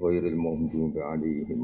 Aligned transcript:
ghairil 0.00 0.38
maghdubi 0.40 0.96
alaihim 0.96 1.60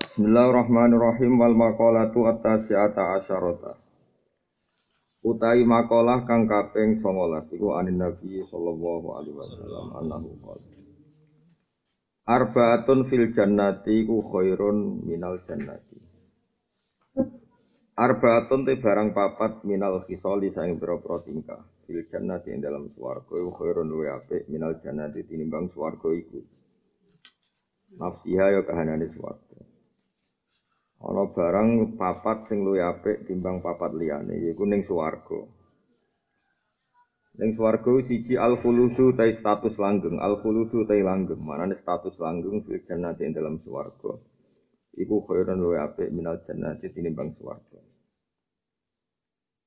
Bismillahirrahmanirrahim. 0.00 1.32
Wal 1.36 1.52
maqalatu 1.52 2.32
at-tasi'ata 2.32 3.20
asyarata. 3.20 3.76
Utai 5.20 5.68
makalah 5.68 6.24
kang 6.24 6.48
kaping 6.48 6.96
19 6.96 7.60
iku 7.60 7.76
anin 7.76 8.00
Nabi 8.00 8.40
sallallahu 8.48 9.20
alaihi 9.20 9.36
wasallam 9.36 9.86
annahu 10.00 10.32
qala. 10.40 10.64
Arbaatun 12.24 13.04
fil 13.04 13.36
jannati 13.36 14.08
ku 14.08 14.24
khairun 14.24 15.04
minal 15.04 15.36
jannati 15.44 16.09
Arbaatun 18.00 18.64
te 18.64 18.80
barang 18.80 19.12
papat 19.12 19.60
minal 19.68 20.00
khisali 20.08 20.48
saing 20.48 20.80
pira-pira 20.80 21.20
tingkah 21.20 21.60
fil 21.84 22.00
jannati 22.08 22.48
ing 22.48 22.64
dalam 22.64 22.88
swarga 22.96 23.34
iku 23.36 23.50
khairun 23.60 23.92
luwe 23.92 24.08
apik 24.08 24.48
minal 24.48 24.80
jannati 24.80 25.20
tinimbang 25.28 25.68
swarga 25.68 26.08
iku 26.08 26.40
Nafsiha 28.00 28.46
ya 28.56 28.60
kahanane 28.64 29.10
swarga 29.12 29.50
Ana 31.00 31.32
barang 31.32 31.96
papat 31.96 32.52
sing 32.52 32.60
luwih 32.60 32.84
apik 32.84 33.24
timbang 33.24 33.64
papat 33.64 33.96
liyane 33.96 34.36
yaiku 34.36 34.68
ning 34.68 34.84
swarga. 34.84 35.48
Ning 37.40 37.56
swarga 37.56 38.04
siji 38.04 38.36
al 38.36 38.60
khuludu 38.60 39.16
ta 39.16 39.24
status 39.32 39.80
langgeng, 39.80 40.20
al 40.20 40.44
khuludu 40.44 40.84
ta 40.84 40.92
langgeng, 40.92 41.40
manane 41.40 41.72
status 41.72 42.20
langgeng 42.20 42.60
fil 42.68 42.84
jannati 42.84 43.24
ing 43.24 43.32
dalam 43.32 43.56
swarga. 43.64 44.12
Iku 44.92 45.24
khairun 45.24 45.56
luwih 45.64 45.80
apik 45.80 46.12
minal 46.12 46.36
jannati 46.44 46.92
tinimbang 46.92 47.32
swarga. 47.40 47.80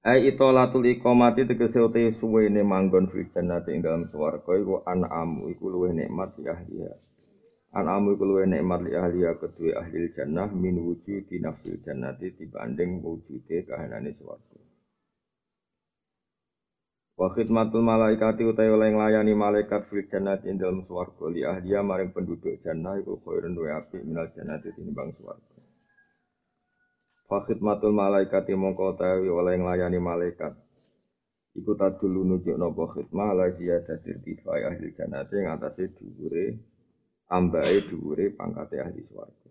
Ai 0.04 0.28
itolatul 0.28 0.84
iqamati 0.84 1.48
tegese 1.48 1.80
uti 1.80 2.12
suwene 2.20 2.60
manggon 2.60 3.08
fil 3.08 3.24
jannati 3.32 3.72
ing 3.72 3.80
dalam 3.80 4.04
swarga 4.12 4.52
iku 4.60 4.84
an'am 4.84 5.48
iku 5.48 5.72
luwih 5.72 5.96
nikmat 5.96 6.36
ya 6.44 6.52
ahliya. 6.60 6.92
Anamu 7.74 8.14
iku 8.14 8.28
luwih 8.28 8.46
nikmat 8.46 8.84
li 8.84 8.92
ahli 9.00 9.24
kedue 9.40 9.72
ahli 9.74 10.12
jannah 10.12 10.52
min 10.52 10.76
wujudi 10.84 11.40
nafsil 11.40 11.80
jannati 11.88 12.36
dibanding 12.36 13.00
wujude 13.00 13.64
kahanane 13.64 14.12
swarga. 14.20 14.60
Wa 17.16 17.32
khidmatul 17.32 17.82
malaikati 17.82 18.44
utai 18.44 18.70
oleh 18.70 18.92
nglayani 18.92 19.34
malaikat 19.34 19.88
fil 19.88 20.04
jannati 20.12 20.52
ing 20.52 20.60
dalem 20.60 20.84
swarga 20.84 21.26
li 21.32 21.48
ahliya 21.48 21.80
maring 21.80 22.12
penduduk 22.12 22.60
jannah 22.60 23.00
iku 23.00 23.24
khairun 23.24 23.56
wa 23.56 23.80
api 23.80 24.04
minal 24.04 24.28
jannati 24.36 24.68
tinimbang 24.76 25.16
swarga. 25.16 25.53
Fa 27.34 27.42
khidmatul 27.50 27.98
malaikati 27.98 28.54
mongko 28.54 28.94
utawi 28.94 29.26
oleh 29.26 29.58
nglayani 29.58 29.98
malaikat 29.98 30.54
iku 31.58 31.74
tadulu 31.74 32.22
nunjuk 32.30 32.54
napa 32.62 32.94
khidmah 32.94 33.34
la 33.34 33.50
ziyadatir 33.50 34.22
tifai 34.22 34.62
ahli 34.70 34.94
jannati 34.94 35.42
ing 35.42 35.50
atase 35.50 35.90
dhuwure 35.98 36.62
ambae 37.34 37.90
dhuwure 37.90 38.38
pangkate 38.38 38.78
ahli 38.86 39.02
swarga. 39.10 39.50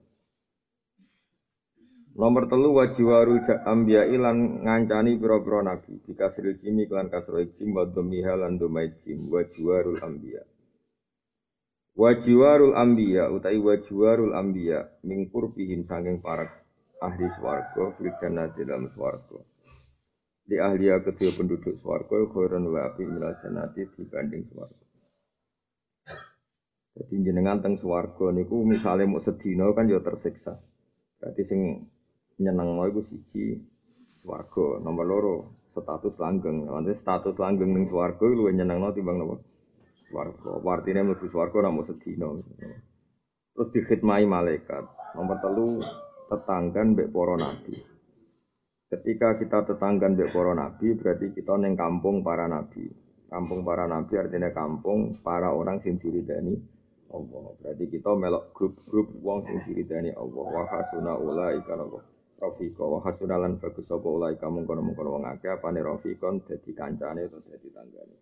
Nomor 2.14 2.46
telu 2.46 2.70
wajiwaru 2.70 3.42
ambia 3.66 4.06
ilan 4.06 4.62
ngancani 4.62 5.18
pira-pira 5.18 5.66
nabi 5.66 5.98
dikasril 6.06 6.54
jimi 6.62 6.86
klan 6.86 7.10
kasro 7.10 7.42
jim 7.42 7.74
wa 7.74 7.82
dhamiha 7.82 8.46
lan 8.46 8.62
dhamai 8.62 8.94
jim 9.02 9.26
wajiwarul 9.26 9.98
ambia. 10.06 10.46
Wajiwarul 11.98 12.78
ambia 12.78 13.26
utai 13.26 13.58
wajiwarul 13.58 14.38
ambia 14.38 14.86
mingkur 15.02 15.50
pihim 15.50 15.82
sanging 15.82 16.22
para 16.22 16.61
ahli 17.02 17.26
swarga 17.34 17.90
fil 17.98 18.14
jannati 18.22 18.62
dalam 18.62 18.86
swarga. 18.94 19.42
Di 20.42 20.58
ahliya 20.58 21.02
kedua 21.02 21.30
penduduk 21.34 21.74
swarga 21.82 22.16
khairan 22.30 22.66
wa 22.70 22.86
api 22.86 23.02
minal 23.06 23.34
jannati 23.42 23.82
dibanding 23.98 24.46
swarga. 24.50 24.86
Jadi 26.92 27.14
jenengan 27.24 27.64
teng 27.64 27.80
swarga 27.80 28.30
niku 28.36 28.62
misalnya 28.68 29.08
mau 29.08 29.22
sedina 29.24 29.66
kan 29.72 29.88
ya 29.88 30.04
tersiksa. 30.04 30.60
Berarti 31.18 31.42
sing 31.48 31.60
nyenengno 32.36 32.84
iku 32.90 33.00
siji 33.06 33.56
swarga, 34.22 34.82
nomor 34.84 35.06
loro 35.08 35.36
status 35.72 36.20
langgeng. 36.20 36.68
Nanti 36.68 36.92
status 37.00 37.32
langgeng 37.40 37.72
ning 37.72 37.88
swarga 37.88 38.28
luwih 38.28 38.52
nyenengno 38.52 38.92
timbang 38.92 39.16
napa? 39.24 39.40
Swarga. 40.12 40.60
Artine 40.68 41.00
mlebu 41.00 41.26
swarga 41.32 41.64
ora 41.64 41.70
mau 41.72 41.86
sedina. 41.88 42.28
Terus 43.56 43.68
dikhidmati 43.72 44.28
malaikat. 44.28 44.84
Nomor 45.16 45.36
telu 45.40 45.80
tetanggan 46.32 46.96
mbek 46.96 47.12
para 47.12 47.36
nabi. 47.36 47.76
Ketika 48.88 49.36
kita 49.36 49.68
tetanggan 49.68 50.16
mbek 50.16 50.32
para 50.32 50.56
nabi 50.56 50.96
berarti 50.96 51.36
kita 51.36 51.60
neng 51.60 51.76
kampung 51.76 52.24
para 52.24 52.48
nabi. 52.48 52.88
Kampung 53.28 53.60
para 53.60 53.84
nabi 53.84 54.16
artinya 54.16 54.48
kampung 54.56 55.12
para 55.20 55.52
orang 55.52 55.84
sing 55.84 56.00
diridani 56.00 56.56
Allah. 57.12 57.52
Berarti 57.60 57.84
kita 57.92 58.16
melok 58.16 58.56
grup-grup 58.56 59.12
wong 59.20 59.44
sing 59.44 59.60
diridani 59.68 60.16
Allah. 60.16 60.44
Wa 60.48 60.64
hasuna 60.72 61.12
ulaika 61.20 61.76
napa? 61.76 62.00
Rafiqa 62.40 62.82
wa 62.82 62.98
hasuna 63.04 63.36
lan 63.36 63.60
bagus 63.60 63.84
sapa 63.84 64.08
ulaika 64.08 64.48
mungkon-mungkon 64.48 65.08
wong 65.12 65.24
akeh 65.28 65.52
apane 65.52 65.84
rafiqon 65.84 66.42
dadi 66.48 66.72
kancane 66.72 67.28
atau 67.28 67.44
dadi 67.44 67.68
tanggane. 67.68 68.16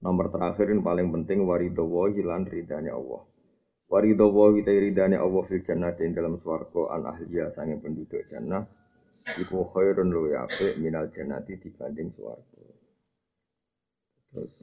Nomor 0.00 0.32
terakhir 0.32 0.72
yang 0.72 0.80
paling 0.80 1.12
penting 1.12 1.44
warido 1.44 1.84
wahi 1.84 2.24
lan 2.24 2.48
ridane 2.48 2.88
Allah. 2.88 3.20
Warido 3.90 4.30
wahi 4.30 4.62
ta 4.62 4.70
ridane 4.70 5.18
Allah 5.18 5.42
fil 5.50 5.66
jannati 5.66 6.06
dalam 6.14 6.38
swarga 6.38 6.94
an 6.94 7.10
ahliya 7.10 7.50
sange 7.58 7.74
penduduk 7.82 8.22
jannah 8.30 8.62
iku 9.34 9.66
khairun 9.66 10.14
luwi 10.14 10.38
apik 10.38 10.78
minal 10.78 11.10
jannati 11.10 11.58
dibanding 11.58 12.14
swarga. 12.14 12.62
Terus 14.30 14.54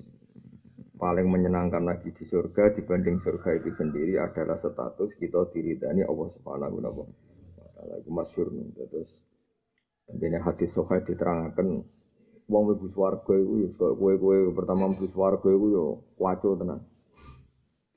paling 0.95 1.27
menyenangkan 1.27 1.83
lagi 1.83 2.15
di 2.15 2.23
surga 2.23 2.71
dibanding 2.79 3.19
surga 3.19 3.59
itu 3.59 3.75
sendiri 3.75 4.15
adalah 4.15 4.55
status 4.63 5.11
kita 5.19 5.51
diridani 5.51 6.07
Allah 6.07 6.31
Subhanahu 6.39 6.79
wa 6.79 7.05
taala. 7.75 7.93
Itu 7.99 8.09
masyhur 8.15 8.47
terus 8.79 9.11
ini 10.07 10.39
hadis 10.39 10.71
sahih 10.71 11.03
diterangkan 11.03 11.83
wong 12.47 12.63
mlebu 12.63 12.87
swarga 12.95 13.33
iku 13.35 13.53
ya 13.59 13.69
kowe-kowe 13.75 14.55
pertama 14.55 14.87
mlebu 14.87 15.11
swarga 15.11 15.51
iku 15.51 15.67
ya 15.67 15.83
waco 16.15 16.55
tenan. 16.55 16.79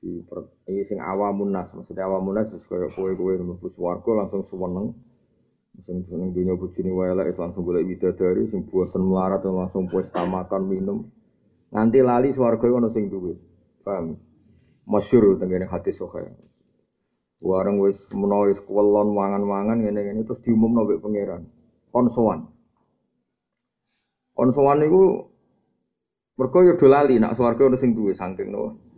Di 0.01 0.25
ini 0.73 0.83
sing 0.89 0.97
awamun 0.97 1.53
nas, 1.53 1.69
maksudnya 1.77 2.09
awamun 2.09 2.41
nas 2.41 2.49
wis 2.57 2.65
koyo 2.65 2.89
kowe-kowe 2.89 3.37
mlebu 3.37 3.69
swarga 3.77 4.25
langsung 4.25 4.49
suweneng. 4.49 4.97
Sing 5.85 6.09
seneng 6.09 6.33
dunia 6.33 6.57
bojone 6.57 6.91
wae 6.93 7.13
langsung 7.15 7.69
golek 7.69 7.85
widadari 7.85 8.49
sing 8.49 8.65
bosen 8.65 9.05
melarat 9.05 9.45
langsung 9.45 9.93
puas 9.93 10.09
makan 10.09 10.63
minum. 10.73 10.99
Nganti 11.69 12.01
lali 12.01 12.33
swarga 12.33 12.65
ono 12.65 12.89
sing 12.89 13.13
duwe. 13.13 13.37
Paham? 13.85 14.17
Masyhur 14.89 15.37
tengene 15.37 15.69
hadis 15.69 16.01
sahih. 16.01 16.33
Wareng 17.45 17.77
wis 17.85 17.97
menawa 18.17 18.49
wis 18.49 18.61
kuwelon 18.65 19.13
mangan-mangan 19.13 19.85
ngene-ngene 19.85 20.25
terus 20.25 20.41
diumumno 20.45 20.85
mbek 20.89 21.01
pangeran. 21.05 21.45
Kon 21.93 22.09
sowan. 22.09 22.49
Kon 24.33 24.51
sowan 24.57 24.81
niku 24.81 25.29
mergo 26.41 26.59
do 26.73 26.87
lali 26.89 27.21
nak 27.21 27.37
swarga 27.37 27.69
ono 27.69 27.77
sing 27.77 27.93
duwe 27.93 28.17
saking 28.17 28.49
no. 28.49 28.90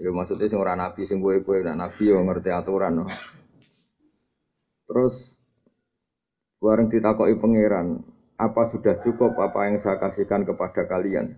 Ya 0.00 0.08
maksudnya 0.08 0.48
sing 0.48 0.56
ora 0.56 0.72
nabi 0.72 1.04
sing 1.04 1.20
kowe-kowe 1.20 1.60
nak 1.60 1.76
nabi 1.76 2.08
yo 2.08 2.24
ngerti 2.24 2.48
aturan 2.48 3.04
no. 3.04 3.06
Terus 4.88 5.36
wareng 6.56 6.88
ditakoki 6.88 7.36
pangeran, 7.36 8.00
apa 8.40 8.72
sudah 8.72 8.96
cukup 9.04 9.36
apa 9.36 9.68
yang 9.68 9.76
saya 9.76 10.00
kasihkan 10.00 10.48
kepada 10.48 10.88
kalian? 10.88 11.36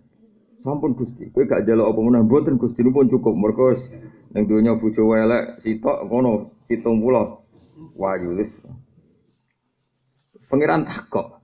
Sampun 0.63 0.95
Gusti, 0.95 1.27
kowe 1.35 1.43
gak 1.43 1.67
njaluk 1.67 1.91
apa 1.91 2.01
meneh 2.07 2.23
mboten 2.23 2.55
Gusti 2.55 2.87
pun 2.87 3.11
cukup. 3.11 3.35
Mergo 3.35 3.75
ning 4.31 4.47
donya 4.47 4.79
bojo 4.79 5.11
elek 5.11 5.67
sitok 5.67 6.07
ngono 6.07 6.55
70 6.71 7.99
wayu 7.99 8.31
wis. 8.39 8.53
Pangeran 10.47 10.87
takok. 10.87 11.43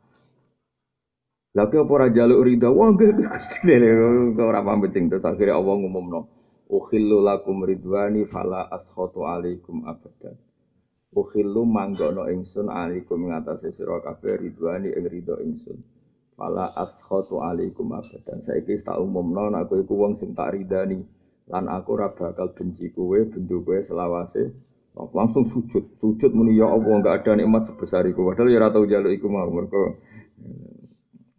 Lah 1.59 1.67
kok 1.67 1.91
ora 1.91 2.07
njaluk 2.07 2.47
ridha? 2.47 2.71
Wah 2.71 2.95
nggih 2.95 3.11
Gusti 3.19 3.59
lele 3.67 3.91
ora 4.39 4.63
pamit 4.63 4.95
sing 4.95 5.11
terus 5.11 5.27
akhire 5.27 5.51
Allah 5.51 5.75
ngumumno. 5.75 6.38
Ukhillu 6.69 7.25
lakum 7.25 7.65
ridwani 7.65 8.29
fala 8.29 8.69
askhatu 8.69 9.25
alaikum 9.25 9.89
abadan. 9.89 10.37
Ukhillu 11.17 11.65
manggono 11.65 12.29
ingsun 12.29 12.69
alaikum 12.69 13.33
ngatasi 13.33 13.73
sira 13.73 14.05
kabeh 14.05 14.37
ridwani 14.37 14.93
ing 14.93 15.09
ridha 15.09 15.41
ingsun. 15.41 15.81
Fala 16.37 16.69
askhatu 16.77 17.41
alaikum 17.41 17.89
abadan. 17.97 18.45
Saiki 18.45 18.85
tak 18.85 19.01
umumno 19.01 19.49
nek 19.49 19.65
aku 19.65 19.81
iku 19.81 19.97
wong 19.97 20.21
sing 20.21 20.37
tak 20.37 20.53
ridani 20.53 21.01
lan 21.49 21.65
aku 21.73 21.97
ora 21.97 22.13
bakal 22.13 22.53
benci 22.53 22.93
kowe 22.93 23.17
bendu 23.17 23.65
selawase 23.81 24.53
langsung 24.93 25.49
sujud. 25.49 25.97
Sujud 25.97 26.37
muni 26.37 26.61
ya 26.61 26.69
Allah 26.69 27.01
enggak 27.01 27.25
ada 27.25 27.33
nikmat 27.41 27.65
sebesar 27.73 28.05
iku. 28.13 28.29
Padahal 28.29 28.53
ya 28.53 28.61
ora 28.61 28.69
tau 28.69 28.85
iku 28.85 29.27
mau 29.33 29.49
mergo 29.49 29.97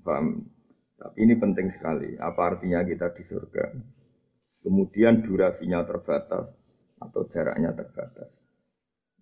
paham. 0.02 0.42
Tapi 1.00 1.18
ini 1.22 1.38
penting 1.38 1.70
sekali. 1.70 2.18
Apa 2.18 2.56
artinya 2.56 2.82
kita 2.82 3.14
di 3.14 3.24
surga? 3.24 3.66
Kemudian 4.70 5.26
durasinya 5.26 5.82
terbatas 5.82 6.46
atau 7.02 7.26
jaraknya 7.26 7.74
terbatas. 7.74 8.30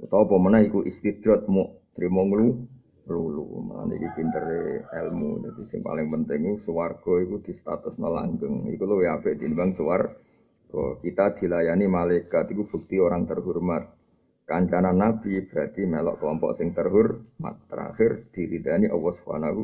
Atau 0.03 0.27
mana 0.35 0.59
iku 0.59 0.83
istidrat 0.83 1.47
mu 1.47 1.71
Trimo 1.95 2.27
nglu 2.27 2.47
lulu. 3.07 3.63
Mulane 3.63 3.95
iki 3.95 4.09
pintere 4.11 4.83
ilmu. 4.91 5.47
Dadi 5.47 5.63
sing 5.71 5.79
paling 5.79 6.11
penting 6.11 6.51
iku 6.51 6.59
swarga 6.59 7.13
iku 7.23 7.39
di 7.39 7.55
status 7.55 7.95
langgeng. 7.95 8.67
Iku 8.67 8.83
luwih 8.83 9.07
apik 9.07 9.39
tinimbang 9.39 9.71
swarga. 9.71 10.13
Kita 10.99 11.31
dilayani 11.31 11.87
malaikat 11.87 12.51
itu 12.51 12.67
bukti 12.67 12.99
orang 12.99 13.23
terhormat. 13.23 13.87
Kancana 14.43 14.91
Nabi 14.91 15.47
berarti 15.47 15.87
melok 15.87 16.19
kelompok 16.19 16.51
sing 16.59 16.75
terhormat. 16.75 17.55
Terakhir 17.71 18.27
diridani 18.35 18.91
Allah 18.91 19.13
Subhanahu 19.15 19.61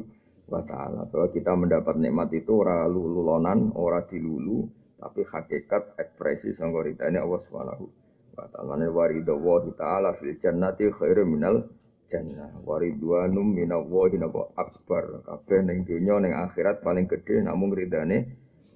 wa 0.48 0.64
taala 0.64 1.08
bahwa 1.12 1.28
kita 1.32 1.54
mendapat 1.60 1.96
nikmat 2.00 2.32
itu 2.32 2.52
ora 2.64 2.88
lululonan, 2.88 3.72
ora 3.76 4.04
dilulu, 4.08 4.68
tapi 5.04 5.28
hakikat 5.28 6.00
ekspresi 6.00 6.56
sanggo 6.56 6.80
ridani 6.80 7.20
Allah 7.20 7.42
Subhanahu 7.44 7.92
wa 8.40 8.48
taala. 8.48 8.80
Waridho 8.88 9.36
wa 9.36 9.60
taala 9.76 10.16
fil 10.16 10.40
jannati 10.40 10.88
khairu 10.88 11.28
minal 11.28 11.68
jannah. 12.08 12.56
Waridwanum 12.64 13.52
minallahi 13.52 14.16
napa? 14.16 14.56
Akbar. 14.56 15.28
Kabeh 15.28 15.60
ning 15.68 15.84
donya 15.84 16.24
ning 16.24 16.34
akhirat 16.40 16.80
paling 16.80 17.12
gede 17.12 17.44
namung 17.44 17.76
ridane 17.76 18.24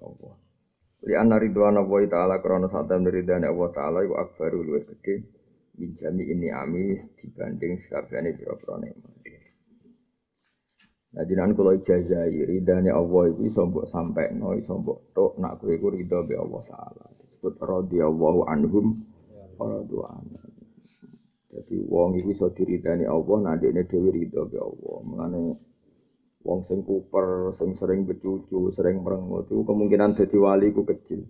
Allah. 0.04 0.36
Li 1.08 1.16
anna 1.16 1.40
ridwana 1.40 1.80
wa 1.80 2.04
taala 2.04 2.44
krana 2.44 2.68
satam 2.68 3.08
ridane 3.08 3.48
Allah 3.48 3.70
taala 3.72 4.04
iku 4.04 4.20
akbaru 4.20 4.68
luwih 4.68 4.84
gede 4.84 5.24
minjami 5.80 6.28
ini 6.28 6.50
ami 6.52 7.00
dibanding 7.16 7.78
sekabehane 7.80 8.34
pira-pira 8.34 8.82
nikmat 8.82 9.17
Nah, 11.18 11.25
jinan 11.25 11.58
kalau 11.58 11.74
ijazah 11.74 12.30
ridhani 12.30 12.94
Allah 12.94 13.34
itu 13.34 13.50
iso 13.50 13.66
mbok 13.66 13.90
sampekno, 13.90 14.54
iso 14.54 14.78
mbok 14.78 15.18
tok 15.18 15.34
nak 15.42 15.58
kowe 15.58 15.74
iku 15.74 15.90
ridho 15.90 16.22
be 16.30 16.38
Allah 16.38 16.62
taala. 16.69 17.10
Disebut 17.18 17.58
radhiyallahu 17.58 18.46
anhum 18.46 19.02
radu 19.58 20.06
jadi 21.50 21.78
wong 21.90 22.22
iku 22.22 22.30
iso 22.38 22.48
diridani 22.54 23.10
Allah, 23.10 23.38
nah 23.42 23.58
dekne 23.58 23.90
dhewe 23.90 24.14
ridho 24.14 24.46
be 24.46 24.62
Allah. 24.62 24.98
Mengane 25.10 25.58
wong 26.46 26.60
sing 26.69 26.86
kuper, 26.86 27.50
sing 27.58 27.74
sering 27.81 28.06
becucu, 28.06 28.69
sering 28.69 29.02
merengut 29.02 29.50
itu 29.50 29.66
kemungkinan 29.66 30.14
dadi 30.14 30.38
wali 30.38 30.69
ku 30.69 30.86
kecil. 30.86 31.25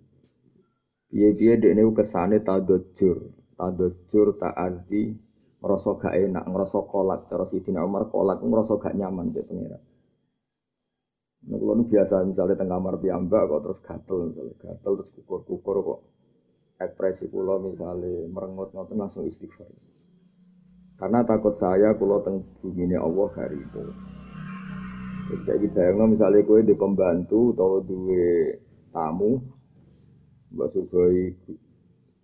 Piye-piye 1.08 1.64
dekne 1.64 1.88
kesane 1.96 2.44
tadajur, 2.44 3.32
tadajur 3.56 4.28
arti 4.44 5.16
ngerasa 5.68 6.00
gak 6.00 6.16
enak, 6.16 6.46
ngerasa 6.48 6.80
kolak. 6.88 7.28
Cara 7.28 7.44
Sidina 7.52 7.84
Umar 7.84 8.08
kolak 8.08 8.40
ngerasa 8.40 8.80
gak 8.80 8.96
nyaman 8.96 9.36
di 9.36 9.44
pengira. 9.44 9.76
Nah, 11.48 11.56
kalau 11.60 11.84
biasa 11.84 12.24
misalnya 12.24 12.56
tengah 12.56 12.80
kamar 12.80 12.96
piyambak 13.04 13.44
kok 13.52 13.62
terus 13.68 13.80
gatel, 13.84 14.18
misalnya 14.32 14.56
gatel 14.64 14.92
terus 15.00 15.12
kukur-kukur 15.20 15.76
kok 15.84 16.00
ekspresi 16.78 17.26
pulau 17.28 17.60
misalnya 17.60 18.30
merengut 18.32 18.72
ngoten 18.72 18.96
langsung 18.96 19.28
istighfar. 19.28 19.68
Karena 20.98 21.22
takut 21.28 21.60
saya 21.60 21.94
kalau 21.94 22.24
teng 22.24 22.42
bumi 22.64 22.96
Allah 22.96 23.30
hari 23.36 23.60
itu. 23.60 23.84
Jadi 25.44 25.68
bayangno 25.76 26.16
misalnya 26.16 26.48
kue 26.48 26.64
di 26.64 26.74
pembantu 26.74 27.52
atau 27.52 27.84
dua 27.84 28.56
tamu, 28.96 29.44
mbak 30.56 30.72
Sugoi 30.72 31.36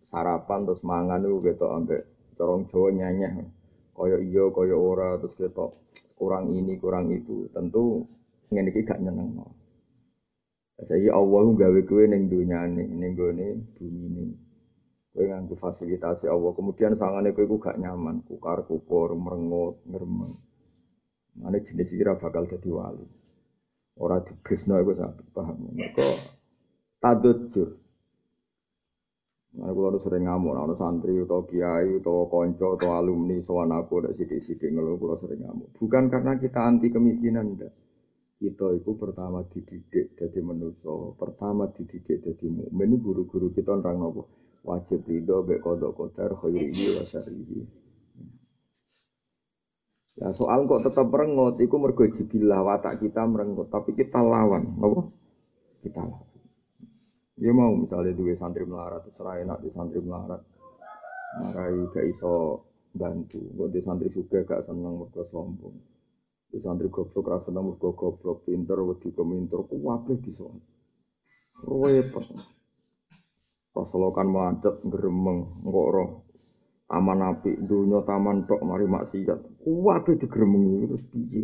sarapan 0.07 0.63
terus 0.63 0.81
mangan 0.87 1.25
itu 1.25 1.37
gitu 1.43 1.67
ambek 1.67 2.12
corong 2.37 2.69
Jawa 2.69 2.89
nyanyi, 2.91 3.45
koyo 3.93 4.17
iyo 4.19 4.49
koyo 4.53 4.75
ora 4.77 5.17
terus 5.21 5.37
gitu 5.37 5.69
kurang 6.17 6.53
ini 6.53 6.77
kurang 6.79 7.11
itu 7.11 7.49
tentu 7.51 8.07
ngene 8.53 8.69
iki 8.69 8.85
gak 8.85 9.01
nyeneng 9.01 9.33
no. 9.33 9.47
Saya 10.83 11.13
Allah 11.13 11.45
gawe 11.53 11.79
dunia 11.85 12.65
nih 12.65 12.87
neng 12.89 13.11
gue 13.13 13.31
bumi 13.77 14.07
nih. 14.09 14.29
Kowe 15.13 15.23
nganggo 15.29 15.55
fasilitasi 15.61 16.25
Allah. 16.25 16.51
Kemudian 16.57 16.97
sangane 16.97 17.37
kowe 17.37 17.45
iku 17.45 17.61
gak 17.61 17.77
nyaman, 17.77 18.25
kukar 18.25 18.65
kukur, 18.65 19.13
merengut, 19.13 19.77
ngremeng. 19.85 20.33
Mane 21.37 21.61
jenis 21.61 21.93
iki 21.93 22.01
bakal 22.01 22.49
dadi 22.49 22.69
wali. 22.73 23.05
Ora 24.01 24.17
dibrisno 24.25 24.81
iku 24.81 24.97
sak 24.97 25.21
paham. 25.33 25.69
Mergo 25.77 26.09
tadujur. 26.97 27.82
Nah, 29.53 29.69
kalau 29.69 30.01
sering 30.01 30.25
ngamuk, 30.25 30.57
ada 30.57 30.73
santri 30.73 31.13
atau 31.21 31.45
kiai 31.45 32.01
atau 32.01 32.25
konco 32.25 32.73
atau 32.73 32.89
alumni 32.97 33.37
soal 33.45 33.69
aku 33.69 34.01
ada 34.01 34.09
sidik-sidik 34.17 34.73
ngeluh, 34.73 34.97
kalau 34.97 35.13
sering 35.21 35.45
ngamuk. 35.45 35.69
Bukan 35.77 36.09
karena 36.09 36.41
kita 36.41 36.57
anti 36.57 36.89
kemiskinan, 36.89 37.53
enggak. 37.53 37.73
Kita 38.41 38.73
itu 38.73 38.97
pertama 38.97 39.45
dididik 39.53 40.17
jadi 40.17 40.39
manusia, 40.41 40.89
pertama 41.15 41.69
dididik 41.69 42.25
jadi 42.25 42.45
mukmin. 42.49 42.97
Guru-guru 42.97 43.53
kita 43.53 43.77
orang 43.77 44.01
nopo 44.01 44.27
wajib 44.65 45.05
ridho 45.05 45.43
be 45.43 45.59
kodok 45.61 45.95
kodar 45.95 46.33
khairihi 46.39 46.85
wa 46.97 47.03
syarihi. 47.07 47.59
Ya 50.13 50.29
soal 50.33 50.65
kok 50.69 50.85
tetap 50.85 51.09
merengut, 51.09 51.57
itu 51.61 51.75
mergo 51.77 52.05
jibilah 52.05 52.61
watak 52.61 53.01
kita 53.01 53.25
merengut, 53.25 53.69
tapi 53.73 53.97
kita 53.97 54.21
lawan, 54.21 54.77
apa? 54.77 55.09
Kita 55.81 56.01
lawan. 56.05 56.32
Dia 57.33 57.49
mau 57.49 57.73
misalnya 57.73 58.13
dua 58.13 58.37
santri 58.37 58.61
melarat, 58.63 59.09
serai 59.17 59.41
enak 59.41 59.65
di 59.65 59.69
santri 59.73 59.99
melarat, 59.99 60.41
marai 61.41 61.89
gak 61.89 62.05
iso 62.05 62.61
bantu, 62.93 63.41
kok 63.41 63.69
di 63.73 63.81
santri 63.81 64.13
juga 64.13 64.45
gak 64.45 64.69
seneng 64.69 65.01
mergo 65.01 65.25
sombong. 65.25 65.75
Di 66.53 66.61
santri 66.61 66.93
goblok 66.93 67.25
rasa 67.33 67.49
seneng 67.49 67.73
mergo 67.73 67.97
goblok, 67.97 68.45
pinter, 68.45 68.77
wedi 68.85 69.09
keminter, 69.09 69.65
kuwabe 69.65 70.21
di 70.21 70.29
sana. 70.29 70.61
Repot. 71.65 72.27
Kan 74.13 74.29
macet 74.29 74.85
gremeng 74.85 75.65
engko 75.65 75.83
roh 75.89 76.09
taman 76.85 77.25
api 77.25 77.57
dunia 77.57 78.05
taman 78.05 78.45
tok 78.45 78.61
mari 78.61 78.85
maksiat 78.85 79.65
kuwabe 79.65 80.13
digremengi 80.21 80.85
terus 80.85 81.03
biji. 81.09 81.41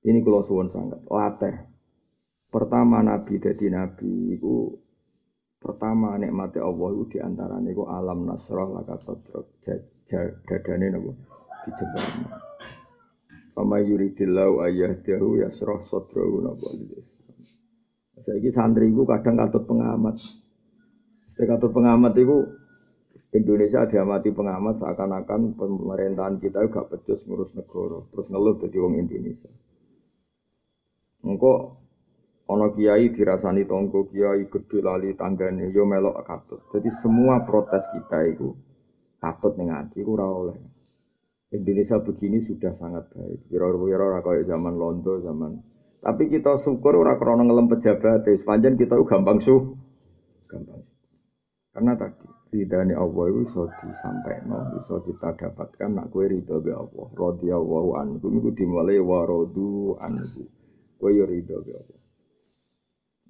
Ini 0.00 0.18
kalau 0.24 0.40
suwon 0.40 0.72
sangat 0.72 1.04
latih. 1.04 1.69
Pertama 2.50 2.98
nabi 2.98 3.38
jadi 3.38 3.70
nabi 3.70 4.34
itu 4.34 4.74
pertama 5.62 6.18
nikmati 6.18 6.58
Allah 6.58 6.88
itu 6.98 7.04
di 7.14 7.18
antara 7.22 7.62
niku 7.62 7.86
alam 7.86 8.26
nasroh 8.26 8.74
laka 8.74 8.98
sodrok 9.06 9.46
dadane 10.50 10.86
nabo 10.90 11.14
dijebak. 11.62 12.06
Pama 13.54 13.78
yuridillahu 13.78 14.66
ayah 14.66 14.98
dahu 14.98 15.38
yasroh 15.38 15.86
sodrohu 15.86 16.42
nabo 16.42 16.74
lidis. 16.74 17.22
Saiki 18.20 18.50
santri 18.50 18.90
iku 18.90 19.06
kadang 19.06 19.38
katut 19.38 19.64
pengamat. 19.70 20.18
Saya 21.38 21.56
katut 21.56 21.70
pengamat 21.70 22.12
itu 22.18 22.50
Indonesia 23.30 23.86
diamati 23.86 24.34
pengamat 24.34 24.82
seakan-akan 24.82 25.54
pemerintahan 25.54 26.42
kita 26.42 26.66
gak 26.66 26.90
pecus 26.90 27.22
ngurus 27.30 27.54
negara, 27.54 28.02
terus 28.10 28.26
ngeluh 28.26 28.58
jadi 28.58 28.76
wong 28.82 28.98
Indonesia. 28.98 29.48
Engkau 31.22 31.78
ono 32.50 32.74
kiai 32.74 33.14
dirasani 33.14 33.62
tonggo 33.70 34.10
kiai 34.10 34.50
gede 34.50 34.82
lali 34.82 35.14
tanggane 35.14 35.70
yo 35.70 35.86
melok 35.86 36.26
katut. 36.26 36.60
Jadi 36.74 36.90
semua 36.98 37.46
protes 37.46 37.86
kita 37.94 38.18
itu 38.26 38.50
katut 39.22 39.54
ning 39.54 39.70
ati 39.70 40.02
ora 40.02 40.26
oleh. 40.26 40.58
Indonesia 41.54 42.02
begini 42.02 42.42
sudah 42.42 42.74
sangat 42.74 43.06
baik. 43.14 43.46
Kira-kira 43.46 44.02
ora 44.02 44.20
kaya 44.22 44.42
zaman 44.46 44.74
Londo, 44.74 45.18
zaman 45.22 45.70
tapi 46.00 46.32
kita 46.32 46.56
syukur 46.64 46.96
ora 46.96 47.20
krono 47.20 47.44
ngelem 47.44 47.68
pejabat, 47.68 48.24
sepanjang 48.24 48.80
kita 48.80 48.96
gampang 49.04 49.36
su, 49.44 49.76
gampang. 50.48 50.80
Karena 51.76 51.92
tadi 51.92 52.24
ridhani 52.56 52.96
Allah 52.96 53.24
itu 53.28 53.44
bisa 53.44 53.68
disampaikan, 53.84 54.80
bisa 54.80 54.96
kita 55.04 55.28
dapatkan 55.36 55.88
nak 55.92 56.08
kue 56.08 56.24
ridho 56.24 56.56
be 56.64 56.72
Allah. 56.72 57.06
Radiyallahu 57.14 57.90
anhu 58.00 58.26
itu 58.32 58.50
dimulai 58.56 58.96
warodu 58.96 60.00
anhu. 60.00 60.48
Kue 60.96 61.10
yo 61.12 61.28
ridho 61.28 61.60
be 61.62 61.72
Allah. 61.76 61.99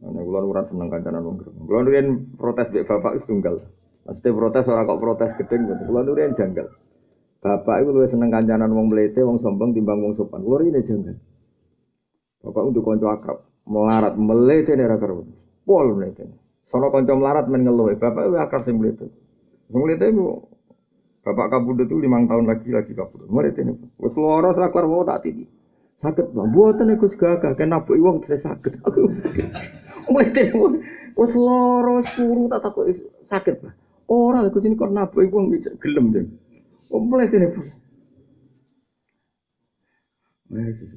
Nah, 0.00 0.16
kalau 0.16 0.48
ora 0.48 0.64
seneng 0.64 0.88
kancanan 0.88 1.20
wong 1.28 1.36
gremeng. 1.44 1.64
Kalau 1.68 1.82
nurin 1.84 2.06
protes 2.40 2.72
be 2.72 2.88
bapak 2.88 3.20
itu 3.20 3.24
tunggal. 3.28 3.60
Maksudnya 4.08 4.30
protes 4.32 4.64
orang 4.72 4.88
kok 4.88 5.00
protes 5.00 5.30
gedeng 5.36 5.62
gitu. 5.68 5.82
Kalau 5.92 6.02
nurin 6.08 6.32
janggal. 6.32 6.66
Bapak 7.40 7.76
itu 7.84 7.90
lebih 7.92 8.10
seneng 8.12 8.32
kancanan 8.32 8.72
wong 8.72 8.88
melete, 8.88 9.20
wong 9.20 9.40
sombong 9.44 9.76
timbang 9.76 10.00
wong 10.00 10.16
sopan. 10.16 10.40
Kalau 10.40 10.60
ini 10.64 10.80
janggal. 10.80 11.16
Bapak 12.40 12.62
untuk 12.72 12.84
konco 12.84 13.12
akrab, 13.12 13.44
melarat, 13.68 14.16
melete 14.16 14.72
nih 14.72 14.88
rakar, 14.88 15.12
pol 15.68 15.86
melete. 15.92 16.24
Sono 16.64 16.88
konco 16.88 17.12
melarat 17.20 17.52
main 17.52 17.60
ngeluh, 17.68 17.92
bapak 18.00 18.22
itu 18.28 18.36
akrab 18.40 18.62
sing 18.64 18.80
melete. 18.80 19.12
Melete 19.68 20.08
itu, 20.08 20.24
bapak 21.20 21.46
kabudut 21.52 21.84
itu 21.84 22.00
lima 22.00 22.24
tahun 22.24 22.48
lagi 22.48 22.72
lagi 22.72 22.92
kabudut. 22.96 23.28
Melete 23.28 23.60
nih, 23.68 23.76
wes 24.00 24.16
loro 24.16 24.56
serakar 24.56 24.88
mau 24.88 25.04
tak 25.04 25.28
tinggi. 25.28 25.59
Sakit 26.00 26.32
bang, 26.32 26.48
buatan 26.48 26.96
aku 26.96 27.12
segagah, 27.12 27.52
kena 27.52 27.84
bu 27.84 27.92
iwang 28.00 28.24
saya 28.24 28.40
sakit. 28.40 28.80
Aku 28.88 29.04
melete 30.08 30.48
nih, 30.48 30.56
wes 31.12 31.32
loro 31.36 32.00
sepuluh 32.00 32.48
tak 32.48 32.64
takut 32.64 32.88
sakit 33.28 33.54
bang. 33.60 33.76
Orang 34.08 34.48
aku 34.48 34.64
sini 34.64 34.80
kok 34.80 34.90
nabu 34.90 35.20
iwang 35.20 35.52
bisa 35.52 35.70
gelem 35.76 36.08
deh. 36.16 36.24
Oh 36.88 37.04
melete 37.04 37.36
nih, 37.36 37.52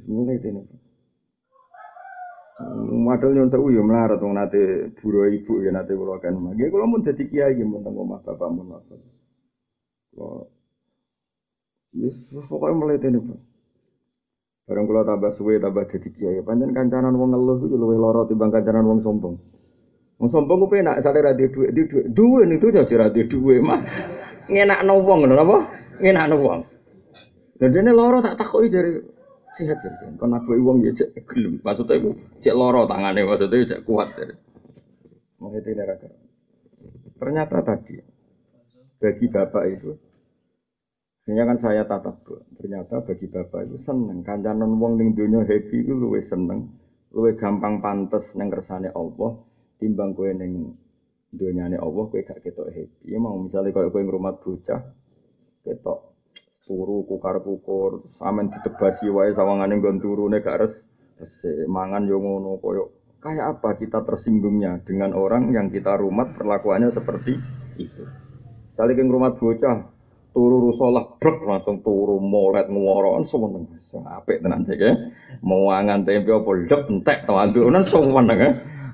mulai 0.09 0.41
ini. 0.41 0.61
Madal 3.05 3.33
nyon 3.33 3.49
sewu 3.53 3.69
yo 3.73 3.81
melarat 3.85 4.21
wong 4.21 4.33
nate 4.37 4.93
buru 4.97 5.29
ibu 5.29 5.61
ya 5.61 5.69
nate 5.73 5.93
kula 5.93 6.17
kan. 6.21 6.33
Nggih 6.37 6.69
kula 6.73 6.85
mun 6.89 7.05
dadi 7.05 7.27
kiai 7.29 7.53
nggih 7.53 7.67
mun 7.67 7.83
teng 7.85 7.97
omah 7.97 8.21
bapak 8.25 8.49
mun 8.49 8.77
apa. 8.77 8.93
Kula 10.15 10.47
Wis 11.93 12.17
pokoknya 12.49 12.73
mletene, 12.73 13.19
Pak. 13.21 13.52
Barang 14.63 14.87
kula 14.87 15.03
tambah 15.03 15.35
suwe 15.35 15.59
tambah 15.59 15.83
dadi 15.91 16.07
kiai, 16.15 16.39
pancen 16.39 16.71
kancanan 16.71 17.19
wong 17.19 17.35
ngeluh 17.35 17.59
iku 17.67 17.75
luwih 17.75 17.99
lara 17.99 18.23
timbang 18.23 18.47
kancanan 18.47 18.87
wong 18.87 19.03
sombong. 19.03 19.35
Wong 20.23 20.29
sombong 20.31 20.63
ku 20.63 20.67
penak 20.71 21.03
sare 21.03 21.19
ra 21.19 21.35
duwe 21.35 21.51
dhuwit, 21.51 21.71
dhuwit. 21.75 22.05
Duwe 22.15 22.41
ning 22.47 22.63
donya 22.63 22.87
ora 22.87 23.11
duwe 23.11 23.27
dhuwit, 23.27 23.59
mah. 23.59 23.83
Ngenakno 24.47 24.93
wong 25.03 25.17
ngono 25.27 25.35
apa? 25.35 25.57
Ngenakno 25.99 26.35
wong. 26.39 26.59
Dan 27.59 27.69
dene 27.75 27.91
lara 27.91 28.23
tak 28.23 28.39
takoki 28.39 28.71
dari 28.71 28.91
sehat 29.59 29.83
ya. 29.83 29.91
Kon 30.15 30.31
aku 30.31 30.55
wong 30.55 30.79
ya 30.87 30.95
cek 30.95 31.11
gelem. 31.27 31.59
Maksudnya 31.59 31.99
iku 31.99 32.09
cek 32.39 32.55
lara 32.55 32.87
tangane 32.87 33.19
maksudnya 33.27 33.67
cek 33.67 33.83
kuat 33.83 34.15
dari. 34.15 34.31
Mau 35.43 35.51
itu 35.51 35.75
Ternyata 37.19 37.59
tadi 37.63 37.99
bagi 38.99 39.27
bapak 39.27 39.63
itu 39.67 39.91
ini 41.23 41.39
kan 41.39 41.55
saya 41.55 41.87
tatap 41.87 42.19
ternyata 42.59 42.99
bagi 42.99 43.31
bapak 43.31 43.71
itu 43.71 43.77
seneng 43.79 44.27
kancanan 44.27 44.75
wong 44.75 44.99
ning 44.99 45.15
dunia 45.15 45.47
happy 45.47 45.87
itu 45.87 45.95
luwe 45.95 46.19
seneng 46.19 46.67
luwe 47.15 47.31
gampang 47.39 47.79
pantes 47.79 48.35
neng 48.35 48.51
kersane 48.51 48.91
Allah 48.91 49.39
timbang 49.79 50.11
kowe 50.11 50.27
ning 50.35 50.75
dunyane 51.31 51.79
Allah 51.79 52.03
kowe 52.11 52.19
gak 52.19 52.43
ketok 52.43 52.67
happy 52.75 53.07
ya 53.07 53.23
mau 53.23 53.39
misalnya 53.39 53.71
kowe 53.71 53.87
kowe 53.87 54.03
ngrumat 54.03 54.43
bocah 54.43 54.81
ketok 55.63 55.99
turu 56.67 57.07
kukar 57.07 57.39
kukur 57.39 58.03
samen 58.19 58.51
ditebasi 58.51 59.07
wae 59.07 59.31
sawangane 59.31 59.79
nggon 59.79 60.03
turune 60.03 60.43
gak 60.43 60.67
res 60.67 60.75
mangan 61.71 62.03
yo 62.03 62.19
ngono 62.19 62.59
koyo 62.59 62.91
kayak 63.23 63.57
apa 63.57 63.79
kita 63.79 64.03
tersinggungnya 64.03 64.83
dengan 64.83 65.15
orang 65.15 65.55
yang 65.55 65.71
kita 65.71 65.95
rumat 65.95 66.35
perlakuannya 66.35 66.91
seperti 66.91 67.39
itu. 67.79 68.03
Saling 68.75 69.07
rumat 69.07 69.39
bocah, 69.39 69.92
turu 70.33 70.69
rusolah 70.69 71.15
brek 71.21 71.45
langsung 71.45 71.85
turu 71.85 72.17
molet 72.17 72.65
ngworoan 72.67 73.23
semeneng 73.29 73.69
apik 74.09 74.41
tenan 74.41 74.65
sik 74.65 74.81
ya 74.81 74.91
mau 75.45 75.69
angan 75.69 76.03
tempe 76.03 76.33
apa 76.33 76.51
lep 76.65 76.81
entek 76.89 77.29
to 77.29 77.33
andunan 77.37 77.85
semeneng 77.85 78.39
ya 78.41 78.51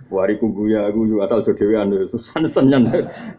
wari 0.10 0.42
guya 0.42 0.90
guyu 0.90 1.22
asal 1.22 1.46
jo 1.46 1.54
dhewean 1.54 1.94
susah 2.10 2.42
seneng 2.50 2.90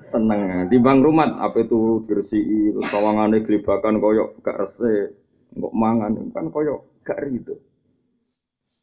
seneng. 0.06 0.70
Timbang 0.70 1.02
rumat 1.02 1.34
ape 1.42 1.66
turu 1.66 2.06
diresiki 2.06 2.70
terus 2.70 2.86
sawangane 2.88 3.42
glibakan 3.42 3.98
koyo 3.98 4.38
gak 4.40 4.56
resik. 4.64 5.18
Kok 5.50 5.74
mangan 5.74 6.30
kan 6.30 6.46
koyo 6.54 7.02
gak 7.02 7.18
rido. 7.26 7.58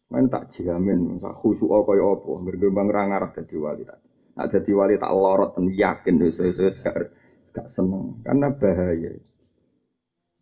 Main 0.08 0.32
tak 0.32 0.52
jamin, 0.56 1.20
tak 1.20 1.36
khusyuk 1.36 1.68
apa, 1.68 1.92
bergembang 2.40 2.88
ra 2.88 3.12
ngarah 3.12 3.32
dadi 3.36 3.56
wali 3.60 3.84
tak. 3.84 4.00
Dadi 4.40 4.72
wali 4.72 4.96
tak 4.96 5.12
lorot 5.12 5.60
yakin 5.60 6.16
wis 6.24 6.40
wis 6.40 6.80
gak 7.58 7.68
seneng 7.74 8.22
karena 8.22 8.54
bahaya. 8.54 9.12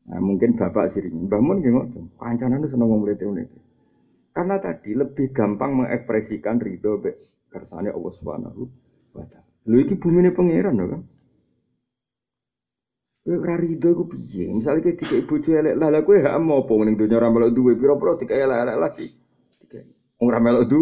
Nah, 0.05 0.21
mungkin 0.21 0.53
bapak 0.53 0.93
sering, 0.93 1.25
Mbah 1.25 1.41
Mun 1.41 1.63
nggih 1.63 1.73
ngoten. 1.73 2.03
Kancanan 2.21 2.61
seneng 2.69 2.93
mlete 2.93 3.25
ngene 3.25 3.49
Karena 4.35 4.59
tadi 4.61 4.93
lebih 4.93 5.31
gampang 5.31 5.79
mengekspresikan 5.79 6.59
ridho 6.59 6.99
be 6.99 7.15
kersane 7.47 7.87
Allah 7.89 8.13
Subhanahu 8.19 8.67
wa 9.15 9.23
taala. 9.25 9.47
Lho 9.65 9.77
iki 9.79 9.95
bumine 9.95 10.35
pangeran 10.35 10.75
lho 10.75 10.85
kan. 10.91 11.01
Kowe 13.25 13.35
ora 13.41 13.55
rido 13.57 13.89
iku 13.95 14.03
piye? 14.11 14.51
Misale 14.51 14.83
kowe 14.83 14.93
dikek 14.93 15.25
bojo 15.25 15.49
elek, 15.49 15.73
lah 15.79 15.89
lha 15.89 16.05
kowe 16.05 16.19
hak 16.19 16.35
apa 16.35 16.73
ning 16.83 16.95
donya 16.99 17.15
ora 17.17 17.31
melok 17.31 17.51
duwe 17.55 17.73
pira-pira 17.79 18.19
dikek 18.21 18.37
elek-elek 18.43 18.77
lagi. 18.77 19.07
Dikek 19.63 19.83
ora 20.21 20.37
melok 20.37 20.63
du 20.69 20.81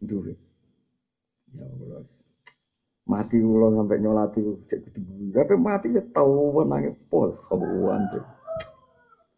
duwe. 0.00 0.32
Ya 1.52 1.66
Allah 1.66 2.15
mati 3.06 3.38
kula 3.38 3.70
sampai 3.78 4.02
nyolati 4.02 4.40
cek 4.66 4.82
kudu 4.90 5.30
tapi 5.30 5.54
mati 5.54 5.94
ya 5.94 6.02
tau 6.10 6.50
wenange 6.50 6.90
pos 7.06 7.38
sowan 7.46 8.02
tuh 8.10 8.24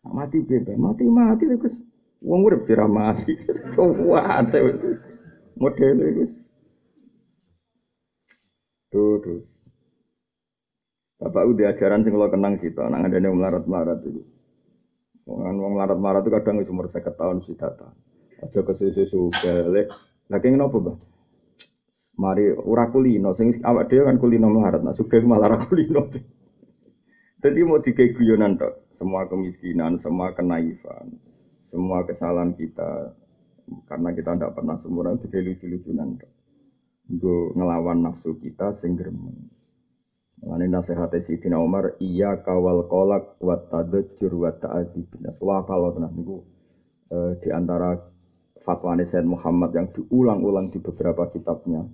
mati 0.08 0.40
bebe 0.40 0.72
mati 0.80 1.04
mati 1.04 1.44
wis 1.44 1.76
wong 2.25 2.48
urip 2.48 2.64
dira 2.64 2.88
mati 2.88 3.37
suwate 3.76 4.58
model 5.60 5.96
iku 6.00 6.25
tuh 8.88 9.14
tuh 9.20 9.40
Bapak 11.18 11.50
udah 11.50 11.75
ajaran 11.75 12.06
sing 12.06 12.14
kula 12.14 12.30
kenang 12.30 12.62
sih, 12.62 12.70
nang 12.70 13.02
ada 13.02 13.18
yang 13.18 13.34
melarat-melarat 13.34 14.06
itu. 14.06 14.22
Wong 15.26 15.58
wong 15.58 15.75
melarat-melarat 15.75 16.22
itu 16.22 16.30
kadang 16.30 16.62
umur 16.62 16.87
50 16.94 17.10
tahun 17.18 17.37
sih 17.42 17.58
data. 17.58 17.90
Aja 18.38 18.62
kesusu 18.62 19.26
balik. 19.42 19.90
Lagi 20.30 20.54
ngopo, 20.54 20.78
Bang? 20.78 21.07
Mari 22.18 22.50
ora 22.50 22.90
kulino 22.90 23.30
sing 23.38 23.62
awak 23.62 23.87
dhewe 23.94 24.02
kan 24.10 24.18
kulino 24.18 24.50
melarat, 24.50 24.82
nah 24.82 24.90
sugih 24.90 25.22
malah 25.22 25.54
ora 25.54 25.58
kulino. 25.62 26.10
Jadi 27.38 27.62
mau 27.62 27.78
dikai 27.78 28.10
guyonan 28.10 28.58
tok, 28.58 28.90
semua 28.98 29.30
kemiskinan, 29.30 29.94
semua 30.02 30.34
kenaifan, 30.34 31.14
semua 31.70 32.02
kesalahan 32.02 32.58
kita 32.58 33.14
karena 33.87 34.10
kita 34.10 34.34
tidak 34.34 34.58
pernah 34.58 34.75
sempurna 34.82 35.14
dikai 35.14 35.46
lucu-lucunan 35.46 36.18
tok. 36.18 36.32
Gue 37.06 37.54
ngelawan 37.54 38.02
nafsu 38.02 38.34
kita 38.42 38.75
sing 38.82 38.98
gremeng. 38.98 39.38
Mulane 40.42 40.66
nasihat 40.70 41.14
Sayyidina 41.14 41.58
Umar, 41.62 41.94
iya 42.02 42.42
kawal 42.42 42.87
kolak 42.90 43.38
wa 43.42 43.58
tadajjur 43.58 44.34
wa 44.34 44.50
ta'adib. 44.54 45.06
Wah 45.38 45.62
kalau 45.66 45.94
tenan 45.94 46.14
niku 46.14 46.42
eh, 47.14 47.38
di 47.42 47.54
antara 47.54 47.94
fatwa 48.66 48.98
Sayyid 48.98 49.26
Muhammad 49.26 49.70
yang 49.75 49.87
diulang-ulang 49.94 50.75
di 50.75 50.82
beberapa 50.82 51.30
kitabnya 51.30 51.87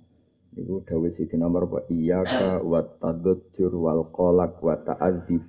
Iku 0.55 0.87
dawuh 0.87 1.11
siji 1.11 1.35
nomor 1.35 1.67
wa 1.67 1.83
iyyaka 1.91 2.63
wa 2.63 2.79
tadzur 2.79 3.75
wal 3.75 4.07
qalaq 4.07 4.55
wa 4.63 4.75
ta'adzi. 4.79 5.43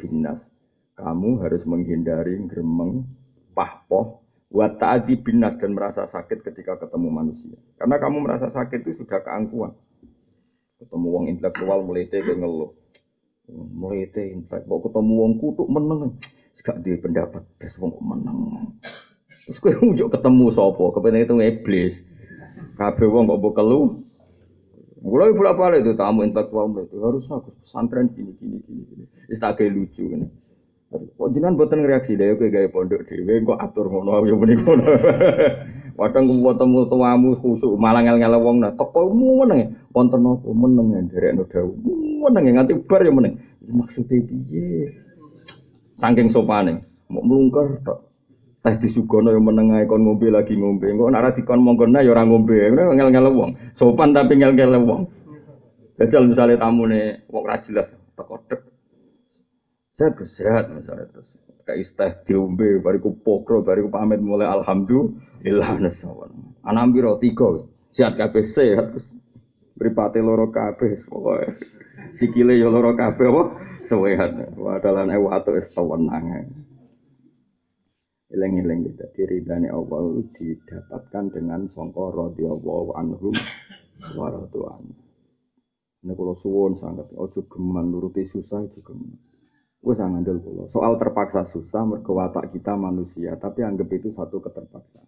Kamu 0.97 1.45
harus 1.45 1.63
menghindari 1.63 2.35
gremeng, 2.51 3.07
pahpoh, 3.55 4.27
wa 4.51 4.67
ta'adzi 4.67 5.15
binnas 5.23 5.55
dan 5.63 5.79
merasa 5.79 6.11
sakit 6.11 6.43
ketika 6.43 6.75
ketemu 6.83 7.09
manusia. 7.13 7.55
Karena 7.79 8.03
kamu 8.03 8.19
merasa 8.27 8.51
sakit 8.51 8.83
itu 8.83 9.07
sudah 9.07 9.23
keangkuhan. 9.23 9.79
Ketemu 10.83 11.07
wong 11.07 11.25
intelektual 11.31 11.87
melete 11.87 12.19
ke 12.27 12.35
ngeluh. 12.35 12.75
Intelek, 13.47 14.67
kok 14.67 14.81
ketemu 14.91 15.13
wong 15.23 15.33
kutuk 15.39 15.69
meneng. 15.71 16.19
Gak 16.67 16.83
di 16.83 16.99
pendapat, 16.99 17.47
terus 17.63 17.79
wong 17.79 17.95
meneng. 18.03 18.75
Terus 19.47 19.63
kowe 19.63 19.71
njuk 19.71 20.11
ketemu 20.11 20.47
sapa? 20.51 20.83
Kepengen 20.99 21.23
itu 21.23 21.35
iblis. 21.39 21.95
Kabeh 22.75 23.07
wong 23.07 23.31
kok 23.31 23.39
mbok 23.39 23.55
kelu, 23.55 23.81
Mulai 25.07 25.31
bolak 25.39 25.55
balik 25.55 25.87
itu 25.87 25.95
tamu 25.95 26.27
intelektual 26.27 26.67
itu 26.83 26.99
harus 26.99 27.31
aku 27.31 27.55
pesantren 27.63 28.11
gini 28.11 28.35
gini 28.43 28.59
gini 28.67 28.83
gini. 28.91 29.05
Kayak 29.39 29.71
lucu 29.71 30.03
ini. 30.03 30.27
Kok 30.91 31.31
jinan 31.35 31.55
buatan 31.55 31.87
reaksi 31.87 32.19
deh, 32.19 32.35
kayak 32.39 32.51
gaya 32.51 32.69
pondok 32.71 33.07
dewe, 33.11 33.43
kok 33.43 33.59
atur 33.59 33.87
ngono, 33.91 34.23
ya 34.23 34.35
benih 34.39 34.59
ngono. 34.59 34.87
Kadang 35.97 36.29
gue 36.29 36.53
temu 36.61 36.81
tuamu 36.87 37.31
khusuk, 37.41 37.75
malah 37.81 38.05
ngel 38.05 38.21
ngel 38.21 38.37
wong 38.39 38.61
nah, 38.61 38.71
toko 38.77 39.09
mu 39.11 39.43
meneng 39.43 39.81
wonten 39.97 40.29
apa 40.29 40.45
meneng 40.53 40.87
ya 40.93 41.01
dari 41.09 41.27
anu 41.33 41.49
dawu, 41.49 41.73
meneng 42.29 42.53
nganti 42.53 42.73
bar 42.85 43.01
ya 43.01 43.11
meneng. 43.11 43.41
Maksudnya 43.65 44.21
piye? 44.29 44.93
Saking 45.97 46.29
sopane, 46.31 46.85
mau 47.09 47.25
melungker. 47.25 47.81
Teh 48.67 48.75
disugono 48.83 49.31
yang 49.31 49.47
menengah 49.47 49.87
kon 49.87 50.03
ngombe 50.03 50.27
lagi 50.27 50.59
ngombe. 50.59 50.91
Kok 50.91 51.11
nara 51.15 51.31
dikon 51.31 51.63
monggona 51.63 52.03
ya 52.03 52.11
orang 52.11 52.35
ngombe. 52.35 52.59
Ngel 52.75 53.15
ngel 53.15 53.31
wong. 53.31 53.51
Sopan 53.79 54.11
tapi 54.11 54.43
ngel 54.43 54.59
ngel 54.59 54.75
wong. 54.83 55.07
Jajal 56.03 56.27
misalnya 56.27 56.59
tamu 56.59 56.91
nih 56.91 57.23
wong 57.31 57.45
rajilas 57.47 57.87
teko 58.19 58.43
dek. 58.51 58.61
Sehat 59.97 60.19
sehat 60.35 60.65
misalnya 60.75 61.07
terus. 61.15 61.31
Kayak 61.63 61.95
teh 61.95 62.13
diombe 62.27 62.83
bariku 62.83 63.15
pokro 63.23 63.63
bariku 63.63 63.91
pamit 63.91 64.23
mulai 64.23 64.47
alhamdulillah 64.47 65.83
nasawan 65.83 66.31
anak 66.63 66.95
biro 66.95 67.19
tiga 67.19 67.67
sehat 67.91 68.15
kabeh 68.15 68.47
sehat 68.47 68.95
terus 68.95 69.11
Beripati 69.77 70.25
loro 70.25 70.49
kabeh 70.49 70.97
pokoknya 71.05 71.53
sikile 72.17 72.57
ya 72.57 72.73
loro 72.73 72.97
kabeh 72.97 73.29
apa? 73.29 73.43
Sehat. 73.85 74.57
Wadalan 74.57 75.13
ewa 75.13 75.37
atau 75.37 75.53
es 75.53 75.69
Eleng-eleng 78.27 78.91
kita 78.91 79.07
diri 79.15 79.39
dari 79.47 79.71
Allah 79.71 80.19
didapatkan 80.35 81.25
dengan 81.31 81.71
songko 81.71 82.11
radhiyallahu 82.11 82.99
anhum 82.99 83.35
waratuan. 84.19 84.83
Ini 86.03 86.11
kalau 86.15 86.35
suwon 86.43 86.75
sangat, 86.75 87.11
ojo 87.15 87.47
geman 87.47 87.95
nuruti 87.95 88.27
susah 88.27 88.67
juga 88.71 88.95
geman. 88.95 89.15
Gue 89.79 89.95
sangat 89.95 90.27
dulu 90.27 90.67
Soal 90.75 90.99
terpaksa 90.99 91.47
susah, 91.55 91.87
merkewatak 91.87 92.51
kita 92.51 92.75
manusia, 92.75 93.39
tapi 93.39 93.63
anggap 93.63 93.87
itu 93.95 94.11
satu 94.11 94.43
keterpaksaan. 94.43 95.07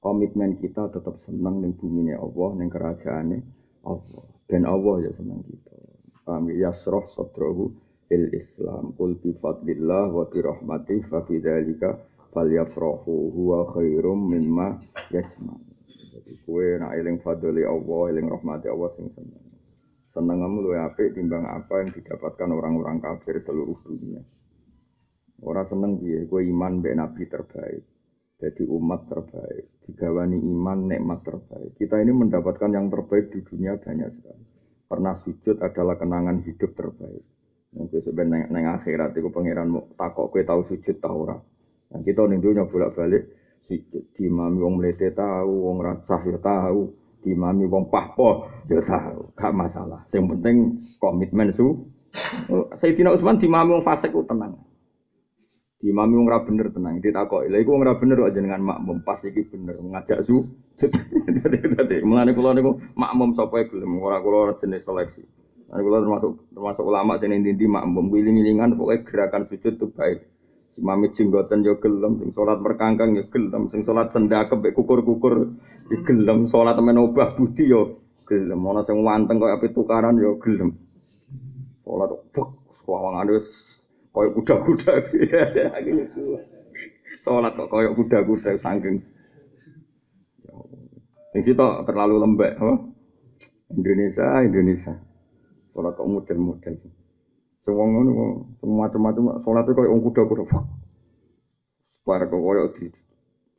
Komitmen 0.00 0.60
kita 0.60 0.92
tetap 0.92 1.16
senang 1.24 1.64
ning 1.64 1.76
bumi 1.76 2.12
Allah, 2.12 2.50
ning 2.56 2.68
kerajaannya 2.68 3.40
Allah. 3.88 4.24
Dan 4.48 4.68
Allah 4.68 5.08
ya 5.08 5.12
senang 5.16 5.40
kita. 5.44 5.72
Kami 6.28 6.60
ya? 6.60 6.68
yasroh 6.68 7.08
sodrohu 7.16 7.72
il 8.12 8.28
Islam. 8.36 8.92
Kul 8.96 9.16
bi 9.20 9.32
fadlillah 9.36 10.12
wa 10.12 10.24
bi 10.28 10.40
rahmatih 10.44 11.08
falyafrahu 12.30 13.34
huwa 13.34 13.70
khairum 13.74 14.30
mimma 14.30 14.78
yajma. 15.10 15.54
Jadi 16.10 16.32
kue 16.46 16.78
nak 16.78 16.94
eling 16.98 17.22
fadli 17.22 17.62
Allah, 17.62 18.02
eling 18.10 18.26
rahmati 18.30 18.66
Allah 18.66 18.90
sing 18.98 19.10
seneng. 19.14 19.50
Kamu 20.10 20.66
lu 20.66 20.74
apik 20.74 21.14
timbang 21.14 21.46
apa 21.46 21.86
yang 21.86 21.94
didapatkan 21.94 22.50
orang-orang 22.50 22.98
kafir 22.98 23.38
seluruh 23.38 23.78
dunia. 23.86 24.18
Ora 25.40 25.62
seneng 25.64 26.02
piye 26.02 26.26
kowe 26.26 26.42
iman 26.42 26.82
mbek 26.82 26.94
nabi 26.98 27.24
terbaik. 27.30 27.86
Jadi 28.40 28.64
umat 28.64 29.04
terbaik, 29.06 29.84
digawani 29.84 30.40
iman 30.40 30.88
nikmat 30.88 31.20
terbaik. 31.22 31.76
Kita 31.76 32.00
ini 32.00 32.12
mendapatkan 32.12 32.72
yang 32.72 32.88
terbaik 32.88 33.28
di 33.36 33.44
dunia 33.44 33.76
banyak 33.76 34.10
sekali. 34.16 34.44
Pernah 34.88 35.14
sujud 35.20 35.60
adalah 35.60 36.00
kenangan 36.00 36.40
hidup 36.42 36.72
terbaik. 36.72 37.24
Mungkin 37.70 38.00
sebenarnya 38.02 38.50
neng 38.50 38.66
akhirat 38.80 39.14
itu 39.14 39.28
pangeran 39.30 39.70
takok 39.94 40.34
kowe 40.34 40.42
tahu 40.42 40.60
sujud 40.66 40.96
tahu 40.98 41.16
ora. 41.28 41.38
Nah, 41.90 42.00
kita 42.06 42.22
ning 42.30 42.38
dunia 42.38 42.70
bolak-balik 42.70 43.26
sujud 43.66 44.14
dimami 44.14 44.58
wong 44.62 44.78
mlete 44.78 45.10
tahu, 45.10 45.70
wong 45.70 45.78
rasah 45.82 46.22
ya 46.22 46.38
tahu, 46.38 46.90
dimami 47.22 47.66
wong 47.66 47.90
pahpo 47.90 48.46
ya 48.70 48.78
tahu, 48.78 49.34
gak 49.34 49.54
masalah. 49.54 50.06
Yang 50.14 50.26
penting 50.38 50.56
komitmen 51.02 51.50
su. 51.50 51.90
Sayyidina 52.78 53.14
Utsman 53.14 53.42
dimami 53.42 53.74
wong 53.74 53.84
fasik 53.86 54.14
ku 54.14 54.22
tenang. 54.22 54.58
Imam 55.80 56.12
wong 56.12 56.28
ora 56.28 56.44
bener 56.44 56.68
tenang, 56.70 57.00
ditakoki. 57.00 57.48
Lha 57.48 57.58
iku 57.64 57.72
wong 57.72 57.82
ora 57.88 57.96
bener 57.96 58.20
kok 58.20 58.34
jenengan 58.36 58.60
makmum 58.60 59.00
pas 59.00 59.18
iki 59.24 59.48
bener 59.48 59.80
ngajak 59.80 60.28
su. 60.28 60.46
Dadi 60.78 62.04
mulane 62.04 62.36
kula 62.36 62.52
niku 62.52 62.78
makmum 62.94 63.32
sapa 63.32 63.66
gelem 63.66 63.98
ora 63.98 64.20
kula 64.20 64.60
jenis 64.60 64.84
seleksi. 64.84 65.24
Mulane 65.72 65.82
kula 65.82 65.98
termasuk 66.04 66.32
termasuk 66.52 66.84
ulama 66.84 67.16
sing 67.16 67.32
ndi 67.32 67.66
makmum 67.66 68.12
wiling-wilingan 68.12 68.76
pokoke 68.76 69.08
gerakan 69.08 69.48
sujud 69.48 69.80
itu 69.80 69.86
baik. 69.90 70.29
Si 70.70 70.86
mami 70.86 71.10
jenggoten 71.10 71.66
yo 71.66 71.82
gelem, 71.82 72.22
sing 72.22 72.30
salat 72.30 72.62
merkangkang 72.62 73.18
yo 73.18 73.26
gelem, 73.26 73.66
sing 73.74 73.82
salat 73.82 74.14
sendakep 74.14 74.70
kukur-kukur 74.70 75.50
yo 75.90 75.98
gelem, 76.06 76.46
salat 76.46 76.78
men 76.78 77.02
obah 77.02 77.34
budi 77.34 77.66
yo 77.66 77.98
gelem. 78.22 78.62
Ana 78.62 78.86
sing 78.86 79.02
wanteng 79.02 79.42
koyo 79.42 79.58
ape 79.58 79.74
tukaran 79.74 80.18
yo 80.18 80.38
gelem. 80.38 80.78
Salat 81.82 82.10
bek 82.30 82.48
sawangane 82.86 83.38
wis 83.38 83.46
koyok 84.10 84.42
kuda-kuda 84.42 84.94
sholat 87.22 87.52
kok 87.54 87.70
koyok 87.70 87.94
kuda-kuda 87.94 88.58
saking 88.58 89.06
yang 91.30 91.42
situ 91.46 91.68
terlalu 91.86 92.18
lembek. 92.18 92.58
Indonesia 93.70 94.42
Indonesia 94.42 94.98
sholat 95.70 95.94
kok 95.94 96.10
model-model 96.10 96.74
semua 97.64 97.84
ngono 97.86 98.12
semua 98.58 98.88
macam-macam 98.88 99.24
sholat 99.44 99.64
itu 99.68 99.72
koyok 99.76 100.00
kuda-kuda 100.10 100.44
supaya 102.00 102.24
kok 102.26 102.40
koyok 102.40 102.68
di 102.80 102.86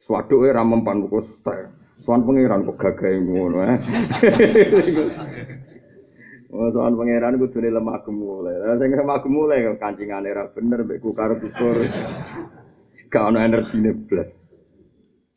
suatu 0.02 0.36
era 0.46 0.62
mempan 0.66 1.06
buku 1.06 1.22
Soal 2.02 2.26
pengiran 2.26 2.66
kok 2.66 2.82
gagai 2.82 3.22
ngono 3.22 3.62
eh. 3.62 3.78
Oh, 6.52 6.68
soal 6.68 7.00
pangeran 7.00 7.40
kudu 7.40 7.64
lemah 7.64 8.04
gemulai. 8.04 8.60
Lah 8.60 8.76
sing 8.76 8.92
lemah 8.92 9.24
gemulai 9.24 9.64
kok 9.72 9.80
kancingane 9.80 10.36
ra 10.36 10.52
bener 10.52 10.84
mbek 10.84 11.00
kukar 11.00 11.40
kukur. 11.40 11.88
Gak 13.08 13.24
ono 13.24 13.40
energine 13.40 13.96
blas. 13.96 14.36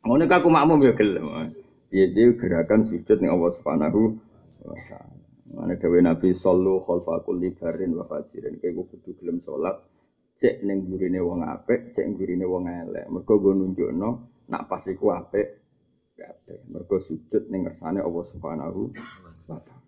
Ngono 0.03 0.27
aku 0.27 0.51
makmum 0.51 0.83
ya 0.83 0.91
gelem. 0.91 1.55
Piye 1.87 2.11
dia 2.11 2.35
gerakan 2.35 2.83
sujud 2.83 3.15
ning 3.23 3.31
Allah 3.31 3.51
Subhanahu 3.55 4.19
wa 4.67 4.75
taala. 4.91 5.14
Mana 5.55 5.79
dawe 5.79 5.99
Nabi 6.03 6.35
sallu 6.35 6.83
khalfa 6.83 7.23
kulli 7.23 7.55
barin 7.55 7.95
wa 7.95 8.03
fajirin. 8.03 8.59
Kayak 8.59 8.91
kudu 8.91 9.15
gelem 9.15 9.39
salat 9.39 9.79
cek 10.35 10.67
ning 10.67 10.83
gurine 10.91 11.23
wong 11.23 11.47
apik, 11.47 11.95
cek 11.95 12.05
gurine 12.19 12.43
wong 12.43 12.67
elek. 12.67 13.07
Mergo 13.07 13.39
go 13.39 13.55
nunjukno 13.55 14.09
nak 14.51 14.67
pas 14.67 14.83
iku 14.83 15.15
apik 15.15 15.47
kabeh. 16.19 16.59
Mergo 16.67 16.99
sujud 16.99 17.47
ning 17.47 17.63
ngersane 17.63 18.03
Allah 18.03 18.25
Subhanahu 18.27 18.91
wa 19.47 19.59
taala. 19.63 19.83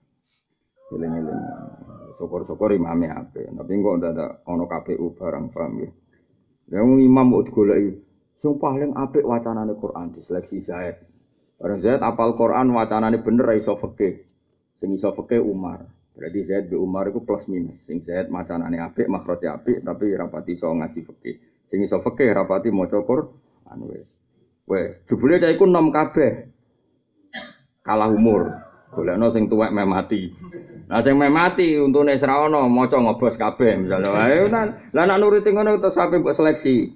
Eling-eling. 0.88 1.42
Syukur-syukur 2.16 2.72
imame 2.72 3.12
ape. 3.12 3.44
Tapi 3.44 3.72
kok 3.84 3.96
ada 4.08 4.40
ono 4.48 4.72
KPU 4.72 5.20
barang 5.20 5.52
paham 5.52 5.84
ya. 5.84 5.90
Yang 6.80 6.88
imam 7.04 7.28
kok 7.36 7.46
digoleki 7.52 7.92
sing 8.40 8.56
paling 8.56 8.96
apik 8.96 9.28
wacanane 9.28 9.76
Quran 9.76 10.16
diseleksi 10.16 10.64
Zaid. 10.64 10.96
Orang 11.60 11.84
Zaid 11.84 12.00
apal 12.00 12.40
Quran 12.40 12.72
wacanane 12.72 13.20
bener 13.20 13.52
iso. 13.60 13.76
Sing 14.78 14.90
iso 14.94 15.10
Umar. 15.42 15.86
Berarti 16.18 16.50
Zaid 16.50 16.74
be 16.74 16.78
Umar 16.78 17.10
itu 17.14 17.22
plus 17.22 17.46
minus. 17.46 17.78
Sing 17.86 18.02
Zaid 18.02 18.34
macanane 18.34 18.82
apik, 18.82 19.06
makhraje 19.06 19.46
apik 19.46 19.86
tapi 19.86 20.10
rapati 20.18 20.58
iso 20.58 20.70
ngaji 20.74 21.00
fikih. 21.06 21.36
Sing 21.70 21.86
iso 21.86 22.02
rapati 22.02 22.74
maca 22.74 22.98
Quran 23.06 23.80
wis. 23.86 24.10
Wes, 24.68 25.00
jebule 25.08 25.40
cah 25.40 25.48
iku 25.54 25.64
nom 25.64 25.94
kabeh. 25.94 26.52
Kalah 27.86 28.12
umur. 28.12 28.52
Golekno 28.92 29.30
sing 29.32 29.48
tuwek 29.48 29.70
meh 29.72 29.86
mati. 29.86 30.34
Nah 30.90 31.06
sing 31.06 31.16
meh 31.16 31.30
mati 31.30 31.78
untune 31.78 32.18
ora 32.18 32.50
ana 32.50 32.66
maca 32.66 32.98
ngobos 32.98 33.38
kabeh 33.38 33.78
misalnya. 33.78 34.10
Ayo 34.12 34.50
lah 34.50 34.74
nak 34.92 35.18
nuruti 35.22 35.54
ngono 35.54 35.78
terus 35.78 35.96
sampe 35.96 36.18
mbok 36.18 36.36
seleksi. 36.36 36.92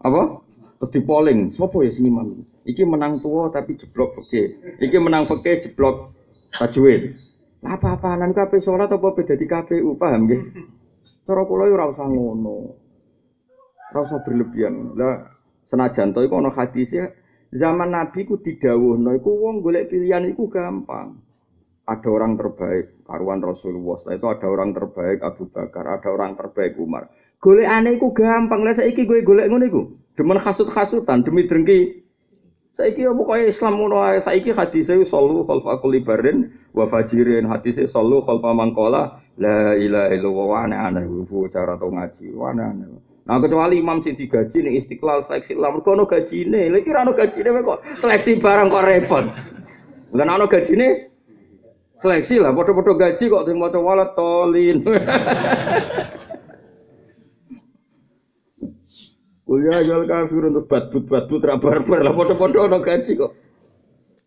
Apa? 0.00 0.46
Terus 0.80 0.92
di 0.96 1.00
polling, 1.04 1.52
sapa 1.52 1.76
ya 1.84 1.92
sing 1.92 2.08
imam? 2.08 2.24
Iki 2.64 2.88
menang 2.88 3.20
tua 3.20 3.52
tapi 3.52 3.76
jeblok 3.76 4.16
fikih. 4.16 4.78
Iki 4.80 4.96
menang 4.96 5.28
fikih 5.28 5.68
jeblok 5.68 6.16
tajwid. 6.54 7.16
Lah 7.60 7.76
apa-apaanan 7.76 8.32
kabeh 8.32 8.60
salat 8.62 8.88
apa 8.88 9.08
beda 9.12 9.36
di 9.36 9.44
KPU, 9.44 10.00
paham 10.00 10.24
nggih? 10.24 10.40
Cara 11.28 11.44
kula 11.44 11.68
ora 11.68 11.92
usah 11.92 12.08
ngono. 12.08 12.72
Ora 13.92 14.00
usah 14.00 14.24
berlebihan. 14.24 14.96
Lah 14.96 15.40
senajan 15.70 16.10
to 16.10 16.26
iku 16.26 16.42
ana 16.42 16.50
hadise 16.50 17.14
zaman 17.54 17.94
Nabi 17.94 18.26
ku 18.26 18.42
didhawuhno 18.42 19.14
iku 19.14 19.30
wong 19.38 19.62
golek 19.62 19.86
pilihan 19.86 20.26
iku 20.34 20.50
gampang 20.50 21.14
ada 21.86 22.08
orang 22.10 22.34
terbaik 22.34 23.02
karuan 23.06 23.42
Rasulullah 23.42 23.98
setelah 23.98 24.18
itu 24.18 24.26
ada 24.30 24.46
orang 24.50 24.70
terbaik 24.74 25.18
Abu 25.22 25.46
Bakar 25.50 25.86
ada 25.86 26.08
orang 26.10 26.34
terbaik 26.34 26.74
Umar 26.78 27.06
golek 27.38 27.70
aneh 27.70 27.98
iku 27.98 28.10
gampang 28.10 28.66
lah 28.66 28.74
saiki 28.74 29.06
gue 29.06 29.22
golek 29.22 29.46
ngono 29.46 29.64
iku 29.66 29.82
demen 30.18 30.42
hasut-hasutan 30.42 31.22
demi 31.22 31.46
drengki 31.46 32.02
saiki 32.76 33.06
apa 33.06 33.22
kaya 33.26 33.44
Islam 33.50 33.72
ngono 33.78 33.96
ae. 34.04 34.18
Saiki 34.22 34.50
hadise 34.52 35.04
sallu 35.06 35.46
khalfa 35.46 35.80
kulli 35.82 36.02
barin 36.02 36.50
wa 36.74 36.86
fajirin. 36.86 37.46
Hadise 37.46 37.86
sallu 37.90 38.22
khalfa 38.22 38.50
mangkola 38.54 39.20
la 39.38 39.74
ilaha 39.78 40.08
illallah. 40.14 40.46
Wa 40.46 40.58
ana 40.66 40.76
ana 40.90 41.00
cara 41.52 41.74
to 41.78 41.86
ngaji. 41.90 42.26
Wa 42.34 42.50
ana 42.52 42.74
Nah 43.20 43.36
kecuali 43.38 43.78
imam 43.78 44.02
sing 44.02 44.18
digaji 44.18 44.58
ning 44.64 44.74
Istiqlal 44.80 45.28
seleksi 45.28 45.54
lah. 45.54 45.70
Mergo 45.70 45.94
ono 45.94 46.04
gajine. 46.08 46.66
Lha 46.66 46.78
iki 46.82 46.90
ora 46.90 47.06
ono 47.06 47.12
gajine 47.14 47.48
kok 47.62 47.78
seleksi 47.94 48.42
barang 48.42 48.66
kok 48.72 48.86
repot. 48.86 49.24
Lah 50.10 50.24
ono 50.26 50.46
gajine 50.50 51.10
Seleksi 52.00 52.40
lah, 52.40 52.56
foto-foto 52.56 52.96
gaji 52.96 53.28
kok 53.28 53.44
sing 53.44 53.60
maca 53.60 53.76
walat 53.76 54.16
tolin. 54.16 54.80
Kuliah 59.50 59.82
jual 59.82 60.06
kafir 60.06 60.46
untuk 60.46 60.70
batut 60.70 61.10
batut 61.10 61.42
rabar-bar 61.42 62.06
lah 62.06 62.14
foto-foto 62.14 62.70
ono 62.70 62.78
gaji 62.78 63.18
kok. 63.18 63.32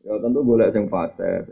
Ya 0.03 0.19
tentu 0.19 0.43
golek 0.43 0.75
sing 0.75 0.91
fase. 0.91 1.47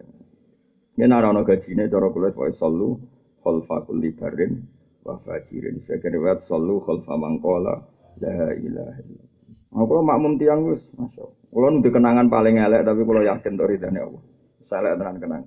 Ya 1.00 1.08
nara 1.08 1.32
ono 1.32 1.48
gajine 1.48 1.88
cara 1.88 2.12
kula 2.12 2.36
pokoke 2.36 2.52
sallu 2.60 3.00
khalfa 3.40 3.88
kulli 3.88 4.12
barin 4.12 4.60
wa 5.08 5.16
fajirin. 5.24 5.80
Sekene 5.88 6.20
wae 6.20 6.36
sallu 6.44 6.84
khalfa 6.84 7.16
mangkola 7.16 7.80
la 8.20 8.52
ilaha 8.52 8.52
illallah. 8.60 9.32
Aku 9.72 9.88
kalau 9.88 10.04
makmum 10.04 10.36
tiang 10.36 10.68
wis, 10.68 10.84
masya. 11.00 11.32
Kalau 11.32 11.68
nanti 11.72 11.88
kenangan 11.96 12.28
paling 12.28 12.60
elek, 12.60 12.84
tapi 12.84 13.08
kalau 13.08 13.24
yakin 13.24 13.56
dari 13.56 13.80
dana 13.80 14.04
Allah. 14.04 14.24
Saya 14.68 15.00
tenan 15.00 15.16
kenang. 15.16 15.44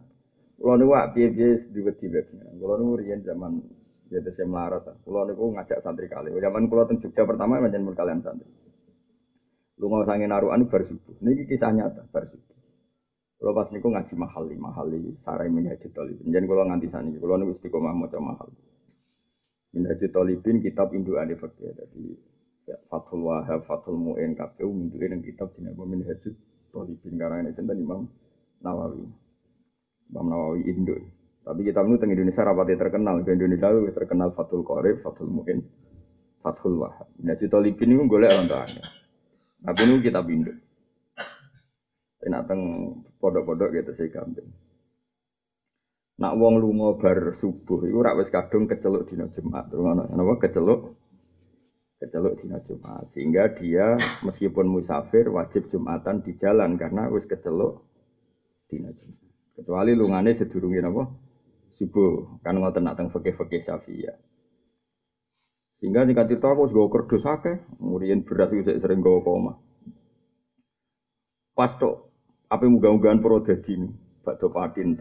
Kulo 0.57 0.81
niku 0.81 0.97
wak 0.97 1.13
piye-piye 1.13 1.61
diwedi 1.77 2.09
web. 2.09 2.25
Kulo 2.57 2.73
niku 2.81 2.93
riyen 3.05 3.21
zaman 3.21 3.61
ya 4.11 4.21
saya 4.21 4.49
melarat. 4.49 4.85
Kulo 5.05 5.25
niku 5.29 5.55
ngajak 5.55 5.81
santri 5.81 6.07
kali. 6.11 6.33
Zaman 6.35 6.69
kulo 6.69 6.85
teng 6.85 7.01
Jogja 7.01 7.23
pertama 7.25 7.61
menjen 7.61 7.85
mun 7.85 7.97
kalian 7.97 8.21
santri. 8.21 8.49
Lunga 9.81 10.07
sange 10.07 10.27
narukan 10.29 10.69
bar 10.71 10.83
subuh. 10.87 11.17
Niki 11.25 11.51
kisah 11.51 11.73
nyata 11.73 12.07
bar 12.12 12.29
subuh. 12.29 12.57
Kulo 13.40 13.51
pas 13.53 13.69
niku 13.73 13.88
ngaji 13.90 14.14
mahali, 14.17 14.55
mahali 14.57 15.01
sarai 15.25 15.51
minhajul 15.51 15.90
talibin. 15.90 16.31
Jen 16.31 16.45
kulo 16.47 16.62
nganti 16.69 16.88
saniki. 16.93 17.19
Kulo 17.19 17.35
niku 17.40 17.59
istiqomah 17.59 17.95
maca 17.97 18.19
mahal. 18.21 18.49
Minhajul 19.75 20.11
talibin 20.12 20.62
kitab 20.62 20.95
indukane 20.95 21.35
fikih. 21.35 21.75
Jadi 21.75 22.05
ya, 22.71 22.77
Fathul 22.88 23.29
Wahab, 23.29 23.67
Fathul 23.69 23.99
Mu'in, 24.01 24.33
KPU, 24.33 24.73
minduin 24.73 25.21
kitab 25.21 25.53
dinama 25.57 25.85
Minhajul 25.85 26.33
Talibin. 26.73 27.14
Karena 27.19 27.45
ini 27.45 27.53
sinten 27.53 27.79
Imam 27.83 28.09
Nawawi. 28.64 29.05
Imam 30.11 30.27
Nawawi 30.31 30.61
Indo. 30.71 30.97
Tapi 31.45 31.61
kita 31.61 31.85
menurut 31.85 32.01
Indonesia 32.09 32.41
rapati 32.41 32.75
terkenal. 32.81 33.21
Di 33.21 33.37
Indonesia 33.37 33.69
lebih 33.69 33.93
terkenal 33.93 34.33
Fathul 34.33 34.65
Qorib, 34.65 35.05
Fathul 35.05 35.29
Mu'in, 35.29 35.61
Fathul 36.41 36.81
Wahab. 36.81 37.13
Nah, 37.21 37.37
cerita 37.37 37.61
Libin 37.61 37.93
ini 37.93 38.09
golek 38.09 38.33
orang 38.33 38.49
tuanya. 38.49 38.85
Tapi 39.65 39.81
ini 39.85 39.95
kita 40.01 40.21
Indo. 40.25 40.53
Ini 42.25 42.41
teng 42.49 42.61
podok-podok 43.21 43.69
gitu 43.77 43.93
sih 44.01 44.09
kambing. 44.09 44.49
Nak 46.15 46.33
wong 46.41 46.63
lunga 46.63 46.97
bar 46.97 47.37
subuh 47.37 47.85
iku 47.85 48.01
rak 48.01 48.17
wis 48.23 48.33
kadung 48.33 48.65
keceluk 48.65 49.05
dina 49.05 49.29
Jumat. 49.35 49.69
Terus 49.69 49.85
ana 49.85 50.05
napa 50.09 50.41
keceluk 50.41 50.97
keceluk 52.01 52.41
dina 52.41 52.65
Jumat. 52.65 53.13
Sehingga 53.13 53.53
dia 53.59 54.01
meskipun 54.25 54.65
musafir 54.65 55.29
wajib 55.29 55.69
Jumatan 55.69 56.25
di 56.25 56.33
jalan 56.41 56.81
karena 56.81 57.13
wis 57.13 57.29
keceluk 57.29 57.85
dina 58.73 58.89
Jumat. 58.95 59.29
Kecuali 59.59 59.93
lungane 59.93 60.33
sedurunge 60.33 60.81
napa? 60.81 61.24
Subuh. 61.75 62.41
Kan 62.47 62.63
ngoten 62.63 62.87
nak 62.87 62.97
teng 62.97 63.11
fikih-fikih 63.11 63.67
Syafi'iyah. 63.67 64.17
Sehingga 65.83 66.07
nih 66.07 66.17
itu 66.17 66.47
aku 66.47 66.71
gue 66.71 66.87
kerdus 66.89 67.29
akeh, 67.29 67.61
kemudian 67.77 68.25
beras 68.25 68.49
itu 68.57 68.73
sering 68.81 69.05
gue 69.05 69.21
koma. 69.21 69.61
Pas 71.53 71.71
tok, 71.77 72.09
pro 72.49 73.37
dadi 73.45 73.73
ini, 73.77 73.89
bakdo 74.25 74.49
patin. 74.49 74.97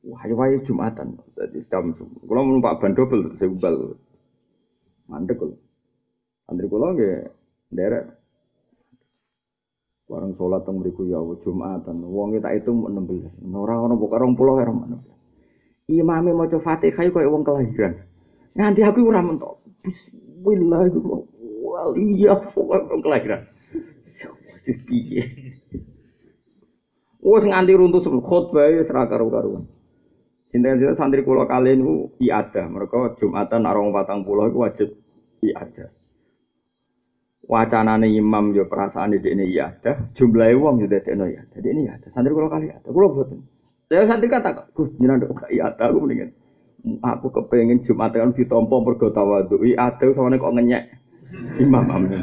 Wah, 0.00 0.24
ya 0.24 0.58
Jumatan. 0.64 1.16
Jadi 1.36 1.60
jam, 1.68 1.92
kalau 1.96 2.42
numpak 2.44 2.80
ban 2.80 2.96
double, 2.96 3.36
saya 3.36 3.52
ubal. 3.52 4.00
Mandek 5.08 5.36
kalau. 5.36 5.56
Antri 6.48 6.66
kalau 6.70 6.96
nggak, 6.96 7.28
derek. 7.68 8.04
Barang 10.10 10.34
sholat 10.34 10.66
teng 10.66 10.82
beriku 10.82 11.06
ya 11.06 11.20
Jumatan. 11.44 12.02
Wong 12.02 12.34
kita 12.34 12.50
itu 12.56 12.70
16. 12.74 13.54
Ora 13.54 13.78
ono 13.78 13.94
buka 13.94 14.18
20 14.18 14.62
ya 14.62 14.72
mana. 14.72 14.98
Imame 15.90 16.30
maca 16.30 16.62
Fatihah 16.62 17.10
kaya 17.10 17.26
wong 17.26 17.42
kelahiran. 17.42 18.06
Nganti 18.54 18.80
aku 18.86 19.10
ora 19.10 19.26
mentok. 19.26 19.58
Bismillah 19.82 20.86
waliyah 21.66 22.40
wong 22.54 23.02
kelahiran. 23.02 23.42
Piye? 24.70 25.22
Wes 27.20 27.44
nganti 27.44 27.72
runtuh 27.74 28.00
khotbah 28.22 28.70
wis 28.70 28.86
ra 28.88 29.10
karo-karuan. 29.10 29.66
Sinten-sinten 30.50 30.98
santri 30.98 31.22
kula 31.26 31.46
kali 31.46 31.78
niku 31.78 32.14
iada. 32.22 32.66
Mereka 32.70 33.18
Jumatan 33.18 33.66
arong 33.66 33.90
patang 33.90 34.22
pulau 34.22 34.46
iku 34.50 34.66
wajib 34.66 34.88
iada. 35.42 35.90
Wacanane 37.50 38.06
imam 38.14 38.54
yo 38.54 38.70
perasaan 38.70 39.18
di 39.18 39.26
ini 39.26 39.50
iada, 39.50 40.06
jumlahe 40.14 40.54
wong 40.54 40.82
yo 40.82 40.86
dadekno 40.86 41.26
ya. 41.26 41.42
Jadi 41.50 41.66
ini 41.74 41.90
iada. 41.90 42.06
Santri 42.10 42.30
kula 42.30 42.46
kali 42.46 42.70
iada. 42.70 42.88
Kula 42.90 43.08
boten. 43.10 43.42
Saya 43.90 44.06
santri 44.06 44.30
kata, 44.30 44.70
Gus 44.70 44.94
jenengan 45.02 45.34
kok 45.34 45.50
iada 45.50 45.90
aku 45.90 45.98
mendingan 46.06 46.30
aku 47.02 47.28
kepengen 47.34 47.84
Jumat 47.84 48.14
kan 48.14 48.32
ditompo 48.32 48.80
mergo 48.80 49.12
tawadhu. 49.12 49.60
Ada 49.76 50.14
soalnya 50.14 50.40
kok 50.40 50.54
ngenyek 50.56 50.82
imam 51.60 51.86
amin. 51.90 52.22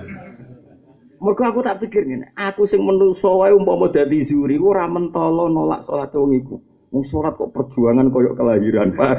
Mergo 1.18 1.44
aku 1.44 1.66
tak 1.66 1.82
pikir 1.82 2.06
ngene, 2.06 2.30
aku 2.38 2.70
sing 2.70 2.86
menungso 2.86 3.42
wae 3.42 3.50
umpama 3.50 3.90
dadi 3.90 4.22
zuri 4.22 4.62
ora 4.62 4.86
mentolo 4.86 5.50
nolak 5.50 5.82
salat 5.90 6.14
wong 6.14 6.38
iku. 6.38 6.56
Wong 6.94 7.04
salat 7.04 7.34
kok 7.36 7.50
perjuangan 7.52 8.14
koyok 8.14 8.38
kelahiran, 8.38 8.94
Pak. 8.94 9.18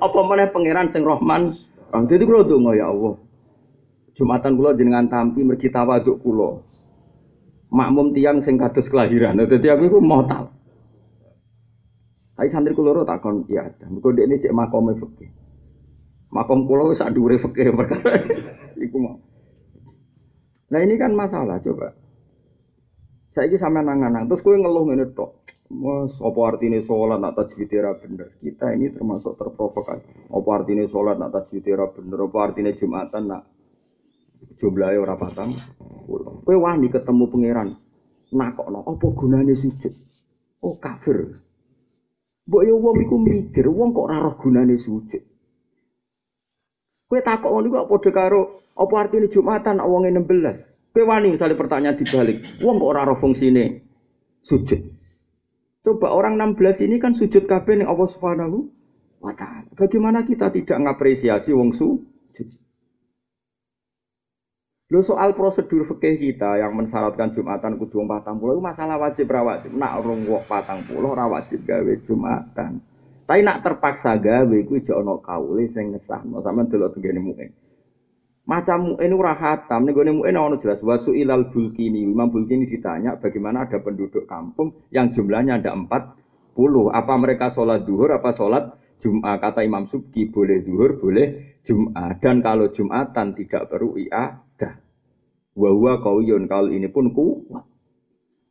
Apa 0.00 0.20
meneh 0.22 0.48
pangeran 0.54 0.86
sing 0.88 1.02
Rahman? 1.02 1.50
Bang 1.90 2.06
dadi 2.06 2.22
kula 2.22 2.46
donga 2.46 2.78
ya 2.78 2.88
Allah. 2.88 3.18
Jumatan 4.14 4.54
kula 4.54 4.78
jenengan 4.78 5.10
tampi 5.10 5.42
mergi 5.42 5.66
tawadhu 5.66 6.22
kula. 6.22 6.62
Makmum 7.74 8.14
tiang 8.14 8.38
sing 8.40 8.54
kados 8.54 8.86
kelahiran. 8.86 9.34
Dadi 9.44 9.66
aku 9.66 9.90
iku 9.90 9.98
mau 9.98 10.22
tahu. 10.22 10.59
Tapi 12.40 12.48
santri 12.48 12.72
kuloro 12.72 13.04
takon 13.04 13.44
ya 13.52 13.68
ada. 13.68 13.84
Mergo 13.92 14.16
ini 14.16 14.40
cek 14.40 14.56
makome 14.56 14.96
fikih. 14.96 15.28
Makom 16.32 16.64
kulo 16.64 16.96
sak 16.96 17.12
dhuwure 17.12 17.36
fikih 17.36 17.68
perkara 17.76 18.16
iku 18.80 18.96
mau. 18.96 19.20
Nah 20.72 20.80
ini 20.80 20.96
kan 20.96 21.12
masalah 21.12 21.60
coba. 21.60 21.92
Saya 23.28 23.44
ini 23.44 23.60
sama 23.60 23.84
nangan 23.84 24.24
terus 24.24 24.40
kue 24.40 24.56
ngeluh 24.56 24.88
ngene 24.88 25.12
tok. 25.12 25.52
Mas, 25.68 26.16
apa 26.16 26.40
artinya 26.48 26.80
sholat 26.80 27.20
nak 27.20 27.36
tajwid 27.36 27.68
bener? 27.76 28.32
Kita 28.40 28.72
ini 28.72 28.88
termasuk 28.88 29.36
terprovokasi. 29.36 30.32
Apa 30.32 30.48
artinya 30.64 30.88
sholat 30.88 31.20
nak 31.20 31.36
tajwid 31.36 31.68
bener? 31.68 32.24
Apa 32.24 32.38
artinya 32.40 32.72
jumatan 32.72 33.22
nak 33.28 33.44
jumlahnya 34.56 34.96
ora 34.96 35.20
patang? 35.20 35.52
Kue 36.08 36.56
wani 36.56 36.88
ketemu 36.88 37.24
pangeran. 37.28 37.68
Nakokno, 38.32 38.80
apa 38.80 39.06
gunanya 39.12 39.52
sujud? 39.52 39.92
Oh 40.64 40.80
kafir. 40.80 41.49
Mbok 42.50 42.66
yo 42.66 42.82
wong 42.82 42.98
iku 43.06 43.14
mikir, 43.14 43.70
wong 43.70 43.94
kok 43.94 44.10
ora 44.10 44.26
roh 44.26 44.34
gunane 44.34 44.74
sujud. 44.74 45.22
Kowe 47.06 47.20
takok 47.22 47.46
ngono 47.46 47.66
iku 47.70 47.78
padha 47.86 48.10
karo 48.10 48.40
apa 48.74 48.94
artine 48.98 49.30
Jumatan 49.30 49.78
nek 49.78 49.86
wong 49.86 50.10
16. 50.10 50.90
Kowe 50.90 51.04
wani 51.06 51.30
misalnya 51.30 51.54
pertanyaan 51.54 51.94
dibalik, 51.94 52.42
wong 52.58 52.82
kok 52.82 52.90
ora 52.90 53.06
roh 53.06 53.22
fungsine 53.22 53.86
sujud. 54.42 54.82
Coba 55.86 56.10
orang 56.10 56.42
16 56.58 56.90
ini 56.90 56.98
kan 56.98 57.14
sujud 57.14 57.46
kabeh 57.46 57.78
ning 57.78 57.86
Allah 57.86 58.10
Subhanahu 58.10 58.66
wa 59.22 59.30
taala. 59.38 59.70
Bagaimana 59.78 60.26
kita 60.26 60.50
tidak 60.50 60.74
ngapresiasi 60.82 61.54
wong 61.54 61.70
sujud? 61.78 62.09
Lo 64.90 65.06
soal 65.06 65.38
prosedur 65.38 65.86
fikih 65.86 66.18
kita 66.18 66.58
yang 66.58 66.74
mensyaratkan 66.74 67.30
Jumatan 67.30 67.78
kudu 67.78 68.02
patang 68.10 68.42
pulau 68.42 68.58
masalah 68.58 68.98
wajib 68.98 69.30
ra 69.30 69.46
wajib. 69.46 69.78
Nak 69.78 70.02
rong 70.02 70.26
wong 70.26 70.42
patang 70.50 70.82
pulau 70.82 71.14
ra 71.14 71.30
wajib 71.30 71.62
gawe 71.62 71.94
Jumatan. 72.10 72.82
Tapi 73.22 73.46
nak 73.46 73.62
terpaksa 73.62 74.18
gawe 74.18 74.56
kuwi 74.66 74.82
jek 74.82 74.98
ana 74.98 75.14
kaule 75.22 75.70
sing 75.70 75.94
ngesahno 75.94 76.42
sampean 76.42 76.66
delok 76.66 76.98
tengene 76.98 77.22
muin. 77.22 77.54
Macam 78.50 78.98
muin 78.98 79.14
ora 79.14 79.38
khatam 79.38 79.86
ning 79.86 79.94
gone 79.94 80.10
muin 80.10 80.34
ana 80.34 80.58
jelas 80.58 80.82
wasu 80.82 81.14
ilal 81.14 81.54
bulkini. 81.54 82.02
Imam 82.10 82.26
Bulkini 82.26 82.66
ditanya 82.66 83.14
bagaimana 83.14 83.70
ada 83.70 83.78
penduduk 83.78 84.26
kampung 84.26 84.74
yang 84.90 85.14
jumlahnya 85.14 85.62
ada 85.62 85.70
40. 85.70 86.18
Apa 86.90 87.14
mereka 87.14 87.54
sholat 87.54 87.86
duhur 87.86 88.10
apa 88.10 88.34
sholat 88.34 88.74
Jum'ah? 88.98 89.38
Kata 89.38 89.62
Imam 89.62 89.86
Subki 89.86 90.34
boleh 90.34 90.66
duhur 90.66 90.98
boleh 90.98 91.62
Jum'ah. 91.62 92.18
Dan 92.18 92.42
kalau 92.42 92.74
Jum'atan 92.74 93.38
tidak 93.38 93.70
perlu 93.70 93.94
iya 93.94 94.49
Wa 95.60 96.00
kau 96.00 96.24
yon 96.24 96.48
kal 96.48 96.72
ini 96.72 96.88
pun 96.88 97.12
kuat. 97.12 97.64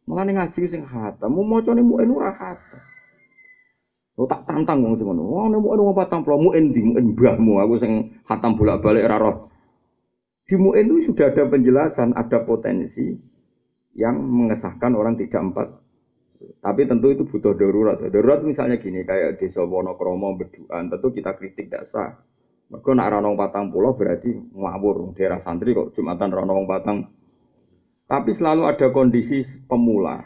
nih 0.09 0.33
ngaji 0.33 0.61
sing 0.69 0.85
khatam, 0.85 1.33
mau 1.33 1.45
macane 1.45 1.81
mu'en 1.81 2.09
ora 2.13 2.33
khatam. 2.33 2.81
Lo 4.17 4.29
tak 4.29 4.45
tantang 4.45 4.85
wong 4.85 4.93
sing 4.97 5.05
ngono. 5.09 5.25
Wong 5.25 5.47
nek 5.53 5.61
mu'en 5.61 5.79
wong 5.81 5.97
patang 5.97 6.21
puluh 6.21 6.37
mu'en 6.37 6.69
di 6.69 6.81
aku 6.85 7.75
sing 7.81 8.21
khatam 8.25 8.53
bolak-balik 8.57 9.05
ora 9.09 9.17
roh. 9.17 9.35
Di 10.45 10.57
mu'en 10.57 10.85
itu 10.85 11.13
sudah 11.13 11.33
ada 11.33 11.45
penjelasan, 11.45 12.13
ada 12.13 12.41
potensi 12.45 13.05
yang 13.97 14.17
mengesahkan 14.17 14.93
orang 14.93 15.17
tidak 15.17 15.41
empat 15.41 15.67
tapi 16.39 16.87
tentu 16.87 17.11
itu 17.11 17.27
butuh 17.27 17.51
darurat. 17.55 17.99
Darurat 17.99 18.39
misalnya 18.47 18.79
gini, 18.79 19.03
kayak 19.03 19.43
desa 19.43 19.63
Wonokromo 19.67 20.39
berduaan, 20.39 20.87
tentu 20.87 21.11
kita 21.11 21.35
kritik 21.35 21.67
tidak 21.67 21.83
sah. 21.87 22.15
Mereka 22.69 22.93
nak 22.93 23.09
ranong 23.17 23.33
patang 23.33 23.73
pulau 23.73 23.97
berarti 23.97 24.29
ngawur 24.53 25.17
daerah 25.17 25.41
santri 25.41 25.73
kok 25.73 25.97
jumatan 25.97 26.29
ranong 26.29 26.69
patang. 26.69 27.09
Tapi 28.05 28.31
selalu 28.33 28.69
ada 28.69 28.93
kondisi 28.93 29.41
pemula. 29.65 30.21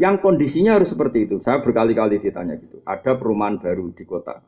Yang 0.00 0.24
kondisinya 0.24 0.80
harus 0.80 0.88
seperti 0.88 1.28
itu. 1.28 1.36
Saya 1.44 1.60
berkali-kali 1.60 2.16
ditanya 2.16 2.56
gitu. 2.56 2.80
Ada 2.88 3.20
perumahan 3.20 3.60
baru 3.60 3.92
di 3.92 4.04
kota 4.08 4.40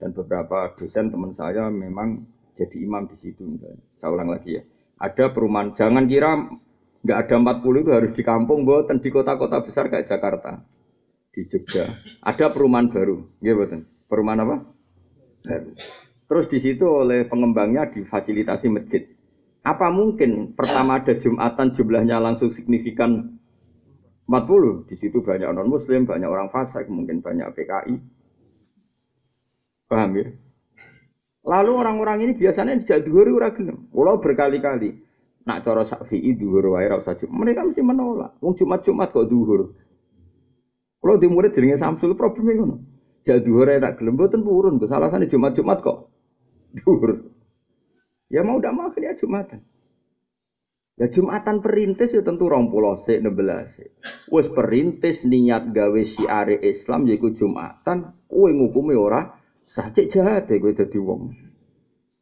dan 0.00 0.12
beberapa 0.12 0.76
dosen 0.76 1.12
teman 1.12 1.32
saya 1.32 1.68
memang 1.72 2.24
jadi 2.56 2.84
imam 2.84 3.08
di 3.08 3.16
situ. 3.16 3.44
Misalnya. 3.44 3.80
Saya 4.00 4.08
ulang 4.12 4.28
lagi 4.32 4.60
ya. 4.60 4.62
Ada 5.00 5.32
perumahan. 5.32 5.72
Jangan 5.72 6.04
kira 6.04 6.36
nggak 7.00 7.16
ada 7.16 7.34
40 7.40 7.80
itu 7.80 7.90
harus 7.96 8.12
di 8.12 8.22
kampung, 8.24 8.68
dan 8.84 9.00
di 9.00 9.08
kota-kota 9.08 9.64
besar 9.64 9.88
kayak 9.88 10.04
Jakarta, 10.04 10.60
di 11.32 11.48
Jogja. 11.48 11.88
Ada 12.20 12.52
perumahan 12.52 12.92
baru, 12.92 13.40
gitu 13.40 13.88
Perumahan 14.04 14.44
apa? 14.44 14.56
Baru. 15.40 15.72
Terus 16.30 16.46
di 16.46 16.62
situ 16.62 16.86
oleh 16.86 17.26
pengembangnya 17.26 17.90
difasilitasi 17.90 18.70
masjid. 18.70 19.02
Apa 19.66 19.90
mungkin 19.90 20.54
pertama 20.54 21.02
ada 21.02 21.18
Jumatan 21.18 21.74
jumlahnya 21.74 22.22
langsung 22.22 22.54
signifikan 22.54 23.34
40? 24.30 24.86
Di 24.86 24.94
situ 24.94 25.26
banyak 25.26 25.50
non 25.50 25.66
muslim, 25.66 26.06
banyak 26.06 26.30
orang 26.30 26.54
fasik, 26.54 26.86
mungkin 26.86 27.18
banyak 27.18 27.50
PKI. 27.50 27.94
Paham 29.90 30.10
ya? 30.22 30.30
Lalu 31.50 31.70
orang-orang 31.74 32.18
ini 32.22 32.32
biasanya 32.38 32.78
tidak 32.78 33.10
duhur 33.10 33.26
ora. 33.34 33.50
Kalau 33.50 34.22
berkali-kali 34.22 35.02
nak 35.50 35.66
cara 35.66 35.82
Syafi'i 35.82 36.38
duhur 36.38 36.78
wae 36.78 36.86
ora 36.86 37.02
usah 37.02 37.18
Mereka 37.26 37.74
mesti 37.74 37.82
menolak. 37.82 38.38
Wong 38.38 38.54
Jumat-Jumat 38.54 39.10
kok 39.10 39.26
duhur. 39.26 39.74
Kalau 41.02 41.16
di 41.18 41.26
murid 41.26 41.58
jenenge 41.58 41.82
Samsul 41.82 42.14
problemnya 42.14 42.54
ngono. 42.54 42.76
Jadi 43.26 43.42
duhur 43.42 43.66
ora 43.66 43.98
gelem 43.98 44.14
mboten 44.14 44.46
purun. 44.46 44.78
Kesalahan 44.78 45.26
Jumat-Jumat 45.26 45.82
kok 45.82 46.09
Dur. 46.78 47.32
Ya 48.30 48.46
mau 48.46 48.62
tidak 48.62 48.74
mau 48.78 48.94
ya 48.94 49.12
Jumatan. 49.18 49.60
Ya 51.00 51.08
Jumatan 51.08 51.64
perintis 51.64 52.12
ya 52.12 52.22
tentu 52.22 52.46
rong 52.46 52.70
pulau 52.70 52.94
se 53.02 53.18
nebelas. 53.18 53.72
Wes 54.30 54.46
perintis 54.52 55.24
niat 55.26 55.72
gawe 55.74 56.02
siare 56.04 56.60
Islam 56.60 57.08
yaiku 57.08 57.32
Jumatan, 57.34 58.14
kue 58.30 58.52
ngukumi 58.52 58.94
ora 58.94 59.34
sah 59.66 59.90
cek 59.90 60.12
jahat 60.12 60.46
ya 60.46 60.60
kue 60.60 60.76
dadi 60.76 61.00
wong. 61.00 61.34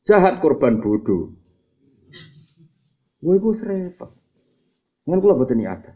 Jahat 0.06 0.40
korban 0.40 0.80
bodoh. 0.80 1.36
Kue 3.18 3.36
gue 3.36 3.54
serempet. 3.58 4.10
Ngan 5.04 5.18
kula 5.20 5.36
boten 5.36 5.58
niat. 5.58 5.90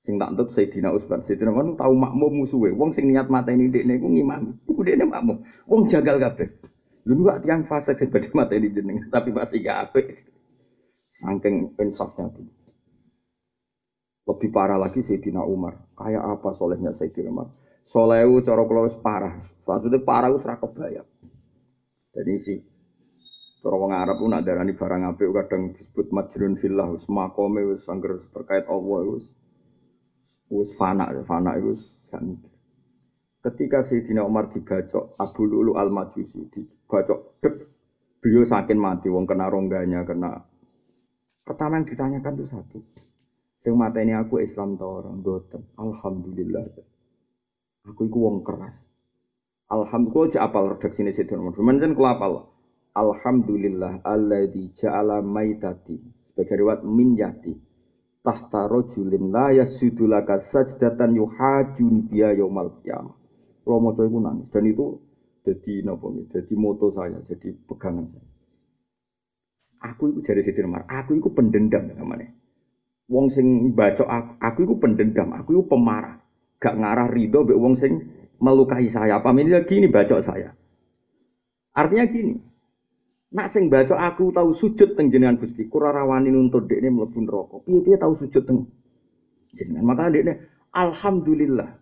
Sing 0.00 0.16
tak 0.16 0.32
entut 0.32 0.48
Sayyidina 0.56 0.96
Utsman. 0.96 1.20
Sayyidina 1.28 1.52
Utsman 1.52 1.76
tahu 1.76 1.92
makmum 1.92 2.32
musuhe. 2.44 2.72
Wong 2.72 2.96
sing 2.96 3.12
niat 3.12 3.28
mateni 3.28 3.68
dekne 3.68 4.00
iku 4.00 4.08
ngimam. 4.08 4.56
Iku 4.64 4.80
dekne 4.80 5.04
makmum. 5.04 5.44
Wong 5.68 5.92
jagal 5.92 6.16
kabeh. 6.16 6.48
Lu 7.04 7.20
gak 7.24 7.44
tiang 7.44 7.64
fase 7.68 7.96
sing 7.96 8.08
badhe 8.08 8.32
mateni 8.32 8.72
jeneng, 8.72 9.04
tapi 9.14 9.32
masih 9.32 9.60
gak 9.60 9.92
apik. 9.92 10.24
Saking 11.20 11.76
insafnya 11.76 12.32
itu. 12.32 12.48
Lebih 14.24 14.50
parah 14.52 14.80
lagi 14.80 15.04
Sayyidina 15.04 15.44
Umar. 15.44 15.76
Kayak 15.96 16.24
apa 16.38 16.48
solehnya 16.56 16.96
Sayyidina 16.96 17.28
Umar? 17.28 17.52
Solehu 17.84 18.40
cara 18.40 18.62
kula 18.64 18.88
wis 18.88 18.96
parah. 19.04 19.36
Maksudnya 19.68 20.00
parah 20.00 20.30
wis 20.32 20.46
ra 20.46 20.56
kebayang. 20.56 21.08
Jadi 22.10 22.34
si 22.42 22.54
orang 23.68 23.92
Arab 23.92 24.16
pun 24.18 24.32
nak 24.32 24.42
darani 24.48 24.72
barang 24.72 25.02
apik 25.14 25.28
kadang 25.36 25.76
disebut 25.76 26.08
majrun 26.10 26.56
fillah 26.56 26.88
wis 26.90 27.04
makome 27.12 27.62
wis 27.68 27.84
angger 27.86 28.24
terkait 28.32 28.64
Allah 28.66 29.00
wis 29.14 29.28
wis 30.50 30.74
fana 30.74 31.06
fana 31.24 31.54
wis 31.62 31.78
gak 32.10 32.20
mikir. 32.26 32.50
Ketika 33.40 33.86
Sayyidina 33.86 34.26
Umar 34.26 34.52
dibacok 34.52 35.16
Abu 35.16 35.48
Lulu 35.48 35.78
Al 35.78 35.88
Majusi 35.88 36.50
dibacok 36.50 37.40
dek 37.40 37.54
beliau 38.20 38.44
sakit 38.44 38.76
mati 38.76 39.08
wong 39.08 39.24
kena 39.24 39.48
rongganya 39.48 40.04
kena 40.04 40.44
pertama 41.46 41.80
yang 41.80 41.88
ditanyakan 41.88 42.36
itu 42.36 42.46
satu. 42.50 42.78
Sing 43.60 43.76
ini 43.76 44.12
aku 44.12 44.44
Islam 44.44 44.76
tau 44.76 45.00
orang 45.00 45.24
boten 45.24 45.64
alhamdulillah. 45.78 46.64
Aku 47.88 48.10
iku 48.10 48.18
wong 48.28 48.44
keras. 48.44 48.76
Alhamdulillah 49.70 50.36
aja 50.36 50.50
apal 50.50 50.76
redaksine 50.76 51.14
Sayyidina 51.14 51.40
Umar. 51.40 51.56
Menjen 51.62 51.94
kula 51.94 52.18
apal. 52.18 52.50
Alhamdulillah 52.90 54.02
alladzi 54.02 54.74
ja'ala 54.82 55.22
maitati 55.22 55.94
sebagai 56.26 56.58
riwayat 56.58 56.82
min 56.82 57.14
yati 57.14 57.54
tahta 58.20 58.68
rajulin 58.68 59.32
la 59.32 59.52
yasjudu 59.56 60.04
laka 60.04 60.40
sajdatan 60.40 61.16
yuhajuni 61.16 62.08
dia 62.12 62.36
yaumal 62.36 62.76
qiyamah 62.84 63.20
mau 63.78 63.94
iku 63.94 64.18
nangis 64.18 64.50
dan 64.50 64.66
itu 64.66 64.98
jadi 65.46 65.86
nopo 65.86 66.12
jadi 66.28 66.52
moto 66.58 66.92
saya, 66.92 67.16
jadi 67.30 67.54
pegangan 67.64 68.10
saya. 68.12 68.28
Aku 69.80 70.12
itu 70.12 70.20
dari 70.20 70.44
Siti 70.44 70.60
Umar, 70.60 70.84
aku 70.84 71.16
itu 71.16 71.32
pendendam 71.32 71.88
namanya. 71.88 72.28
Wong 73.08 73.32
sing 73.32 73.72
baca 73.72 74.04
aku, 74.04 74.32
aku 74.36 74.58
itu 74.68 74.74
pendendam, 74.76 75.32
aku 75.32 75.56
itu 75.56 75.62
pemarah. 75.64 76.20
Gak 76.60 76.76
ngarah 76.76 77.08
ridho 77.08 77.48
be 77.48 77.56
wong 77.56 77.72
sing 77.72 77.96
melukai 78.36 78.92
saya. 78.92 79.24
Apa 79.24 79.32
ini 79.32 79.48
lagi 79.48 79.80
ini 79.80 79.88
baca 79.88 80.20
saya. 80.20 80.52
Artinya 81.72 82.04
gini, 82.12 82.36
nak 83.30 83.46
sing 83.54 83.70
baca 83.70 83.94
aku 83.94 84.34
tahu 84.34 84.50
sujud 84.54 84.98
teng 84.98 85.14
jenengan 85.14 85.38
Gusti, 85.38 85.70
kura 85.70 85.94
rawani 85.94 86.34
nuntut 86.34 86.66
dekne 86.66 86.90
mlebu 86.90 87.18
neraka. 87.22 87.56
Piye-piye 87.62 87.96
tahu 87.96 88.18
sujud 88.18 88.42
teng 88.42 88.66
jenengan. 89.54 89.86
Maka 89.86 90.10
dekne 90.10 90.32
alhamdulillah 90.74 91.80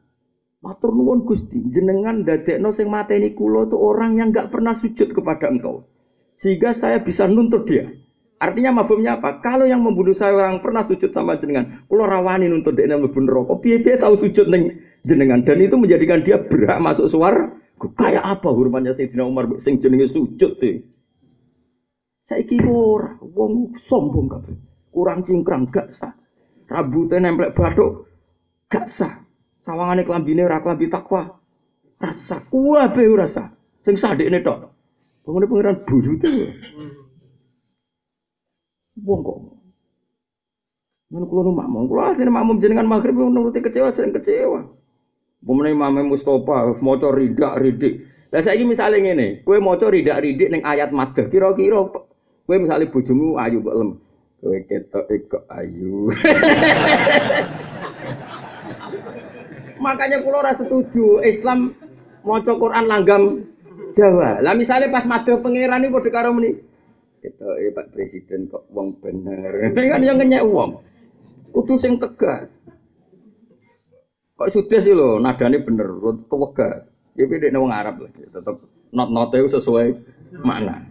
Matur 0.59 0.91
nuwun 0.91 1.23
Gusti, 1.23 1.71
jenengan 1.71 2.27
dadekno 2.27 2.75
sing 2.75 2.91
mateni 2.91 3.31
kula 3.31 3.71
itu 3.71 3.79
orang 3.79 4.19
yang 4.19 4.35
nggak 4.35 4.51
pernah 4.51 4.75
sujud 4.75 5.15
kepada 5.15 5.55
engkau. 5.55 5.87
Sehingga 6.35 6.75
saya 6.75 6.99
bisa 6.99 7.31
nuntut 7.31 7.71
dia. 7.71 7.95
Artinya 8.43 8.83
mafhumnya 8.83 9.23
apa? 9.23 9.39
Kalau 9.39 9.71
yang 9.71 9.87
membunuh 9.87 10.15
saya 10.19 10.35
orang 10.35 10.59
pernah 10.59 10.83
sujud 10.83 11.15
sama 11.15 11.39
jenengan, 11.39 11.87
kula 11.87 12.11
rawani 12.11 12.51
nuntut 12.51 12.75
dia 12.75 12.91
mlebu 12.91 13.23
neraka. 13.23 13.55
Piye-piye 13.63 14.03
tahu 14.03 14.19
sujud 14.19 14.51
neng 14.51 14.83
jenengan 15.07 15.47
dan 15.47 15.63
itu 15.63 15.79
menjadikan 15.79 16.27
dia 16.27 16.43
berhak 16.43 16.83
masuk 16.83 17.07
suar. 17.07 17.55
Kayak 17.79 18.27
apa 18.27 18.51
hormatnya 18.51 18.99
Sayyidina 18.99 19.23
Umar 19.31 19.47
sing 19.63 19.79
jenenge 19.79 20.11
sujud 20.11 20.59
deh. 20.59 20.83
Saiki 22.29 22.61
ora 22.69 23.17
wong 23.25 23.73
sombong 23.73 24.29
kabeh. 24.29 24.57
Kurang 24.93 25.25
cingkrang 25.25 25.65
gak 25.73 25.89
sah. 25.89 26.13
Rambutnya 26.69 27.25
nempel 27.25 27.57
bathuk 27.57 28.05
gak 28.69 28.85
sah. 28.93 29.25
Sawangane 29.65 30.05
klambine 30.05 30.45
ora 30.45 30.61
klambi 30.61 30.93
takwa. 30.93 31.25
Rasa 31.97 32.45
kuwabe 32.53 33.09
rasa. 33.17 33.49
Sing 33.81 33.97
sadekne 33.97 34.45
tok. 34.45 34.69
Pengene 35.25 35.49
pangeran 35.49 35.77
buyute. 35.89 36.29
Wong 39.01 39.21
kok. 39.25 39.39
Mun 41.09 41.25
kula 41.25 41.41
nu 41.41 41.57
makmum, 41.57 41.89
kula 41.89 42.13
asline 42.13 42.29
makmum 42.29 42.61
jenengan 42.61 42.85
maghrib 42.85 43.17
nuruti 43.17 43.65
kecewa 43.65 43.89
sering 43.97 44.13
kecewa. 44.13 44.69
Pemene 45.41 45.73
Imam 45.73 46.05
Mustofa 46.05 46.77
maca 46.85 47.09
ridak 47.09 47.57
ridik. 47.65 48.05
Lah 48.29 48.45
saiki 48.45 48.69
misale 48.69 49.01
ngene, 49.01 49.41
kowe 49.41 49.57
maca 49.57 49.89
ridak 49.89 50.21
ridik 50.21 50.53
ning 50.53 50.61
ayat 50.61 50.93
madhah, 50.93 51.33
kira-kira 51.33 51.89
kowe 52.49 52.57
misale 52.57 52.89
bojomu 52.89 53.37
ayu 53.37 53.61
kok 53.61 53.77
lem. 53.77 53.91
Kowe 54.41 54.59
ketok 54.65 55.05
kok 55.29 55.45
ayu. 55.53 56.09
Makanya 59.85 60.25
kulo 60.25 60.41
rasa 60.41 60.65
setuju 60.65 61.21
Islam 61.29 61.77
mau 62.25 62.41
Quran 62.41 62.89
langgam 62.89 63.29
Jawa. 63.93 64.41
Lah 64.41 64.57
misalnya 64.57 64.89
pas 64.89 65.05
madu 65.05 65.45
pangeran 65.45 65.85
ini 65.85 65.93
bodoh 65.93 66.09
karo 66.09 66.33
meni. 66.33 66.57
Kita 67.21 67.61
eh 67.61 67.69
Pak 67.77 67.93
Presiden 67.93 68.49
kok 68.49 68.65
uang 68.73 68.97
bener. 69.05 69.53
Ini 69.77 69.91
kan 69.91 70.07
yang 70.07 70.17
kenyek 70.17 70.47
uang. 70.47 70.81
Kudu 71.53 71.77
sing 71.77 72.01
tegas. 72.01 72.57
Kok 74.39 74.55
sudah 74.55 74.79
sih 74.79 74.95
lo 74.95 75.19
nadanya 75.19 75.59
bener, 75.61 75.91
tegas. 76.31 76.87
Ya 77.19 77.27
beda 77.27 77.59
wong 77.59 77.75
Arab 77.75 78.07
lah, 78.07 78.11
tetap 78.15 78.63
not 78.95 79.11
not 79.11 79.35
itu 79.35 79.51
sesuai 79.51 79.99
makna. 80.47 80.88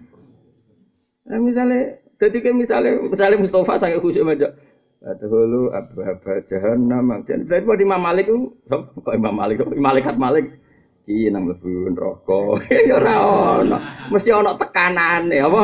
Nah, 1.27 1.39
misalnya, 1.43 1.99
jadi 2.17 2.37
kan 2.39 2.53
misalnya, 2.55 2.91
misalnya 3.03 3.37
Mustafa 3.43 3.75
sangat 3.75 3.99
khusyuk 3.99 4.27
aja. 4.31 4.55
Adhulu 5.03 5.69
abba 5.75 6.41
jahannam. 6.49 7.21
Dari 7.27 7.63
pada 7.63 7.83
Imam 7.83 8.01
Malik 8.01 8.25
itu, 8.31 8.55
kok 8.71 9.13
Imam 9.13 9.35
Malik, 9.35 9.61
malaikat 9.77 10.15
Malik. 10.17 10.57
Iya 11.07 11.31
nang 11.31 11.47
mlebu 11.47 11.87
neraka. 11.95 12.39
Ya 12.87 12.99
ora 12.99 13.15
ono. 13.63 13.77
Mesti 14.11 14.29
ono 14.35 14.51
tekanane 14.59 15.39
apa? 15.39 15.63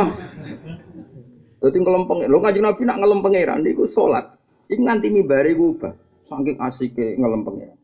Dadi 1.59 1.77
ngelempeng. 1.83 2.31
Lho 2.31 2.39
Kanjeng 2.39 2.63
Nabi 2.63 2.81
nak 2.87 2.97
ngelempeng 3.03 3.35
pangeran 3.35 3.59
niku 3.59 3.83
salat. 3.83 4.39
Iki 4.71 4.79
nganti 4.79 5.11
ku 5.11 5.75
ubah. 5.75 5.93
Saking 6.23 6.63
asike 6.63 7.19
ngelempeng 7.19 7.59
pangeran. 7.59 7.79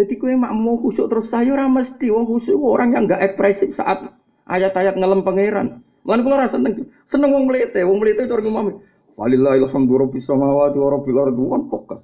Jadi 0.00 0.16
kue 0.16 0.32
mak 0.32 0.56
mau 0.56 0.80
khusuk 0.80 1.12
terus 1.12 1.28
saya 1.28 1.52
ora 1.52 1.68
mesti 1.68 2.08
wong 2.08 2.24
khusuk 2.24 2.56
orang 2.56 2.96
yang 2.96 3.04
enggak 3.04 3.20
ekspresif 3.20 3.76
saat 3.76 4.16
ayat-ayat 4.50 4.98
ngelem 4.98 5.22
pangeran. 5.22 5.86
Mana 6.02 6.26
kula 6.26 6.42
rasa 6.42 6.58
seneng. 6.58 6.90
Seneng 7.06 7.30
wong 7.30 7.46
mlete, 7.46 7.86
wong 7.86 8.02
mlete 8.02 8.26
cara 8.26 8.42
ngomong. 8.42 8.82
Walillahi 9.14 9.62
alhamdu 9.62 10.00
rabbis 10.00 10.26
samawati 10.26 10.80
wa 10.80 10.88
rabbil 10.90 11.18
ardi 11.20 11.44
pokas. 11.68 12.02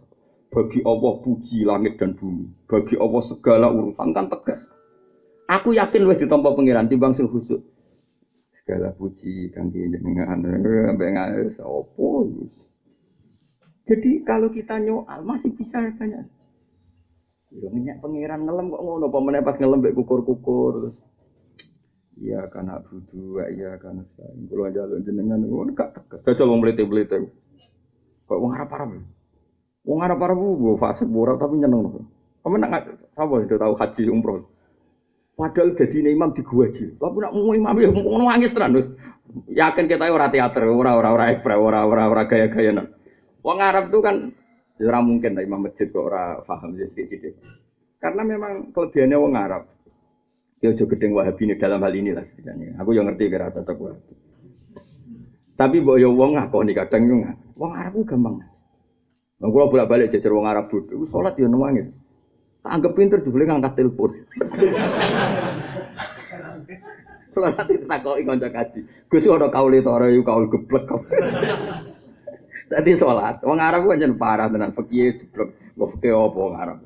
Bagi 0.52 0.80
Allah 0.86 1.12
puji 1.20 1.66
langit 1.66 1.98
dan 1.98 2.14
bumi. 2.14 2.46
Bagi 2.70 2.94
Allah 2.96 3.22
segala 3.24 3.66
urusan 3.72 4.08
kan 4.14 4.30
tegas. 4.30 4.62
Aku 5.46 5.74
yakin 5.74 6.06
wis 6.10 6.22
ditampa 6.22 6.54
pangeran 6.54 6.86
timbang 6.86 7.14
sing 7.16 7.26
khusuk. 7.28 7.62
Segala 8.62 8.94
puji 8.94 9.54
kangge 9.54 9.78
jenengan 9.78 10.42
sampai 10.42 11.10
ngaris 11.14 11.58
opo 11.62 12.26
Jadi 13.86 14.26
kalau 14.26 14.50
kita 14.50 14.82
nyoal 14.82 15.22
masih 15.22 15.54
bisa 15.54 15.78
banyak. 15.94 16.26
Yo 17.54 17.70
minyak 17.70 18.02
pangeran 18.02 18.42
ngelem 18.42 18.74
kok 18.74 18.82
ngono 18.82 19.06
apa 19.06 19.40
pas 19.46 19.56
ngelem 19.56 19.86
kukur-kukur 19.94 20.92
Iya 22.16 22.48
karena 22.48 22.80
budu, 22.80 23.44
iya 23.52 23.76
karena 23.76 24.00
sekali. 24.08 24.48
Kalau 24.48 24.88
lo 24.88 24.96
jenengan, 25.04 25.44
gue 25.44 25.76
gak 25.76 25.90
tegas. 26.00 26.20
Jajal 26.24 26.48
wong 26.48 26.64
melete 26.64 26.82
melete. 26.88 27.28
Kok 28.24 28.40
wong 28.40 28.52
harap 28.56 28.72
harap. 28.72 28.88
Wong 29.84 30.00
harap 30.00 30.18
harap 30.24 30.38
gue 30.40 30.74
fase 30.80 31.04
borak 31.04 31.36
tapi 31.36 31.60
nyeneng 31.60 31.84
loh. 31.84 32.04
Kamu 32.40 32.62
nak 32.62 32.88
apa 33.18 33.34
sudah 33.42 33.58
tahu 33.58 33.74
haji 33.74 34.02
umroh. 34.06 34.46
Padahal 35.36 35.76
jadi 35.76 36.08
imam 36.16 36.32
di 36.32 36.40
gua 36.40 36.64
aja. 36.64 36.88
Tapi 36.96 37.16
nak 37.20 37.34
mau 37.36 37.52
imam 37.52 37.76
ya 37.76 37.90
mau 37.92 38.22
nangis 38.24 38.56
terus. 38.56 38.88
Yakin 39.52 39.84
kita 39.84 40.08
ora 40.08 40.32
teater, 40.32 40.64
ora 40.64 40.96
ora 40.96 41.12
ora 41.12 41.34
ekspre, 41.34 41.58
ora 41.58 41.84
ora 41.84 42.08
ora 42.08 42.24
gaya-gaya 42.24 42.72
nang. 42.72 42.88
Wong 43.44 43.58
Arab 43.60 43.92
tuh 43.92 44.00
kan 44.00 44.32
ya 44.80 44.88
ora 44.88 45.04
mungkin 45.04 45.36
lah 45.36 45.44
imam 45.44 45.68
masjid 45.68 45.92
kok 45.92 46.06
ora 46.06 46.40
paham 46.40 46.72
jadi 46.78 46.88
sedikit. 46.88 47.34
Karena 48.00 48.24
memang 48.24 48.72
kelebihannya 48.72 49.16
wong 49.20 49.34
Arab. 49.36 49.75
Ya 50.64 50.72
ojo 50.72 50.84
gedeng 50.88 51.12
wahabi 51.12 51.44
ini 51.44 51.54
dalam 51.60 51.84
hal 51.84 51.92
ini 51.92 52.16
lah 52.16 52.24
sebenarnya. 52.24 52.80
Aku 52.80 52.96
yang 52.96 53.04
ngerti 53.08 53.28
kira 53.28 53.52
tetap 53.52 53.76
wahabi. 53.76 54.12
Tapi 55.56 55.76
mbok 55.80 55.96
yo 56.00 56.12
wong 56.12 56.36
ngakoni 56.36 56.72
kadang 56.76 57.08
yo 57.08 57.16
Wong 57.56 57.72
Arab 57.72 57.92
ku 57.96 58.04
gampang. 58.04 58.44
Wong 59.40 59.50
kula 59.52 59.68
bolak-balik 59.72 60.12
jajar 60.12 60.32
wong 60.32 60.48
Arab 60.48 60.68
bodho, 60.72 61.04
salat 61.08 61.36
yo 61.36 61.48
nangis. 61.48 61.92
Tak 62.64 62.72
anggap 62.72 62.92
pinter 62.96 63.20
jebule 63.20 63.44
ngangkat 63.48 63.72
telepon. 63.76 64.10
Kalau 67.36 67.52
nanti 67.52 67.76
takoki 67.84 68.24
kanca 68.24 68.48
kaji, 68.48 68.80
Gus 69.12 69.28
ana 69.28 69.52
kaule 69.52 69.84
to 69.84 69.92
ora 69.92 70.08
yo 70.08 70.24
kaul 70.24 70.48
geblek. 70.48 70.88
Tadi 72.72 72.96
sholat, 73.00 73.44
wong 73.44 73.60
Arab 73.60 73.84
ku 73.84 73.92
pancen 73.92 74.16
parah 74.16 74.48
tenan, 74.48 74.72
fikih 74.72 75.20
jeblok, 75.20 75.52
mbok 75.76 75.88
fikih 75.96 76.16
apa 76.16 76.38
wong 76.40 76.56
Arab. 76.56 76.80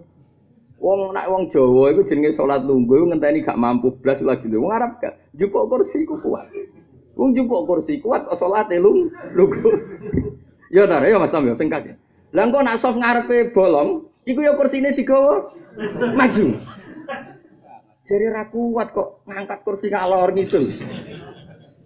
Wong 0.81 1.13
nak 1.13 1.29
wong 1.29 1.53
Jawa 1.53 1.93
iku 1.93 2.09
jenenge 2.09 2.33
salat 2.33 2.65
lungguh 2.65 3.05
iku 3.05 3.07
ngenteni 3.13 3.45
gak 3.45 3.61
mampu 3.61 3.93
blas 4.01 4.17
lagi. 4.25 4.49
Wong 4.49 4.73
Arab 4.73 4.97
gak 4.97 5.21
jupuk 5.37 5.69
kursi 5.69 6.09
ku 6.09 6.17
kuat. 6.17 6.57
Wong 7.21 7.37
jupuk 7.37 7.69
kursi 7.69 8.01
kuat 8.01 8.25
kok 8.25 8.41
salate 8.41 8.81
lung 8.81 9.13
lungguh. 9.37 9.77
Ya 10.71 10.87
ta, 10.87 11.03
ya 11.03 11.19
Mas 11.19 11.35
Tam 11.35 11.51
ya 11.51 11.59
singkat. 11.59 11.99
Lah 12.31 12.47
engko 12.47 12.63
nak 12.63 12.79
soft 12.79 13.03
ngarepe 13.03 13.51
bolong, 13.51 14.07
iku 14.23 14.39
ya 14.39 14.55
kursine 14.55 14.95
digawa 14.95 15.51
maju. 16.15 16.47
Jadi 18.07 18.27
ra 18.31 18.47
kuat 18.55 18.95
kok 18.95 19.27
ngangkat 19.27 19.67
kursi 19.67 19.91
ngalor 19.91 20.31
gitu. 20.39 20.63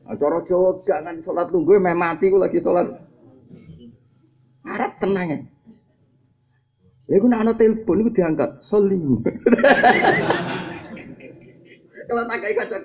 Cara 0.05 0.39
Jawa 0.45 0.85
gak 0.85 1.01
kan 1.01 1.17
salat 1.25 1.49
lungguh 1.49 1.81
meh 1.81 1.97
mati 1.97 2.29
ku 2.29 2.37
lagi 2.37 2.61
salat. 2.61 2.93
Arab 4.69 4.93
tenang 5.01 5.27
ya. 5.33 5.39
Ya 7.05 7.21
nek 7.21 7.37
ana 7.37 7.53
telepon 7.53 8.01
iku 8.01 8.11
diangkat, 8.17 8.65
soli. 8.65 8.97
Kalau 12.05 12.21
tak 12.29 12.37
kayak 12.45 12.69
kaca, 12.69 12.77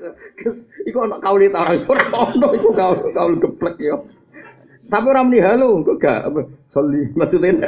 iku 0.88 0.98
anak 1.04 1.20
kau 1.20 1.36
lihat 1.36 1.56
orang 1.60 1.84
orang 1.92 2.12
ono, 2.40 2.48
iku 2.56 2.72
kau 2.72 2.96
kau 3.12 3.28
geblek 3.36 3.76
yo. 3.80 4.08
Tapi 4.90 5.06
orang 5.06 5.30
ini 5.30 5.44
halo, 5.44 5.84
kok 5.84 6.00
gak 6.02 6.32
apa? 6.32 6.42
Soli 6.72 7.04
maksudnya. 7.20 7.68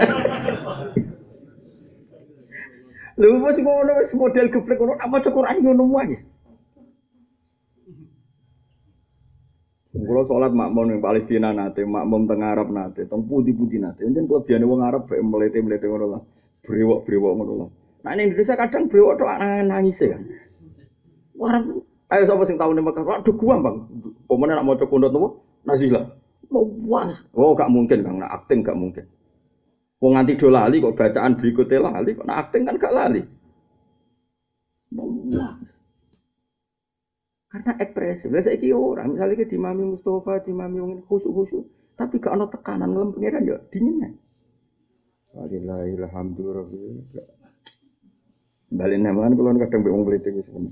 Lu 3.20 3.38
masih 3.44 3.64
ngono 3.68 4.00
wis 4.00 4.16
model 4.16 4.48
geblek 4.48 4.80
ngono, 4.80 4.96
apa 4.96 5.24
cukur 5.28 5.44
aja 5.44 5.60
ngono 5.60 5.84
wae. 5.92 6.16
Kalau 9.92 10.24
sholat 10.24 10.56
makmum 10.56 10.88
yang 10.88 11.04
Palestina 11.04 11.52
nate, 11.52 11.84
makmum 11.84 12.24
tengah 12.24 12.56
Arab 12.56 12.72
nate, 12.72 13.04
teng 13.12 13.28
putih 13.28 13.52
putih 13.52 13.84
nate. 13.84 14.08
Jangan 14.08 14.24
kelebihan 14.24 14.64
wong 14.64 14.82
Arab 14.88 15.04
kayak 15.12 15.20
melete 15.20 15.60
melete 15.60 15.84
ngono 15.92 16.08
lah, 16.16 16.22
brewok 16.64 17.04
brewok 17.04 17.32
ngono 17.36 17.54
lah. 17.60 17.70
Nah 18.08 18.12
ini 18.16 18.32
Indonesia 18.32 18.56
kadang 18.56 18.88
brewok 18.88 19.20
tuh 19.20 19.28
nangis 19.68 20.00
ya. 20.00 20.16
Wah, 21.36 21.60
ayo 22.08 22.24
sapa 22.24 22.48
sing 22.48 22.56
tahu 22.56 22.72
nih 22.72 22.84
Mekah, 22.88 23.04
aduh 23.04 23.36
gua 23.36 23.60
bang, 23.60 23.76
pemenang 24.32 24.64
nak 24.64 24.66
mau 24.66 24.80
cek 24.80 24.88
kundot 24.88 25.12
nopo, 25.12 25.44
Nazila. 25.68 26.08
Mau 26.48 26.68
was, 26.88 27.28
oh 27.36 27.52
gak 27.52 27.72
mungkin 27.72 28.04
kang, 28.04 28.16
nak 28.20 28.32
acting 28.44 28.64
gak 28.64 28.76
mungkin. 28.76 29.04
Wong 30.00 30.16
nganti 30.16 30.40
do 30.40 30.48
lali 30.48 30.80
kok 30.80 30.96
bacaan 30.96 31.36
berikutnya 31.36 31.80
lali, 31.84 32.16
kok 32.16 32.28
nak 32.28 32.48
acting 32.48 32.64
kan 32.64 32.76
gak 32.80 32.96
lali. 32.96 33.22
Mau 34.96 35.08
was. 35.32 35.71
Karena 37.52 37.76
ekspresi. 37.84 38.32
Lah 38.32 38.40
saiki 38.40 38.72
orang, 38.72 39.20
misalnya 39.20 39.44
ke 39.44 39.60
Mami 39.60 39.84
Mustafa, 39.84 40.40
Mami 40.48 40.80
wong 40.80 40.94
khusyuk-khusyuk, 41.04 41.68
tapi 42.00 42.24
gak 42.24 42.40
ada 42.40 42.48
tekanan 42.48 42.96
ngelem 42.96 43.12
pengiran 43.12 43.44
ya 43.44 43.58
dingin 43.68 44.16
Alhamdulillah. 45.36 45.84
Balik 48.72 49.00
kan 49.04 49.32
kalau 49.36 49.60
kadang 49.68 49.82
bingung 49.84 50.04
beli 50.08 50.24
itu 50.24 50.40
sebenarnya. 50.48 50.72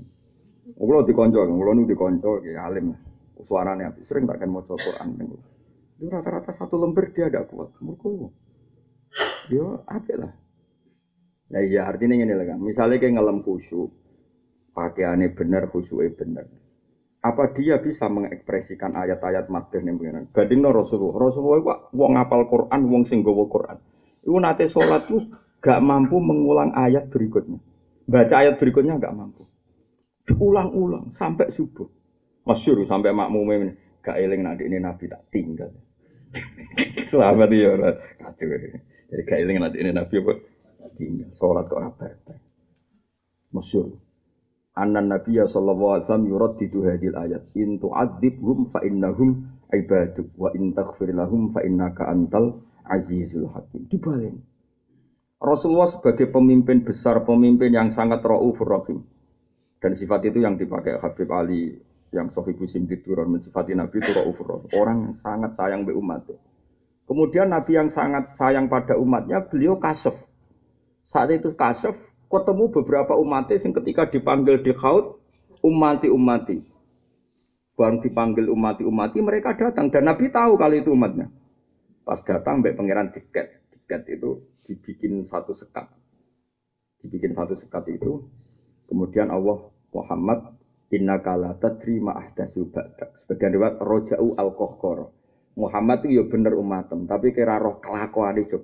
Kalau 0.76 1.04
dikonco, 1.04 1.40
kalau 1.44 1.72
nu 1.76 1.84
dikonco, 1.84 2.40
ya 2.48 2.64
alim 2.64 2.96
Suaranya 3.40 3.92
sering 4.04 4.28
tak 4.28 4.40
kan 4.40 4.52
mau 4.52 4.64
Quran. 4.64 5.16
Itu 5.96 6.08
rata-rata 6.12 6.52
satu 6.56 6.76
lembar 6.76 7.08
dia 7.12 7.28
ada 7.32 7.44
kuat. 7.48 7.72
Murku. 7.80 8.32
Dia 9.48 9.64
apa 9.84 10.14
lah. 10.16 10.32
Nah 11.50 11.60
iya 11.64 11.88
artinya 11.88 12.20
ini 12.20 12.36
lah 12.36 12.46
kan. 12.52 12.60
Misalnya 12.60 13.00
kayak 13.00 13.16
ngelam 13.16 13.40
khusyuk, 13.40 13.88
pakaiannya 14.76 15.32
benar, 15.32 15.72
khusyuknya 15.72 16.12
benar 16.16 16.44
apa 17.20 17.52
dia 17.52 17.76
bisa 17.76 18.08
mengekspresikan 18.08 18.96
ayat-ayat 18.96 19.52
madhen 19.52 19.84
yang 19.84 19.96
pengiran? 20.00 20.24
Gading 20.32 20.60
no 20.64 20.72
Rasulullah. 20.72 21.28
Rasulullah 21.28 21.58
itu 21.60 21.68
wong 21.92 22.10
ngapal 22.16 22.42
Quran, 22.48 22.80
wong 22.88 23.02
sing 23.04 23.20
gawa 23.20 23.44
Quran. 23.44 23.76
Itu 24.24 24.36
nate 24.40 24.64
sholat 24.72 25.04
tuh 25.04 25.28
gak 25.60 25.84
mampu 25.84 26.16
mengulang 26.16 26.72
ayat 26.72 27.12
berikutnya. 27.12 27.60
Baca 28.08 28.34
ayat 28.40 28.56
berikutnya 28.56 28.96
gak 28.96 29.12
mampu. 29.12 29.44
Diulang-ulang 30.24 31.12
sampai 31.12 31.52
subuh. 31.52 31.88
Masyur 32.48 32.88
sampai 32.88 33.12
makmum 33.12 33.52
ini 33.52 33.76
gak 34.00 34.16
eling 34.16 34.40
nanti 34.40 34.64
ini 34.64 34.80
Nabi 34.80 35.04
tak 35.04 35.28
tinggal. 35.28 35.68
Selamat 37.12 37.52
ya 37.52 37.76
kacau. 38.16 38.48
Jadi 39.12 39.22
gak 39.28 39.38
eling 39.44 39.60
nanti 39.60 39.76
ini 39.76 39.92
Nabi 39.92 40.14
apa? 40.24 40.32
Tinggal. 40.96 41.28
Sholat 41.36 41.68
kok 41.68 41.84
apa? 41.84 42.16
Masyur 43.52 44.09
annan 44.78 45.10
nabiyya 45.10 45.50
sallallahu 45.50 45.98
alaihi 45.98 46.04
wasallam 46.06 46.28
yuraddidu 46.30 46.78
hadil 46.86 47.14
ayat 47.18 47.42
in 47.58 47.78
tu'adzibhum 47.82 48.70
fa 48.70 48.82
innahum 48.86 49.46
ibaduk 49.74 50.30
wa 50.38 50.50
in 50.54 50.74
taghfir 50.76 51.10
lahum 51.10 51.50
fa 51.50 51.64
innaka 51.66 52.06
antal 52.06 52.62
azizul 52.86 53.50
hakim 53.50 53.86
dibalik 53.90 54.34
Rasulullah 55.40 55.88
sebagai 55.88 56.28
pemimpin 56.28 56.84
besar, 56.84 57.24
pemimpin 57.24 57.72
yang 57.72 57.88
sangat 57.88 58.20
raufur 58.20 58.68
rahim. 58.68 59.08
Dan 59.80 59.96
sifat 59.96 60.28
itu 60.28 60.44
yang 60.44 60.60
dipakai 60.60 61.00
Habib 61.00 61.32
Ali 61.32 61.80
yang 62.12 62.28
Sohibu 62.28 62.68
Simti 62.68 63.00
turun 63.00 63.32
mensifati 63.32 63.72
Nabi 63.72 64.04
itu 64.04 64.12
raufur 64.12 64.44
rahim. 64.44 64.68
Orang 64.76 64.96
yang 65.08 65.14
sangat 65.16 65.56
sayang 65.56 65.88
be 65.88 65.96
umatnya. 65.96 66.36
Kemudian 67.08 67.48
Nabi 67.48 67.72
yang 67.72 67.88
sangat 67.88 68.36
sayang 68.36 68.68
pada 68.68 69.00
umatnya, 69.00 69.40
beliau 69.48 69.80
kasef. 69.80 70.12
Saat 71.08 71.32
itu 71.32 71.56
kasef, 71.56 71.96
ketemu 72.30 72.64
beberapa 72.70 73.18
umat 73.18 73.50
yang 73.50 73.74
ketika 73.82 74.06
dipanggil 74.06 74.62
di 74.62 74.70
khaut 74.70 75.18
umati 75.66 76.06
umati. 76.06 76.62
Baru 77.74 77.98
dipanggil 77.98 78.46
umati 78.46 78.86
umati 78.86 79.18
mereka 79.18 79.58
datang. 79.58 79.90
Dan 79.90 80.06
Nabi 80.06 80.30
tahu 80.30 80.54
kali 80.54 80.86
itu 80.86 80.94
umatnya. 80.94 81.26
Pas 82.06 82.22
datang 82.22 82.62
mbak 82.62 82.78
pangeran 82.78 83.10
tiket 83.10 83.60
tiket 83.74 84.06
itu 84.06 84.46
dibikin 84.62 85.26
satu 85.26 85.58
sekat. 85.58 85.90
Dibikin 87.02 87.34
satu 87.34 87.58
sekat 87.58 87.90
itu 87.90 88.30
kemudian 88.86 89.32
Allah 89.32 89.66
Muhammad 89.90 90.54
inna 90.94 91.18
kala 91.18 91.58
tadri 91.58 91.98
ma'ahdasu 91.98 92.70
ba'dak. 92.70 93.26
Sebagian 93.26 93.58
riwayat 93.58 93.76
roja'u 93.82 94.38
al 94.38 94.54
-kohkoro. 94.54 95.06
Muhammad 95.58 96.06
itu 96.06 96.22
ya 96.22 96.24
bener 96.30 96.54
umatem 96.54 97.10
tapi 97.10 97.34
kira 97.34 97.58
roh 97.58 97.82
kelakuan 97.82 98.38
itu. 98.38 98.62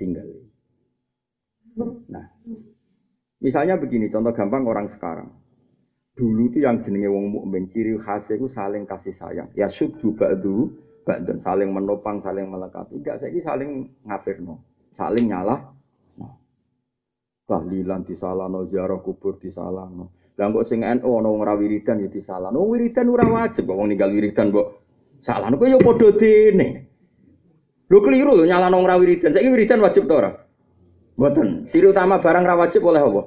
Tinggal 0.00 0.55
Nah, 1.76 2.26
misalnya 3.44 3.76
begini, 3.76 4.08
contoh 4.08 4.32
gampang 4.32 4.64
orang 4.64 4.88
sekarang. 4.88 5.28
Dulu 6.16 6.48
itu 6.48 6.64
yang 6.64 6.80
jenenge 6.80 7.12
wong 7.12 7.28
mukmin 7.28 7.68
ciri 7.68 7.92
khasnya 8.00 8.40
itu 8.40 8.48
saling 8.48 8.88
kasih 8.88 9.12
sayang. 9.12 9.52
Ya 9.52 9.68
sudu 9.68 10.16
ba'du 10.16 10.72
ba'dun 11.04 11.44
saling 11.44 11.68
menopang, 11.68 12.24
saling 12.24 12.48
melengkapi. 12.48 13.04
Enggak 13.04 13.20
saya 13.20 13.36
saling 13.44 13.92
ngafirno, 14.08 14.64
saling 14.96 15.28
nyalah. 15.28 15.76
Nah. 16.16 16.32
Tahlilan 17.44 18.08
disalahno, 18.08 18.64
ziarah 18.72 18.96
kubur 19.04 19.36
disalahno. 19.36 20.16
Lah 20.36 20.52
kok 20.52 20.68
sing 20.68 20.80
NU 20.80 21.10
ana 21.20 21.28
wong 21.28 21.44
ra 21.44 21.52
wiridan 21.56 22.00
ya 22.00 22.08
disalahno. 22.08 22.64
Wiridan 22.64 23.12
ora 23.12 23.24
wajib 23.28 23.68
kok 23.68 23.76
wong 23.76 23.92
ninggal 23.92 24.08
wiridan 24.08 24.52
kok 24.52 24.84
salahno 25.20 25.60
kok 25.60 25.68
ya 25.68 25.80
padha 25.80 26.08
dene. 26.16 26.68
Lho 27.92 27.98
keliru 28.00 28.32
lho 28.40 28.44
nyalahno 28.48 28.80
wong 28.80 28.88
ra 28.88 28.96
wiridan. 28.96 29.36
Saiki 29.36 29.52
wiridan 29.52 29.84
wajib 29.84 30.08
to 30.08 30.16
ora? 30.16 30.45
Boten. 31.16 31.72
Ciri 31.72 31.88
utama 31.88 32.20
barang 32.20 32.44
rawajib 32.44 32.84
oleh 32.84 33.00
apa? 33.00 33.22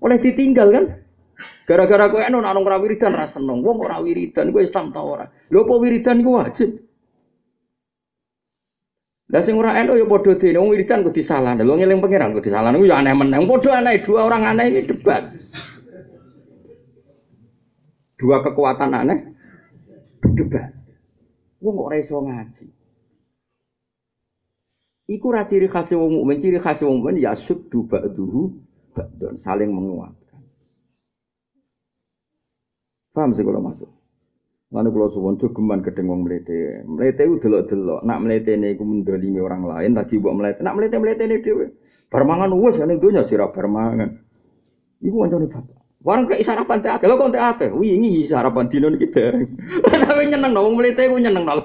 Oleh 0.00 0.16
ditinggal 0.24 0.68
kan? 0.72 0.84
Gara-gara 1.68 2.10
kowe 2.10 2.24
anu 2.24 2.40
nang 2.40 2.64
ora 2.64 2.80
wiridan 2.80 3.12
ra 3.12 3.28
seneng. 3.28 3.60
Wong 3.60 3.84
ora 3.84 4.00
wiridan 4.00 4.50
kowe 4.50 4.64
Islam 4.64 4.90
ta 4.90 5.04
ora? 5.04 5.28
Lho 5.52 5.68
apa 5.68 5.74
wiridan 5.76 6.24
iku 6.24 6.30
wajib? 6.40 6.70
Lah 9.28 9.44
sing 9.44 9.60
ora 9.60 9.76
eno 9.76 9.92
ya 9.92 10.08
padha 10.08 10.32
dene 10.40 10.56
wong 10.56 10.72
wiridan 10.72 11.04
kok 11.04 11.12
disalahno. 11.12 11.60
Lho 11.60 11.76
ngeling 11.76 12.00
pangeran 12.00 12.32
kok 12.32 12.46
disalahno 12.48 12.80
ya 12.80 12.96
aneh 12.96 13.12
meneh. 13.12 13.38
Padha 13.44 13.70
aneh 13.84 14.00
dua 14.00 14.20
orang 14.24 14.42
aneh 14.48 14.66
ini 14.72 14.88
debat. 14.88 15.22
Dua 18.16 18.40
kekuatan 18.40 18.96
aneh 18.96 19.18
debat. 20.32 20.72
Wong 21.60 21.74
kok 21.76 21.86
ora 21.92 21.96
iso 22.00 22.16
ngaji. 22.24 22.77
Iku 25.08 25.32
ra 25.32 25.48
ciri 25.48 25.72
khas 25.72 25.88
wong 25.96 26.20
mukmin, 26.20 26.36
ciri 26.36 26.60
khas 26.60 26.84
wong 26.84 27.00
mukmin 27.00 27.24
ya 27.24 27.32
suddu 27.32 27.88
ba'duhu 27.88 28.52
ba'dun, 28.92 29.40
saling 29.40 29.72
menguatkan. 29.72 30.44
Paham 33.16 33.32
sih 33.32 33.40
kalau 33.40 33.64
masuk? 33.64 33.88
Lalu 34.68 34.88
kalau 34.92 35.08
suwon 35.08 35.40
geman 35.40 35.80
kedeng 35.80 36.12
wong 36.12 36.28
melete, 36.28 36.84
melete 36.84 37.24
itu 37.24 37.40
delok-delok, 37.40 38.04
nak 38.04 38.20
melete 38.20 38.52
ini 38.52 38.76
aku 38.76 38.84
mendolimi 38.84 39.40
orang 39.40 39.64
lain, 39.64 39.96
lagi 39.96 40.20
buat 40.20 40.36
melete, 40.36 40.60
nak 40.60 40.76
melete 40.76 41.00
melete 41.00 41.24
ini 41.24 41.40
dewe, 41.40 41.72
bermangan 42.12 42.52
uas, 42.52 42.76
ini 42.76 43.00
dunia 43.00 43.24
sirap 43.24 43.56
bermangan. 43.56 44.12
Iku 45.00 45.24
wancane 45.24 45.48
bapak. 45.48 45.78
Warang 46.04 46.28
kayak 46.28 46.44
sarapan 46.44 46.84
teh 46.84 47.08
lo 47.08 47.16
kok 47.16 47.32
teh 47.32 47.70
wih 47.74 47.96
ini 47.96 48.28
sarapan 48.28 48.68
dino 48.68 48.92
kita. 48.92 49.34
Tapi 50.04 50.28
nyeneng 50.28 50.52
dong, 50.52 50.76
melete 50.76 51.08
aku 51.08 51.16
nyeneng 51.16 51.48
dong. 51.48 51.64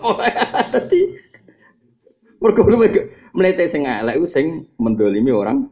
Tadi, 0.71 0.99
mereka 2.39 3.02
melete 3.33 3.65
sing 3.65 3.83
elek 3.89 4.21
ku 4.21 4.25
sing 4.29 4.69
mendolimi 4.77 5.33
orang. 5.33 5.67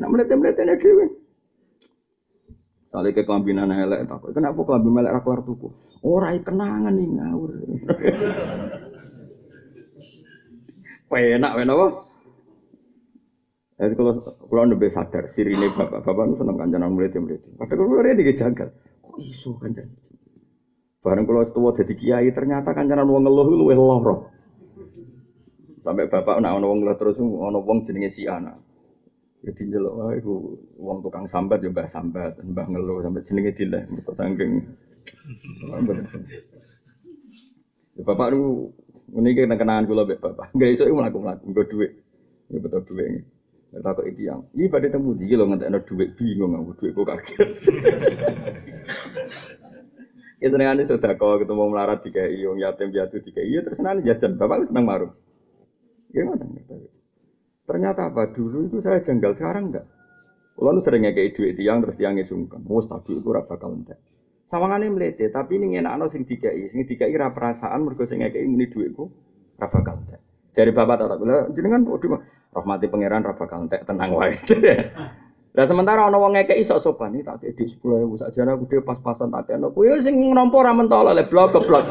Nek 0.00 0.10
melete-melete 0.10 0.64
nek 0.64 0.80
dhewe. 0.80 1.06
Sale 2.90 3.14
ke 3.14 3.22
kelambinan 3.22 3.70
elek 3.70 4.08
tak. 4.08 4.32
Kenapa 4.34 4.58
kelambi 4.66 4.90
melek 4.90 5.12
ra 5.14 5.20
keluar 5.22 5.40
tuku? 5.44 5.68
Ora 6.00 6.32
kenangan 6.40 6.96
nih 6.96 7.06
ngawur. 7.06 7.50
Penak 11.10 11.58
penak 11.58 11.74
apa? 11.74 11.86
Jadi 13.80 13.94
kalau 13.98 14.14
kalau 14.22 14.62
lebih 14.70 14.94
sadar, 14.94 15.26
sirine 15.34 15.72
bapak 15.74 16.06
bapak 16.06 16.24
nu 16.28 16.38
seneng 16.38 16.54
kancanan 16.54 16.94
melete 16.94 17.18
melete. 17.18 17.50
Padahal 17.58 17.90
kalau 17.90 18.04
dia 18.06 18.14
dijagal, 18.14 18.68
kok 19.02 19.16
iso 19.18 19.58
kancan? 19.58 19.90
Bareng 21.00 21.24
kalau 21.24 21.48
tua 21.50 21.72
jadi 21.74 21.94
kiai 21.96 22.28
ternyata 22.30 22.76
kancanan 22.76 23.10
wong 23.10 23.26
ngeluh 23.26 23.48
luwih 23.48 23.74
loro. 23.74 24.30
Sampai 25.80 26.12
bapak 26.12 26.44
nak 26.44 26.60
ono 26.60 26.66
wong 26.76 26.80
terus 26.96 27.16
ono 27.20 27.58
wong 27.64 27.88
jenenge 27.88 28.12
si 28.12 28.28
anak. 28.28 28.56
Jadi 29.40 29.72
ya 29.72 29.80
jelok 29.80 29.94
wae 29.96 30.20
iku 30.20 30.34
wong 30.76 31.00
tukang 31.00 31.24
sambat 31.24 31.64
ya 31.64 31.72
sambat, 31.88 32.36
mbah 32.44 32.66
ngeluh 32.68 33.00
sampai 33.00 33.24
jenenge 33.24 33.56
dileh 33.56 33.82
mergo 33.88 34.12
saking. 34.12 34.52
Ya 37.96 38.02
bapak 38.04 38.36
lu 38.36 38.68
ngene 39.16 39.28
iki 39.32 39.48
kenangan 39.48 39.88
kula 39.88 40.04
mbek 40.04 40.20
bapak. 40.20 40.52
Enggak 40.52 40.70
iso 40.76 40.84
mlaku-mlaku 40.92 41.44
nggo 41.48 41.62
dhuwit. 41.72 41.92
Ya 42.52 42.58
betul 42.60 42.84
dhuwit. 42.84 43.24
Kita 43.70 43.94
kok 43.94 44.02
itu 44.02 44.26
yang, 44.26 44.50
iya 44.58 44.66
pada 44.66 44.90
temu 44.90 45.14
lo 45.14 45.44
nggak 45.46 45.70
ada 45.70 45.78
duit 45.86 46.18
bingung 46.18 46.58
aku 46.58 46.74
duit 46.74 46.90
kok 46.90 47.06
kaget. 47.06 47.50
Ya 50.42 50.50
sudah 50.50 51.14
kau 51.14 51.38
ketemu 51.38 51.70
melarat 51.70 52.02
tiga 52.02 52.26
iyo, 52.26 52.58
yatim 52.58 52.90
piatu 52.90 53.22
tiga 53.22 53.46
iyo, 53.46 53.62
terus 53.62 53.78
nanti 53.78 54.10
jajan, 54.10 54.34
bapak 54.34 54.66
seneng 54.66 54.84
marung. 54.90 55.14
Gimana? 56.10 56.44
Ternyata 57.66 58.10
apa 58.10 58.34
dulu 58.34 58.66
itu 58.66 58.82
saya 58.82 58.98
jenggal, 59.06 59.38
sekarang 59.38 59.70
enggak. 59.70 59.86
Kalau 60.58 60.82
sering 60.84 61.06
ngekei 61.06 61.32
duit 61.32 61.56
tiang 61.56 61.80
terus 61.80 61.96
tiangnya 61.96 62.28
sungkan, 62.28 62.60
mau 62.66 62.84
tapi 62.84 63.16
itu 63.16 63.30
rasa 63.32 63.48
bakal 63.48 63.80
entek. 63.80 63.96
Sawangannya 64.50 64.92
melete, 64.92 65.30
tapi 65.30 65.56
ini 65.56 65.78
enak 65.78 65.94
no 65.96 66.10
sing 66.10 66.26
dikai, 66.26 66.68
sing 66.74 66.84
dikai 66.84 67.14
ra 67.14 67.32
perasaan 67.32 67.86
mergo 67.86 68.04
sing 68.04 68.20
ngekei 68.20 68.44
ini 68.44 68.68
duitku 68.68 69.08
ra 69.56 69.70
bakal 69.70 70.04
entek. 70.04 70.20
Dari 70.52 70.74
bapak 70.74 71.00
tak 71.00 71.16
bilang, 71.22 71.54
jenengan 71.54 71.86
udah 71.86 72.20
rahmati 72.52 72.90
pangeran 72.90 73.24
ra 73.24 73.32
bakal 73.38 73.70
tenang 73.70 74.10
wae. 74.12 74.36
Lah 75.50 75.66
sementara 75.66 76.06
ana 76.06 76.14
wong 76.14 76.38
ngekeki 76.38 76.62
sok 76.62 76.78
sopan 76.78 77.10
iki 77.10 77.26
tak 77.26 77.42
di 77.42 77.66
10.000 77.66 78.06
sakjane 78.22 78.54
aku 78.54 78.70
dhewe 78.70 78.86
pas-pasan 78.86 79.34
tak 79.34 79.50
kena. 79.50 79.66
Kuwi 79.74 79.98
sing 79.98 80.14
nampa 80.30 80.62
ra 80.62 80.70
mentol 80.70 81.10
le 81.10 81.26
blok 81.26 81.58
keblok. 81.58 81.90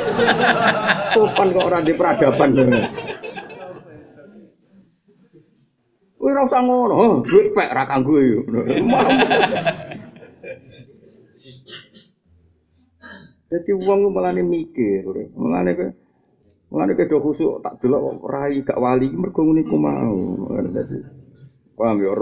Sopan 1.15 1.51
kok 1.51 1.67
ora 1.67 1.83
di 1.83 1.91
peradaban. 1.91 2.55
Kuwi 6.19 6.35
ora 6.35 6.43
usah 6.43 6.59
ngono, 6.59 6.93
oh, 6.99 7.13
duit 7.23 7.55
pek 7.55 7.71
ra 7.71 7.87
kanggo 7.87 8.19
yo. 8.19 8.43
Jadi 13.49 13.71
uang 13.71 14.11
malah 14.11 14.35
mikir, 14.35 15.07
malah 15.39 15.63
nih 15.63 15.95
Mulane 16.69 16.93
kedo 16.93 17.17
khusuk 17.17 17.65
tak 17.65 17.81
delok 17.81 18.21
rai 18.29 18.61
gak 18.61 18.77
wali 18.77 19.09
mergo 19.09 19.41
ngene 19.41 19.65
ku 19.65 19.77
mau. 19.81 20.21
Paham 21.73 21.97
ya 21.97 22.13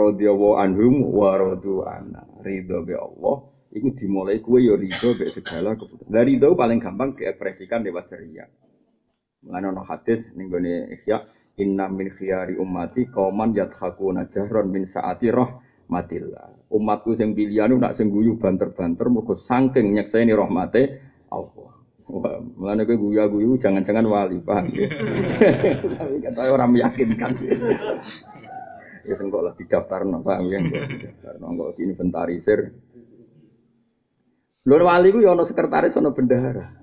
anhum 0.63 0.95
wa 1.11 1.35
radu 1.35 1.83
ana. 1.83 2.23
Ridho 2.39 2.79
be 2.87 2.95
Allah 2.95 3.37
iku 3.75 3.91
dimulai 3.91 4.39
kue 4.39 4.63
ya 4.63 4.79
ridho 4.79 5.19
be 5.19 5.27
segala. 5.27 5.75
Dari 6.07 6.39
ridho 6.39 6.55
paling 6.55 6.79
gampang 6.79 7.19
diekspresikan 7.19 7.83
lewat 7.83 8.07
ceria. 8.07 8.47
Ana 9.51 9.83
hadis 9.83 10.23
ning 10.31 10.47
gone 10.47 10.95
Ihya 10.95 11.27
Inna 11.57 11.89
min 11.89 12.13
khiyari 12.13 12.53
ummati 12.53 13.09
kauman 13.09 13.49
yadhakuna 13.49 14.29
jahron 14.29 14.69
min 14.69 14.85
saati 14.85 15.33
roh 15.33 15.57
matillah. 15.89 16.69
Umatku 16.69 17.17
sing 17.17 17.33
pilihan 17.33 17.73
nak 17.81 17.97
sing 17.97 18.13
guyu 18.13 18.37
banter-banter 18.37 19.09
mergo 19.09 19.33
saking 19.33 19.97
nyekseni 19.97 20.37
rahmate 20.37 21.01
Allah. 21.33 21.73
Mulane 22.55 22.87
kowe 22.87 22.95
guyu-guyu 22.95 23.59
jangan-jangan 23.59 24.07
wali, 24.07 24.39
ya? 24.39 24.63
Tapi 25.99 26.17
kata 26.23 26.41
orang 26.55 26.71
meyakinkan. 26.71 27.35
ya 29.03 29.13
sengkok 29.15 29.43
lah 29.43 29.53
didaftarno, 29.59 30.23
paham 30.23 30.47
ya? 30.47 30.59
Didaftarno 30.63 31.51
kok 31.51 31.75
inventarisir. 31.83 32.59
Lur 34.67 34.81
wali 34.87 35.11
ku 35.11 35.19
ya 35.19 35.35
ana 35.35 35.43
sekretaris 35.43 35.99
ana 35.99 36.15
bendahara. 36.15 36.79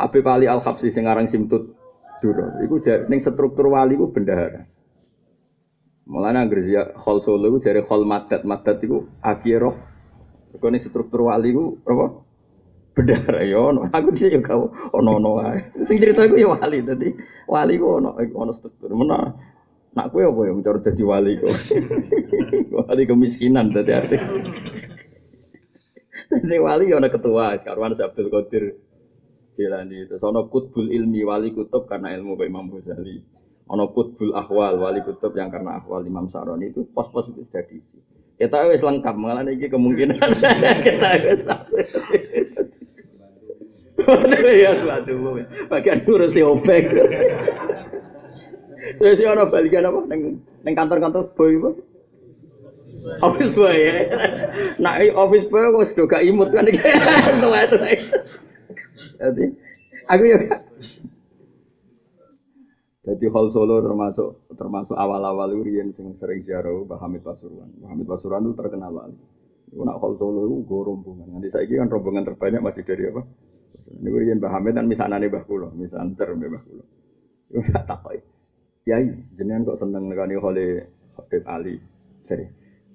Habib 0.00 0.24
Ali 0.24 0.48
Al 0.48 0.64
Habsi 0.64 0.88
sing 0.88 1.04
aran 1.04 1.28
Simtut 1.28 1.79
Duro, 2.20 2.60
iku 2.60 2.76
ning 3.08 3.20
struktur 3.24 3.72
wali 3.72 3.96
ku 3.96 4.12
bendahara. 4.12 4.68
Mulane 6.10 6.38
anggere 6.42 6.62
ya 6.68 6.82
Khol 6.92 7.24
Solo 7.24 7.48
iku 7.48 7.58
jare 7.64 7.80
Khol 7.80 8.04
Madat, 8.04 8.44
Madat 8.44 8.76
iku 8.84 9.08
akhirah. 9.24 9.74
Kok 10.52 10.68
ning 10.68 10.82
struktur 10.84 11.32
wali 11.32 11.54
ku 11.56 11.80
apa? 11.88 12.30
bedara 13.00 13.40
ya 13.46 13.58
ono. 13.58 13.86
Aku 13.88 14.12
dhisik 14.12 14.36
yo 14.36 14.40
kau 14.42 14.62
ono-ono 14.92 15.30
wae. 15.40 15.58
Sing 15.86 15.96
cerita 15.96 16.26
iku 16.26 16.36
ya 16.36 16.48
wali 16.52 16.82
dadi 16.82 17.08
wali 17.48 17.74
ku 17.78 17.86
ono 17.98 18.18
ono 18.18 18.52
struktur. 18.52 18.92
Mena 18.92 19.30
nak 19.90 20.06
kowe 20.14 20.22
apa 20.22 20.40
ya 20.46 20.52
mencari 20.54 20.80
dadi 20.84 21.02
wali 21.02 21.32
kok. 21.38 21.54
wali 22.76 23.02
kemiskinan 23.06 23.72
dadi 23.72 23.92
arti. 23.94 24.16
Dadi 26.30 26.56
wali 26.62 26.86
ya 26.86 27.02
ono 27.02 27.10
ketua 27.10 27.58
sekarang 27.58 27.90
Abdul 27.90 28.30
Qadir 28.30 28.64
Jilani 29.60 30.08
itu. 30.08 30.16
Ono 30.24 30.48
kutbul 30.48 30.88
ilmi 30.88 31.20
wali 31.20 31.52
kutub 31.52 31.84
karena 31.84 32.16
ilmu 32.16 32.40
Pak 32.40 32.48
Imam 32.48 32.72
Ghazali. 32.72 33.20
Ono 33.68 33.92
kutbul 33.92 34.32
ahwal 34.32 34.80
wali 34.80 35.04
kutub 35.04 35.36
yang 35.36 35.52
karena 35.52 35.76
ahwal 35.76 36.00
Imam 36.08 36.32
Saroni 36.32 36.72
itu 36.72 36.88
pos-pos 36.96 37.28
itu 37.28 37.44
sudah 37.44 37.64
diisi. 37.68 38.00
Kita 38.40 38.64
wis 38.72 38.80
lengkap 38.80 39.20
malah 39.20 39.44
ini 39.44 39.68
kemungkinan 39.68 40.32
kita 40.80 41.08
wis 41.20 41.44
ya 44.64 44.72
suatu 44.80 45.12
bagian 45.68 46.00
ngurus 46.08 46.32
si 46.32 46.40
opek. 46.40 46.88
Saya 48.96 49.12
sih 49.20 49.28
orang 49.28 49.52
balikan 49.52 49.92
apa 49.92 50.00
neng 50.08 50.40
neng 50.64 50.72
kantor-kantor 50.72 51.36
boy 51.36 51.52
apa? 51.60 51.70
Office 53.20 53.52
boy 53.52 53.76
ya. 53.76 54.08
Nah 54.80 55.04
office 55.20 55.44
boy 55.52 55.60
kok 55.60 55.92
sudah 55.92 56.16
gak 56.16 56.24
imut 56.24 56.48
kan? 56.48 56.64
Jadi 59.20 59.44
aku 60.06 60.22
ya. 60.26 60.38
Jadi 63.00 63.26
hal 63.32 63.46
Solo 63.50 63.80
termasuk 63.80 64.28
termasuk 64.54 64.94
awal-awal 64.94 65.50
Urian 65.56 65.90
sing 65.96 66.12
sering 66.14 66.44
ziarah 66.44 66.70
Mbah 66.70 67.00
Hamid 67.00 67.24
Pasuruan. 67.24 67.72
Hamid 67.88 68.06
Pasuruan 68.06 68.44
itu 68.44 68.54
terkenal 68.54 68.92
banget. 68.92 69.16
Nak 69.72 69.96
hal 69.98 70.12
Solo 70.20 70.46
itu 70.46 70.56
gue 70.68 70.80
rombongan. 70.84 71.28
Nanti 71.32 71.48
saya 71.48 71.64
kan 71.66 71.88
rombongan 71.88 72.28
terbanyak 72.28 72.60
masih 72.60 72.84
dari 72.84 73.08
apa? 73.08 73.24
Ini 73.90 74.08
urian 74.12 74.38
Hamid 74.38 74.76
kan 74.76 74.86
misalnya 74.86 75.26
Mbah 75.26 75.44
Kulo, 75.48 75.72
misal 75.72 76.12
ter 76.14 76.28
Mbah 76.30 76.62
Kulo. 76.62 76.84
Itu 77.50 77.72
tak 77.72 77.88
tahu. 77.88 78.14
Ya 78.88 79.00
jenengan 79.36 79.66
kok 79.72 79.80
seneng 79.80 80.08
nekani 80.08 80.36
oleh 80.36 80.84
Habib 81.16 81.42
Ali. 81.48 81.76
Jadi, 82.24 82.46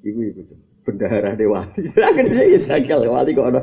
ibu 0.06 0.20
ibu 0.22 0.42
tuh 0.48 0.60
bendahara 0.86 1.34
dewati. 1.36 1.84
Silakan 1.90 2.26
sih 2.30 2.62
sakal 2.64 3.04
wali 3.10 3.36
kok 3.36 3.50
ada. 3.52 3.62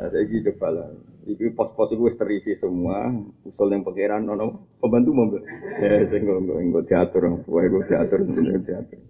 Nah, 0.00 0.08
saya 0.08 0.24
coba 0.24 0.68
lah. 0.72 0.88
Ibu 1.28 1.52
pos-pos 1.52 1.92
itu 1.92 2.08
terisi 2.16 2.56
semua, 2.56 3.12
usul 3.44 3.68
yang 3.68 3.84
pikiran, 3.84 4.24
nono 4.24 4.72
pembantu 4.80 5.12
mobil. 5.12 5.44
Ya, 5.76 6.00
nggak 6.00 6.40
nggak 6.40 6.84
diatur, 6.88 7.44
wah 7.44 7.60
gue 7.68 7.84
diatur, 7.84 8.24
diatur. 8.64 9.00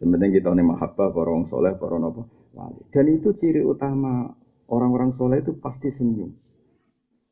Sebenarnya 0.00 0.40
kita 0.40 0.56
nih 0.56 0.64
mahabbah, 0.64 1.12
para 1.12 1.36
soleh, 1.52 1.76
para 1.76 2.00
nopo. 2.00 2.32
Dan 2.88 3.12
itu 3.12 3.36
ciri 3.36 3.60
utama 3.60 4.32
orang-orang 4.72 5.12
soleh 5.20 5.44
itu 5.44 5.52
pasti 5.60 5.92
senyum. 5.92 6.32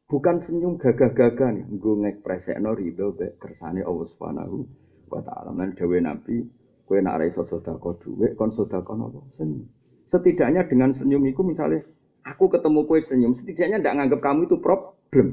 Bukan 0.05 0.37
senyum 0.37 0.77
gagah-gagah 0.77 1.51
nih, 1.57 1.65
gue 1.81 1.95
ngekspresekno 2.05 2.77
ridho 2.77 3.17
be 3.17 3.41
kersane 3.41 3.81
Allah 3.81 4.05
Subhanahu 4.13 4.69
wa 5.09 5.25
taala. 5.25 5.57
Lan 5.57 5.73
dawuh 5.73 5.97
Nabi, 6.05 6.45
kowe 6.85 7.01
nak 7.01 7.17
ra 7.17 7.25
iso 7.25 7.49
sedekah 7.49 7.97
dhuwit 7.97 8.37
kon 8.37 8.53
sedekah 8.53 8.93
napa? 8.93 9.25
Senyum. 9.33 9.65
Setidaknya 10.05 10.69
dengan 10.69 10.93
senyum 10.93 11.25
itu 11.25 11.41
misalnya 11.41 11.81
aku 12.25 12.45
ketemu 12.49 12.81
kue 12.89 13.01
senyum, 13.05 13.33
setidaknya 13.37 13.79
tidak 13.79 13.95
nganggap 14.01 14.21
kamu 14.25 14.41
itu 14.49 14.57
problem. 14.59 15.27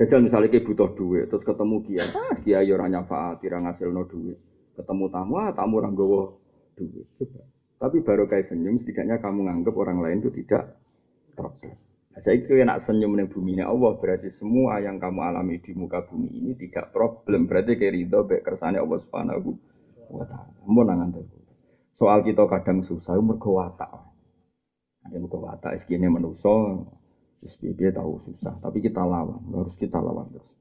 Jajal 0.00 0.20
misalnya 0.24 0.48
kayak 0.48 0.66
butuh 0.68 0.90
duit, 0.96 1.24
terus 1.28 1.44
ketemu 1.44 1.76
kiai, 1.84 2.10
ah 2.16 2.34
kiai 2.40 2.68
orang 2.72 2.90
nyafaat, 2.96 3.44
tidak 3.44 3.60
ngasil 3.64 3.88
no 3.92 4.04
duit. 4.08 4.40
Ketemu 4.72 5.04
tamu, 5.12 5.34
ah 5.40 5.52
tamu 5.52 5.80
orang 5.80 5.92
gowo 5.92 6.40
duit. 6.76 7.08
Tapi 7.76 7.96
baru 8.04 8.24
kayak 8.28 8.46
senyum, 8.46 8.80
setidaknya 8.80 9.20
kamu 9.20 9.48
nganggap 9.48 9.74
orang 9.74 9.98
lain 10.00 10.24
itu 10.24 10.30
tidak 10.32 10.78
problem. 11.34 11.76
Nah, 12.12 12.20
saya 12.20 12.44
kira 12.44 12.68
nak 12.68 12.84
senyum 12.84 13.16
di 13.16 13.24
bumi 13.24 13.56
ini 13.56 13.64
Allah 13.64 13.96
berarti 13.96 14.28
semua 14.28 14.76
yang 14.84 15.00
kamu 15.00 15.32
alami 15.32 15.56
di 15.64 15.72
muka 15.72 16.04
bumi 16.04 16.28
ini 16.28 16.52
tidak 16.60 16.92
problem. 16.92 17.48
Berarti 17.48 17.80
kayak 17.80 17.92
ridho 17.96 18.20
baik 18.28 18.44
kersane 18.44 18.76
Allah 18.76 19.00
Subhanahu 19.00 19.56
wa 20.12 20.24
taala. 20.28 20.52
Mau 20.68 20.84
nangan 20.84 21.24
Soal 21.96 22.20
kita 22.20 22.44
kadang 22.52 22.84
susah 22.84 23.16
mergo 23.16 23.56
watak. 23.56 24.11
Ada 25.02 25.16
mergo 25.18 25.42
watak 25.42 25.78
segini 25.82 26.06
menuso 26.06 26.86
SPB 27.42 27.90
tahu 27.90 28.22
susah, 28.22 28.54
tapi 28.62 28.78
kita 28.78 29.02
lawan, 29.02 29.42
harus 29.50 29.74
kita 29.74 29.98
lawan 29.98 30.30
terus. 30.30 30.52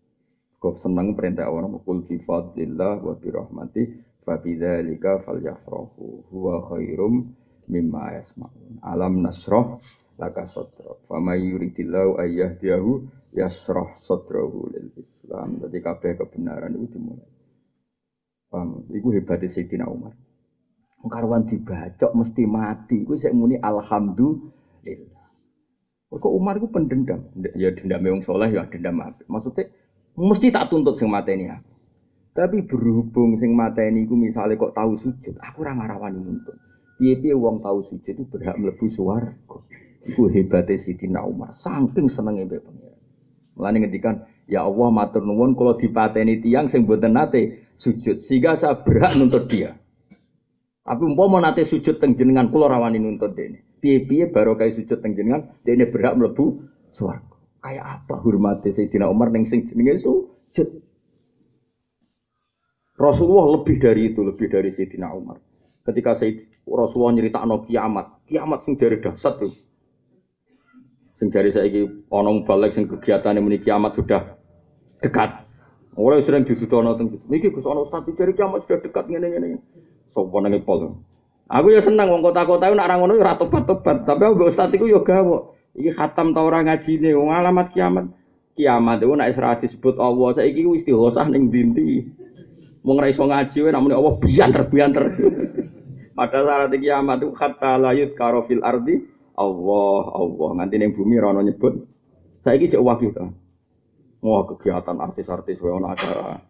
Kau 0.57 0.77
senang 0.77 1.13
perintah 1.13 1.49
Allah, 1.49 1.69
kul 1.81 2.05
fi 2.09 2.21
fadlillah 2.21 3.01
wa 3.01 3.13
bi 3.17 3.29
rahmati 3.29 3.83
Fabidzalika 4.21 5.25
falyafrahu 5.25 6.29
huwa 6.29 6.69
khairum 6.69 7.33
mimma 7.65 8.21
yasma'un. 8.21 8.77
Alam 8.85 9.25
nasroh 9.25 9.81
laka 10.21 10.45
sodro. 10.45 11.01
Fama 11.09 11.33
yuridillahu 11.33 12.21
ayyahdiyahu 12.21 12.91
yasroh 13.33 13.97
sodrohu 14.05 14.69
lil 14.69 14.93
Islam. 14.93 15.57
Jadi 15.65 15.77
kabeh 15.81 16.11
kebenaran 16.21 16.77
itu 16.77 17.01
dimulai. 17.01 17.29
Paham? 18.51 18.85
Iku 18.93 19.09
hebatnya 19.15 19.49
Sayyidina 19.49 19.89
Umar. 19.89 20.13
Karwan 21.07 21.49
dibacok 21.49 22.11
mesti 22.13 22.43
mati. 22.45 23.01
Iku 23.01 23.17
saya 23.17 23.33
muni 23.33 23.57
alhamdulillah. 23.57 25.25
Kok 26.11 26.33
Umar 26.35 26.59
itu 26.59 26.67
pendendam? 26.67 27.31
Ya 27.55 27.71
dendam 27.71 28.03
yang 28.03 28.19
soleh 28.21 28.51
ya 28.51 28.67
dendam 28.67 28.99
apa? 28.99 29.23
Maksudnya 29.31 29.71
mesti 30.19 30.51
tak 30.51 30.67
tuntut 30.69 30.99
sing 30.99 31.07
mateni 31.07 31.47
aku. 31.47 31.71
Tapi 32.31 32.63
berhubung 32.63 33.35
sing 33.35 33.55
mata 33.55 33.83
ini 33.83 34.07
ku 34.07 34.15
misalnya 34.15 34.55
kok 34.55 34.71
tahu 34.71 34.95
sujud, 34.95 35.35
aku 35.39 35.67
ora 35.67 35.75
ngarawani 35.75 36.19
nuntut. 36.19 36.55
Piye-piye 36.95 37.35
wong 37.35 37.59
tahu 37.59 37.83
sujud 37.91 38.13
itu 38.15 38.23
berhak 38.27 38.55
mlebu 38.55 38.87
swarga. 38.87 39.57
Iku 40.07 40.31
hebate 40.31 40.79
Sidina 40.79 41.27
Umar, 41.27 41.51
saking 41.51 42.07
senenge 42.07 42.47
mbek 42.47 42.63
pengiran. 42.63 42.99
Mulane 43.59 43.77
ngendikan 43.83 44.15
Ya 44.51 44.67
Allah 44.67 44.89
matur 44.91 45.23
nuwun 45.23 45.55
kula 45.55 45.79
dipateni 45.79 46.43
tiang 46.43 46.67
sing 46.67 46.83
mboten 46.83 47.15
nate 47.15 47.71
sujud 47.79 48.27
sehingga 48.27 48.59
saya 48.59 48.83
berhak 48.83 49.15
nuntut 49.15 49.47
dia. 49.47 49.79
Tapi 50.81 51.01
umpama 51.05 51.37
nate 51.37 51.61
sujud 51.61 52.01
teng 52.01 52.17
jenengan 52.17 52.49
kula 52.49 52.65
rawani 52.65 52.97
nuntut 52.97 53.37
dene. 53.37 53.61
Piye-piye 53.81 54.33
baru 54.33 54.57
kayak 54.57 54.81
sujud 54.81 54.97
teng 55.01 55.13
jenengan 55.13 55.53
dene 55.61 55.85
berhak 55.85 56.17
mlebu 56.17 56.65
swarga. 56.89 57.37
Kayak 57.61 57.85
apa 58.01 58.15
hormati 58.17 58.73
Sayyidina 58.73 59.05
Umar 59.05 59.29
ning 59.29 59.45
sing 59.45 59.69
jenenge 59.69 60.01
sujud. 60.01 60.69
Rasulullah 62.97 63.61
lebih 63.61 63.77
dari 63.77 64.13
itu, 64.13 64.21
lebih 64.25 64.49
dari 64.49 64.73
Sayyidina 64.73 65.13
Umar. 65.13 65.37
Ketika 65.85 66.17
Sayyid 66.17 66.65
Rasulullah 66.65 67.13
nyeritakno 67.13 67.65
kiamat, 67.69 68.25
kiamat 68.25 68.65
sing 68.65 68.73
dari 68.77 68.97
dahsyat 68.97 69.37
tuh. 69.37 69.53
Sing 71.21 71.29
jari 71.29 71.53
saiki 71.53 71.85
ana 72.09 72.33
balik 72.41 72.73
sing 72.73 72.89
kegiatane 72.89 73.37
muni 73.45 73.61
kiamat 73.61 73.93
sudah 73.93 74.41
dekat. 75.05 75.45
Oleh 75.93 76.25
sering 76.25 76.49
disudono 76.49 76.97
teng 76.97 77.21
niki 77.29 77.53
Gus 77.53 77.69
ana 77.69 77.85
ustaz 77.85 78.09
cari 78.17 78.33
kiamat 78.33 78.65
sudah 78.65 78.81
dekat 78.81 79.05
ngene-ngene. 79.05 79.61
Sopo 80.11 80.37
nang 80.43 80.55
pol. 80.63 80.99
Aku 81.51 81.67
ya 81.67 81.83
seneng 81.83 82.07
wong 82.07 82.23
kota-kota 82.23 82.71
nak 82.71 82.87
ora 82.87 82.95
ngono 82.95 83.19
ya 83.19 83.27
ora 83.27 83.35
tobat-tobat, 83.35 84.07
tapi 84.07 84.23
aku 84.23 84.47
ustaz 84.47 84.71
iku 84.71 84.87
ya 84.87 85.03
gawe. 85.03 85.37
Iki 85.75 85.91
khatam 85.95 86.31
ta 86.31 86.39
ora 86.43 86.63
ngajine 86.63 87.11
wong 87.11 87.27
alamat 87.27 87.75
kiamat. 87.75 88.07
Kiamat 88.55 89.03
itu 89.03 89.11
nek 89.15 89.35
ora 89.35 89.59
disebut 89.59 89.95
Allah, 89.99 90.27
saiki 90.31 90.63
wis 90.63 90.87
dihosah 90.87 91.27
ning 91.27 91.51
ndi 91.51 92.07
Wong 92.81 92.95
ora 92.97 93.11
iso 93.11 93.27
ngaji 93.27 93.57
wae 93.67 93.71
namune 93.75 93.93
Allah 93.99 94.15
bianter-bianter. 94.17 95.05
Padahal 96.17 96.71
syarat 96.71 96.73
kiamat 96.75 97.17
itu 97.21 97.29
hatta 97.37 97.71
la 97.77 97.91
yuzkara 97.93 98.41
fil 98.47 98.63
ardi 98.63 98.95
Allah, 99.37 100.03
Allah. 100.17 100.49
Nganti 100.55 100.75
ning 100.79 100.91
bumi 100.95 101.19
ora 101.19 101.35
ono 101.35 101.41
nyebut. 101.45 101.77
Saiki 102.41 102.73
cek 102.73 102.81
wakil 102.81 103.11
to. 103.13 103.25
Wah 104.23 104.47
kegiatan 104.49 104.97
artis-artis 104.97 105.61
wae 105.61 105.77
acara 105.77 106.41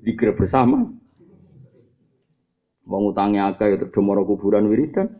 dikir 0.00 0.32
bersama. 0.38 0.86
Wong 2.86 3.10
utangnya 3.10 3.50
akeh 3.50 3.74
ya 3.74 3.76
terdomoro 3.82 4.22
kuburan 4.22 4.70
wiridan. 4.70 5.10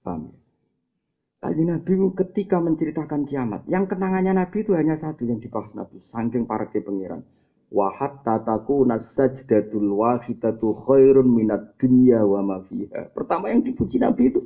Paham? 0.00 0.32
Tadi 1.38 1.62
Nabi 1.62 1.92
ketika 2.18 2.58
menceritakan 2.58 3.28
kiamat, 3.28 3.62
yang 3.70 3.86
kenangannya 3.86 4.34
Nabi 4.34 4.66
itu 4.66 4.74
hanya 4.74 4.98
satu 4.98 5.22
yang 5.22 5.38
dibahas 5.38 5.70
Nabi, 5.70 6.02
sangking 6.02 6.50
para 6.50 6.66
ke 6.66 6.82
pengiran. 6.82 7.22
Wahat 7.68 8.24
tataku 8.24 8.82
nasajdatul 8.88 9.92
wahidatu 9.92 10.72
khairun 10.88 11.28
minat 11.28 11.76
dunya 11.76 12.24
wa 12.24 12.40
ma. 12.40 12.56
Pertama 13.12 13.52
yang 13.52 13.60
dipuji 13.60 14.00
Nabi 14.00 14.32
itu 14.32 14.40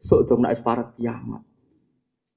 sok 0.00 0.32
dong 0.32 0.42
nak 0.42 0.58
para 0.64 0.90
kiamat. 0.96 1.44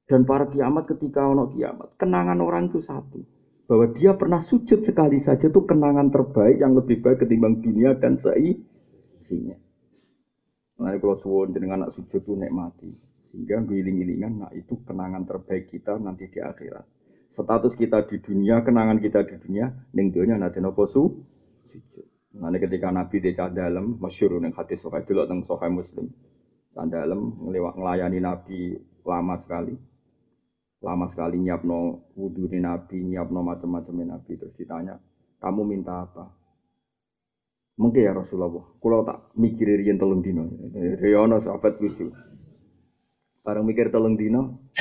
Dan 0.07 0.27
para 0.27 0.45
kiamat 0.51 0.83
ketika 0.87 1.25
ono 1.25 1.47
kiamat, 1.51 1.95
kenangan 1.95 2.39
orang 2.43 2.67
itu 2.69 2.83
satu. 2.83 3.23
Bahwa 3.67 3.91
dia 3.91 4.15
pernah 4.15 4.39
sujud 4.39 4.79
sekali 4.79 5.19
saja 5.19 5.51
itu 5.51 5.61
kenangan 5.67 6.07
terbaik 6.07 6.63
yang 6.63 6.71
lebih 6.71 7.03
baik 7.03 7.27
ketimbang 7.27 7.59
dunia 7.59 7.99
dan 7.99 8.15
seisinya. 8.15 9.59
Nah, 10.79 10.95
kalau 10.95 11.19
suwon 11.19 11.51
dengan 11.51 11.83
anak 11.83 11.99
sujud 11.99 12.23
itu 12.23 12.33
mati, 12.47 12.87
Sehingga 13.27 13.59
giling-gilingan, 13.59 14.39
nah 14.39 14.51
itu 14.55 14.79
kenangan 14.87 15.27
terbaik 15.27 15.67
kita 15.67 15.99
nanti 15.99 16.31
di 16.31 16.39
akhirat. 16.39 16.87
Status 17.27 17.75
kita 17.75 18.07
di 18.07 18.23
dunia, 18.23 18.63
kenangan 18.63 19.03
kita 19.03 19.27
di 19.27 19.35
dunia, 19.35 19.67
ning 19.91 20.15
dunia 20.15 20.39
nanti 20.39 20.63
nopo 20.63 20.87
su, 20.87 21.03
sujud. 21.67 22.07
Nah, 22.39 22.53
ketika 22.55 22.87
Nabi 22.87 23.19
di 23.19 23.35
dalam, 23.35 23.99
masyur 23.99 24.39
ning 24.39 24.55
hati 24.55 24.79
sokai 24.79 25.03
dulu 25.03 25.27
tentang 25.27 25.43
sokai 25.43 25.67
muslim. 25.67 26.07
dalam 26.71 27.35
ngelayani 27.51 28.19
Nabi 28.21 28.77
lama 29.03 29.35
sekali 29.41 29.96
lama 30.87 31.11
sekali 31.11 31.43
nyiapno 31.43 32.07
wudhu 32.15 32.47
di 32.47 32.63
Nabi, 32.63 33.03
nyiapno 33.03 33.43
macam-macam 33.43 34.07
Nabi 34.07 34.39
terus 34.39 34.55
ditanya, 34.55 34.95
kamu 35.43 35.67
minta 35.67 36.07
apa? 36.07 36.31
Mungkin 37.77 38.07
ya 38.07 38.15
Rasulullah, 38.15 38.73
kalau 38.79 39.03
tak 39.03 39.35
mikir 39.35 39.67
riyen 39.67 39.99
telung 39.99 40.23
dino, 40.23 40.47
Riyono 40.73 41.43
sahabat 41.43 41.77
lucu. 41.77 42.09
Bareng 43.43 43.67
mikir 43.67 43.91
telung 43.93 44.15
dino, 44.17 44.71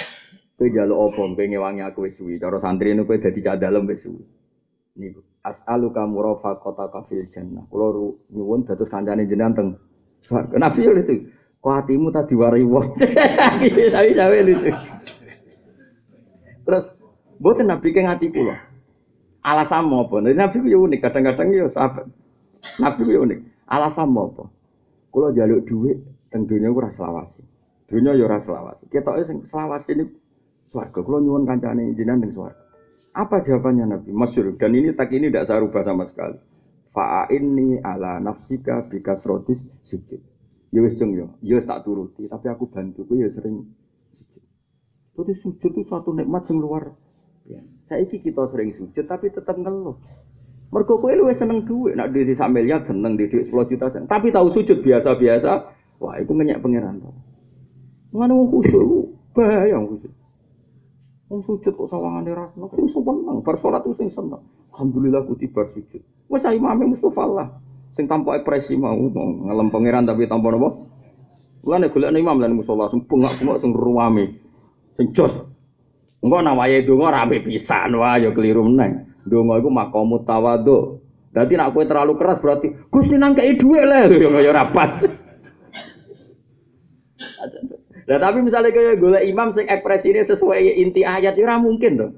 kowe 0.56 0.70
jaluk 0.70 1.12
apa, 1.12 1.22
kowe 1.36 1.44
ngewangi 1.44 1.84
aku 1.84 2.08
wis 2.08 2.16
suwi. 2.16 2.40
Cara 2.40 2.56
santri 2.56 2.96
ini 2.96 3.04
kowe 3.04 3.20
dadi 3.20 3.44
cah 3.44 3.60
dalem 3.60 3.84
wis 3.84 4.00
suwi. 4.00 4.24
Niku 4.96 5.20
as'alu 5.44 5.92
kamu 5.92 6.18
rafa 6.24 6.56
kota 6.58 6.88
kafil 6.88 7.28
jannah. 7.30 7.68
Kulo 7.68 8.16
nyuwun 8.32 8.64
dados 8.64 8.88
kancane 8.88 9.28
jenengan 9.28 9.54
teng 9.54 9.68
swarga. 10.24 10.56
Nabi 10.58 10.88
itu. 10.88 11.30
Kok 11.60 11.72
hatimu 11.82 12.08
tadi 12.14 12.34
wari 12.38 12.62
wong. 12.62 12.94
Tapi 13.94 14.16
cawe 14.16 14.38
lucu. 14.40 14.70
Terus 16.66 16.84
mboten 17.38 17.70
Nabi 17.70 17.94
ke 17.94 18.02
ngati 18.02 18.26
kula. 18.34 18.58
Alasan 19.46 19.86
apa? 19.86 20.18
Nabi 20.26 20.56
ku 20.58 20.66
unik, 20.66 21.00
kadang-kadang 21.06 21.54
ya 21.54 21.70
sahabat. 21.70 22.10
Nabi 22.82 23.00
ku 23.06 23.12
unik. 23.14 23.38
Alasan 23.70 24.10
apa? 24.10 24.44
Kula 25.14 25.30
jaluk 25.30 25.62
duit 25.64 26.02
teng 26.34 26.50
donya 26.50 26.74
ora 26.74 26.90
selawasi. 26.90 27.46
Donya 27.86 28.18
ya 28.18 28.26
ora 28.26 28.42
selawasi. 28.42 28.90
Ketoke 28.90 29.22
sing 29.22 29.46
selawasi 29.46 29.94
ini 29.94 30.04
swarga. 30.74 30.98
Kula 30.98 31.22
nyuwun 31.22 31.46
kancane 31.46 31.94
jenengan 31.94 32.26
ning 32.26 32.34
swarga. 32.34 32.58
Apa 33.14 33.46
jawabannya 33.46 33.86
Nabi? 33.86 34.10
Masyur. 34.10 34.58
Dan 34.58 34.74
ini 34.74 34.90
tak 34.98 35.14
ini 35.14 35.30
tidak 35.30 35.46
saya 35.46 35.62
rubah 35.62 35.86
sama 35.86 36.10
sekali. 36.10 36.42
Fa'inni 36.90 37.78
ala 37.84 38.18
nafsika 38.18 38.88
bikasrotis 38.90 39.62
sujud. 39.86 40.18
Ya 40.74 40.82
wis 40.82 40.98
jeng 40.98 41.14
yo, 41.14 41.30
ya 41.44 41.62
tak 41.62 41.86
turuti, 41.86 42.26
tapi 42.26 42.50
aku 42.50 42.66
bantu 42.66 43.06
ya 43.14 43.30
sering 43.30 43.64
jadi 45.16 45.32
sujud 45.40 45.72
itu 45.72 45.88
suatu 45.88 46.12
nikmat 46.12 46.44
yang 46.52 46.60
luar 46.60 46.92
biasa. 47.48 47.72
Saiki 47.88 48.20
kita 48.20 48.44
sering 48.52 48.70
sujud 48.70 49.08
tapi 49.08 49.32
tetap 49.32 49.56
ngeluh. 49.56 49.96
Mergo 50.68 50.98
kowe 51.00 51.14
luwih 51.14 51.32
seneng 51.32 51.64
duit, 51.64 51.96
nak 51.96 52.12
duit 52.12 52.28
sak 52.36 52.52
miliar 52.52 52.84
seneng 52.84 53.16
duit 53.16 53.32
10 53.32 53.48
juta 53.48 53.86
seneng. 53.88 54.10
Tapi 54.10 54.28
tahu 54.34 54.50
sujud 54.52 54.82
biasa-biasa, 54.82 55.50
wah 56.02 56.14
itu 56.20 56.32
ngenyek 56.34 56.60
pangeran 56.60 57.00
to. 57.00 57.10
Ngono 58.12 58.32
wong 58.44 58.48
khusyuk 58.50 59.08
bahaya 59.32 59.78
wong 59.80 59.96
khusyuk. 59.96 60.12
Wong 61.26 61.40
sujud 61.46 61.72
kok 61.72 61.88
sawangane 61.88 62.30
ra 62.34 62.50
seneng, 62.52 62.68
kok 62.68 62.82
iso 62.82 63.00
menang, 63.00 63.40
bar 63.40 63.56
salat 63.56 63.82
sing 63.94 64.10
seneng. 64.10 64.42
Alhamdulillah 64.74 65.24
ku 65.24 65.38
tiba 65.38 65.64
sujud. 65.70 66.02
Wes 66.28 66.44
imame 66.44 66.90
Mustofa 66.90 67.24
lah. 67.24 67.48
Sing 67.96 68.04
tanpa 68.04 68.36
ekspresi 68.36 68.76
mau 68.76 68.92
ngelem 68.92 69.72
pangeran 69.72 70.04
tapi 70.04 70.28
tanpa 70.28 70.52
napa? 70.52 70.68
Mulane 71.66 71.90
golekne 71.90 72.22
imam 72.22 72.38
lan 72.38 72.54
musola 72.54 72.86
sing 72.92 73.02
bengak-bengak 73.10 73.58
sing 73.58 73.74
ruwame. 73.74 74.38
Sing 74.96 75.12
jos. 75.12 75.34
Engko 76.24 76.42
nawaye 76.42 76.82
donga 76.82 77.12
rame 77.12 77.44
pisan 77.44 77.94
wah 78.00 78.16
ya 78.16 78.32
keliru 78.32 78.64
meneng. 78.66 79.12
Donga 79.28 79.60
iku 79.60 79.68
maqamut 79.68 80.24
tawadhu. 80.24 81.00
Dadi 81.36 81.52
nak 81.52 81.76
kowe 81.76 81.84
terlalu 81.84 82.16
keras 82.16 82.40
berarti 82.40 82.72
Gusti 82.88 83.20
nang 83.20 83.36
kei 83.36 83.60
dhuwit 83.60 83.84
le 83.84 84.00
ya 84.08 84.28
ya 84.40 84.50
ora. 84.56 84.64
Nah 88.06 88.18
tapi 88.22 88.38
misalnya 88.40 88.70
kayak 88.70 89.02
golek 89.02 89.26
imam 89.26 89.50
sing 89.50 89.66
ekspresine 89.66 90.22
sesuai 90.22 90.78
inti 90.78 91.04
ayat 91.04 91.36
ora 91.36 91.60
mungkin 91.60 91.92
tuh. 91.98 92.10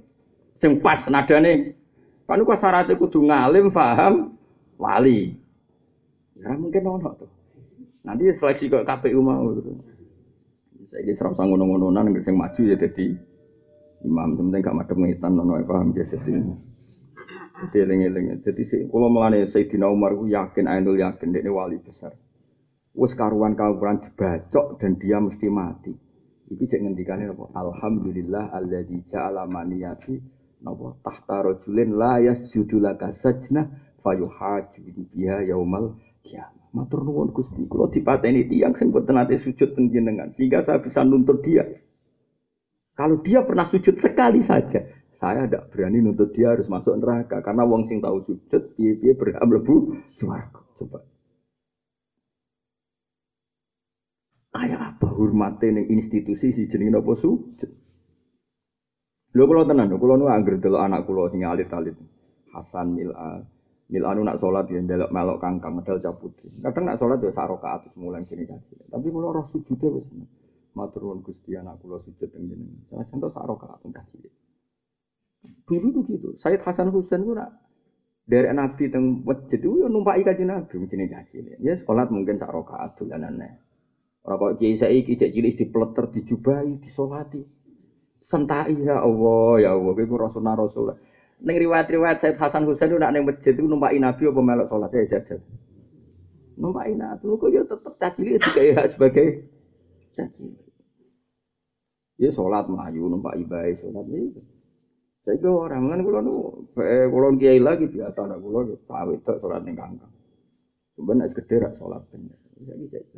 Sing 0.54 0.78
pas 0.78 1.02
nadane. 1.10 1.74
Kan 2.28 2.44
kok 2.44 2.60
syaratnya 2.60 3.00
kudu 3.00 3.24
ngalim, 3.24 3.72
paham, 3.72 4.36
wali. 4.76 5.32
Ya 6.36 6.52
mungkin 6.54 6.84
ono 6.84 7.08
tuh. 7.16 7.30
Nanti 8.04 8.28
seleksi 8.36 8.68
kok 8.68 8.84
KPU 8.84 9.18
mau. 9.24 9.48
Saya 10.88 11.04
kira 11.04 11.16
serap 11.20 11.36
sanggup 11.36 11.60
ngono-ngononan 11.60 12.16
nggak 12.16 12.32
maju 12.32 12.60
ya 12.64 12.76
jadi 12.80 13.06
imam. 14.08 14.28
Penting 14.40 14.60
gak 14.64 14.76
madem 14.76 14.98
ngitan 15.04 15.32
nono 15.36 15.60
paham 15.68 15.92
ya 15.92 16.04
jadi 16.08 16.32
jadi 17.58 17.76
eling-eling. 17.84 18.40
Jadi 18.40 18.62
sih 18.64 18.80
kalau 18.88 19.10
mengenai 19.12 19.50
Sayyidina 19.50 19.90
Umar 19.90 20.16
yakin 20.24 20.64
Ainul 20.64 20.96
yakin 20.96 21.34
dia 21.34 21.50
wali 21.50 21.76
besar. 21.82 22.14
Wes 22.96 23.12
karuan 23.14 23.52
karuan 23.52 24.00
dibacok 24.00 24.80
dan 24.80 24.96
dia 24.96 25.20
mesti 25.20 25.46
mati. 25.52 25.92
Itu 26.48 26.64
cek 26.64 26.80
ngendikane 26.80 27.28
apa 27.28 27.52
alhamdulillah 27.52 28.56
alladzi 28.56 29.04
ja'ala 29.12 29.44
maniyati 29.44 30.16
napa? 30.64 30.96
Tahta 31.04 31.44
rajulin 31.44 31.92
la 32.00 32.24
yasjudu 32.24 32.80
laka 32.80 33.12
sajna 33.12 33.68
fayuhaju 34.00 34.80
biha 35.12 35.44
yaumal 35.44 36.00
kiamat 36.24 36.57
Matur 36.76 37.00
nuwun 37.00 37.32
Gusti, 37.32 37.64
kula 37.64 37.88
dipateni 37.88 38.44
tiyang 38.44 38.76
sing 38.76 38.92
boten 38.92 39.16
nate 39.16 39.40
sujud 39.40 39.72
teng 39.72 39.88
sehingga 40.36 40.60
saya 40.60 40.84
bisa 40.84 41.00
nuntut 41.00 41.40
dia. 41.40 41.64
Kalau 42.92 43.22
dia 43.24 43.46
pernah 43.46 43.64
sujud 43.64 43.96
sekali 43.96 44.44
saja, 44.44 44.84
saya 45.16 45.48
tidak 45.48 45.72
berani 45.72 46.04
nuntut 46.04 46.34
dia 46.36 46.52
harus 46.52 46.68
masuk 46.68 46.98
neraka 47.00 47.40
karena 47.40 47.64
wong 47.64 47.88
sing 47.88 48.04
tahu 48.04 48.20
sujud 48.26 48.76
piye-piye 48.76 49.16
berhak 49.16 49.42
mlebu 49.42 49.96
swarga. 50.12 50.60
Coba. 50.76 51.00
Kayak 54.52 54.80
apa 54.94 55.06
hormatnya 55.14 55.78
ning 55.78 55.86
institusi 55.94 56.52
si 56.52 56.68
jenenge 56.68 57.00
apa 57.00 57.12
sujud? 57.16 57.70
Lho 59.34 59.44
kula 59.44 59.68
tenan, 59.68 59.94
kula 59.96 60.18
nu 60.18 60.26
anggere 60.26 60.58
delok 60.58 60.82
anak 60.82 61.06
kula 61.06 61.30
sing 61.30 61.46
alit-alit. 61.46 61.96
Hasan 62.48 62.96
Mil'a, 62.96 63.44
Milanu 63.88 64.20
nak 64.20 64.36
sholat 64.36 64.68
ya 64.68 64.84
ndelok 64.84 65.08
melok 65.08 65.40
kangkang 65.40 65.72
medal 65.72 65.96
caputri. 65.96 66.52
Kadang 66.60 66.84
nak 66.84 67.00
sholat 67.00 67.24
ya 67.24 67.32
sak 67.32 67.48
rakaat 67.48 67.88
mulai 67.96 68.20
sini 68.28 68.44
kasih. 68.44 68.84
Tapi 68.92 69.08
kalau 69.08 69.32
roh 69.32 69.46
sujudnya 69.48 69.88
wis 69.96 70.08
matur 70.76 71.08
nuwun 71.08 71.24
Gusti 71.24 71.56
anak 71.56 71.80
kula 71.80 71.96
sujud 72.04 72.28
teng 72.28 72.52
jenengan. 72.52 72.84
Saya 72.92 73.08
contoh 73.08 73.32
sak 73.32 73.48
rakaat 73.48 73.80
kasih. 73.80 74.28
Dulu 75.64 75.88
tuh 75.96 76.02
gitu. 76.04 76.28
Sayyid 76.36 76.60
Hasan 76.60 76.92
Husain 76.92 77.24
itu 77.24 77.32
nak 77.32 77.56
dari 78.28 78.52
Nabi 78.52 78.92
teng 78.92 79.24
masjid 79.24 79.56
itu 79.56 79.80
ya 79.80 79.88
numpai 79.88 80.20
kaji 80.20 80.44
Nabi 80.44 80.74
mungkin 80.76 81.08
caci 81.08 81.36
Ya 81.64 81.72
sholat 81.80 82.12
mungkin 82.12 82.36
sak 82.36 82.52
rakaat 82.52 82.92
dolanane. 83.00 83.64
Ora 84.28 84.36
kok 84.36 84.60
kiai 84.60 84.76
saiki 84.76 85.16
cek 85.16 85.32
cilik 85.32 85.56
dipleter 85.56 86.12
dijubahi 86.12 86.76
disolati. 86.76 87.40
Sentai 88.28 88.76
ya 88.84 89.00
Allah 89.00 89.64
ya 89.64 89.72
Allah 89.72 89.96
rasulullah 89.96 90.60
rasul. 90.60 90.92
Ning 91.38 91.54
riwayat-riwayat 91.54 92.18
Said 92.18 92.34
Hasan 92.34 92.66
Husain 92.66 92.90
nak 92.98 93.14
ning 93.14 93.22
masjid 93.22 93.54
itu 93.54 93.62
numpai 93.62 93.98
Nabi 94.02 94.26
apa 94.26 94.40
melok 94.42 94.66
salat 94.66 94.90
ya 94.90 95.18
jajal. 95.18 95.38
Numpai 96.58 96.98
Nabi 96.98 97.24
kok 97.30 97.48
ya 97.54 97.62
tetep 97.62 97.94
caci 97.94 98.22
cilik 98.42 98.64
ya 98.74 98.82
sebagai 98.90 99.26
caci. 100.18 100.50
Ya 102.18 102.34
sholat 102.34 102.66
melayu 102.66 103.06
numpak 103.06 103.38
ibadah 103.38 103.70
sholat 103.78 104.06
itu. 104.10 104.42
Saya 105.22 105.38
itu 105.38 105.50
orang 105.52 105.92
kan 105.92 106.00
kulo 106.02 106.18
nu, 106.24 106.34
kulo 107.12 107.26
kiai 107.38 107.62
lagi 107.62 107.86
biasa 107.86 108.26
ada 108.26 108.34
kulo 108.40 108.74
tahu 108.90 109.14
itu 109.14 109.32
sholat 109.38 109.62
ning 109.62 109.78
kangkang. 109.78 110.10
Sebenarnya 110.98 111.30
gede 111.38 111.56
rak 111.62 111.72
sholat 111.78 112.02
bener. 112.10 112.47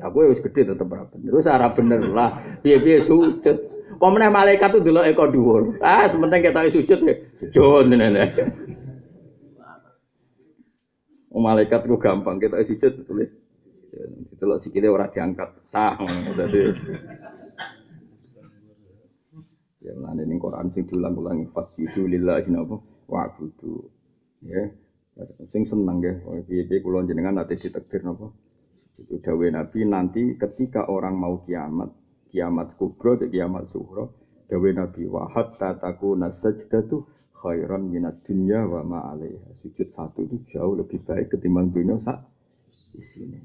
Aku 0.04 0.16
harus 0.20 0.40
gede 0.44 0.68
tetep 0.68 0.84
ora 0.84 1.08
bener. 1.08 1.32
Terus 1.32 1.48
ora 1.48 1.68
bener 1.72 2.00
lah. 2.12 2.60
Piye-piye 2.60 3.00
sujud. 3.00 3.56
Pemene 3.96 4.28
malaikat 4.28 4.76
tuh 4.76 4.84
dulu 4.84 5.00
eko 5.00 5.32
dhuwur. 5.32 5.62
Ah, 5.80 6.04
sementing 6.08 6.44
kita 6.44 6.68
sujud 6.68 6.98
ya. 7.04 7.14
Sujud 7.48 7.88
nenek. 7.88 8.36
Malaikat 11.32 11.88
ku 11.88 11.96
gampang 11.96 12.36
kita 12.36 12.60
sujud 12.68 13.08
tulis. 13.08 13.32
Itu 14.28 14.44
sikile 14.60 14.92
ora 14.92 15.08
diangkat. 15.08 15.64
Sah. 15.68 15.96
Dadi 16.36 16.60
Ya 19.80 19.96
mana 19.96 20.20
ini 20.20 20.36
Quran 20.36 20.68
sing 20.76 20.84
diulang-ulangi 20.84 21.48
fasjudu 21.56 22.04
lillahi 22.04 22.52
napa 22.52 22.76
wa'budu. 23.08 23.88
Ya. 24.44 24.68
Sing 25.48 25.64
seneng 25.64 26.04
ya, 26.04 26.12
piye-piye 26.44 26.84
kula 26.84 27.08
jenengan 27.08 27.40
nanti 27.40 27.56
ditakdir 27.56 28.04
napa. 28.04 28.28
Itu 29.00 29.16
dawe 29.24 29.46
Nabi 29.48 29.88
nanti 29.88 30.36
ketika 30.36 30.84
orang 30.92 31.16
mau 31.16 31.40
kiamat, 31.48 31.88
kiamat 32.28 32.76
kubro 32.76 33.16
kiamat 33.16 33.72
suhro, 33.72 34.12
dawe 34.52 34.68
Nabi 34.76 35.08
wa 35.08 35.24
hatta 35.32 35.80
takuna 35.80 36.28
sajdatu 36.28 37.08
khairan 37.40 37.88
minat 37.88 38.20
dunya 38.28 38.60
wa 38.68 38.84
ma 38.84 39.00
alaiha. 39.16 39.56
Sujud 39.64 39.88
satu 39.88 40.28
itu 40.28 40.44
jauh 40.52 40.76
lebih 40.76 41.00
baik 41.08 41.32
ketimbang 41.32 41.72
dunia 41.72 41.96
sak 41.96 42.20
isine. 42.92 43.40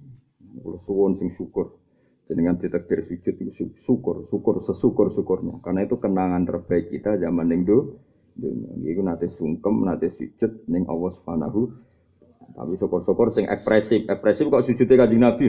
Kalau 0.59 0.79
suwon 0.83 1.15
sing 1.15 1.31
syukur 1.35 1.79
dengan 2.25 2.57
ditakdir 2.57 3.05
sujud 3.05 3.35
itu 3.37 3.51
syukur, 3.85 4.27
syukur 4.27 4.59
sesyukur 4.59 5.13
syukurnya. 5.13 5.61
Karena 5.61 5.85
itu 5.85 5.95
kenangan 6.01 6.43
terbaik 6.43 6.91
kita 6.91 7.21
zaman 7.21 7.47
ning 7.47 7.63
do. 7.63 8.01
Iku 8.83 8.99
nate 8.99 9.31
sungkem, 9.31 9.87
nate 9.87 10.11
sujud 10.11 10.67
ning 10.67 10.83
Allah 10.91 11.11
Subhanahu. 11.15 11.71
Tapi 12.53 12.77
syukur-syukur 12.77 13.33
sing 13.33 13.49
ekspresif, 13.49 14.05
ekspresif 14.05 14.45
kok 14.47 14.63
sujudnya 14.69 15.01
kanjeng 15.01 15.21
Nabi. 15.25 15.47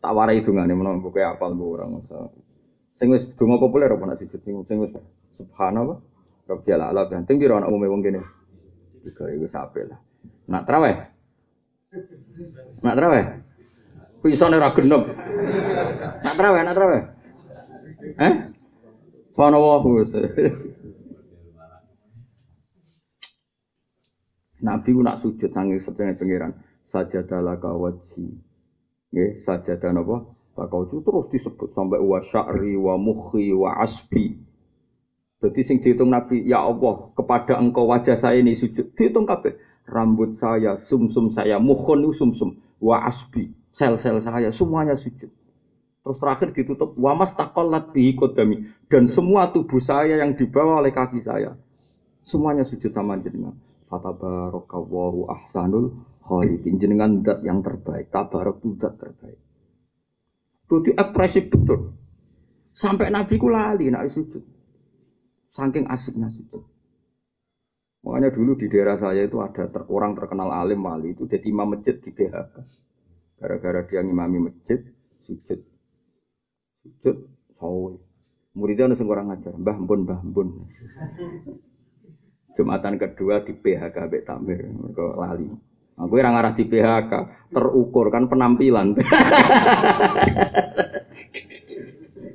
Tak 0.00 0.12
warai 0.16 0.40
dungane 0.40 0.72
menawa 0.72 1.02
buku 1.02 1.20
apal 1.20 1.52
mbok 1.58 1.68
ora 1.76 1.84
masa. 1.90 2.32
Sing 2.96 3.12
wis 3.12 3.28
donga 3.36 3.60
populer 3.60 3.90
apa 3.92 4.04
nak 4.06 4.20
sujud 4.22 4.40
sing 4.40 4.78
wis 4.80 4.92
subhanallah. 5.36 6.00
Rabbil 6.48 6.80
ala 6.80 7.06
ganteng 7.06 7.36
piro 7.36 7.60
ana 7.60 7.68
umume 7.68 7.90
wong 7.90 8.00
kene. 8.00 8.22
Tiga 9.04 9.28
iku 9.32 9.46
sampe 9.48 9.84
lah. 9.84 10.00
Nak 10.48 10.64
traweh. 10.64 10.96
Nak 12.80 12.94
traweh. 12.96 13.24
Pisane 14.20 14.56
ora. 14.56 14.72
Nak 16.20 16.34
traweh, 16.36 16.60
nak 16.64 16.76
traweh. 16.76 17.02
Eh? 18.20 18.32
Subhanallah. 19.36 19.80
Nabi 24.60 24.96
nak 25.00 25.24
sujud 25.24 25.50
sange 25.50 25.80
sedene 25.80 26.16
pangeran. 26.16 26.52
Sajadalah 26.90 27.56
kawaji. 27.60 28.26
Nggih, 29.10 29.30
sajadah 29.46 29.90
napa? 29.94 30.16
Bakau 30.54 30.90
terus 30.90 31.30
disebut 31.30 31.72
sampai 31.72 32.02
wa 32.02 32.18
sya'ri 32.20 32.74
wa 32.74 32.98
mukhi 32.98 33.54
wa 33.54 33.78
asbi. 33.80 34.38
Jadi 35.40 35.60
sing 35.64 35.80
dihitung 35.80 36.12
Nabi, 36.12 36.44
ya 36.44 36.60
Allah, 36.60 37.14
kepada 37.16 37.56
engkau 37.56 37.88
wajah 37.88 38.18
saya 38.18 38.42
ini 38.42 38.52
sujud. 38.52 38.92
Dihitung 38.92 39.24
kabeh. 39.24 39.56
Rambut 39.88 40.36
saya, 40.36 40.76
sumsum 40.76 41.32
-sum 41.32 41.34
saya, 41.34 41.56
mukhon 41.56 42.04
sumsum, 42.12 42.34
-sum, 42.34 42.50
wa 42.82 43.08
asbi 43.08 43.56
sel-sel 43.70 44.18
saya 44.22 44.50
semuanya 44.50 44.98
sujud. 44.98 45.30
Terus 46.00 46.16
terakhir 46.16 46.48
ditutup 46.56 46.96
wamas 46.96 47.36
takolat 47.36 47.92
bihi 47.92 48.16
kodami 48.16 48.72
dan 48.88 49.04
semua 49.04 49.52
tubuh 49.52 49.78
saya 49.78 50.18
yang 50.18 50.34
dibawa 50.34 50.80
oleh 50.80 50.90
kaki 50.96 51.20
saya 51.20 51.54
semuanya 52.24 52.64
sujud 52.64 52.90
sama 52.90 53.20
jenengan. 53.20 53.54
Fatabarakallahu 53.90 55.26
ahsanul 55.26 56.06
khaliqin 56.22 56.78
jenengan 56.78 57.26
dat 57.26 57.42
yang 57.42 57.58
terbaik. 57.60 58.06
Tabarak 58.14 58.62
itu 58.62 58.78
dat 58.78 58.94
terbaik. 59.02 59.38
Itu 60.70 60.94
ekspresif 60.94 61.50
betul. 61.50 61.98
Sampai 62.70 63.10
Nabi 63.10 63.34
ku 63.34 63.50
lali 63.50 63.90
nak 63.90 64.06
sujud. 64.14 64.46
Saking 65.50 65.90
asiknya 65.90 66.30
sujud. 66.30 66.62
Makanya 68.00 68.32
dulu 68.32 68.56
di 68.56 68.70
daerah 68.72 68.96
saya 68.96 69.28
itu 69.28 69.42
ada 69.44 69.68
ter 69.68 69.82
orang 69.92 70.16
terkenal 70.16 70.48
alim 70.48 70.80
wali 70.80 71.12
itu 71.12 71.28
jadi 71.28 71.44
imam 71.52 71.76
masjid 71.76 72.00
di 72.00 72.14
PHK. 72.14 72.54
Gara-gara 73.36 73.84
dia 73.84 74.00
ngimami 74.00 74.52
masjid, 74.52 74.80
sujud. 75.24 75.60
Sujud, 76.80 77.16
sawi. 77.60 78.00
Muridnya 78.56 78.90
ada 78.90 79.04
orang 79.04 79.26
ngajar, 79.30 79.54
mbah 79.56 79.76
mbun, 79.78 80.00
mbah 80.08 80.20
mbun. 80.24 80.48
Jumatan 82.60 83.00
kedua 83.00 83.40
di 83.40 83.56
PHK 83.56 83.96
Mbak 83.96 84.22
Tamir, 84.28 84.60
ke 84.92 85.06
lali. 85.16 85.48
Aku 85.96 86.12
yang 86.20 86.36
ngarah 86.36 86.52
di 86.52 86.68
PHK, 86.68 87.12
terukur 87.56 88.12
kan 88.12 88.28
penampilan. 88.28 88.92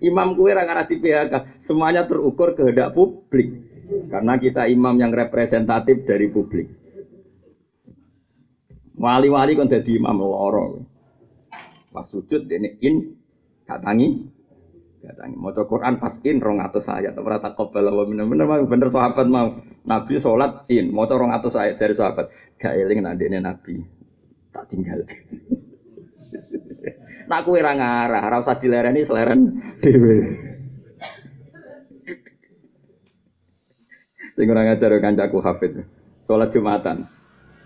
imam 0.10 0.34
yang 0.34 0.66
ngarah 0.66 0.90
di 0.90 0.98
PHK, 0.98 1.62
semuanya 1.62 2.10
terukur 2.10 2.58
kehendak 2.58 2.98
publik. 2.98 3.54
Karena 4.10 4.42
kita 4.42 4.66
imam 4.66 4.98
yang 4.98 5.14
representatif 5.14 6.10
dari 6.10 6.34
publik. 6.34 6.74
Wali-wali 8.98 9.54
kan 9.54 9.70
jadi 9.70 10.02
imam 10.02 10.26
loro. 10.26 10.82
Pas 11.94 12.10
sujud 12.10 12.50
ini 12.50 12.82
in 12.82 13.14
katangi 13.70 14.26
katangi 15.06 15.38
mau 15.38 15.54
Quran 15.54 16.02
pas 16.02 16.18
in 16.26 16.42
rong 16.42 16.58
atau 16.58 16.82
saya 16.82 17.14
atau 17.14 17.22
rata 17.22 17.54
kobel 17.54 17.86
bener 18.10 18.26
bener 18.26 18.50
mau 18.50 18.66
bener 18.66 18.90
sahabat 18.90 19.30
mau 19.30 19.62
Nabi 19.86 20.18
sholat 20.18 20.66
in 20.74 20.90
atau 20.98 21.50
saya 21.54 21.78
dari 21.78 21.94
sahabat. 21.94 22.58
Gak 22.58 22.74
eling 22.74 23.06
ini 23.06 23.38
Nabi. 23.38 23.86
Tak 24.50 24.74
tinggal. 24.74 25.06
Nak 27.30 27.42
kue 27.42 27.58
rangarah 27.58 28.22
rasa 28.22 28.54
dilereni 28.62 29.02
seleren 29.02 29.74
dewe 29.82 30.18
sing 34.38 34.46
ora 34.50 34.74
ngajar 34.74 34.98
kancaku 35.02 35.42
hafid. 35.42 35.86
Sholat 36.26 36.50
jumatan. 36.50 37.06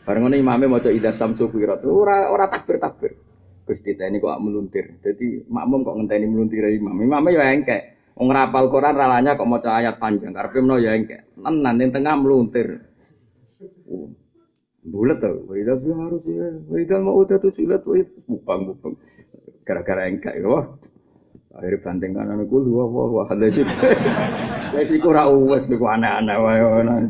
Bareng 0.03 0.27
ini 0.31 0.43
imamnya 0.43 0.67
mau 0.67 0.83
coba 0.83 0.95
idasam 0.95 1.37
sufirat 1.37 1.85
ora 1.85 2.33
ora 2.33 2.49
takbir 2.49 2.81
takbir 3.69 3.93
Gusti 3.93 4.01
ini 4.01 4.17
kok 4.17 4.41
meluntir. 4.41 4.85
Jadi 5.05 5.45
makmum 5.45 5.85
kok 5.85 5.95
ngenteni 6.01 6.25
meluntir 6.25 6.65
imam. 6.65 6.97
Imam 6.97 7.29
ya 7.29 7.53
engke. 7.53 7.77
Wong 8.17 8.33
rapal 8.33 8.67
Quran 8.67 8.97
ralanya 8.97 9.37
kok 9.37 9.47
maca 9.47 9.77
ayat 9.77 10.01
panjang. 10.01 10.33
Karepe 10.33 10.59
menawa 10.59 10.81
ya 10.81 10.91
engke. 10.97 11.17
Tenan 11.37 11.75
ning 11.77 11.89
tengah 11.93 12.15
meluntir. 12.17 12.67
Oh. 13.85 14.09
Bulat 14.79 15.19
tau, 15.21 15.43
wajah 15.51 15.75
tuh 15.75 15.91
harus 15.91 16.23
ya, 16.23 16.49
wajah 16.71 16.97
mau 17.03 17.19
udah 17.19 17.35
tuh 17.37 17.51
silat, 17.51 17.83
wajah 17.83 18.09
bupang 18.25 18.63
bupang, 18.63 18.95
gara-gara 19.67 20.07
engkak 20.07 20.39
ya, 20.39 20.47
wah, 20.47 20.65
akhirnya 21.51 21.83
banting 21.83 22.15
kanan 22.15 22.47
aku 22.47 22.63
lu, 22.63 22.79
wah 22.79 22.87
wah 22.87 23.07
wah, 23.11 23.27
ada 23.27 23.51
sih, 23.51 23.67
ada 24.71 24.81
sih 24.87 24.97
kurang 25.03 25.35
uwes, 25.35 25.67
beku 25.67 25.83
aneh-aneh, 25.83 26.31
wah, 26.41 26.55
wah, 26.63 27.05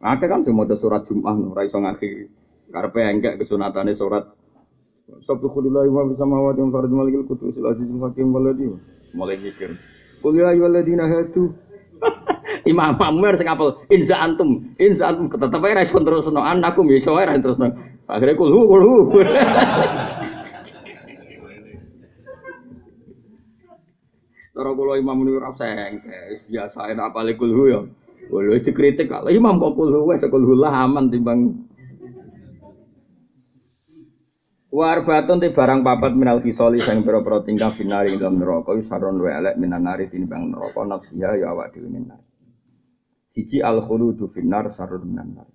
Akeh 0.00 0.30
kan 0.30 0.46
cuma 0.46 0.64
surat 0.78 1.04
Jumat, 1.10 1.36
ora 1.36 1.66
iso 1.66 1.82
ngakhi. 1.82 2.30
Karepe 2.70 3.02
engkek 3.02 3.36
kesunatannya 3.42 3.98
surat 3.98 4.30
Subhanallah 5.26 5.84
wa 5.90 6.06
bisamawati 6.06 6.62
wa 6.62 6.70
fardhu 6.70 6.94
malikil 6.94 7.26
kutub 7.26 7.50
sil 7.50 7.66
azizul 7.66 7.98
hakim 8.06 8.30
waladi. 8.30 8.70
Mulai 9.10 9.42
mikir. 9.42 9.74
Qul 10.22 10.38
ya 10.38 10.54
ayyuhalladzina 10.54 11.04
hadu. 11.10 11.50
Imam 12.70 12.96
Amr 12.96 13.34
sing 13.36 13.50
apel 13.50 13.76
inza 13.90 14.16
antum, 14.16 14.70
inza 14.78 15.10
antum 15.10 15.26
tetep 15.28 15.60
ae 15.64 15.74
terus 15.74 15.92
terusno 15.92 16.40
anakum 16.40 16.86
ya 16.88 16.96
iso 17.02 17.18
ae 17.18 17.26
terusno. 17.40 17.74
Akhire 18.10 18.34
kul 18.38 18.50
hu 18.50 18.60
kul 18.66 18.82
hu. 18.82 18.94
Cara 24.50 24.76
kula 24.76 25.00
imam 25.00 25.24
niku 25.24 25.40
ora 25.40 25.56
sengke, 25.56 26.36
biasa 26.52 26.92
apale 26.92 27.32
kul 27.38 27.48
hu 27.54 27.64
ya. 27.70 27.80
Walau 28.28 28.54
itu 28.54 28.70
kritik 28.76 29.08
kalau 29.08 29.32
imam 29.32 29.56
kok 29.56 29.72
kul 29.78 29.88
hu 29.88 30.10
kul 30.10 30.44
lah 30.58 30.84
aman 30.84 31.08
timbang 31.08 31.69
Warbatun 34.70 35.42
ti 35.42 35.50
barang 35.50 35.82
papat 35.82 36.14
minal 36.14 36.38
kisoli 36.38 36.78
sang 36.78 37.02
pira-pira 37.02 37.42
tingkah 37.42 37.74
finari 37.74 38.14
dalam 38.14 38.38
neraka 38.38 38.70
saron 38.86 39.18
wa 39.18 39.26
elek 39.26 39.58
minan 39.58 39.82
nari 39.82 40.06
tinimbang 40.06 40.54
neraka 40.54 40.86
nafsiha 40.86 41.42
ya 41.42 41.50
awak 41.50 41.74
dhewe 41.74 41.90
nari. 41.90 42.30
Siji 43.34 43.66
al 43.66 43.82
khuludu 43.82 44.30
finnar 44.30 44.70
sarun 44.70 45.10
minan 45.10 45.34
nar. 45.34 45.50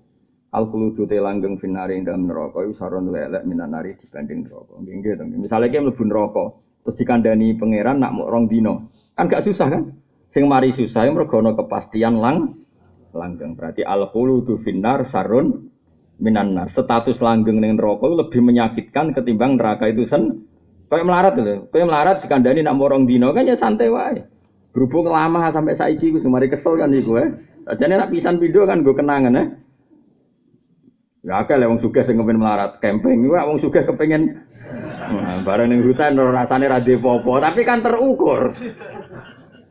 Al 0.51 0.67
khuludu 0.67 1.07
te 1.07 1.15
langgeng 1.15 1.55
finnar 1.63 1.95
ing 1.95 2.03
dalam 2.03 2.27
neraka 2.27 2.67
iku 2.67 2.75
sarun 2.75 3.07
lelek 3.07 3.47
minan 3.47 3.71
nari 3.71 3.95
dibanding 3.95 4.51
neraka. 4.51 4.83
Nggih 4.83 4.95
nggih 4.99 5.13
to. 5.15 5.23
Misale 5.39 5.71
ki 5.71 5.79
mlebu 5.79 6.03
neraka 6.03 6.43
terus 6.83 6.95
dikandani 6.99 7.55
pangeran 7.55 8.03
nak 8.03 8.11
mau 8.19 8.27
rong 8.27 8.51
dino. 8.51 8.91
Kan 9.15 9.31
gak 9.31 9.47
susah 9.47 9.71
kan? 9.71 9.95
Sing 10.27 10.43
mari 10.51 10.75
susah 10.75 11.07
mergo 11.07 11.39
ana 11.39 11.55
kepastian 11.55 12.19
lang 12.19 12.67
langgeng. 13.15 13.55
Berarti 13.55 13.79
al 13.87 14.11
khuludu 14.11 14.59
finnar 14.59 15.07
sarun 15.07 15.71
minan 16.19 16.55
nar. 16.55 16.67
Status 16.71 17.19
langgeng 17.19 17.59
ning 17.59 17.75
neraka 17.75 18.07
lebih 18.07 18.39
menyakitkan 18.39 19.11
ketimbang 19.11 19.59
neraka 19.59 19.91
itu 19.91 20.07
sen. 20.07 20.47
Kayak 20.87 21.05
melarat 21.09 21.33
lho. 21.35 21.65
Kayak 21.73 21.87
melarat 21.89 22.17
dikandani 22.23 22.61
nak 22.61 22.75
mau 22.77 22.87
rong 22.87 23.09
dino 23.09 23.33
kan 23.33 23.49
ya 23.49 23.57
santai 23.57 23.89
wae. 23.89 24.21
Berhubung 24.75 25.07
lama 25.09 25.49
sampai 25.49 25.73
saiki 25.73 26.11
gue 26.11 26.21
kemarin 26.21 26.51
kesel 26.51 26.77
kan 26.77 26.91
iku 26.93 27.17
eh. 27.19 27.29
Jadi 27.65 27.97
nak 27.97 28.11
pisan 28.13 28.37
kan 28.37 28.85
gue 28.85 28.95
kenangan 28.95 29.33
ya. 29.33 29.43
Ya 31.25 31.41
akeh 31.41 31.57
lah 31.57 31.65
wong 31.65 31.81
sugih 31.81 32.05
sing 32.05 32.21
kepen 32.21 32.37
melarat 32.37 32.77
camping, 32.77 33.25
iku 33.25 33.33
wong 33.33 33.57
sugih 33.57 33.81
kepengen 33.81 34.45
nah, 35.09 35.41
bareng 35.41 35.73
ning 35.73 35.81
hutan 35.81 36.13
rasane 36.21 36.69
ra 36.69 36.77
popo, 37.01 37.41
tapi 37.41 37.65
kan 37.65 37.81
terukur. 37.81 38.53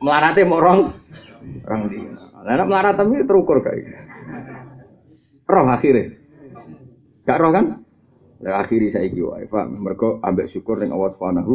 Melarate 0.03 0.43
mau 0.43 0.59
rong 0.59 0.91
rong 1.63 1.81
di. 1.87 2.11
Lah 2.43 2.67
melarat 2.67 2.99
tapi 2.99 3.23
terukur 3.23 3.63
kayak. 3.63 4.03
Roh 5.47 5.65
akhirnya. 5.71 6.24
Gak 7.25 7.37
roh 7.41 7.51
kan? 7.51 7.65
Lah 8.45 8.61
akhiri 8.61 8.93
saiki 8.93 9.21
wae, 9.25 9.49
paham? 9.49 9.81
Mergo 9.81 10.21
ambek 10.21 10.45
syukur 10.45 10.77
ning 10.77 10.93
Allah 10.93 11.09
Subhanahu 11.17 11.53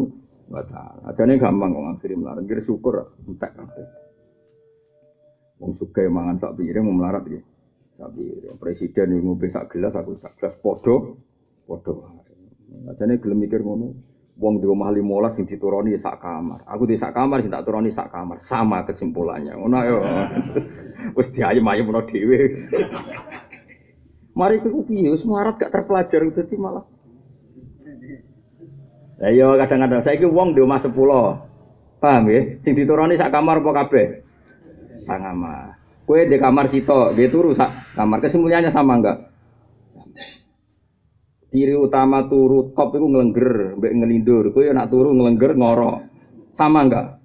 wa 0.51 0.63
taala. 0.67 1.15
Ajane 1.15 1.39
gampang 1.39 1.71
kok 1.71 1.87
akhiri 1.95 2.15
melarat, 2.19 2.43
kira 2.43 2.63
syukur 2.67 3.15
entek 3.23 3.55
kabeh. 3.55 3.87
Wong 5.63 5.77
suka 5.77 6.03
mangan 6.09 6.41
sak 6.41 6.57
piring 6.59 6.83
mau 6.89 6.97
melarat 6.99 7.23
ya. 7.31 7.41
Tapi 8.01 8.49
presiden 8.57 9.13
yang 9.13 9.29
ngombe 9.29 9.53
sak 9.53 9.69
gelas 9.77 9.93
aku 9.93 10.17
sak 10.17 10.41
gelas 10.41 10.57
podo 10.59 11.21
podo. 11.69 12.25
Ajane 12.91 13.21
gelem 13.23 13.45
mikir 13.45 13.61
ngono. 13.63 13.93
Wong 14.41 14.57
di 14.57 14.65
rumah 14.65 14.89
limolas 14.89 15.37
sing 15.37 15.45
dituruni 15.45 16.01
sak 16.01 16.17
kamar. 16.25 16.65
Aku 16.65 16.89
di 16.89 16.97
sak 16.97 17.13
kamar 17.13 17.45
sing 17.45 17.53
tak 17.53 17.69
turuni 17.69 17.93
sak 17.93 18.09
kamar. 18.09 18.41
Sama 18.41 18.89
kesimpulannya. 18.89 19.53
Ngono 19.53 19.77
ayo. 19.85 19.99
Wis 21.21 21.29
diayem-ayem 21.37 21.93
ono 21.93 22.01
dhewe. 22.09 22.57
Mari 24.41 24.65
ku 24.65 24.81
piye 24.89 25.13
melarat 25.29 25.61
gak 25.61 25.69
terpelajar 25.69 26.25
dadi 26.33 26.57
malah. 26.57 26.89
Lah 29.21 29.29
yo 29.37 29.53
iya, 29.53 29.61
kadang-kadang 29.61 30.01
saiki 30.01 30.25
wong 30.25 30.57
di 30.57 30.65
rumah 30.65 30.81
10. 30.81 30.97
Paham 32.01 32.25
ya? 32.33 32.57
Sing 32.65 32.73
dituruni 32.73 33.21
sak 33.21 33.29
kamar 33.29 33.61
apa 33.61 33.85
kabeh? 33.85 34.25
Sangama. 35.05 35.77
Kue 36.09 36.25
di 36.25 36.41
kamar 36.41 36.73
sito, 36.73 37.13
dia 37.13 37.29
turu 37.29 37.53
sak 37.53 37.93
kamar. 37.93 38.25
Kesimpulannya 38.25 38.73
sama 38.73 38.97
enggak? 38.97 39.29
Tiri 41.53 41.77
utama 41.77 42.25
turu 42.25 42.73
top 42.73 42.97
itu 42.97 43.05
ngelengger, 43.13 43.77
mbek 43.77 43.93
ngelindur. 43.93 44.45
Kue 44.57 44.73
nak 44.73 44.89
turu 44.89 45.13
ngelengger 45.13 45.53
ngoro. 45.53 46.01
Sama 46.57 46.89
enggak? 46.89 47.21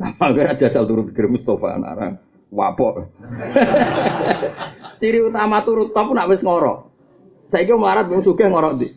Sama 0.00 0.24
enggak 0.32 0.56
jajal 0.56 0.88
turu 0.88 1.04
pikir 1.12 1.28
Mustafa 1.28 1.76
anak 1.76 2.24
wapok. 2.48 3.04
Ciri 5.00 5.18
utama 5.20 5.62
turu 5.66 5.90
top 5.90 6.14
nak 6.14 6.28
wis 6.30 6.42
ngoro. 6.42 6.90
Saya 7.50 7.68
kira 7.68 7.78
marat 7.78 8.08
bung 8.08 8.24
suge 8.24 8.46
ngoro 8.48 8.74
di. 8.78 8.88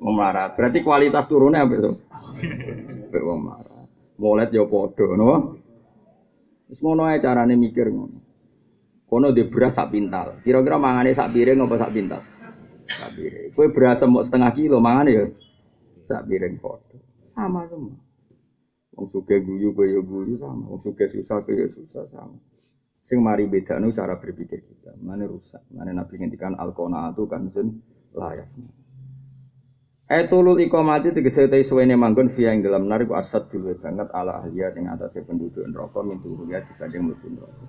Memarat. 0.00 0.56
Berarti 0.56 0.80
kualitas 0.80 1.28
turunnya 1.28 1.68
apa 1.68 1.74
itu? 1.76 1.92
Mbek 3.12 3.22
wong 3.28 3.40
marat. 3.52 3.84
Molet 4.16 4.48
yo 4.52 4.64
podo, 4.68 5.16
no? 5.16 5.60
Wis 6.72 6.80
ngono 6.80 7.04
ae 7.04 7.20
carane 7.20 7.56
mikir 7.56 7.92
ngono. 7.92 8.18
Kono 9.10 9.34
di 9.34 9.42
beras 9.50 9.74
sak 9.74 9.90
pintal. 9.90 10.38
Kira-kira 10.40 10.78
mangane 10.78 11.12
sak 11.12 11.34
piring 11.34 11.58
apa 11.60 11.74
sak 11.82 11.92
pintal? 11.92 12.22
Sak 12.86 13.10
piring. 13.18 13.50
Kowe 13.52 13.66
beras 13.74 14.00
mau 14.06 14.22
setengah 14.22 14.54
kilo 14.54 14.78
mangane 14.78 15.10
ya 15.10 15.24
sak 16.06 16.30
piring 16.30 16.62
padha. 16.62 16.96
Sama 17.34 17.66
semua. 17.66 17.98
Wong 18.94 19.06
suge 19.10 19.36
guyu 19.42 19.74
kowe 19.74 19.84
ya 19.84 20.00
guyu 20.00 20.38
sama. 20.38 20.64
Wong 20.70 20.80
suge 20.86 21.10
susah 21.10 21.42
kowe 21.42 21.54
ya 21.58 21.66
susah 21.74 22.04
sama. 22.08 22.38
Sing 23.10 23.26
mari 23.26 23.50
bedano 23.50 23.90
cara 23.90 24.22
berpikir 24.22 24.62
kita. 24.62 24.94
Mana 25.02 25.26
rusak. 25.26 25.66
Mana 25.74 25.90
Nabi 25.90 26.14
ngendikan 26.14 26.54
al-qanaatu 26.54 27.26
kanzun 27.26 27.82
layak. 28.14 28.46
Etulul 30.10 30.62
ikomati 30.62 31.10
tegese 31.10 31.50
te 31.50 31.62
suwene 31.66 31.98
manggon 31.98 32.30
via 32.34 32.54
ing 32.54 32.66
dalam 32.66 32.86
narik 32.86 33.10
asad 33.14 33.46
dulu 33.50 33.78
banget 33.78 34.10
ala 34.10 34.42
ahliya 34.42 34.74
ing 34.74 34.90
atase 34.90 35.22
penduduk 35.22 35.62
neraka 35.70 36.02
min 36.02 36.18
ya 36.50 36.58
dibanding 36.66 37.02
mlebu 37.06 37.26
neraka. 37.34 37.64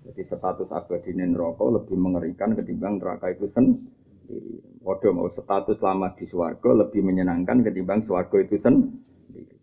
Jadi 0.00 0.20
status 0.24 0.68
abadi 0.72 1.12
neraka 1.12 1.64
lebih 1.68 1.96
mengerikan 2.00 2.56
ketimbang 2.56 2.96
neraka 2.96 3.36
itu 3.36 3.52
sendiri. 3.52 4.64
Padha 4.80 5.12
mau 5.12 5.28
status 5.28 5.76
lama 5.84 6.16
di 6.16 6.24
swarga 6.24 6.88
lebih 6.88 7.04
menyenangkan 7.04 7.60
ketimbang 7.68 8.08
swarga 8.08 8.36
itu 8.40 8.56
sendiri. 8.56 9.56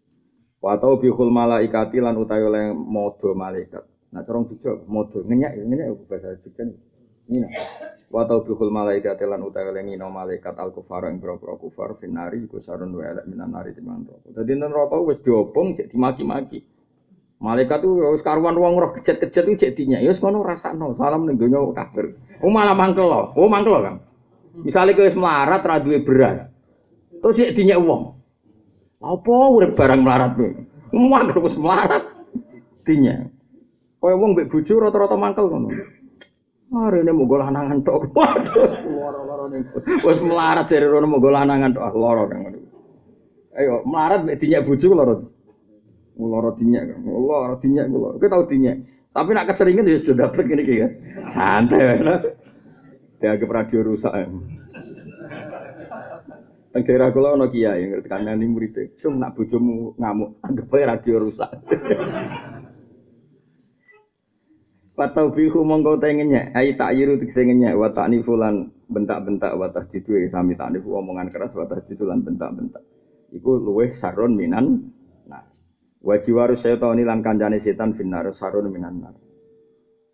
Wa 0.62 0.78
tau 0.78 1.02
bihul 1.02 1.34
malaikati 1.34 1.98
lan 1.98 2.22
utawi 2.22 2.44
oleh 2.46 2.66
modo 2.70 3.34
malaikat. 3.34 3.89
Nah, 4.10 4.26
corong 4.26 4.50
dijawab 4.50 4.90
modo 4.90 5.22
ngenyak 5.22 5.62
ngenyak 5.62 6.10
bahasa 6.10 6.34
Jogja. 6.42 6.66
Ini 7.30 7.46
wa 8.10 8.26
taubikhul 8.26 8.74
malaikat 8.74 9.22
lan 9.22 9.46
utawi 9.46 9.70
lengino 9.70 10.10
malaikat 10.10 10.58
al 10.58 10.74
kufar 10.74 11.14
ing 11.14 11.22
boro 11.22 11.38
kufar 11.62 11.94
finari 12.02 12.42
iku 12.42 12.58
sarun 12.58 12.98
wa 12.98 13.06
elek 13.06 13.30
minan 13.30 13.54
nari 13.54 13.70
timbang 13.78 14.02
neraka. 14.02 14.34
Dadi 14.34 14.58
neraka 14.58 14.98
wis 15.06 15.22
diobong 15.22 15.78
cek 15.78 15.94
dimaki-maki. 15.94 16.66
Malaikat 17.38 17.86
tuh 17.86 18.18
wis 18.18 18.26
karuan 18.26 18.58
wong 18.58 18.82
roh 18.82 18.98
kejet-kejet 18.98 19.46
itu 19.46 19.62
cek 19.62 19.72
dinya. 19.78 20.02
Ya 20.02 20.10
wis 20.10 20.18
ngono 20.18 20.42
rasakno. 20.42 20.98
Salam 20.98 21.30
ning 21.30 21.38
donya 21.38 21.62
kafir. 21.78 22.18
Oh 22.42 22.50
malah 22.50 22.74
mangkel 22.74 23.06
loh. 23.06 23.30
Oh 23.38 23.46
mangkel 23.46 23.78
loh, 23.78 23.82
Kang. 23.86 23.98
Misalnya 24.66 24.98
kowe 24.98 25.06
wis 25.06 25.14
melarat 25.14 25.62
ra 25.62 25.78
beras. 26.02 26.50
Terus 27.14 27.38
cek 27.38 27.54
dinya 27.54 27.78
wong. 27.78 28.18
Apa 29.06 29.34
urip 29.54 29.78
barang 29.78 30.02
melarat 30.02 30.34
kowe? 30.34 30.50
Mangkel 30.98 31.46
wis 31.46 31.54
melarat 31.62 32.10
dinya. 32.90 33.30
Kowe 34.00 34.16
wong 34.16 34.32
mbek 34.32 34.48
bojo 34.48 34.80
rata-rata 34.80 35.20
mangkel 35.20 35.52
ngono. 35.52 35.68
Hari 36.70 37.04
ini 37.04 37.12
mau 37.12 37.28
lanangan 37.36 37.84
tok. 37.84 38.08
Waduh, 38.16 38.72
loro-loro 38.88 39.46
nih. 39.52 39.66
Wes 40.06 40.20
melarat 40.24 40.72
dari 40.72 40.88
rono 40.88 41.10
mau 41.10 41.20
lanangan 41.20 41.76
tok. 41.76 41.84
Ah, 41.84 41.92
loro 41.92 42.24
kan. 42.32 42.56
Ayo, 43.60 43.84
melarat 43.84 44.24
mek 44.24 44.40
dinyak 44.40 44.64
bojo 44.64 44.88
loro. 44.96 45.14
Loro 46.16 46.50
dinyak 46.56 46.96
kan. 46.96 47.00
Loro 47.04 47.56
dinyak 47.60 47.86
loro. 47.92 48.16
Kita 48.22 48.40
tahu 48.40 48.44
dinyak. 48.48 48.76
Tapi 49.10 49.30
nak 49.36 49.48
keseringan 49.52 49.90
ya 49.90 50.00
sudah 50.00 50.30
dapet 50.30 50.46
ini 50.48 50.64
kan. 50.64 50.92
Santai 51.34 51.82
kan. 52.00 52.08
Dianggap 53.20 53.50
radio 53.52 53.80
rusak. 53.84 54.14
Ya. 54.16 54.26
Teng 56.70 56.86
daerah 56.86 57.10
kula 57.10 57.34
ana 57.34 57.50
kiai 57.50 57.90
ngerti 57.90 58.08
kanane 58.08 58.46
murid. 58.46 58.94
Cung 59.02 59.18
nak 59.18 59.34
bojomu 59.34 59.98
ngamuk, 59.98 60.38
anggap 60.46 60.70
radio 60.70 61.18
rusak. 61.18 61.50
Patau 65.00 65.32
bihu 65.32 65.64
mongkau 65.64 65.96
tengennya, 65.96 66.52
ayi 66.52 66.76
tak 66.76 66.92
yiru 66.92 67.16
tiksengennya, 67.16 67.72
wa 67.72 67.88
tak 67.88 68.12
nifulan 68.12 68.68
bentak-bentak, 68.92 69.56
wa 69.56 69.72
tak 69.72 69.88
jitu 69.96 70.12
sami 70.28 70.60
tak 70.60 70.76
nifu 70.76 70.92
omongan 70.92 71.32
keras, 71.32 71.56
wa 71.56 71.64
tak 71.64 71.88
jitu 71.88 72.04
lan 72.04 72.20
bentak-bentak. 72.20 72.84
Iku 73.32 73.64
luweh 73.64 73.96
saron 73.96 74.36
minan, 74.36 74.92
nah. 75.24 75.48
Wajiwaru 76.04 76.60
setan 76.60 77.00
lan 77.00 77.24
kancane 77.24 77.64
setan 77.64 77.96
finar 77.96 78.28
saron 78.36 78.68
minan 78.68 79.00
nar. 79.00 79.16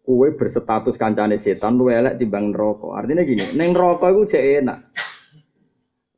Kue 0.06 0.38
berstatus 0.38 1.02
kancane 1.02 1.42
setan 1.42 1.82
luweh 1.82 1.98
elek 1.98 2.22
timbang 2.22 2.54
neraka. 2.54 2.94
Artinya 2.94 3.26
gini, 3.26 3.58
neng 3.58 3.74
neraka 3.74 4.14
iku 4.14 4.30
jek 4.30 4.62
enak. 4.62 4.94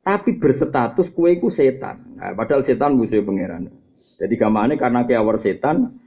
Tapi 0.04 0.36
berstatus 0.36 1.08
kue 1.16 1.40
iku 1.40 1.48
setan. 1.48 2.20
Nah, 2.20 2.36
padahal 2.36 2.60
setan 2.68 3.00
musuh 3.00 3.24
pangeran. 3.24 3.72
Jadi 4.20 4.34
gamane 4.36 4.76
karena 4.76 5.08
kiawar 5.08 5.40
setan, 5.40 6.04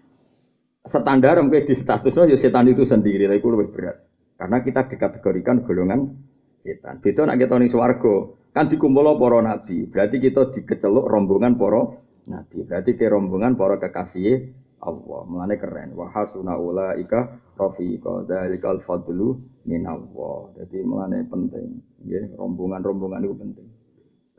standar 0.85 1.37
mungkin 1.41 1.69
di 1.69 1.75
statusnya 1.77 2.33
ya 2.33 2.37
setan 2.37 2.69
itu 2.69 2.83
sendiri, 2.85 3.29
itu 3.29 3.47
lebih 3.49 3.69
berat. 3.73 3.97
Karena 4.37 4.57
kita 4.65 4.89
dikategorikan 4.89 5.61
golongan 5.61 6.17
setan. 6.65 6.97
Beda 6.97 7.29
nak 7.29 7.37
kita 7.37 7.61
nih 7.61 7.69
swargo, 7.69 8.41
kan 8.57 8.65
dikumpul 8.65 9.17
para 9.21 9.39
nabi. 9.45 9.85
Berarti 9.85 10.17
kita 10.17 10.49
dikeceluk 10.57 11.05
rombongan 11.05 11.61
para 11.61 12.01
nabi. 12.25 12.65
Berarti 12.65 12.97
ke 12.97 13.05
rombongan 13.05 13.53
para 13.53 13.77
kekasih 13.77 14.49
Allah. 14.81 15.21
Mulane 15.29 15.61
keren. 15.61 15.93
Wa 15.93 16.09
hasuna 16.09 16.57
ulaika 16.57 17.37
rafiqa. 17.53 18.25
Dzalikal 18.25 18.81
fadlu 18.81 19.37
min 19.69 19.85
Allah. 19.85 20.49
Jadi 20.57 20.81
mulane 20.81 21.21
penting. 21.29 21.77
Ya, 22.09 22.25
rombongan-rombongan 22.33 23.21
itu 23.21 23.37
penting. 23.37 23.67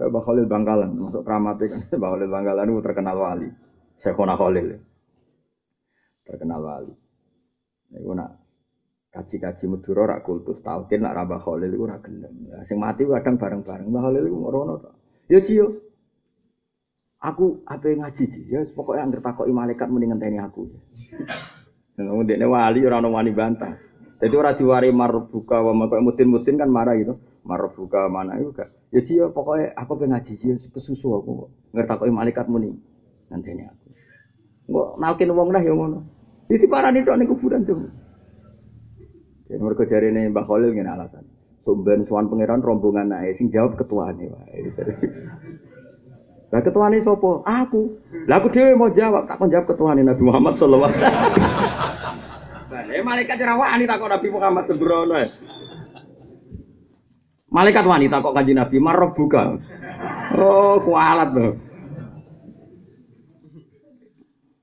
Mbah 0.02 0.18
Khalil 0.26 0.50
Bangkalan, 0.50 0.98
masuk 0.98 1.22
keramat 1.22 1.62
kan. 1.62 1.78
Khalil 2.02 2.26
Bangkalan 2.26 2.66
itu 2.74 2.82
terkenal 2.82 3.16
wali. 3.22 3.46
Syekhona 4.02 4.34
Khalil 4.34 4.82
terkenal 6.26 6.60
wali. 6.62 6.94
Iku 7.92 8.12
nak 8.16 8.40
kaji-kaji 9.12 9.64
Madura 9.68 10.16
rak 10.16 10.24
kultus 10.24 10.64
talqin 10.64 11.04
nak 11.04 11.12
Rabah 11.12 11.40
Khalil 11.44 11.70
iku 11.76 11.84
ora 11.84 12.00
gelem. 12.00 12.48
Sing 12.64 12.80
mati 12.80 13.04
kadang 13.04 13.36
bareng-bareng. 13.36 13.86
Mbah 13.92 14.02
Khalil 14.08 14.24
iku 14.24 14.36
rono 14.48 14.74
to. 14.80 14.90
Ya 15.28 15.38
ciyo. 15.44 15.66
Aku 17.22 17.62
apa 17.70 17.86
ngaji 17.86 18.24
sih? 18.26 18.42
Ya 18.50 18.66
pokoknya 18.74 19.06
anggere 19.06 19.22
takoki 19.22 19.54
malaikat 19.54 19.86
mending 19.86 20.10
ngenteni 20.10 20.42
aku. 20.42 20.66
Ngomong 21.94 22.26
dekne 22.26 22.46
wali 22.50 22.82
ora 22.82 22.98
ono 22.98 23.14
wani 23.14 23.30
bantah. 23.30 23.78
Jadi 24.18 24.34
ora 24.34 24.58
diwari 24.58 24.90
marbuka 24.90 25.62
wa 25.62 25.70
mutin-mutin 26.02 26.58
kan 26.58 26.66
marah 26.66 26.98
gitu. 26.98 27.14
Marbuka 27.46 28.10
mana 28.10 28.38
itu 28.42 28.50
gak. 28.50 28.70
Ya 28.90 29.00
sih 29.06 29.22
pokoknya 29.22 29.70
aku 29.78 30.02
pengen 30.02 30.18
ngaji 30.18 30.32
sih 30.34 30.50
kesusu 30.72 31.14
aku. 31.14 31.46
Ngertakoki 31.70 32.10
malaikat 32.10 32.50
muni. 32.50 32.74
Nanti 33.30 33.54
aku. 33.54 33.86
Nggak 34.72 34.88
nalkin 34.98 35.30
wong 35.30 35.48
dah 35.54 35.62
ya 35.62 35.72
ngono. 35.74 36.00
Jadi 36.52 36.68
parani 36.68 37.00
tok 37.00 37.16
ning 37.16 37.28
kuburan 37.32 37.64
tuh. 37.64 37.88
Jadi 39.48 39.56
mereka 39.56 39.88
cari 39.88 40.12
nih 40.12 40.28
Mbak 40.28 40.44
Khalil 40.44 40.76
ngene 40.76 40.90
alasan. 40.92 41.24
Sumben 41.64 42.04
suan 42.04 42.28
pangeran 42.28 42.60
rombongan 42.60 43.08
nae 43.08 43.32
sing 43.32 43.48
jawab 43.48 43.80
ketuane 43.80 44.28
wae. 44.28 44.68
Lah 46.52 46.60
ketuane 46.60 47.00
sapa? 47.00 47.40
Aku. 47.48 47.96
Lah 48.28 48.36
aku 48.36 48.52
dhewe 48.52 48.76
mau 48.76 48.92
jawab, 48.92 49.24
tak 49.24 49.40
jawab 49.48 49.64
ketuane 49.72 50.04
Nabi 50.04 50.20
Muhammad 50.20 50.60
sallallahu 50.60 50.92
alaihi 50.92 51.00
wasallam. 51.00 52.20
Lah 52.68 53.00
malaikat 53.00 53.36
ora 53.40 53.54
wani 53.56 53.84
takon 53.88 54.12
Nabi 54.12 54.28
Muhammad 54.28 54.64
sembrono. 54.68 55.16
Malaikat 57.52 57.84
wanita 57.84 58.20
kok 58.20 58.34
kanji 58.36 58.52
Nabi 58.52 58.76
marah 58.76 59.12
buka. 59.12 59.56
Oh, 60.36 60.80
kualat 60.84 61.32
loh. 61.32 61.71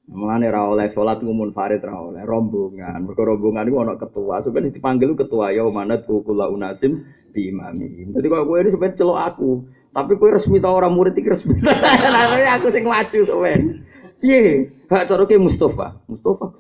Mulane 0.10 0.50
ra 0.50 0.66
oleh 0.66 0.90
salat 0.90 1.22
ngumun 1.22 1.54
farid 1.54 1.86
ra 1.86 1.94
oleh 1.94 2.26
rombongan. 2.26 3.06
Mergo 3.06 3.30
rombongan 3.30 3.70
iku 3.70 3.78
ana 3.86 3.94
ketua. 3.94 4.42
Sampeyan 4.42 4.74
dipanggil 4.74 5.14
ketua 5.14 5.54
ya 5.54 5.70
manat 5.70 6.10
kula 6.10 6.50
unasim 6.50 7.06
bi 7.30 7.54
imami. 7.54 8.10
Dadi 8.10 8.26
kok 8.26 8.50
kowe 8.50 8.58
ini 8.58 8.74
sampeyan 8.74 8.98
celok 8.98 9.20
aku. 9.22 9.52
Tapi 9.94 10.18
kowe 10.18 10.34
resmi 10.34 10.58
ta 10.58 10.74
ora 10.74 10.90
murid 10.90 11.14
iki 11.14 11.30
resmi. 11.30 11.62
Lah 12.14 12.58
aku 12.58 12.74
sing 12.74 12.90
maju 12.90 13.20
sampeyan. 13.22 13.86
Piye? 14.18 14.74
Hak 14.90 15.08
cara 15.08 15.24
ke 15.30 15.38
Mustafa. 15.38 16.02
Mustafa. 16.10 16.58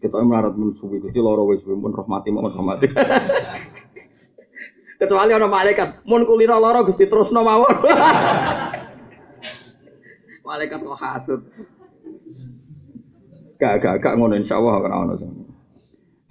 Kita 0.00 0.16
melarat 0.24 0.56
mensuwi 0.56 0.96
Gusti 0.96 1.20
loro 1.20 1.44
wis 1.52 1.60
pun 1.60 1.92
rahmati 1.92 2.32
mohon 2.32 2.48
rahmati. 2.48 2.88
Kecuali 5.00 5.32
ana 5.32 5.48
malaikat, 5.48 6.04
mun 6.08 6.24
kulino 6.24 6.56
lara 6.56 6.80
Gusti 6.84 7.04
terusno 7.04 7.44
mawon. 7.44 7.68
malaikat 10.48 10.80
kok 10.80 10.96
hasud. 10.96 11.40
Gak 13.60 13.84
gak 13.84 13.94
gak 14.00 14.14
ngono 14.16 14.40
insyaallah 14.40 14.74
ora 14.80 14.96
ono 15.04 15.14
sing. 15.20 15.30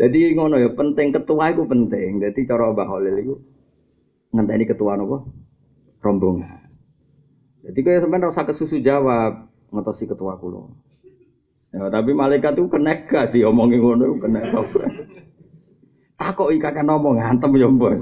Jadi 0.02 0.34
ngono 0.34 0.58
ya 0.58 0.74
penting 0.74 1.14
ketua 1.14 1.54
itu 1.54 1.64
penting. 1.70 2.18
Jadi 2.18 2.40
cara 2.50 2.74
Mbah 2.74 2.90
itu 3.06 3.38
ngenteni 4.34 4.66
ketua 4.66 4.98
nopo 4.98 5.30
rombongan. 6.02 6.66
Jadi 7.70 7.80
kayak 7.86 8.02
sampean 8.02 8.26
rasa 8.26 8.50
kesusu 8.50 8.82
jawab 8.82 9.46
ngotosi 9.70 10.10
ketua 10.10 10.42
kulo. 10.42 10.74
Ya, 11.70 11.86
tapi 11.94 12.18
malaikat 12.18 12.58
itu 12.58 12.66
kena 12.66 13.06
gak 13.06 13.30
omongin 13.46 13.86
ngono 13.86 14.18
kena 14.18 14.42
Takok 16.20 16.52
ika 16.52 16.76
kan 16.76 16.90
ngomong 16.90 17.16
ngantem 17.16 17.56
ya 17.56 17.70
mbok. 17.70 17.96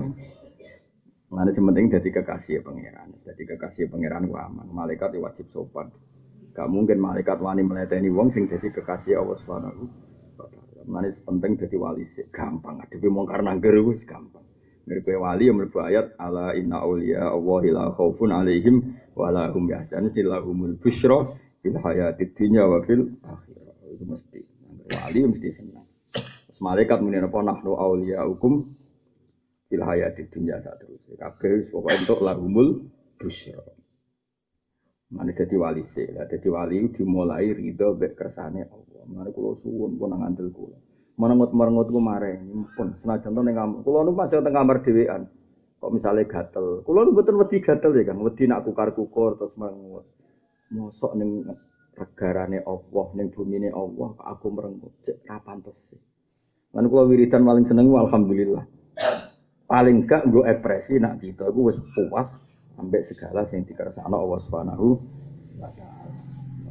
Mana 1.28 1.52
sementing 1.52 1.92
jadi 1.92 2.10
kekasih 2.10 2.64
pangeran. 2.64 3.14
Jadi 3.22 3.44
kekasih 3.46 3.92
pangeran 3.92 4.26
ku 4.26 4.40
aman. 4.40 4.66
Malaikat 4.72 5.14
itu 5.14 5.22
wajib 5.22 5.46
sopan. 5.52 5.92
Gak 6.58 6.74
mungkin 6.74 6.98
malaikat 6.98 7.38
wani 7.38 7.62
meleteni 7.62 8.10
wong 8.10 8.34
sing 8.34 8.50
jadi 8.50 8.74
kekasih 8.74 9.22
Allah 9.22 9.38
Subhanahu 9.46 9.86
wa 10.42 10.50
taala. 10.50 10.82
Mane 10.90 11.14
penting 11.22 11.54
jadi 11.54 11.78
wali 11.78 12.10
sih 12.10 12.26
gampang. 12.34 12.82
Adewe 12.82 13.14
wong 13.14 13.30
karena 13.30 13.54
wis 13.62 14.02
gampang. 14.10 14.42
Mirip 14.90 15.06
wali 15.22 15.54
yang 15.54 15.62
mlebu 15.62 15.78
ayat 15.86 16.18
ala 16.18 16.58
inna 16.58 16.82
auliya 16.82 17.30
Allah 17.30 17.62
la 17.70 17.86
khaufun 17.94 18.34
alaihim 18.34 18.98
wa 19.14 19.30
la 19.30 19.54
hum 19.54 19.70
yahzanun 19.70 20.16
lahumul 20.16 20.74
busyra 20.82 21.38
fil 21.62 21.78
hayatid 21.78 22.34
dunya 22.34 22.66
wa 22.66 22.82
fil 22.82 23.06
akhirah. 23.22 23.78
Itu 23.94 24.04
mesti. 24.10 24.42
Wali 24.90 25.20
mesti 25.30 25.50
senang. 25.54 25.86
Malaikat 26.58 27.06
muni 27.06 27.22
apa 27.22 27.38
nahnu 27.38 27.78
auliya 27.78 28.26
hukum 28.26 28.66
fil 29.70 29.84
hayatid 29.86 30.34
dunya 30.34 30.58
terus. 30.58 31.06
Kabeh 31.06 31.70
pokoke 31.70 31.94
untuk 32.02 32.26
lahumul 32.26 32.90
busyra. 33.22 33.77
Mana 35.08 35.32
jadi 35.32 35.56
wali 35.56 35.88
sih, 35.96 36.04
lah 36.12 36.28
jadi 36.28 36.52
wali 36.52 36.92
dimulai 36.92 37.56
ridho 37.56 37.96
bek 37.96 38.20
kersane 38.20 38.68
Allah. 38.68 39.04
Mana 39.08 39.32
kulo 39.32 39.56
suwun 39.64 39.96
pun 39.96 40.12
nang 40.12 40.28
andel 40.28 40.52
kulo. 40.52 40.76
Merengut 41.16 41.56
merengut 41.56 41.88
ku 41.88 42.04
mare, 42.04 42.44
pun 42.76 42.92
senajan 43.00 43.32
ning 43.40 43.56
kamar. 43.56 43.88
Kulo 43.88 44.04
nu 44.04 44.12
masih 44.12 44.44
teng 44.44 44.52
kamar. 44.52 44.84
Kok 45.78 45.92
misalnya 45.94 46.28
gatel, 46.28 46.84
kulo 46.84 47.08
nu 47.08 47.16
mboten 47.16 47.40
wedi 47.40 47.64
gatel 47.64 47.96
ya 47.96 48.04
kan, 48.12 48.20
wedi 48.20 48.52
nak 48.52 48.68
kukar 48.68 48.92
kukur 48.92 49.40
terus 49.40 49.56
merengut. 49.56 50.04
Mosok 50.76 51.16
ning 51.16 51.48
regarane 51.96 52.60
Allah, 52.68 53.06
ning 53.16 53.32
bumine 53.32 53.72
Allah, 53.72 54.12
aku 54.28 54.52
merengut 54.52 54.92
cek 55.08 55.24
ra 55.24 55.40
pantes 55.40 55.96
sih. 55.96 56.02
Lan 56.76 56.92
kulo 56.92 57.08
wiridan 57.08 57.48
paling 57.48 57.64
seneng 57.64 57.88
alhamdulillah. 57.96 58.68
Paling 59.68 60.08
gak 60.08 60.28
gue 60.32 60.48
ekspresi 60.48 60.96
nak 61.00 61.20
kita 61.20 61.52
gue 61.52 61.76
puas 61.96 62.28
sampai 62.78 63.02
segala 63.02 63.42
yang 63.50 63.66
dikersakno 63.66 64.14
Allah 64.14 64.40
Subhanahu 64.46 64.88
wa 65.58 65.70
taala. 65.74 66.14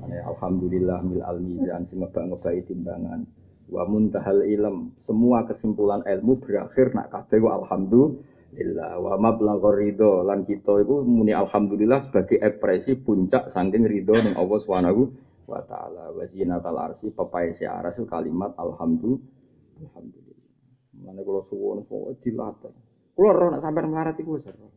Alhamdulillah 0.07 1.03
mil 1.03 1.23
al 1.27 1.43
mizan 1.43 1.83
sing 1.91 1.99
ngebak-ngebai 1.99 2.63
timbangan. 2.63 3.27
Wa 3.67 3.83
muntahal 3.91 4.47
ilm, 4.47 4.95
semua 5.03 5.43
kesimpulan 5.51 6.07
ilmu 6.07 6.39
berakhir 6.39 6.95
nak 6.95 7.11
kabeh 7.11 7.43
alhamdulillah. 7.43 9.03
Wa 9.03 9.19
mablaghur 9.19 9.83
ridho 9.83 10.23
lan 10.23 10.47
kita 10.47 10.87
iku 10.87 11.03
muni 11.03 11.35
alhamdulillah 11.35 12.07
sebagai 12.07 12.39
ekspresi 12.39 13.03
puncak 13.03 13.51
saking 13.51 13.83
ridho 13.83 14.15
ning 14.23 14.39
Allah 14.39 14.59
Subhanahu 14.63 15.11
wa 15.51 15.59
taala. 15.67 16.15
Wa 16.15 16.23
zinatal 16.31 16.79
arsi 16.79 17.11
pepai 17.11 17.59
si 17.59 17.67
aras 17.67 17.99
kalimat 18.07 18.55
alhamdulillah. 18.55 19.35
Alhamdulillah. 19.83 20.47
Mana 21.03 21.21
kalau 21.27 21.43
suwon 21.51 21.83
kok 21.85 22.23
dilatih. 22.23 22.73
Kalau 23.17 23.29
orang 23.33 23.59
nak 23.59 23.63
sampai 23.67 23.83
melarat 23.85 24.17
itu 24.17 24.39
seru. 24.39 24.76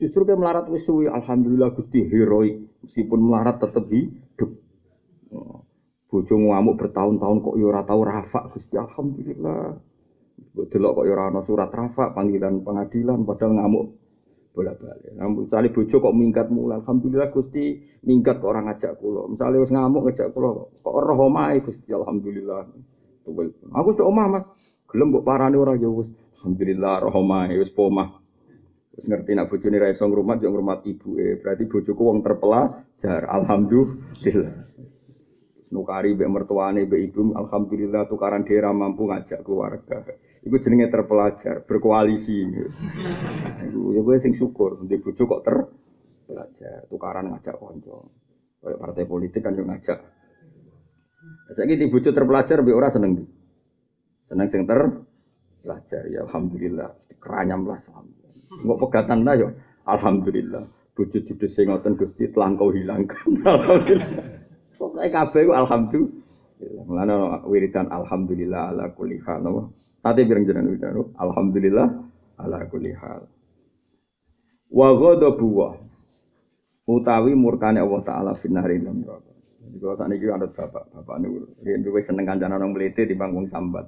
Justru 0.00 0.24
kayak 0.24 0.40
melarat 0.40 0.66
wis 0.72 0.88
alhamdulillah 0.88 1.76
Gusti 1.76 2.08
heroik, 2.08 2.80
meskipun 2.80 3.20
melarat 3.20 3.60
tetap 3.60 3.84
hidup. 3.92 4.50
Oh, 5.28 5.60
bojo 6.08 6.34
ngamuk 6.40 6.80
bertahun-tahun 6.80 7.36
kok 7.44 7.54
yo 7.60 7.68
ora 7.68 7.84
tau 7.84 8.00
rafa 8.00 8.48
Gusti 8.56 8.80
alhamdulillah. 8.80 9.76
Delok 10.72 10.92
kok 10.96 11.04
yo 11.04 11.12
ora 11.12 11.28
ana 11.28 11.44
surat 11.44 11.68
rafa 11.68 12.16
panggilan 12.16 12.64
pengadilan 12.64 13.28
padahal 13.28 13.60
ngamuk 13.60 13.84
bolak-balik. 14.56 15.14
Nah, 15.14 15.28
misalnya 15.30 15.68
bojo 15.70 15.96
kok 16.00 16.16
minggat 16.16 16.48
mulai, 16.48 16.80
alhamdulillah 16.80 17.28
Gusti 17.30 17.78
minggat 18.02 18.40
kok 18.40 18.50
orang 18.50 18.72
ngajak 18.72 18.96
kula. 18.98 19.28
Misalnya 19.28 19.62
wis 19.62 19.70
ngamuk 19.70 20.02
ngajak 20.08 20.28
kula, 20.32 20.48
kok 20.80 20.96
roh 20.96 21.18
omahe 21.28 21.60
Gusti 21.60 21.92
alhamdulillah. 21.92 22.72
Aku 23.76 23.88
sudah 23.94 24.08
omah 24.08 24.26
Mas. 24.32 24.48
Gelem 24.88 25.12
mbok 25.12 25.22
parani 25.28 25.54
ora 25.60 25.76
ya. 25.76 25.92
Alhamdulillah 26.40 27.04
roh 27.04 27.14
omahe 27.20 27.60
wis 27.60 27.70
pomah. 27.70 28.19
Terus 28.90 29.06
ngerti 29.06 29.30
nak 29.38 29.46
bojone 29.46 29.76
ra 29.78 29.88
iso 29.94 30.04
ngrumat 30.06 30.42
yo 30.42 30.50
ngrumat 30.50 30.82
ibuke. 30.82 31.38
Berarti 31.38 31.64
bojoku 31.70 32.02
wong 32.02 32.18
terpelajar. 32.26 33.22
Alhamdulillah. 33.30 34.54
Nukari 35.70 36.18
mbek 36.18 36.26
mertuane 36.26 36.82
mbek 36.82 37.00
ibu 37.14 37.30
alhamdulillah 37.30 38.10
tukaran 38.10 38.42
daerah 38.42 38.74
mampu 38.74 39.06
ngajak 39.06 39.46
keluarga. 39.46 40.02
Iku 40.42 40.56
jenenge 40.58 40.90
terpelajar, 40.90 41.62
berkoalisi. 41.62 42.42
Iku 43.70 43.94
yo 43.94 44.02
kowe 44.02 44.18
sing 44.18 44.34
syukur, 44.34 44.82
ndek 44.82 44.98
bojo 45.04 45.22
kok 45.30 45.42
terpelajar, 45.46 46.90
tukaran 46.90 47.30
ngajak 47.30 47.54
kanca. 47.54 47.96
Kayak 48.60 48.78
partai 48.82 49.04
politik 49.06 49.46
kan 49.46 49.54
yo 49.54 49.62
ngajak. 49.62 50.00
Saiki 51.54 51.78
di 51.78 51.86
bojo 51.86 52.10
terpelajar 52.10 52.66
mbek 52.66 52.74
ora 52.74 52.90
seneng. 52.90 53.22
Seneng 54.26 54.48
sing 54.50 54.66
terpelajar 54.66 56.02
ya 56.10 56.26
alhamdulillah. 56.26 56.90
Keranyam 57.20 57.68
lah 57.68 57.78
alhamdulillah. 57.78 58.19
Nggak 58.50 58.78
pegatan 58.82 59.22
lah 59.22 59.34
yo. 59.38 59.48
Alhamdulillah. 59.86 60.66
Bojo 60.98 61.18
judes 61.22 61.54
sing 61.54 61.70
ngoten 61.70 61.94
Gusti 61.94 62.26
telah 62.34 62.50
kau 62.58 62.74
hilangkan. 62.74 63.30
Alhamdulillah. 63.46 64.26
Pokoke 64.74 65.08
kabeh 65.12 65.42
ku 65.46 65.52
alhamdulillah. 65.52 66.18
Mulane 66.88 67.14
wiridan 67.48 67.86
alhamdulillah 67.88 68.74
ala 68.74 68.84
kulli 68.96 69.20
hal. 69.22 69.44
Ate 70.02 70.24
bireng 70.24 70.48
jenengan 70.48 70.72
wiridan. 70.72 71.04
Alhamdulillah 71.20 71.86
ala 72.40 72.58
kulli 72.68 72.92
hal. 72.96 73.28
Wa 74.72 74.88
ghadabu 74.96 75.76
utawi 76.90 77.32
murkane 77.38 77.78
Allah 77.78 78.02
taala 78.02 78.32
finari 78.34 78.82
lam 78.82 79.04
neraka. 79.04 79.30
Jadi 79.60 79.76
kalau 79.78 79.94
saat 79.94 80.10
ini 80.10 80.26
ada 80.26 80.48
bapak, 80.50 80.84
bapak 80.90 81.14
ini 81.20 81.28
dia 81.84 82.00
seneng 82.02 82.26
kancanan 82.26 82.58
orang 82.58 82.72
melete 82.74 83.06
di 83.06 83.14
panggung 83.14 83.46
sambat. 83.46 83.86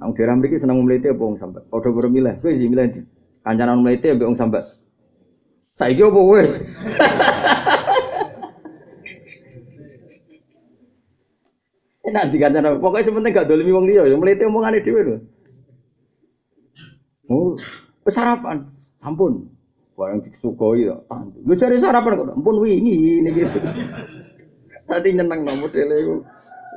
Nang 0.00 0.16
daerah 0.16 0.38
mereka 0.38 0.62
seneng 0.62 0.80
melete 0.80 1.12
apa 1.12 1.24
sambat? 1.36 1.68
Udah 1.68 1.92
bermilah, 1.92 2.40
gue 2.40 2.56
sih 2.56 2.70
milih 2.70 3.04
Kancanan 3.42 3.82
mlete 3.82 4.14
mbek 4.14 4.26
wong 4.26 4.38
sambat. 4.38 4.62
Saiki 5.74 6.02
opo 6.06 6.30
wis? 6.30 6.50
Enak 12.06 12.34
di 12.34 12.38
kancanan. 12.38 12.78
Pokoknya 12.78 13.06
sepenting 13.06 13.34
gak 13.34 13.46
dolimi 13.50 13.74
wong 13.74 13.86
liya, 13.86 14.06
ya 14.06 14.14
mlete 14.18 14.46
omongane 14.46 14.82
dhewe 14.82 15.02
lho. 15.02 15.16
Oh, 17.30 17.54
sarapan. 18.10 18.66
Ampun. 19.02 19.50
Barang 19.98 20.22
disukoi 20.22 20.86
ya. 20.86 20.98
Lu 21.46 21.54
cari 21.58 21.78
sarapan 21.78 22.18
kok. 22.18 22.34
Ampun 22.34 22.62
ini 22.66 23.22
gitu. 23.30 23.58
Tadi 24.90 25.08
nyeneng 25.14 25.46
no 25.46 25.52
modele 25.62 25.94
iku. 26.02 26.14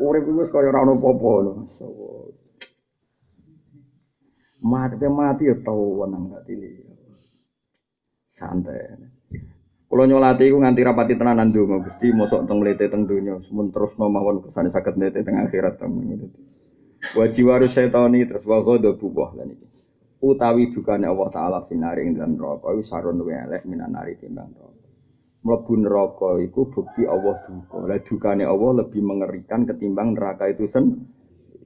Urip 0.05 0.24
iku 0.28 0.39
wis 0.45 0.51
kaya 0.53 0.70
ora 0.70 0.86
ono 0.86 0.93
apa-apa 0.97 1.26
ngono. 1.26 1.51
Masyaallah. 1.66 2.14
Mati 4.66 4.97
mati 5.05 5.45
ya 5.45 5.55
tau 5.61 6.01
wenang 6.01 6.34
gak 6.34 6.49
tili. 6.49 6.82
Santai. 8.34 8.97
Kulo 9.86 10.03
nyolati 10.09 10.49
iku 10.49 10.57
nganti 10.57 10.82
rapati 10.82 11.13
tenanan 11.13 11.53
donga 11.53 11.86
Gusti 11.86 12.09
mosok 12.09 12.49
teng 12.49 12.57
mlete 12.59 12.89
teng 12.89 13.05
donya 13.05 13.38
mun 13.53 13.70
terus 13.70 13.93
mawon 14.01 14.41
kersane 14.41 14.74
saged 14.74 14.97
mlete 14.97 15.22
teng 15.22 15.38
akhirat 15.38 15.78
temen. 15.78 16.34
Wa 17.13 17.30
jiwaru 17.30 17.70
setani 17.70 18.26
terus 18.26 18.43
wa 18.49 18.66
ghadha 18.66 18.97
buwah 18.97 19.38
lan 19.38 19.53
iki. 19.53 19.68
Utawi 20.26 20.74
dukane 20.74 21.05
Allah 21.05 21.30
taala 21.30 21.59
finari 21.70 22.09
ing 22.09 22.18
dalam 22.18 22.34
neraka 22.34 22.74
iku 22.74 22.82
sarun 22.82 23.22
luwe 23.22 23.38
elek 23.38 23.70
minanari 23.70 24.18
timbang 24.18 24.49
neraka. 24.49 24.89
Mlebu 25.45 25.74
neraka 25.78 26.30
iku 26.41 26.61
bukti 26.74 27.05
Allah 27.05 27.38
duka. 27.45 27.78
Lah 27.86 28.01
dukane 28.01 28.43
Allah 28.43 28.72
lebih 28.82 29.05
mengerikan 29.05 29.70
ketimbang 29.70 30.18
neraka 30.18 30.49
itu 30.49 30.66
sen. 30.66 31.05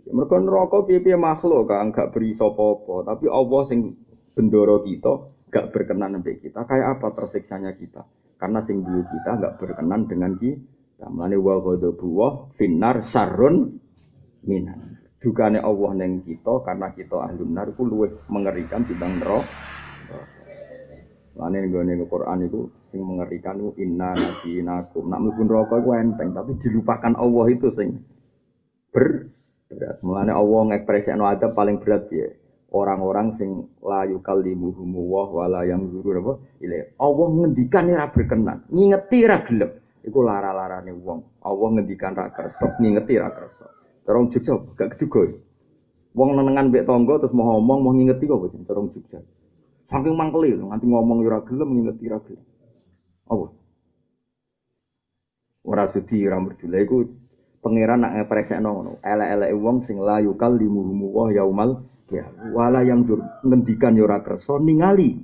Mergo 0.09 0.41
neraka 0.41 0.89
piye-piye 0.89 1.17
makhluk 1.17 1.69
kan 1.69 1.93
gak 1.93 2.09
beri 2.13 2.33
sapa-apa, 2.33 3.13
tapi 3.13 3.29
Allah 3.29 3.61
sing 3.69 3.93
bendoro 4.33 4.81
kita 4.81 5.13
gak 5.53 5.69
berkenan 5.69 6.17
sampai 6.17 6.41
kita. 6.41 6.65
Kayak 6.65 6.97
apa 6.97 7.07
tersiksanya 7.13 7.77
kita? 7.77 8.05
Karena 8.41 8.65
sing 8.65 8.81
duwe 8.81 9.05
kita 9.05 9.37
gak 9.37 9.55
berkenan 9.61 10.09
dengan 10.09 10.33
kita. 10.41 11.05
Mulane 11.07 11.37
wa 11.39 11.55
ghadabu 11.63 12.07
wa 12.11 12.29
finnar 12.57 13.05
sarun 13.05 13.79
minan. 14.43 14.97
Dukane 15.19 15.59
Allah 15.59 15.91
neng 15.99 16.23
kita 16.23 16.63
karena 16.63 16.95
kita 16.95 17.19
ahli 17.19 17.43
nar 17.43 17.67
iku 17.75 17.83
luwih 17.83 18.23
mengerikan 18.31 18.87
timbang 18.87 19.19
neraka. 19.19 19.51
Lane 21.39 21.71
nggone 21.71 21.95
Quran 22.03 22.51
iku 22.51 22.67
sing 22.87 22.99
mengerikan 23.03 23.59
iku 23.59 23.71
inna 23.79 24.11
nasinakum. 24.11 25.07
Nak 25.07 25.19
mlebu 25.23 25.41
neraka 25.47 25.75
iku 25.79 25.91
enteng, 25.95 26.35
tapi 26.35 26.51
dilupakan 26.59 27.13
Allah 27.15 27.45
itu 27.47 27.67
sing 27.75 27.89
ber 28.91 29.31
berat. 29.69 30.01
Mulane 30.01 30.33
Allah 30.33 30.61
ngekspresikno 30.73 31.23
adab 31.29 31.53
paling 31.53 31.77
berat 31.77 32.09
ya. 32.09 32.27
Orang-orang 32.69 33.33
sing 33.33 33.65
la 33.81 34.05
yukallimuhum 34.05 34.93
wa 34.93 35.25
wala 35.25 35.65
yang 35.65 35.89
zuru 35.89 36.21
apa 36.21 36.33
ile. 36.61 36.93
Allah 37.01 37.27
ngendikan 37.33 37.89
ora 37.89 38.13
berkenan, 38.13 38.61
ngingeti 38.69 39.25
ra 39.25 39.41
gelem. 39.41 39.71
Iku 40.05 40.21
lara-larane 40.21 40.93
wong. 40.93 41.41
Allah 41.41 41.67
ngendikan 41.73 42.13
ra 42.13 42.29
kersa, 42.29 42.77
ngingeti 42.77 43.17
ra 43.17 43.33
kersa. 43.33 43.65
Terong 44.05 44.29
Jogja 44.29 44.53
gak 44.77 44.97
keduga. 44.97 45.33
Wong 46.13 46.29
nenengan 46.37 46.69
mbek 46.69 46.85
tangga 46.85 47.21
terus 47.21 47.33
mau 47.33 47.57
ngomong 47.57 47.79
mau 47.85 47.93
ngingeti 47.93 48.25
kok 48.29 48.37
boten 48.37 48.61
terong 48.69 48.93
Jogja. 48.93 49.17
Saking 49.89 50.13
mangkeli 50.13 50.53
nganti 50.53 50.85
ngomong 50.85 51.25
ora 51.25 51.41
gelem 51.49 51.69
ngingeti 51.73 52.05
ra 52.05 52.21
gelem. 52.21 52.45
Apa? 53.33 53.45
Ora 55.65 55.83
sudi 55.89 56.21
ora 56.21 56.37
merdula 56.37 56.77
iku 56.85 57.01
pangeran 57.59 58.03
nak 58.03 58.13
ngepresekno 58.15 58.69
ngono. 58.71 58.91
Elek-eleke 59.03 59.55
wong 59.55 59.77
sing 59.83 59.99
la 59.99 60.19
limuhumu 60.23 61.07
wa 61.11 61.31
yaumal 61.31 61.85
ya 62.09 62.25
wala 62.55 62.81
yang 62.81 63.05
dur 63.05 63.21
ngendikan 63.45 63.95
ya 63.95 64.07
ora 64.07 64.19
kersa 64.25 64.57
ningali. 64.57 65.19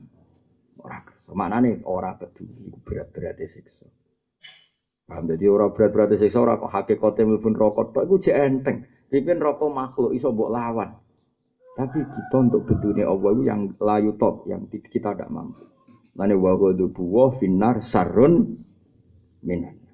Ora 0.80 1.02
kersa. 1.02 1.32
Maknane 1.34 1.82
ora 1.88 2.14
peduli 2.16 2.72
berat-berat 2.86 3.40
siksa. 3.42 3.88
Paham 5.06 5.30
jadi 5.30 5.46
ora 5.50 5.70
berat-berat 5.70 6.18
siksa 6.18 6.42
ora 6.42 6.62
kok 6.62 6.72
hakikate 6.72 7.26
mlebu 7.26 7.50
neraka 7.54 7.82
tok 7.92 8.04
iku 8.06 8.16
jek 8.22 8.38
enteng. 8.38 8.78
Pimpin 9.10 9.38
neraka 9.38 9.66
makhluk 9.70 10.12
iso 10.18 10.34
mbok 10.34 10.50
lawan. 10.50 10.98
Tapi 11.76 12.00
kita 12.08 12.36
untuk 12.40 12.64
bedune 12.72 13.04
Allah 13.04 13.30
itu 13.36 13.44
yang 13.44 13.62
layu 13.84 14.16
top, 14.16 14.48
yang 14.48 14.64
kita 14.72 15.12
tidak 15.12 15.28
mampu. 15.28 15.60
Lane 16.16 16.40
wa 16.40 16.56
ghadabu 16.56 17.04
wa 17.04 17.36
finnar 17.36 17.84
sarun 17.84 18.56
minan. 19.44 19.85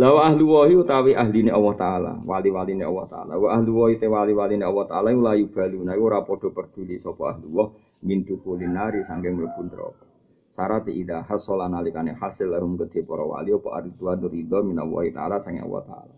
Lawa 0.00 0.32
ahlu 0.32 0.56
wahi 0.56 0.80
utawi 0.80 1.12
ahline 1.12 1.52
Allah 1.52 1.76
taala, 1.76 2.12
wali-waline 2.24 2.88
Allah 2.88 3.04
taala. 3.04 3.36
Wa 3.36 3.60
ahlu 3.60 3.84
wahi 3.84 4.00
te 4.00 4.08
wali-waline 4.08 4.64
Allah 4.64 4.88
taala 4.88 5.12
la 5.12 5.36
yubaluna 5.36 5.92
ora 5.92 6.24
padha 6.24 6.48
peduli 6.48 6.96
sapa 6.96 7.36
ahlu 7.36 7.46
wah 7.52 7.68
min 8.08 8.24
kulinari 8.24 9.04
sanging 9.04 9.36
mlebu 9.36 9.60
neraka. 9.68 10.08
Syarat 10.56 10.88
ida 10.88 11.20
hasala 11.28 11.68
nalikane 11.68 12.16
hasil 12.16 12.48
larum 12.48 12.80
gede 12.80 13.04
para 13.04 13.28
wali 13.28 13.52
apa 13.52 13.84
ridwan 13.84 14.24
ridho 14.24 14.58
minallahi 14.64 15.12
taala 15.12 15.36
sanging 15.44 15.68
Allah 15.68 15.84
taala. 15.84 16.14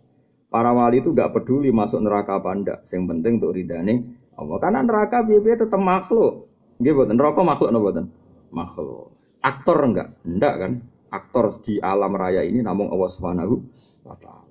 Para 0.47 0.70
wali 0.70 1.03
itu 1.03 1.11
gak 1.11 1.35
peduli 1.35 1.74
masuk 1.74 2.07
neraka 2.07 2.39
apa 2.39 2.55
ndak, 2.55 2.78
yang 2.87 3.11
penting 3.11 3.43
untuk 3.43 3.51
ridane 3.51 3.95
Allah. 4.39 4.62
Karena 4.62 4.87
neraka 4.87 5.26
biaya 5.26 5.59
tetap 5.59 5.83
makhluk. 5.83 6.47
Nggih 6.78 7.18
neraka 7.18 7.41
makhluk 7.43 7.74
napa? 7.74 8.07
Makhluk. 8.55 9.11
Aktor 9.43 9.78
enggak? 9.91 10.14
Enggak 10.22 10.55
kan? 10.55 10.72
Aktor 11.13 11.61
di 11.61 11.77
alam 11.77 12.17
raya 12.17 12.41
ini 12.41 12.65
namun 12.65 12.89
Allah 12.89 13.11
Subhanahu 13.13 13.55
wa 14.09 14.17
taala. 14.17 14.49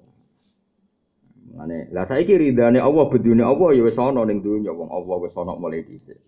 Mulane, 1.52 1.90
lah 1.92 2.06
saiki 2.08 2.38
ridane 2.38 2.80
Allah 2.80 3.10
bedune 3.12 3.44
Allah 3.44 3.76
ya 3.76 3.84
wis 3.84 3.98
ana 4.00 4.24
ning 4.24 4.40
donya 4.40 4.72
wong 4.72 4.88
Allah 4.88 5.18
wis 5.20 5.36
ana 5.36 5.58
mulai 5.58 5.84
dhisik. 5.84 6.22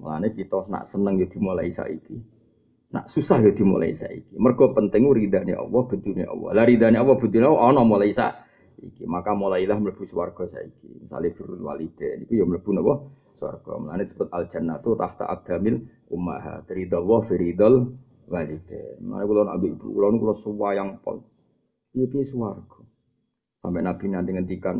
Mulane 0.00 0.32
kita 0.32 0.64
nak 0.72 0.88
seneng 0.88 1.18
ya 1.20 1.26
dimulai 1.28 1.68
saiki. 1.74 2.16
Nak 2.94 3.12
susah 3.12 3.44
ya 3.44 3.52
dimulai 3.52 3.92
saiki. 3.92 4.38
Mergo 4.40 4.72
penting 4.72 5.04
ridane 5.10 5.52
Allah 5.52 5.82
bedune 5.84 6.24
Allah. 6.24 6.50
Lah 6.56 6.64
ridane 6.64 6.96
Allah 6.96 7.16
bedune 7.18 7.44
Allah 7.44 7.74
ana 7.74 7.82
mulai 7.84 8.14
saiki 8.14 8.88
iki. 8.88 9.04
Maka 9.04 9.36
mulailah 9.36 9.76
mlebu 9.76 10.08
swarga 10.08 10.48
saiki. 10.48 10.88
Misale 11.04 11.36
birrul 11.36 11.60
walidain 11.60 12.24
iku 12.24 12.32
ya 12.40 12.44
mlebu 12.48 12.70
napa? 12.72 12.94
Swarga. 13.36 13.76
Mulane 13.76 14.08
disebut 14.08 14.32
al 14.32 14.48
jannatu 14.48 14.96
tahta 14.96 15.28
aqdamil 15.28 15.84
ummahat. 16.08 16.64
Ridha 16.72 16.98
wa 17.04 17.20
firidal 17.28 17.92
walidain. 18.30 19.02
Mulane 19.02 19.26
kula 19.26 19.42
nak 19.50 19.56
ibu 19.58 19.86
kula 19.90 20.06
niku 20.14 20.22
kula 20.22 20.34
suwayang 20.38 21.02
pol. 21.02 21.26
Piye 21.90 22.06
piye 22.06 22.22
swarga. 22.22 22.80
Sampai 23.60 23.82
Nabi 23.82 24.06
nanti 24.08 24.30
ngendikan 24.32 24.76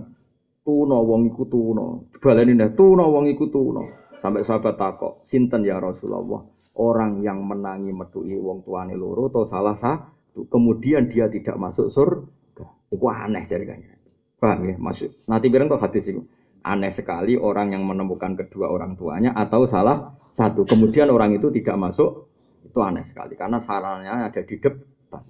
tuna 0.63 0.97
wong 1.03 1.35
iku 1.35 1.45
tuna. 1.51 2.01
Baleni 2.23 2.55
neh 2.55 2.71
tuna 2.73 3.05
wong 3.05 3.29
iku 3.35 3.51
tuna. 3.51 3.83
Sampai 4.21 4.45
sahabat 4.45 4.77
takok, 4.77 5.25
sinten 5.25 5.65
ya 5.65 5.81
Rasulullah? 5.81 6.45
Orang 6.77 7.25
yang 7.25 7.41
menangi 7.45 7.91
metuki 7.91 8.37
wong 8.37 8.63
tuane 8.63 8.95
loro 8.95 9.33
atau 9.33 9.49
salah 9.49 9.77
satu. 9.77 10.47
Kemudian 10.47 11.09
dia 11.09 11.27
tidak 11.27 11.57
masuk 11.57 11.89
surga. 11.89 12.65
Itu 12.93 13.05
aneh 13.09 13.45
dari 13.49 13.65
kanya. 13.65 13.97
Paham 14.41 14.69
ya? 14.69 14.77
Maksud. 14.77 15.29
Nanti 15.29 15.47
bilang 15.49 15.69
kok 15.69 15.83
hadis 15.83 16.09
itu. 16.09 16.25
Aneh 16.61 16.93
sekali 16.93 17.41
orang 17.41 17.73
yang 17.73 17.85
menemukan 17.89 18.37
kedua 18.37 18.69
orang 18.69 18.97
tuanya 18.97 19.33
atau 19.33 19.65
salah 19.65 20.21
satu. 20.37 20.69
Kemudian 20.69 21.09
orang 21.09 21.37
itu 21.37 21.49
tidak 21.53 21.77
masuk. 21.81 22.30
Itu 22.65 22.79
aneh 22.81 23.05
sekali. 23.07 23.35
Karena 23.39 23.59
sarannya 23.61 24.29
ada 24.29 24.43
di 24.45 24.57
depan. 24.61 25.23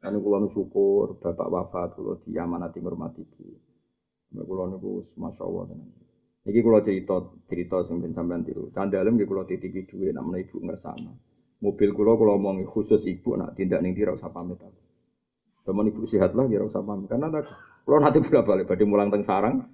Lalu 0.00 0.18
kulo 0.22 0.36
syukur 0.50 1.06
bapak 1.20 1.48
wafat 1.48 1.88
kulo 1.98 2.22
di 2.24 2.34
Yaman 2.34 2.64
Timur 2.72 2.96
Matiku. 2.96 3.44
Kulo 4.32 4.62
niku 4.70 5.04
masya 5.18 5.42
Allah. 5.44 5.76
Iki 6.48 6.60
kulo 6.64 6.80
cerita 6.80 7.20
cerita 7.46 7.84
sing 7.84 8.00
sampean 8.16 8.46
tiru. 8.46 8.72
Candalem 8.72 9.20
nggih 9.20 9.28
kulo 9.28 9.44
titipi 9.44 9.84
dhuwit 9.84 10.16
nak 10.16 10.24
ibu 10.32 10.56
ngersana. 10.64 11.12
Mobil 11.60 11.92
kulo 11.92 12.16
kulo 12.16 12.40
omongi 12.40 12.64
khusus 12.64 13.04
ibu 13.04 13.36
nak 13.36 13.52
tindak 13.52 13.84
ning 13.84 13.92
ora 14.00 14.16
usah 14.16 14.32
pamit 14.32 14.56
aku. 14.56 14.80
Teman 15.60 15.92
ibu 15.92 16.08
sehat 16.08 16.32
lah, 16.32 16.48
ya 16.48 16.64
usah 16.64 16.80
pamit. 16.80 17.12
Karena 17.12 17.28
tak, 17.28 17.52
nanti 17.84 18.18
bolak 18.24 18.44
balik, 18.48 18.64
badai 18.64 18.86
mulang 18.88 19.12
teng 19.12 19.28
sarang, 19.28 19.68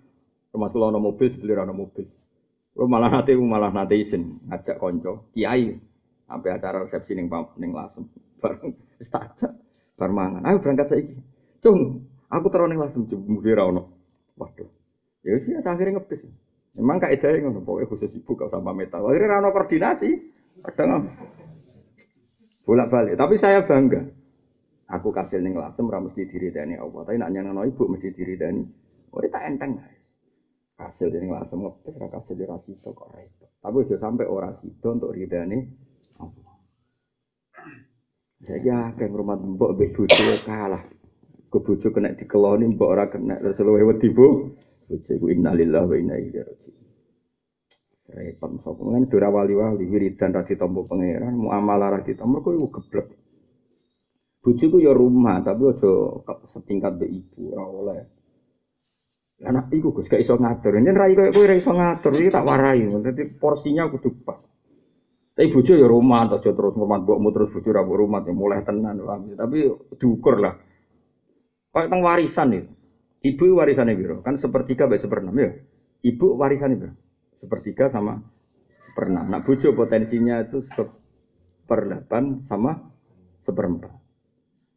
termasuk 0.50 0.82
kalau 0.82 0.90
ada 0.90 0.98
mobil, 0.98 1.30
dibeli 1.30 1.54
ada 1.54 1.70
mobil. 1.70 2.10
Kalau 2.76 2.92
malah 2.92 3.08
nanti 3.08 3.32
malah 3.32 3.72
nanti 3.72 4.04
izin 4.04 4.36
ngajak 4.52 4.76
konco, 4.76 5.32
kiai, 5.32 5.80
sampai 6.28 6.50
acara 6.52 6.84
resepsi 6.84 7.16
neng 7.16 7.32
neng 7.32 7.72
lasem, 7.72 8.04
bareng 8.36 8.76
istajak, 9.00 9.48
bar 9.96 10.12
mangan. 10.12 10.44
Ayo 10.44 10.60
berangkat 10.60 10.92
saiki. 10.92 11.16
Cung, 11.64 12.04
aku 12.28 12.46
terus 12.52 12.68
neng 12.68 12.84
lasem, 12.84 13.08
jumbo 13.08 13.40
rano. 13.40 13.96
Waduh, 14.36 14.68
ya 15.24 15.40
sih, 15.40 15.56
akhirnya 15.56 15.96
ngepes. 15.96 16.20
Memang 16.76 17.00
kaidahnya 17.00 17.48
ngono, 17.48 17.64
pokoknya 17.64 17.88
khusus 17.88 18.12
ibu 18.12 18.36
gak 18.36 18.52
sama 18.52 18.76
metal. 18.76 19.08
Akhirnya 19.08 19.40
rano 19.40 19.48
koordinasi, 19.56 20.10
kadang 20.60 21.08
bolak 22.68 22.92
balik. 22.92 23.16
Tapi 23.16 23.34
saya 23.40 23.64
bangga. 23.64 24.04
Aku 24.92 25.08
kasih 25.08 25.40
ning 25.40 25.56
lasem 25.56 25.88
ora 25.88 26.04
mesti 26.04 26.28
diridani 26.28 26.76
Allah, 26.76 27.08
tapi 27.08 27.16
nak 27.16 27.32
nyenengno 27.32 27.64
ibu 27.64 27.88
mesti 27.88 28.12
diridani. 28.12 28.60
Oh, 29.16 29.24
tak 29.32 29.48
enteng. 29.48 29.80
Ning 30.76 31.32
lasem 31.32 31.64
ngepes 31.64 31.96
ora 31.96 32.08
kasil 32.12 32.36
ora 32.44 32.60
sida 32.60 32.92
kok 32.92 33.08
repot. 33.08 33.48
Tapi 33.64 33.76
aja 33.88 33.96
sampai 33.96 34.28
ora 34.28 34.52
sida 34.52 34.88
untuk 34.92 35.16
ridani 35.16 35.56
Allah. 36.20 36.56
Jadi 38.44 38.68
akeh 38.68 39.08
ngrumat 39.08 39.40
mbok 39.40 39.72
mbek 39.72 39.96
bojo 39.96 40.22
kalah. 40.44 40.84
Ke 41.48 41.58
bojo 41.64 41.88
kena 41.88 42.12
dikeloni 42.12 42.76
mbok 42.76 42.92
ora 42.92 43.08
kena 43.08 43.40
terus 43.40 43.56
luwe 43.64 43.88
wedi 43.88 44.12
bu. 44.12 44.52
Bojo 44.84 45.12
ku 45.16 45.24
wa 45.26 45.32
inna 45.32 45.50
ilaihi 45.56 46.36
raji'un. 46.44 46.84
Repot 48.06 48.50
sapa 48.60 48.80
kan 48.80 49.04
dora 49.08 49.28
wali-wali 49.32 49.84
wiridan 49.88 50.30
ra 50.30 50.46
ditampa 50.46 50.86
pangeran, 50.86 51.34
muamalah 51.34 51.98
ra 51.98 52.00
ditampa 52.04 52.44
kok 52.44 52.52
iku 52.54 52.68
geblek. 52.78 53.08
Bujuku 54.44 54.78
ya 54.78 54.94
rumah, 54.94 55.42
tapi 55.42 55.74
aja 55.74 55.90
setingkat 56.54 57.02
be 57.02 57.10
ibu, 57.10 57.50
ora 57.50 57.64
oleh. 57.66 58.00
Anak 59.44 59.68
iku 59.68 59.92
Gus 59.92 60.08
gak 60.08 60.24
iso 60.24 60.40
ngatur. 60.40 60.80
Yen 60.80 60.96
rai 60.96 61.12
koyo 61.12 61.28
kowe 61.28 61.44
ora 61.44 61.54
iso 61.60 61.72
ngatur, 61.76 62.12
iki 62.16 62.32
tak 62.32 62.46
warai. 62.48 62.88
Dadi 62.88 63.22
porsinya 63.36 63.84
kudu 63.92 64.24
pas. 64.24 64.40
Tapi 65.36 65.52
bojo 65.52 65.76
ya 65.76 65.84
rumah, 65.84 66.32
aja 66.32 66.40
terus 66.40 66.72
ngurmat 66.72 67.04
mbokmu 67.04 67.28
terus 67.28 67.52
bojo 67.52 67.68
ra 67.68 67.84
rumah 67.84 68.24
ya 68.24 68.32
mulai 68.32 68.64
tenan. 68.64 68.96
Tapi 69.36 69.68
diukur 70.00 70.40
lah. 70.40 70.56
Kayak 71.76 71.92
tentang 71.92 72.00
warisan 72.08 72.48
itu. 72.56 72.72
Ibu 73.26 73.58
warisannya 73.58 73.98
biro, 73.98 74.22
kan 74.24 74.40
sepertiga 74.40 74.88
baik 74.88 75.02
seperenam 75.04 75.36
ya. 75.36 75.50
Ibu 76.00 76.40
warisannya 76.40 76.76
biro, 76.78 76.94
sepertiga 77.36 77.92
sama 77.92 78.22
seperenam. 78.80 79.28
Nah 79.28 79.44
bojo 79.44 79.76
potensinya 79.76 80.40
itu 80.40 80.64
seperdelapan 80.64 82.46
sama 82.48 82.94
seperempat. 83.44 83.92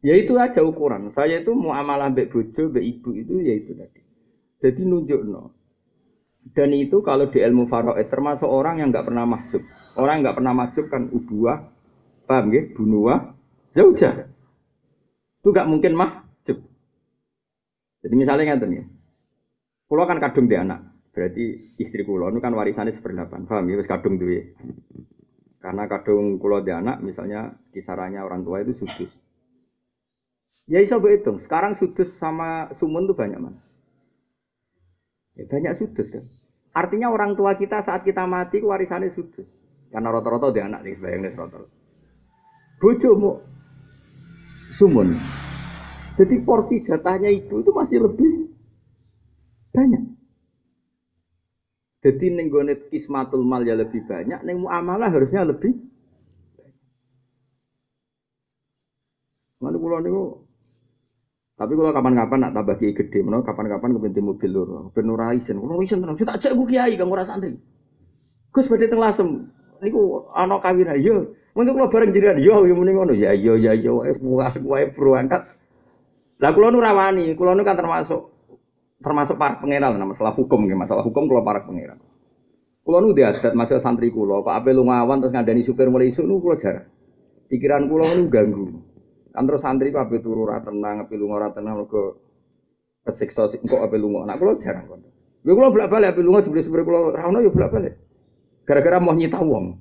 Ya 0.04 0.18
itu 0.18 0.36
aja 0.36 0.60
ukuran. 0.60 1.08
Saya 1.08 1.40
itu 1.40 1.56
mau 1.56 1.72
amalan 1.72 2.12
baik 2.12 2.36
bojo, 2.36 2.68
baik 2.68 2.84
ibu 3.00 3.10
itu 3.16 3.34
ya 3.40 3.54
itu 3.56 3.72
tadi. 3.72 4.09
Jadi 4.60 4.80
nunjuk 4.84 5.20
no. 5.24 5.56
Dan 6.52 6.72
itu 6.72 7.04
kalau 7.04 7.28
di 7.28 7.40
ilmu 7.40 7.68
faroe 7.68 8.00
termasuk 8.08 8.48
orang 8.48 8.80
yang 8.80 8.88
nggak 8.92 9.08
pernah 9.08 9.24
mahjub. 9.28 9.62
Orang 9.96 10.24
nggak 10.24 10.36
pernah 10.40 10.52
mahjub 10.56 10.86
kan 10.88 11.08
ubuah, 11.12 11.68
paham 12.24 12.48
ya? 12.52 12.62
Bunuah, 12.72 13.36
zaujah. 13.72 14.28
Itu 15.40 15.48
nggak 15.52 15.68
mungkin 15.68 15.92
mahjub. 15.96 16.58
Jadi 18.00 18.14
misalnya 18.16 18.56
nggak 18.56 18.68
ya. 18.72 18.84
Kulo 19.90 20.02
kan 20.06 20.22
kadung 20.22 20.46
di 20.48 20.56
anak. 20.56 20.80
Berarti 21.10 21.58
istri 21.82 22.06
kulo 22.06 22.30
itu 22.30 22.38
kan 22.38 22.54
warisannya 22.54 22.94
seperdelapan. 22.94 23.44
Paham 23.44 23.66
ya? 23.68 23.76
Wis 23.76 23.90
kadung 23.90 24.16
duwe. 24.16 24.54
Karena 25.60 25.84
kadung 25.90 26.40
kulo 26.40 26.64
di 26.64 26.72
anak 26.72 27.04
misalnya 27.04 27.52
kisarannya 27.74 28.22
orang 28.24 28.46
tua 28.46 28.64
itu 28.64 28.72
sudus. 28.72 29.10
Ya 30.70 30.80
iso 30.80 31.02
hitung. 31.02 31.42
Sekarang 31.42 31.74
sudus 31.74 32.14
sama 32.16 32.70
sumun 32.78 33.10
tuh 33.10 33.18
banyak 33.18 33.38
mana? 33.42 33.58
Ya, 35.40 35.48
banyak 35.48 35.72
sudus 35.80 36.12
kan. 36.12 36.20
Artinya 36.76 37.08
orang 37.08 37.32
tua 37.32 37.56
kita 37.56 37.80
saat 37.80 38.04
kita 38.04 38.28
mati 38.28 38.60
warisannya 38.60 39.08
sudus. 39.08 39.48
Karena 39.88 40.12
rata-rata 40.12 40.52
dia 40.52 40.68
anak 40.68 40.84
nih 40.84 40.94
sebayangnya 41.00 41.32
rata 41.34 41.64
Bojomu 42.76 43.40
sumun. 44.76 45.08
Jadi 46.20 46.44
porsi 46.44 46.84
jatahnya 46.84 47.32
ibu 47.32 47.64
itu 47.64 47.72
masih 47.72 48.04
lebih 48.04 48.52
banyak. 49.72 50.02
Jadi 52.00 52.26
nenggonet 52.32 52.88
kismatul 52.92 53.44
mal 53.44 53.64
ya 53.64 53.76
lebih 53.76 54.04
banyak, 54.08 54.40
neng 54.44 54.64
muamalah 54.64 55.12
harusnya 55.12 55.44
lebih. 55.44 55.76
Mana 59.60 59.76
pulau 59.76 60.00
niku 60.00 60.48
tapi 61.60 61.76
kalau 61.76 61.92
kapan-kapan 61.92 62.38
nak 62.40 62.52
tambah 62.56 62.80
kiai 62.80 62.96
gede, 62.96 63.20
mana 63.20 63.44
kapan-kapan 63.44 63.92
kepenting 64.00 64.24
mobil 64.24 64.48
lur, 64.48 64.88
ben 64.96 65.12
ora 65.12 65.36
isen. 65.36 65.60
Kulo 65.60 65.76
isen 65.84 66.00
tenan, 66.00 66.16
gue 66.16 66.66
kiai 66.72 66.96
kang 66.96 67.12
ora 67.12 67.20
santri. 67.20 67.52
Gus 68.48 68.64
badhe 68.64 68.88
teng 68.88 68.96
lasem. 68.96 69.52
Niku 69.84 70.24
ana 70.32 70.56
kawin. 70.64 70.88
Iya. 70.88 71.20
Mungkin 71.52 71.76
kalau 71.76 71.92
bareng 71.92 72.16
jiran, 72.16 72.40
yo 72.40 72.64
yo 72.64 72.72
muni 72.72 72.96
ngono. 72.96 73.12
Ya 73.12 73.36
yo 73.36 73.60
ya 73.60 73.76
yo 73.76 74.00
buah 74.00 74.56
wae 74.64 74.88
berangkat. 74.96 75.52
Lah 76.40 76.50
kula 76.56 76.72
nu 76.72 76.80
rawani, 76.80 77.36
kula 77.36 77.52
nu 77.52 77.60
kan 77.60 77.76
termasuk 77.76 78.32
termasuk 79.04 79.36
para 79.36 79.60
pangeran 79.60 80.00
nah, 80.00 80.08
masalah 80.08 80.32
hukum 80.32 80.64
nggih, 80.64 80.80
masalah 80.80 81.04
hukum 81.04 81.28
kula 81.28 81.44
para 81.44 81.60
pangeran. 81.68 82.00
Kula 82.80 83.04
nu 83.04 83.12
diadat 83.12 83.52
masalah 83.52 83.84
santri 83.84 84.08
kula, 84.08 84.40
Pak 84.40 84.64
Ape 84.64 84.72
lu 84.72 84.88
ngawan 84.88 85.20
terus 85.20 85.36
ngandani 85.36 85.60
supir 85.60 85.92
mulai 85.92 86.08
isuk 86.08 86.24
nu 86.24 86.40
kula 86.40 86.56
jarang. 86.56 86.88
Pikiran 87.52 87.84
kula 87.84 88.16
nu 88.16 88.32
ganggu. 88.32 88.66
Kan 89.30 89.46
terus 89.46 89.62
santri 89.62 89.94
kabeh 89.94 90.18
turu 90.18 90.46
ora 90.46 90.58
tenang, 90.58 91.06
ape 91.06 91.14
lunga 91.14 91.34
ora 91.38 91.48
tenang 91.54 91.82
mergo 91.82 92.18
kesiksa 93.06 93.54
engko 93.54 93.86
ape 93.86 93.96
lunga. 93.96 94.26
Nak 94.26 94.36
kula 94.42 94.58
jarang 94.58 94.90
kon. 94.90 95.02
Lha 95.46 95.52
kula 95.54 95.70
bolak-balik 95.70 96.14
ape 96.14 96.20
lunga 96.26 96.42
jebule 96.42 96.66
sepure 96.66 96.82
kula 96.82 97.14
ra 97.14 97.30
ono 97.30 97.38
ya 97.38 97.50
bolak-balik. 97.50 97.94
Gara-gara 98.66 98.98
mau 98.98 99.14
nyita 99.14 99.38
wong. 99.38 99.78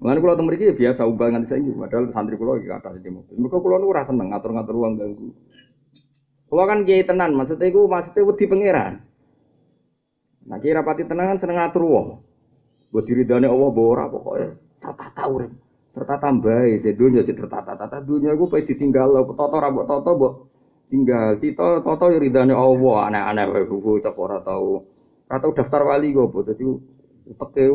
Mulane 0.00 0.18
kula 0.22 0.38
teng 0.38 0.46
mriki 0.46 0.70
ya 0.70 0.74
biasa 0.74 1.02
ubah 1.04 1.26
nganti 1.34 1.48
saiki 1.50 1.70
padahal 1.74 2.04
santri 2.14 2.38
kula 2.38 2.62
iki 2.62 2.70
kata 2.70 2.94
di 3.02 3.10
mobil. 3.10 3.34
Mergo 3.36 3.58
kula 3.58 3.76
nu 3.82 3.90
ora 3.90 4.06
seneng 4.06 4.30
ngatur-ngatur 4.30 4.76
wong 4.78 4.92
ganggu. 4.96 5.28
Kula 6.50 6.62
kan 6.66 6.82
kiai 6.82 7.06
tenan, 7.06 7.30
maksudnya 7.38 7.70
iku 7.70 7.86
maksudnya 7.86 8.26
wedi 8.26 8.44
pangeran. 8.50 8.94
Nah 10.46 10.58
kiai 10.58 10.74
rapati 10.74 11.06
tenan 11.06 11.34
kan 11.34 11.38
seneng 11.42 11.58
ngatur 11.58 11.82
wong. 11.82 12.08
Buat 12.90 13.06
diri 13.06 13.22
Allah 13.26 13.70
bawa 13.70 13.88
ora 13.94 14.04
pokoke 14.10 14.46
tata 14.82 15.24
urip 15.30 15.69
tertata 16.00 16.32
baik 16.32 16.80
di 16.80 16.96
dunia 16.96 17.20
jadi 17.20 17.44
tertata 17.44 17.76
tata 17.76 18.00
dunia 18.00 18.32
gue 18.32 18.48
pasti 18.48 18.72
tinggal 18.80 19.12
lo 19.12 19.28
toto 19.36 19.56
rambut 19.60 19.84
toto 19.84 20.10
bo 20.16 20.28
tinggal 20.88 21.36
tito 21.36 21.84
toto 21.84 22.08
ridane 22.08 22.56
allah 22.56 23.12
aneh 23.12 23.44
wae 23.52 23.68
buku 23.68 24.00
tak 24.00 24.16
ora 24.16 24.40
tahu 24.40 24.80
atau 25.28 25.48
daftar 25.52 25.84
wali 25.84 26.16
gue 26.16 26.24
bu 26.24 26.40
jadi 26.48 26.64
utek 27.28 27.68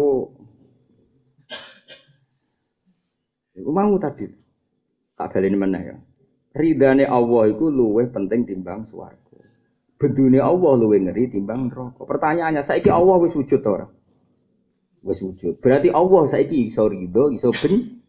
Iku 3.56 3.72
mau 3.72 3.96
tadi 3.96 4.28
tak 5.16 5.40
ini 5.40 5.56
mana 5.56 5.80
ya. 5.80 5.96
Ridane 6.56 7.08
Allah 7.08 7.52
itu 7.52 7.72
luweh 7.72 8.12
penting 8.12 8.44
timbang 8.48 8.84
swarga. 8.88 9.40
Bedune 9.96 10.44
Allah 10.44 10.76
luweh 10.76 11.00
ngeri 11.00 11.32
timbang 11.32 11.72
neraka. 11.72 12.04
Pertanyaannya, 12.04 12.68
saiki 12.68 12.92
Allah 12.92 13.16
wis 13.24 13.32
wujud 13.32 13.64
ora? 13.64 13.88
Wis 15.04 15.24
wujud. 15.24 15.64
Berarti 15.64 15.88
Allah 15.92 16.24
saiki 16.28 16.68
iso 16.68 16.88
ridho, 16.88 17.32
iso 17.32 17.52
benci. 17.56 18.04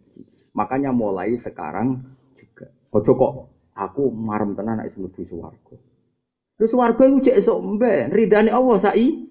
Makanya 0.56 0.90
mulai 0.90 1.36
sekarang 1.36 2.00
juga. 2.32 2.72
Ojo 2.96 3.12
kok 3.12 3.32
aku 3.76 4.08
marem 4.08 4.56
tenan 4.56 4.80
nek 4.80 4.88
mlebu 4.96 5.22
swarga. 5.28 5.76
Terus 6.56 6.72
swarga 6.72 7.02
iku 7.04 7.20
cek 7.20 7.36
esuk 7.36 7.58
mbe, 7.60 8.08
ridane 8.08 8.48
Allah 8.48 8.80
sai. 8.80 9.28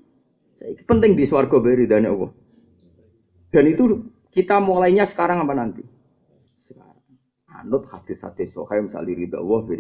Saiki 0.61 0.85
penting 0.85 1.17
di 1.17 1.25
swarga 1.25 1.57
be 1.57 1.73
ridane 1.73 2.05
Allah. 2.05 2.29
Dan 3.49 3.65
itu 3.65 3.83
kita 4.29 4.61
mulainya 4.61 5.09
sekarang 5.09 5.41
apa 5.41 5.53
nanti? 5.57 5.81
Sekarang. 6.69 7.01
Anut 7.49 7.89
hadis-hadis 7.89 8.53
sahih 8.53 8.85
misalnya 8.85 9.15
ridha 9.15 9.37
Allah 9.41 9.59
fi 9.65 9.73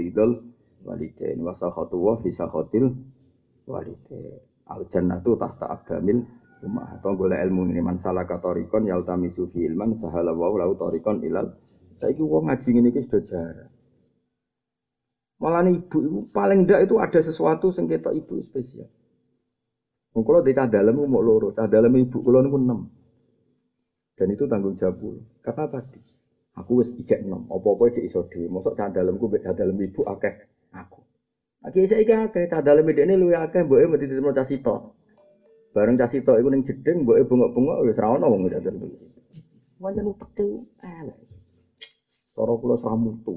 walidain 0.85 1.39
wa 1.41 1.53
sakhatu 1.53 1.97
wa 1.99 2.13
fi 2.23 2.29
sakhatil 2.33 2.87
walidain. 3.69 4.41
Al 4.65 4.81
jannatu 4.89 5.37
tahta 5.37 5.69
abdamil 5.69 6.25
Cuma 6.65 6.81
atau 6.97 7.13
boleh 7.13 7.37
ilmu 7.45 7.69
ini 7.69 7.77
man 7.77 8.01
katorikon 8.01 8.89
yaltami 8.89 9.29
sufi 9.37 9.69
ilman 9.69 10.01
sahala 10.01 10.33
wa 10.33 10.49
lau 10.57 10.73
torikon 10.73 11.21
ilal. 11.21 11.45
Saya 12.01 12.17
wong 12.17 12.49
ngaji 12.49 12.69
ini 12.73 12.89
sudah 13.05 13.21
jarang. 13.21 13.69
Malah 15.37 15.61
ibu 15.69 15.97
ibu 16.01 16.19
paling 16.33 16.65
ndak 16.65 16.89
itu 16.89 16.97
ada 16.97 17.21
sesuatu 17.21 17.69
sengketa 17.69 18.09
ibu 18.17 18.41
spesial. 18.41 18.89
Kalau 20.17 20.41
di 20.41 20.57
cah 20.57 20.65
dalam 20.65 20.97
mau 21.05 21.21
loro, 21.21 21.53
cah 21.53 21.69
dalam 21.69 21.93
ibu 21.93 22.17
kalau 22.25 22.41
niku 22.41 22.57
enam. 22.57 22.89
Dan 24.17 24.33
itu 24.33 24.49
tanggung 24.49 24.73
jawab. 24.73 25.21
Karena 25.45 25.69
tadi 25.69 26.01
aku 26.57 26.81
wis 26.81 26.89
ijek 26.97 27.21
enam, 27.21 27.45
apa-apa 27.45 27.93
cek 27.93 28.09
iso 28.09 28.25
dhewe. 28.25 28.49
Mosok 28.49 28.73
cah 28.73 28.89
dalamku 28.89 29.29
mbek 29.29 29.45
cah 29.45 29.53
dalam 29.53 29.77
ibu 29.77 30.01
akeh 30.01 30.33
aku. 30.73 31.03
Aki 31.61 31.85
saya 31.85 32.25
akeh 32.25 32.49
cah 32.49 32.65
dalam 32.65 32.89
ini 32.89 33.13
lu 33.13 33.29
akeh 33.37 33.61
mboke 33.61 33.85
mesti 33.85 34.09
ditemu 34.09 34.33
cah 34.33 34.47
sitok. 34.49 34.94
Bareng 35.75 35.99
cah 35.99 36.07
sitok 36.07 36.39
iku 36.39 36.47
ning 36.47 36.63
jeding 36.63 37.03
mboke 37.03 37.27
bengok-bengok 37.27 37.83
wis 37.83 37.99
ra 37.99 38.15
ono 38.15 38.31
wong 38.31 38.47
dadan 38.47 38.79
kuwi. 38.79 38.95
Pancen 39.75 40.07
uteke 40.07 40.63
elek. 40.79 41.19
Cara 42.31 42.53
kula 42.55 42.79
sramutu. 42.79 43.35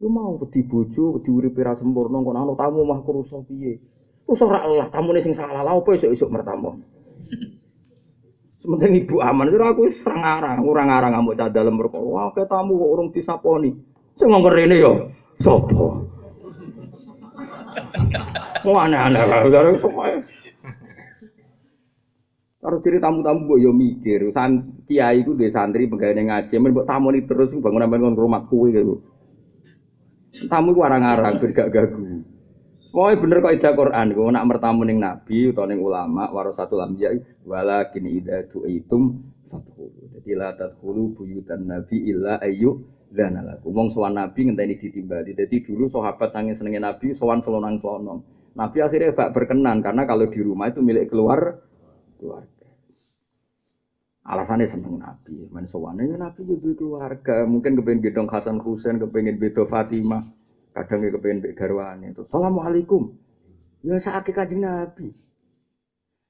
Lu 0.00 0.08
mau 0.08 0.40
wedi 0.40 0.64
bojo, 0.64 1.20
wedi 1.20 1.28
uripe 1.28 1.60
ra 1.60 1.76
sempurna 1.76 2.24
kok 2.24 2.32
ana 2.32 2.56
tamu 2.56 2.88
mah 2.88 3.04
kurusa 3.04 3.36
piye. 3.44 3.76
Wis 4.24 4.40
ora 4.40 4.64
lah 4.64 4.88
tamune 4.88 5.20
sing 5.20 5.36
salah 5.36 5.60
lha 5.60 5.76
opo 5.76 5.92
esuk-esuk 5.92 6.32
mertamu. 6.32 6.80
Sementing 8.64 9.04
ibu 9.04 9.20
aman, 9.20 9.52
kira 9.52 9.76
aku 9.76 9.92
wis 9.92 10.00
ora 10.08 10.16
ngarang, 10.24 10.64
ora 10.64 10.82
ngarang 10.88 11.12
ngamuk 11.20 11.36
cah 11.36 11.52
dalem 11.52 11.76
perkara. 11.76 12.00
Wah, 12.00 12.32
ke 12.32 12.48
tamu 12.48 12.80
kok 12.80 12.92
urung 12.96 13.08
disaponi. 13.12 13.76
Sing 14.16 14.32
ngongkon 14.32 14.56
rene 14.56 14.76
yo 14.80 15.12
sapa? 15.36 15.84
Wah, 18.64 18.88
aneh-aneh 18.88 19.24
lah. 19.28 19.44
Harus 22.58 22.82
diri 22.82 22.98
tamu-tamu 22.98 23.46
mbok 23.46 23.58
yo 23.62 23.70
mikir, 23.70 24.34
san 24.34 24.82
kiai 24.90 25.22
ku 25.22 25.38
dhewe 25.38 25.46
santri 25.46 25.86
pegawai 25.86 26.18
ngaji, 26.26 26.54
men 26.58 26.74
mbok 26.74 26.90
tamoni 26.90 27.22
terus 27.22 27.54
bangun 27.54 27.86
bangun 27.86 28.18
rumah 28.18 28.50
kuwi 28.50 28.74
gitu. 28.74 28.98
Tamu 30.50 30.74
ku 30.74 30.82
arang-arang 30.82 31.38
ben 31.38 31.54
gak 31.54 31.70
gagu. 31.70 32.02
Pokoknya 32.88 33.20
bener 33.20 33.38
kok 33.44 33.54
ida 33.54 33.70
Quran, 33.78 34.06
kau 34.16 34.32
nak 34.32 34.46
mertamu 34.48 34.82
ning 34.82 34.98
nabi 34.98 35.52
atau 35.52 35.68
ning 35.68 35.78
ulama, 35.78 36.32
warasatul 36.34 36.82
anbiya, 36.82 37.14
walakin 37.46 38.04
ida 38.10 38.48
tu'itum 38.50 39.22
fathulu. 39.46 40.18
Jadi 40.18 40.30
la 40.34 40.56
tadkhulu 40.56 41.14
buyutan 41.14 41.62
nabi 41.68 42.10
illa 42.10 42.40
dan 43.12 43.38
laku. 43.44 43.70
Wong 43.70 43.92
sowan 43.92 44.16
nabi 44.16 44.48
ngenteni 44.48 44.80
ditimbali. 44.80 45.36
Jadi 45.36 45.62
dulu 45.62 45.86
sahabat 45.86 46.32
sange 46.32 46.56
senenge 46.56 46.80
nabi 46.80 47.14
sowan 47.14 47.38
selonang 47.44 47.78
selonong. 47.78 48.24
Nabi 48.56 48.78
akhirnya 48.82 49.14
gak 49.14 49.32
berkenan 49.36 49.78
karena 49.84 50.02
kalau 50.02 50.26
di 50.26 50.40
rumah 50.42 50.66
itu 50.66 50.82
milik 50.82 51.12
keluar 51.12 51.62
keluarga. 52.18 52.68
Alasannya 54.28 54.68
seneng 54.68 55.00
Nabi, 55.00 55.48
main 55.48 55.64
sowane 55.64 56.04
Nabi 56.04 56.44
juga 56.44 56.76
keluarga, 56.76 57.48
mungkin 57.48 57.80
kepengen 57.80 58.04
gedong 58.04 58.28
Hasan 58.28 58.60
Husain, 58.60 59.00
kepengen 59.00 59.40
bedo 59.40 59.64
Fatimah, 59.64 60.20
kadang 60.76 61.00
ya 61.00 61.16
kepengen 61.16 61.48
garwane 61.56 62.12
itu. 62.12 62.28
Assalamualaikum. 62.28 63.16
Ya 63.80 63.96
sakit 63.96 64.36
kaji 64.36 64.60
Nabi. 64.60 65.08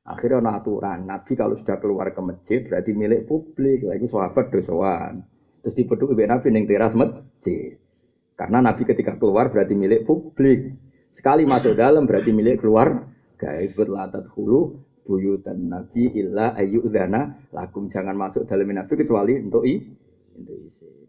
Akhirnya 0.07 0.41
ada 0.41 0.63
aturan, 0.63 1.11
Nabi 1.11 1.33
kalau 1.35 1.59
sudah 1.59 1.77
keluar 1.83 2.15
ke 2.15 2.23
masjid 2.23 2.63
berarti 2.63 2.95
milik 2.95 3.27
publik, 3.27 3.83
lagi 3.83 4.07
sahabat 4.07 4.47
dosoan. 4.55 5.27
Terus 5.61 5.75
dipeduk 5.75 6.15
ibu 6.15 6.23
Nabi 6.23 6.49
neng 6.55 6.65
teras 6.71 6.95
masjid. 6.95 7.77
Karena 8.39 8.63
Nabi 8.63 8.87
ketika 8.87 9.19
keluar 9.19 9.51
berarti 9.51 9.75
milik 9.75 10.07
publik. 10.07 10.79
Sekali 11.11 11.45
masuk 11.45 11.75
dalam 11.75 12.07
berarti 12.07 12.31
milik 12.31 12.63
keluar. 12.63 13.11
Gak 13.37 13.59
ikut 13.59 13.91
latat 13.91 14.31
hulu 14.33 14.88
buyutan 15.09 15.73
Nabi 15.73 16.13
illa 16.13 16.53
ayyudana 16.53 17.49
lakum 17.57 17.89
jangan 17.89 18.13
masuk 18.13 18.45
dalam 18.45 18.69
Nabi 18.69 18.93
kecuali 18.93 19.41
untuk 19.41 19.65
i 19.65 19.81
untuk 20.37 20.57
isi. 20.69 21.09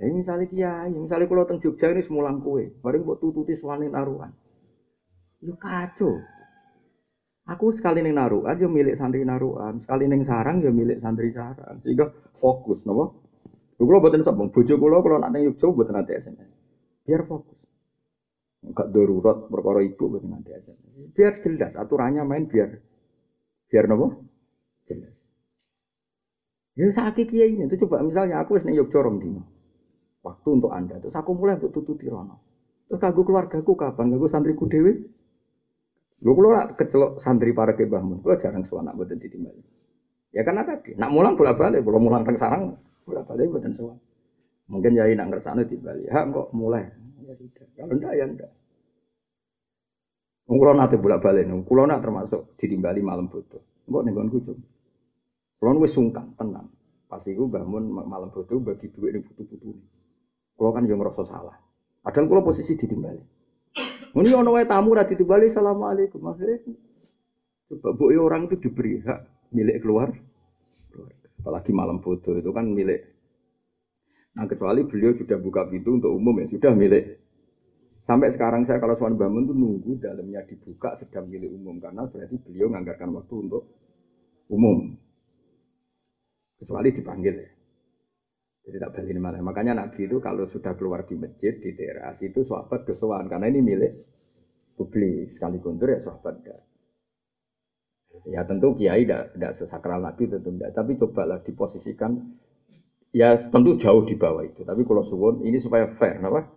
Ya, 0.00 0.08
misalnya 0.08 0.48
kiai, 0.48 0.96
misalnya 0.96 1.28
kalau 1.28 1.44
teng 1.44 1.60
Jogja 1.60 1.92
ini 1.92 2.00
semulang 2.00 2.40
kue, 2.40 2.72
bareng 2.80 3.04
buat 3.04 3.20
tututi 3.20 3.52
suami 3.52 3.84
naruhan. 3.88 4.32
Yo 5.44 5.52
kacau. 5.60 6.16
Aku 7.44 7.68
sekali 7.76 8.00
neng 8.00 8.16
naruhan, 8.16 8.56
yo 8.56 8.72
milik 8.72 8.96
santri 8.96 9.28
naruhan, 9.28 9.76
sekali 9.76 10.08
neng 10.08 10.24
sarang, 10.24 10.64
yo 10.64 10.72
milik 10.72 11.04
santri 11.04 11.28
sarang, 11.36 11.84
sehingga 11.84 12.08
fokus, 12.40 12.88
nopo. 12.88 13.28
Kalau 13.76 14.00
buatin 14.00 14.24
sabung, 14.24 14.48
bojo 14.48 14.76
kulo 14.80 15.04
kalau 15.04 15.20
nak 15.20 15.36
neng 15.36 15.52
Jogja 15.52 15.68
buatin 15.68 15.92
nanti 16.00 16.16
SMS, 16.16 16.48
biar 17.04 17.28
fokus. 17.28 17.59
Enggak 18.60 18.92
darurat 18.92 19.48
perkara 19.48 19.80
ibu 19.80 20.04
buatin 20.12 20.36
nanti 20.36 20.52
SMS, 20.52 21.16
biar 21.16 21.32
jelas 21.40 21.72
aturannya 21.80 22.20
main 22.28 22.44
biar 22.44 22.76
biar 23.72 23.84
nopo 23.88 24.20
jelas. 24.84 25.16
Ya 26.76 26.86
sakit 26.92 27.24
kiai 27.24 27.56
ini, 27.56 27.66
itu 27.66 27.88
coba 27.88 28.04
misalnya 28.04 28.40
aku 28.44 28.60
neng 28.60 28.76
Jogja 28.76 29.00
rom 29.00 29.16
dino, 29.16 29.48
waktu 30.20 30.48
untuk 30.48 30.70
anda, 30.76 31.00
terus 31.00 31.16
aku 31.16 31.32
mulai 31.32 31.56
buat 31.56 31.72
tututi 31.72 32.04
rono. 32.06 32.40
Terus 32.86 33.00
kagum 33.00 33.24
keluargaku 33.24 33.72
kapan? 33.78 34.12
Kagum 34.12 34.28
santriku 34.28 34.66
dewi? 34.68 34.92
Lu 36.20 36.36
kalau 36.36 36.52
nak 36.52 36.76
kecelok 36.76 37.16
santri 37.22 37.56
para 37.56 37.72
kebahmun, 37.72 38.20
kalau 38.20 38.36
jarang 38.36 38.64
suara 38.68 38.92
nak 38.92 38.96
buatin 39.00 39.16
ditimbai. 39.16 39.56
Ya 40.36 40.44
karena 40.44 40.68
tadi, 40.68 40.94
nak 41.00 41.10
mulang 41.10 41.34
bolak 41.34 41.56
balik, 41.56 41.80
belum 41.80 42.02
mulang 42.06 42.22
teng 42.28 42.36
sarang 42.36 42.76
bolak 43.08 43.24
balik 43.24 43.48
buatin 43.48 43.72
suara. 43.72 43.96
Mungkin 44.70 44.94
jadi 44.94 45.18
nak 45.18 45.34
ngersano 45.34 45.66
di 45.66 45.74
Bali, 45.74 46.06
ha 46.06 46.22
kok 46.30 46.54
mulai. 46.54 46.86
Ya 47.26 47.34
tidak. 47.34 47.66
Kalau 47.74 47.94
ndak 47.98 48.12
ya 48.14 48.24
ndak. 48.30 48.50
Kulo 50.50 50.74
nate 50.74 50.98
bolak 50.98 51.22
balik, 51.22 51.46
kulo 51.62 51.86
nak 51.86 52.02
termasuk 52.02 52.58
ditimbali 52.58 53.02
malam 53.02 53.30
bodoh. 53.30 53.62
Mbok 53.86 54.02
ning 54.02 54.14
nggonku 54.14 54.38
cum. 54.46 54.58
Kulo 55.58 55.78
wis 55.82 55.94
sungkan 55.94 56.34
tenang. 56.34 56.70
Pas 57.06 57.22
iku 57.26 57.46
bangun 57.50 57.90
malam 57.90 58.30
bodoh 58.30 58.58
bagi 58.62 58.90
duit 58.90 59.14
ning 59.14 59.22
putu-putu. 59.26 59.74
Kulo 60.54 60.70
kan 60.74 60.86
yo 60.86 60.98
ngerasa 60.98 61.22
salah. 61.26 61.54
Padahal 62.02 62.26
kulo 62.30 62.40
posisi 62.42 62.74
ditimbali. 62.74 63.22
Ini 64.10 64.30
ono 64.34 64.58
wae 64.58 64.66
tamu 64.66 64.94
ra 64.94 65.06
ditimbali 65.06 65.46
assalamualaikum. 65.50 66.18
Akhirnya 66.30 66.66
coba 67.70 67.94
bu 67.94 68.10
orang 68.18 68.50
itu 68.50 68.58
diberi 68.58 69.02
hak 69.02 69.50
milik 69.54 69.82
keluar. 69.82 70.10
Apalagi 71.42 71.70
malam 71.70 72.02
bodoh 72.02 72.34
itu 72.38 72.50
kan 72.50 72.66
milik. 72.70 73.19
Nah 74.38 74.46
kecuali 74.46 74.86
beliau 74.86 75.16
sudah 75.18 75.38
buka 75.42 75.66
pintu 75.66 75.98
untuk 75.98 76.14
umum 76.14 76.38
ya 76.42 76.46
sudah 76.46 76.72
milik. 76.74 77.18
Sampai 78.00 78.32
sekarang 78.32 78.64
saya 78.64 78.80
kalau 78.80 78.96
suan 78.96 79.20
bangun 79.20 79.44
tuh 79.44 79.56
nunggu 79.56 80.00
dalamnya 80.00 80.46
dibuka 80.48 80.96
sedang 80.96 81.28
milik 81.28 81.52
umum 81.52 81.76
karena 81.82 82.08
berarti 82.08 82.36
beliau 82.40 82.72
menganggarkan 82.72 83.10
waktu 83.12 83.34
untuk 83.36 83.62
umum. 84.48 84.96
Kecuali 86.56 86.88
dipanggil 86.92 87.34
ya. 87.36 87.50
Jadi 88.70 88.76
tak 88.76 88.92
balik 88.92 89.18
mana. 89.18 89.40
Makanya 89.40 89.72
Nabi 89.72 90.04
itu 90.04 90.20
kalau 90.20 90.44
sudah 90.46 90.76
keluar 90.76 91.08
di 91.08 91.16
masjid 91.16 91.56
di 91.56 91.72
teras 91.72 92.20
itu 92.20 92.44
sahabat 92.44 92.84
kesuwan 92.84 93.26
karena 93.26 93.48
ini 93.48 93.60
milik 93.64 93.92
publik 94.76 95.32
sekali 95.32 95.60
kuntur 95.60 95.92
ya 95.92 96.00
sahabat. 96.00 96.44
Ya 98.28 98.44
tentu 98.44 98.76
kiai 98.76 99.08
tidak 99.08 99.52
sesakral 99.56 100.04
Nabi 100.04 100.28
tentu 100.28 100.52
tidak. 100.54 100.70
Tapi 100.76 100.92
cobalah 101.00 101.40
diposisikan 101.40 102.39
ya 103.10 103.38
tentu 103.50 103.78
jauh 103.78 104.02
di 104.06 104.14
bawah 104.14 104.46
itu. 104.46 104.62
Tapi 104.62 104.82
kalau 104.86 105.02
suwon 105.02 105.42
ini 105.46 105.58
supaya 105.58 105.90
fair, 105.94 106.18
kenapa? 106.18 106.50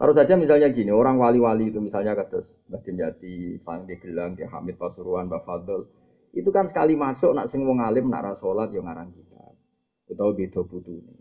Harus 0.00 0.16
saja 0.16 0.32
misalnya 0.40 0.72
gini, 0.72 0.88
orang 0.88 1.20
wali-wali 1.20 1.68
itu 1.68 1.76
misalnya 1.76 2.16
kata 2.16 2.40
Mbak 2.72 2.80
Dimyati, 2.88 3.60
Pangdi 3.60 4.00
Gelang, 4.00 4.32
Ki 4.32 4.48
Hamid 4.48 4.80
Pasuruan, 4.80 5.28
Mbak 5.28 5.44
Fadl, 5.44 5.84
itu 6.32 6.48
kan 6.48 6.72
sekali 6.72 6.96
masuk 6.96 7.36
nak 7.36 7.52
sing 7.52 7.68
wong 7.68 7.84
alim 7.84 8.08
nak 8.08 8.32
rasolat 8.32 8.72
yang 8.72 8.88
ngarang 8.88 9.12
kita 9.12 9.40
utawa 10.10 10.34
beda 10.34 10.60
putune. 10.66 11.14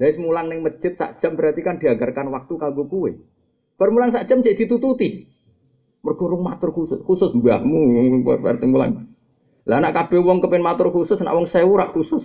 Lah 0.00 0.08
mulang 0.16 0.48
ning 0.48 0.64
masjid 0.64 0.96
sak 0.96 1.20
jam 1.20 1.36
berarti 1.36 1.60
kan 1.60 1.76
diagarkan 1.76 2.32
waktu 2.32 2.56
kanggo 2.56 2.88
kowe. 2.88 3.12
Permulang 3.76 4.12
sak 4.12 4.28
jam 4.28 4.40
jadi 4.40 4.56
ditututi. 4.64 5.28
Mergo 6.00 6.24
rung 6.32 6.40
matur 6.40 6.72
khusus, 6.72 7.04
khusus 7.04 7.36
mbahmu 7.36 8.24
berarti 8.24 8.64
mulang. 8.64 9.04
Lah 9.68 9.76
anak 9.84 9.92
kabeh 9.92 10.24
wong 10.24 10.40
kepen 10.40 10.64
matur 10.64 10.88
khusus, 10.88 11.20
nak 11.20 11.36
wong 11.36 11.44
sewu 11.44 11.76
rak 11.76 11.92
khusus. 11.92 12.24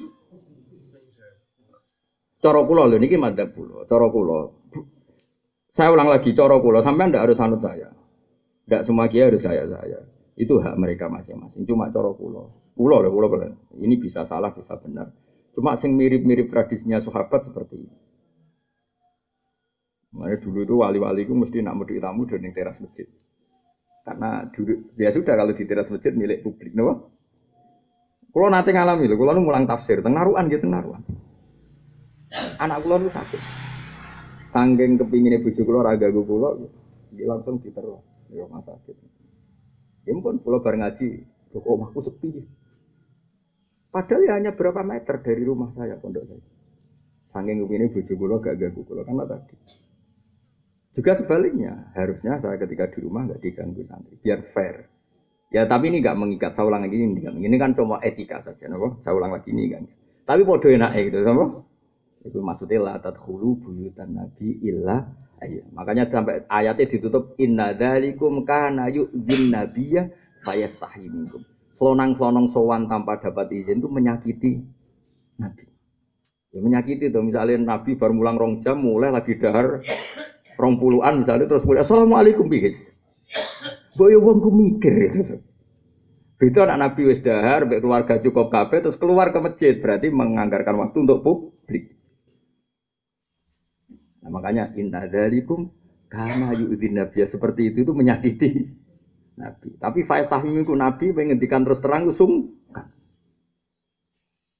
Cara 2.45 2.61
kula 2.61 2.85
lho 2.85 3.01
niki 3.01 3.17
madzhab 3.17 3.57
kula, 3.57 3.89
cara 3.89 4.05
kula. 4.13 4.53
Saya 5.73 5.89
ulang 5.89 6.13
lagi 6.13 6.29
cara 6.37 6.61
kula, 6.61 6.85
sampean 6.85 7.09
ndak 7.09 7.25
harus 7.25 7.41
anut 7.41 7.57
saya. 7.57 7.89
Ndak 8.69 8.85
semua 8.85 9.09
kiai 9.09 9.33
harus 9.33 9.41
kayak 9.41 9.65
saya. 9.65 10.05
Itu 10.37 10.61
hak 10.61 10.77
mereka 10.77 11.09
masing-masing. 11.09 11.65
Cuma 11.65 11.89
cara 11.89 12.13
kula. 12.13 12.45
Kula 12.77 13.01
lho 13.01 13.09
kula 13.09 13.49
Ini 13.81 13.97
bisa 13.97 14.29
salah, 14.29 14.53
bisa 14.53 14.77
benar. 14.77 15.09
Cuma 15.57 15.73
sing 15.73 15.97
mirip-mirip 15.97 16.53
tradisinya 16.53 17.01
sahabat 17.01 17.49
seperti 17.49 17.81
ini. 17.81 17.97
Makanya 20.13 20.37
dulu 20.45 20.59
itu 20.69 20.75
wali-wali 20.85 21.25
itu 21.25 21.33
mesti 21.33 21.65
nak 21.65 21.81
meduk 21.81 21.97
tamu 21.97 22.29
di 22.29 22.53
teras 22.53 22.77
masjid. 22.77 23.09
Karena 24.05 24.45
dulu 24.53 24.93
ya 25.01 25.09
sudah 25.09 25.33
kalau 25.33 25.57
di 25.57 25.65
teras 25.65 25.89
masjid 25.89 26.13
milik 26.13 26.45
publik, 26.45 26.77
no? 26.77 27.09
Kalau 28.29 28.47
nanti 28.53 28.69
ngalami 28.69 29.09
loh, 29.09 29.17
kalau 29.17 29.41
mulang 29.41 29.65
tafsir, 29.65 30.05
tengaruan 30.05 30.45
gitu 30.51 30.69
tengaruan. 30.69 31.01
Anak 32.59 32.83
kulo 32.83 32.95
nu 33.01 33.09
sakit. 33.11 33.41
Sangking 34.51 34.95
kepinginnya 34.99 35.43
bujuk 35.43 35.67
kulo 35.67 35.83
raga 35.83 36.07
gue 36.07 36.23
kulo, 36.23 36.69
dia 37.11 37.27
langsung 37.27 37.59
diterus 37.59 37.99
di 38.31 38.39
rumah 38.39 38.63
sakit. 38.63 38.95
Ya 40.07 40.13
pun 40.15 40.39
kulo 40.39 40.63
bareng 40.63 40.83
ngaji, 40.85 41.07
omahku 41.55 41.99
sepi. 42.03 42.45
Padahal 43.91 44.21
ya 44.27 44.33
hanya 44.39 44.51
berapa 44.55 44.83
meter 44.83 45.23
dari 45.23 45.43
rumah 45.43 45.71
saya 45.75 45.95
pondok 45.99 46.23
saya. 46.27 46.43
Sangking 47.35 47.63
kepinginnya 47.63 47.91
bujuk 47.91 48.15
kulo 48.15 48.39
gak 48.39 48.59
kulo 48.59 49.01
karena 49.03 49.23
tadi. 49.27 49.55
Juga 50.95 51.11
sebaliknya, 51.19 51.91
harusnya 51.91 52.39
saya 52.39 52.55
ketika 52.55 52.87
di 52.87 53.03
rumah 53.03 53.27
nggak 53.27 53.43
diganggu 53.43 53.83
santri, 53.83 54.15
biar 54.23 54.47
fair. 54.55 54.87
Ya 55.51 55.67
tapi 55.67 55.91
ini 55.91 55.99
nggak 55.99 56.15
mengikat, 56.15 56.51
saya 56.55 56.71
ulang 56.71 56.87
lagi 56.87 56.95
ini, 56.95 57.19
ini 57.19 57.55
kan 57.59 57.75
cuma 57.75 57.99
etika 57.99 58.39
saja, 58.39 58.71
nopo. 58.71 59.03
Saya 59.03 59.11
ulang 59.11 59.35
lagi 59.35 59.51
ini 59.51 59.75
kan. 59.75 59.83
Tapi 60.23 60.47
bodoh 60.47 60.71
enak 60.71 60.95
gitu, 60.95 61.19
nopo. 61.19 61.64
Itu 62.25 62.41
maksudnya 62.41 62.81
la 62.81 62.95
tadkhulu 62.97 63.61
buyutan 63.61 64.17
nabi 64.17 64.57
illa 64.65 65.05
ayo. 65.45 65.61
Makanya 65.77 66.09
sampai 66.09 66.41
ayatnya 66.49 66.89
ditutup 66.89 67.37
inna 67.37 67.77
dzalikum 67.77 68.41
kana 68.41 68.89
yu'dzin 68.89 69.53
nabiyya 69.53 70.09
fayastahi 70.41 71.05
minkum. 71.05 71.45
Selonang-selonong 71.77 72.49
sowan 72.49 72.89
tanpa 72.89 73.21
dapat 73.21 73.53
izin 73.53 73.77
itu 73.77 73.89
menyakiti 73.93 74.51
nabi. 75.37 75.69
Ya 76.49 76.59
menyakiti 76.65 77.13
tuh 77.13 77.21
misalnya 77.21 77.61
nabi 77.61 77.93
baru 77.93 78.17
mulang 78.17 78.41
rong 78.41 78.53
jam 78.65 78.81
mulai 78.81 79.13
lagi 79.13 79.37
dahar 79.37 79.85
rong 80.57 80.81
puluhan 80.81 81.21
misalnya 81.21 81.45
terus 81.45 81.61
mulai 81.61 81.85
assalamualaikum 81.85 82.49
bihis. 82.49 82.79
Boyo 83.93 84.17
wong 84.19 84.41
ku 84.41 84.49
mikir. 84.49 85.13
Itu 86.35 86.59
anak 86.59 86.77
Nabi 86.83 87.15
wis 87.15 87.23
dahar, 87.23 87.63
keluarga 87.63 88.19
cukup 88.19 88.51
kafe, 88.51 88.83
terus 88.83 88.99
keluar 88.99 89.31
ke 89.31 89.39
masjid, 89.39 89.79
berarti 89.79 90.11
menganggarkan 90.11 90.75
waktu 90.83 91.07
untuk 91.07 91.23
publik. 91.23 91.94
Nah, 94.25 94.33
makanya 94.33 94.73
inna 94.73 95.05
dzalikum 95.05 95.69
karena 96.09 96.49
yu'dzin 96.57 96.97
nabi 96.97 97.21
seperti 97.29 97.69
itu 97.69 97.85
itu 97.85 97.93
menyakiti 97.93 98.49
nabi. 99.37 99.77
Tapi 99.77 100.01
faiz 100.01 100.25
tahmimku 100.25 100.73
nabi 100.73 101.13
menghentikan 101.13 101.61
terus 101.61 101.77
terang 101.77 102.09
usung. 102.09 102.57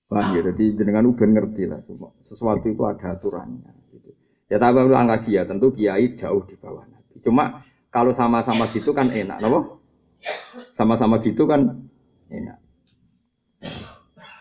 Wah, 0.06 0.22
ya, 0.38 0.46
jadi 0.46 0.78
jenengan 0.78 1.10
uben 1.10 1.34
ngerti 1.34 1.66
lah 1.66 1.82
semua. 1.82 2.14
Sesuatu 2.30 2.70
itu 2.70 2.86
ada 2.86 3.18
aturannya. 3.18 3.74
Gitu. 3.90 4.14
Ya 4.54 4.62
tapi 4.62 4.86
ulang 4.86 5.10
lagi 5.10 5.34
ya, 5.34 5.50
tentu 5.50 5.74
kiai 5.74 6.14
jauh 6.14 6.46
di 6.46 6.54
bawah 6.62 6.86
nabi. 6.86 7.26
Cuma 7.26 7.58
kalau 7.90 8.14
sama-sama 8.14 8.70
gitu 8.70 8.94
kan 8.94 9.10
enak, 9.10 9.42
nopo? 9.42 9.82
Sama-sama 10.78 11.26
gitu 11.26 11.50
kan 11.50 11.90
enak. 12.30 12.62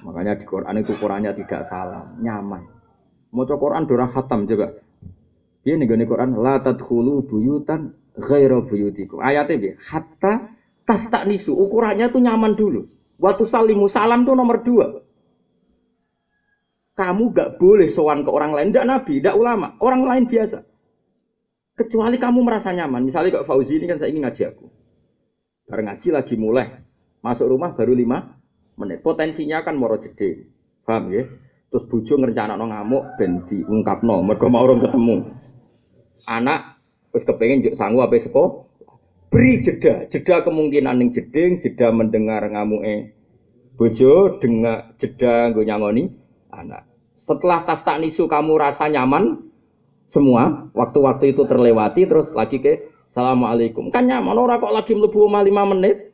Makanya 0.05 0.37
di 0.37 0.45
Quran 0.45 0.85
itu 0.85 0.93
Qurannya 1.01 1.33
tidak 1.33 1.65
salah, 1.65 2.13
nyaman. 2.21 2.69
Mau 3.33 3.49
Quran 3.49 3.89
dorah 3.89 4.13
khatam 4.13 4.45
coba. 4.45 4.84
Dia 5.65 5.81
nih 5.81 5.89
gini 5.89 6.05
Quran, 6.05 6.37
la 6.39 6.61
tadkhulu 6.61 7.25
buyutan 7.25 7.97
ghaira 8.21 8.61
buyutikum. 8.61 9.25
Ayatnya 9.25 9.57
dia, 9.57 9.75
hatta 9.81 10.53
tas 10.85 11.09
tak 11.09 11.25
nisu. 11.25 11.57
Ukurannya 11.57 12.13
tuh 12.13 12.21
nyaman 12.21 12.53
dulu. 12.53 12.85
Waktu 13.25 13.45
salimu 13.49 13.89
salam 13.89 14.29
tuh 14.29 14.37
nomor 14.37 14.61
dua. 14.61 15.01
Kamu 16.95 17.35
gak 17.35 17.59
boleh 17.59 17.91
sowan 17.91 18.23
ke 18.23 18.31
orang 18.31 18.55
lain, 18.55 18.71
tidak 18.71 18.87
nabi, 18.87 19.19
tidak 19.19 19.35
ulama, 19.35 19.75
orang 19.83 20.07
lain 20.07 20.25
biasa. 20.31 20.63
Kecuali 21.75 22.23
kamu 22.23 22.39
merasa 22.47 22.71
nyaman. 22.71 23.03
Misalnya 23.03 23.43
kok 23.43 23.51
Fauzi 23.51 23.83
ini 23.83 23.91
kan 23.91 23.99
saya 23.99 24.15
ingin 24.15 24.31
ngaji 24.31 24.43
aku. 24.47 24.71
Bareng 25.67 25.91
ngaji 25.91 26.09
lagi 26.15 26.35
mulai. 26.39 26.71
Masuk 27.19 27.51
rumah 27.51 27.75
baru 27.75 27.99
lima 27.99 28.39
menit. 28.79 29.03
Potensinya 29.03 29.67
kan 29.67 29.75
moro 29.75 29.99
gede. 29.99 30.47
Paham 30.87 31.11
ya? 31.11 31.27
Terus 31.75 31.91
bujo 31.91 32.15
ngerencana 32.15 32.55
no 32.55 32.71
ngamuk 32.71 33.19
ben 33.19 33.43
diungkap 33.51 34.07
no. 34.07 34.23
Mereka 34.23 34.47
mau 34.47 34.63
orang 34.63 34.87
ketemu. 34.87 35.17
Anak 36.27 36.79
wis 37.15 37.23
kepengin 37.23 37.63
njuk 37.63 37.79
sangu 37.79 38.03
apa 38.03 38.19
sekolah. 38.19 38.67
Beri 39.35 39.67
jeda, 39.67 40.07
jeda 40.07 40.47
kemungkinan 40.47 40.95
ning 40.95 41.11
jeding, 41.11 41.59
jeda 41.59 41.91
mendengar 41.91 42.47
ngamuke 42.47 43.15
bojo, 43.75 44.39
dengar 44.39 44.95
jeda 45.03 45.51
nggo 45.51 45.67
nyangoni 45.67 46.07
anak. 46.55 46.87
Setelah 47.19 47.67
tas 47.67 47.83
tak 47.83 47.99
nisu 47.99 48.31
kamu 48.31 48.55
rasa 48.55 48.87
nyaman 48.87 49.51
semua, 50.07 50.71
waktu-waktu 50.77 51.35
itu 51.35 51.43
terlewati 51.49 52.07
terus 52.07 52.31
lagi 52.31 52.63
ke 52.63 52.95
Assalamualaikum. 53.15 53.95
Kan 53.95 54.11
nyaman 54.11 54.35
ora 54.35 54.59
kok 54.59 54.75
lagi 54.75 54.93
mlebu 54.99 55.31
omah 55.31 55.47
5 55.47 55.71
menit. 55.71 56.11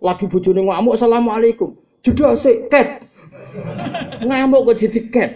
Lagi 0.00 0.24
bojone 0.32 0.64
ngamuk 0.64 0.96
Assalamualaikum. 0.96 1.76
Jeda 2.00 2.36
sik 2.40 2.72
ket. 2.72 3.04
Ngamuk 4.24 4.64
kok 4.64 4.76
jadi 4.80 5.00
ket. 5.12 5.30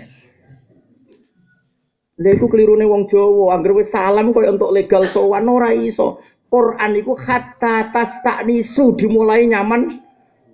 Lha 2.17 2.33
iku 2.33 2.49
klirune 2.49 2.89
wong 2.89 3.13
Jawa, 3.13 3.61
anggere 3.61 3.77
wis 3.77 3.93
salam 3.93 4.33
koyo 4.33 4.57
untuk 4.57 4.73
legal 4.73 5.05
sowan 5.05 5.45
ora 5.53 5.77
iso. 5.77 6.17
Quran 6.47 6.93
itu 6.97 7.13
hatta 7.13 7.91
tas 7.91 8.23
tak 8.23 8.47
nisu 8.47 8.95
dimulai 8.95 9.51
nyaman 9.51 9.99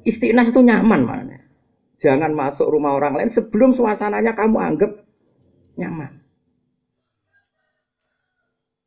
istiqnas 0.03 0.51
itu 0.51 0.61
nyaman 0.65 1.05
mana 1.05 1.37
jangan 2.03 2.35
masuk 2.35 2.67
rumah 2.67 2.99
orang 2.99 3.23
lain 3.23 3.31
sebelum 3.31 3.77
suasananya 3.77 4.35
kamu 4.35 4.59
anggap 4.59 4.91
nyaman. 5.79 6.19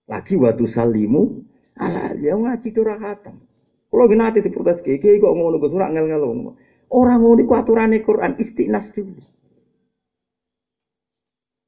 Lagi 0.05 0.35
waktu 0.37 0.65
salimu 0.69 1.45
ala 1.79 2.13
dia 2.13 2.35
ngaji 2.35 2.67
durah 2.75 2.99
khatam 2.99 3.41
kalau 3.89 4.05
gini 4.11 4.21
nanti 4.21 4.43
diprotes 4.43 4.83
kiki 4.83 5.17
kok 5.17 5.33
nunggu 5.33 5.71
surat 5.71 5.89
ngel 5.91 6.07
ngel 6.07 6.23
orang 6.91 7.19
mau 7.19 7.33
di 7.33 7.43
aturan 7.47 7.95
Quran 8.03 8.37
istiqnas 8.37 8.91
dulu 8.93 9.17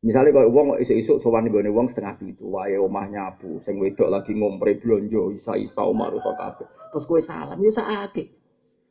Misalnya 0.07 0.39
kalau 0.39 0.55
uang 0.55 0.67
isu-isu 0.79 1.19
sowan 1.19 1.51
nih 1.51 1.67
uang 1.67 1.91
setengah 1.91 2.15
itu, 2.23 2.47
wae 2.47 2.79
omah 2.79 3.11
nyapu, 3.11 3.59
sing 3.67 3.75
wedok 3.75 4.07
lagi 4.07 4.31
ngompre 4.31 4.79
blonjo, 4.79 5.35
isa-isa 5.35 5.84
omah 5.84 6.07
rusak 6.15 6.31
kabeh. 6.39 6.63
Terus 6.95 7.03
kue 7.03 7.19
salam 7.19 7.59
yo 7.59 7.67
sakake. 7.67 8.31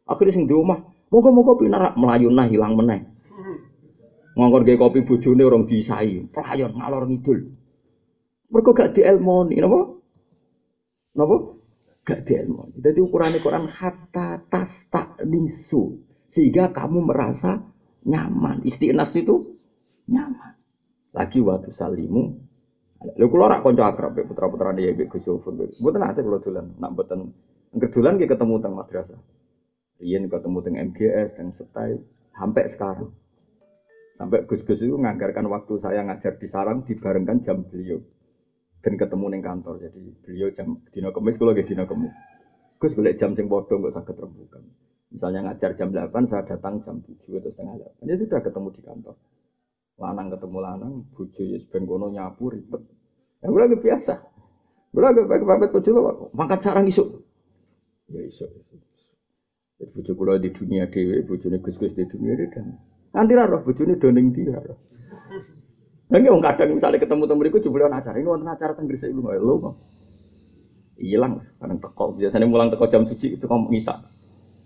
Akhirnya 0.04 0.36
sing 0.36 0.44
di 0.44 0.52
omah, 0.52 0.84
moga-moga 1.08 1.56
pinarak 1.56 1.96
melayu 1.96 2.28
nah 2.28 2.44
hilang 2.44 2.76
meneh. 2.76 3.08
Ngongkon 4.36 4.68
gawe 4.68 4.76
kopi 4.76 5.08
bojone 5.08 5.40
orang 5.40 5.64
disai, 5.64 6.20
pelayon 6.28 6.76
ngalor 6.76 7.08
ngidul. 7.08 7.48
Mergo 8.52 8.76
gak 8.76 8.92
dielmoni, 8.92 9.56
napa? 9.56 9.96
Napa? 11.16 11.36
Gak 12.04 12.28
dielmoni. 12.28 12.76
Jadi 12.76 13.00
ukuran 13.00 13.32
Quran 13.40 13.64
hatta 13.72 14.44
tas 14.52 14.84
tak 14.92 15.16
nisu 15.24 15.96
sehingga 16.28 16.76
kamu 16.76 17.08
merasa 17.08 17.64
nyaman. 18.04 18.60
Istiqnas 18.68 19.16
itu 19.16 19.56
nyaman 20.12 20.55
lagi 21.16 21.40
waktu 21.40 21.72
salimu 21.72 22.46
Lha 23.16 23.26
kula 23.28 23.46
rak 23.52 23.60
kanca 23.62 23.92
akrab 23.92 24.16
putra-putrane 24.24 24.80
ya 24.82 24.92
Gus 24.96 25.22
Yofur. 25.28 25.52
Mboten 25.52 26.02
ate 26.02 26.24
kula 26.24 26.40
dolan, 26.40 26.74
nak 26.80 26.96
mboten 26.96 27.28
ngedolan 27.76 28.16
nggih 28.16 28.30
ketemu 28.32 28.54
teng 28.58 28.72
madrasah. 28.72 29.20
Riyen 30.00 30.26
ketemu 30.32 30.58
teng 30.64 30.74
MGS 30.80 31.28
teng 31.36 31.48
Setai 31.52 32.00
sampai 32.34 32.64
sekarang. 32.72 33.12
Sampai 34.16 34.48
Gus-Gus 34.48 34.80
itu 34.80 34.96
menganggarkan 34.96 35.44
waktu 35.52 35.76
saya 35.76 36.00
ngajar 36.08 36.40
di 36.40 36.48
sarang 36.48 36.88
dibarengkan 36.88 37.44
jam 37.44 37.68
beliau. 37.68 38.00
Dan 38.80 38.96
ketemu 38.96 39.24
neng 39.28 39.42
kantor. 39.44 39.76
Jadi 39.76 40.02
beliau 40.24 40.48
jam 40.56 40.80
dino 40.88 41.12
kemis 41.12 41.36
kalau 41.36 41.52
dino 41.52 41.84
kemis. 41.84 42.14
Gus 42.80 42.96
boleh 42.96 43.12
jam 43.12 43.36
sing 43.36 43.44
bodoh 43.44 43.76
nggak 43.76 43.92
usah 43.92 44.04
keterbukan. 44.08 44.64
Misalnya 45.12 45.52
ngajar 45.52 45.78
jam 45.78 45.94
8, 45.94 46.26
saya 46.26 46.42
datang 46.44 46.82
jam 46.82 46.98
7 46.98 47.38
atau 47.38 47.48
setengah 47.54 47.78
8. 48.02 48.10
Ya 48.10 48.14
sudah 48.18 48.40
ketemu 48.42 48.68
di 48.74 48.82
kantor 48.82 49.14
lanang 49.96 50.28
ketemu 50.32 50.58
lanang, 50.60 50.92
bojo 51.16 51.42
ya 51.42 51.58
ben 51.72 51.82
kono 51.88 52.12
nyapu 52.12 52.52
ribet. 52.52 52.82
Ya 53.40 53.48
gue 53.48 53.60
lagi 53.60 53.76
biasa. 53.80 54.14
Gue 54.92 55.02
lagi 55.02 55.24
pakai 55.24 55.46
pamit 55.48 55.70
bojo 55.72 55.88
lo, 55.92 56.00
mangkat 56.36 56.60
sarang 56.64 56.88
isuk. 56.88 57.24
Ya 58.12 58.20
isuk. 58.24 58.48
Jadi 59.76 59.90
bojo 59.92 60.12
kula 60.16 60.40
di 60.40 60.52
dunia 60.52 60.88
dewe, 60.88 61.24
bojone 61.24 61.60
gus-gus 61.60 61.92
di 61.92 62.04
dunia 62.08 62.36
dan 62.52 62.80
nanti 63.12 63.32
lah 63.32 63.48
roh 63.48 63.60
bojone 63.64 63.96
doning 64.00 64.32
dia 64.32 64.56
roh. 64.56 64.80
Nanti 66.06 66.30
orang 66.30 66.44
kadang 66.44 66.78
misalnya 66.78 67.02
ketemu 67.02 67.24
temen 67.26 67.48
itu 67.50 67.58
coba 67.66 67.90
acara 67.90 68.16
ini 68.16 68.30
wonten 68.30 68.46
acara 68.46 68.72
teng 68.78 68.86
Gresik 68.86 69.10
lu 69.10 69.26
lo 69.26 69.74
hilang 70.96 71.44
kadang 71.60 71.78
teko 71.80 72.16
biasanya 72.16 72.48
mulang 72.48 72.72
teko 72.72 72.88
jam 72.88 73.04
suci 73.04 73.36
itu 73.36 73.44
kamu 73.44 73.68
ngisa 73.68 73.94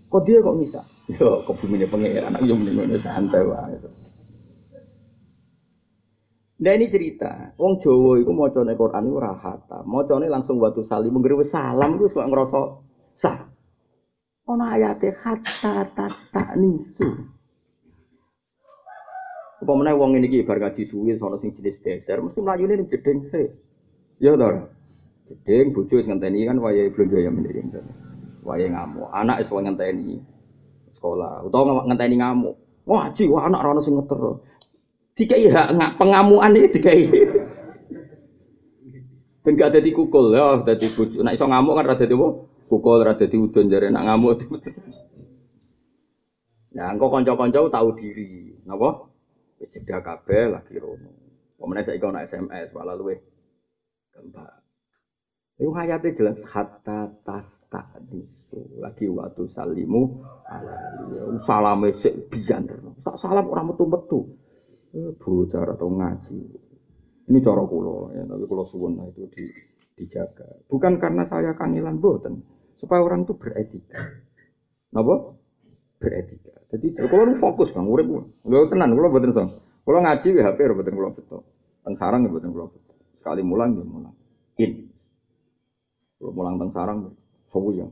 kok 0.07 0.21
dia 0.23 0.39
kok 0.39 0.55
ngisa 0.55 0.81
yo 1.19 1.43
kok 1.43 1.55
bumi 1.59 1.83
pengen 1.87 2.23
anak 2.23 2.41
yo 2.47 2.55
mending 2.55 3.03
santai 3.03 3.43
wae 3.43 3.75
Nah 6.61 6.77
ini 6.77 6.93
cerita, 6.93 7.57
wong 7.57 7.81
Jawa 7.81 8.21
mau 8.29 8.45
coba 8.53 8.69
Quran 8.77 9.09
itu 9.09 9.17
rahata, 9.17 9.81
mau 9.81 10.05
coba 10.05 10.29
langsung 10.29 10.61
waktu 10.61 10.85
salim, 10.85 11.09
menggiri 11.09 11.41
salam 11.41 11.97
itu 11.97 12.05
suka 12.05 12.29
ngerasa 12.29 12.59
sah. 13.17 13.49
Ono 14.45 14.61
ayatnya 14.69 15.17
hatta 15.25 15.89
tata 15.89 16.53
nisu. 16.61 17.09
Apa 19.61 19.71
mana 19.73 19.97
wong 19.97 20.21
ini 20.21 20.29
kibar 20.29 20.61
ngaji 20.61 20.85
suwi, 20.85 21.17
soalnya 21.17 21.41
sing 21.41 21.49
jenis 21.57 21.81
dasar, 21.81 22.21
mesti 22.21 22.45
melayu 22.45 22.69
ini 22.69 22.85
jedeng 22.85 23.25
sih. 23.25 23.49
Ya 24.21 24.37
tau, 24.37 24.69
jedeng 25.33 25.73
bojo 25.73 25.97
ngenteni 25.97 26.45
kan 26.45 26.61
wayai 26.61 26.93
belum 26.93 27.09
jaya 27.09 27.33
mending. 27.33 27.73
Wayai 28.45 28.69
ngamuk, 28.69 29.09
anak 29.09 29.41
es 29.41 29.49
ngenteni 29.49 30.21
sekolah, 30.93 31.41
utawa 31.41 31.89
ngenteni 31.89 32.21
ngamuk. 32.21 32.53
Wah, 32.85 33.09
ci, 33.17 33.25
wah 33.25 33.49
anak 33.49 33.65
rana 33.65 33.81
sing 33.81 33.97
ngeter. 33.97 34.45
Dikai 35.17 35.47
hak 35.51 35.67
nggak 35.75 35.95
pengamuan 35.99 36.55
ini 36.55 36.71
dikai. 36.71 37.03
Dan 39.41 39.57
gak 39.57 39.73
ada 39.73 39.81
di 39.81 39.89
kukul 39.89 40.37
ya, 40.37 40.61
ada 40.61 40.77
di 40.77 40.85
bujuk. 40.93 41.25
Nak 41.25 41.33
iso 41.33 41.49
ngamuk 41.49 41.73
kan 41.73 41.89
ada 41.89 42.05
di? 42.05 42.13
Kukul, 42.69 43.01
ada 43.01 43.25
di 43.25 43.37
udon 43.41 43.73
jari 43.73 43.89
nak 43.89 44.05
ngamuk. 44.05 44.37
Nah, 46.77 46.87
engkau 46.93 47.09
konco-konco 47.11 47.67
tahu 47.67 47.89
diri, 47.97 48.53
napa? 48.63 49.11
Jeda 49.59 49.99
kabeh 49.99 50.45
lagi 50.55 50.77
rono. 50.77 51.09
Pemene 51.57 51.85
saya 51.85 52.01
ikut 52.01 52.15
SMS 52.25 52.73
malah 52.73 52.97
luwe 52.97 53.21
gampang. 54.09 54.61
Itu 55.61 55.69
ayatnya 55.77 56.09
jelas 56.17 56.41
hatta 56.49 57.13
tas 57.21 57.45
tak 57.69 58.01
disu 58.09 58.81
lagi 58.81 59.05
waktu 59.05 59.45
salimu 59.53 60.25
ala 60.49 60.73
salame 61.45 61.93
sik 62.01 62.33
biyan 62.33 62.65
tak 62.65 62.81
salam 63.21 63.45
orang 63.45 63.69
metu 63.69 63.85
Eh, 64.91 65.11
bocah 65.15 65.63
atau 65.71 65.87
ngaji. 65.87 66.39
Ini 67.31 67.39
cara 67.39 67.63
kulo 67.63 68.11
ya, 68.11 68.27
tapi 68.27 68.43
kulo 68.43 68.67
suwun 68.67 68.99
itu 69.07 69.23
di, 69.31 69.47
dijaga. 69.95 70.67
Bukan 70.67 70.99
karena 70.99 71.23
saya 71.23 71.55
kangilan 71.55 72.03
boten, 72.03 72.43
supaya 72.75 72.99
orang 72.99 73.23
itu 73.23 73.31
beretika. 73.39 74.19
Napa? 74.91 75.31
Beretika. 75.95 76.51
Jadi 76.75 76.91
kalau 77.07 77.39
fokus 77.39 77.71
kan, 77.71 77.87
urip 77.87 78.03
lo 78.51 78.67
tenan, 78.67 78.91
kulo 78.91 79.07
boten 79.15 79.31
song. 79.31 79.47
Kulo 79.87 80.03
ngaji 80.03 80.27
ya 80.35 80.51
HP 80.51 80.59
boten 80.75 80.91
kulo 80.91 81.15
betul. 81.15 81.39
Teng 81.87 81.95
sarang 81.95 82.27
boten 82.27 82.51
kulo 82.51 82.75
betul. 82.75 82.95
Sekali 83.15 83.47
mulang 83.47 83.79
ya 83.79 83.87
mulang. 83.87 84.15
In. 84.59 84.91
Kulo 86.19 86.35
mulang 86.35 86.59
teng 86.59 86.71
sarang, 86.75 87.15
sawu 87.47 87.79
ya. 87.79 87.87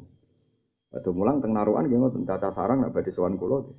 Atau 0.92 1.16
mulang 1.16 1.40
teng 1.40 1.56
naruhan 1.56 1.88
ya 1.88 1.96
ngoten 1.96 2.28
tata 2.28 2.52
sarang 2.52 2.84
nek 2.84 2.92
badhe 2.92 3.16
sowan 3.16 3.40
kulo. 3.40 3.72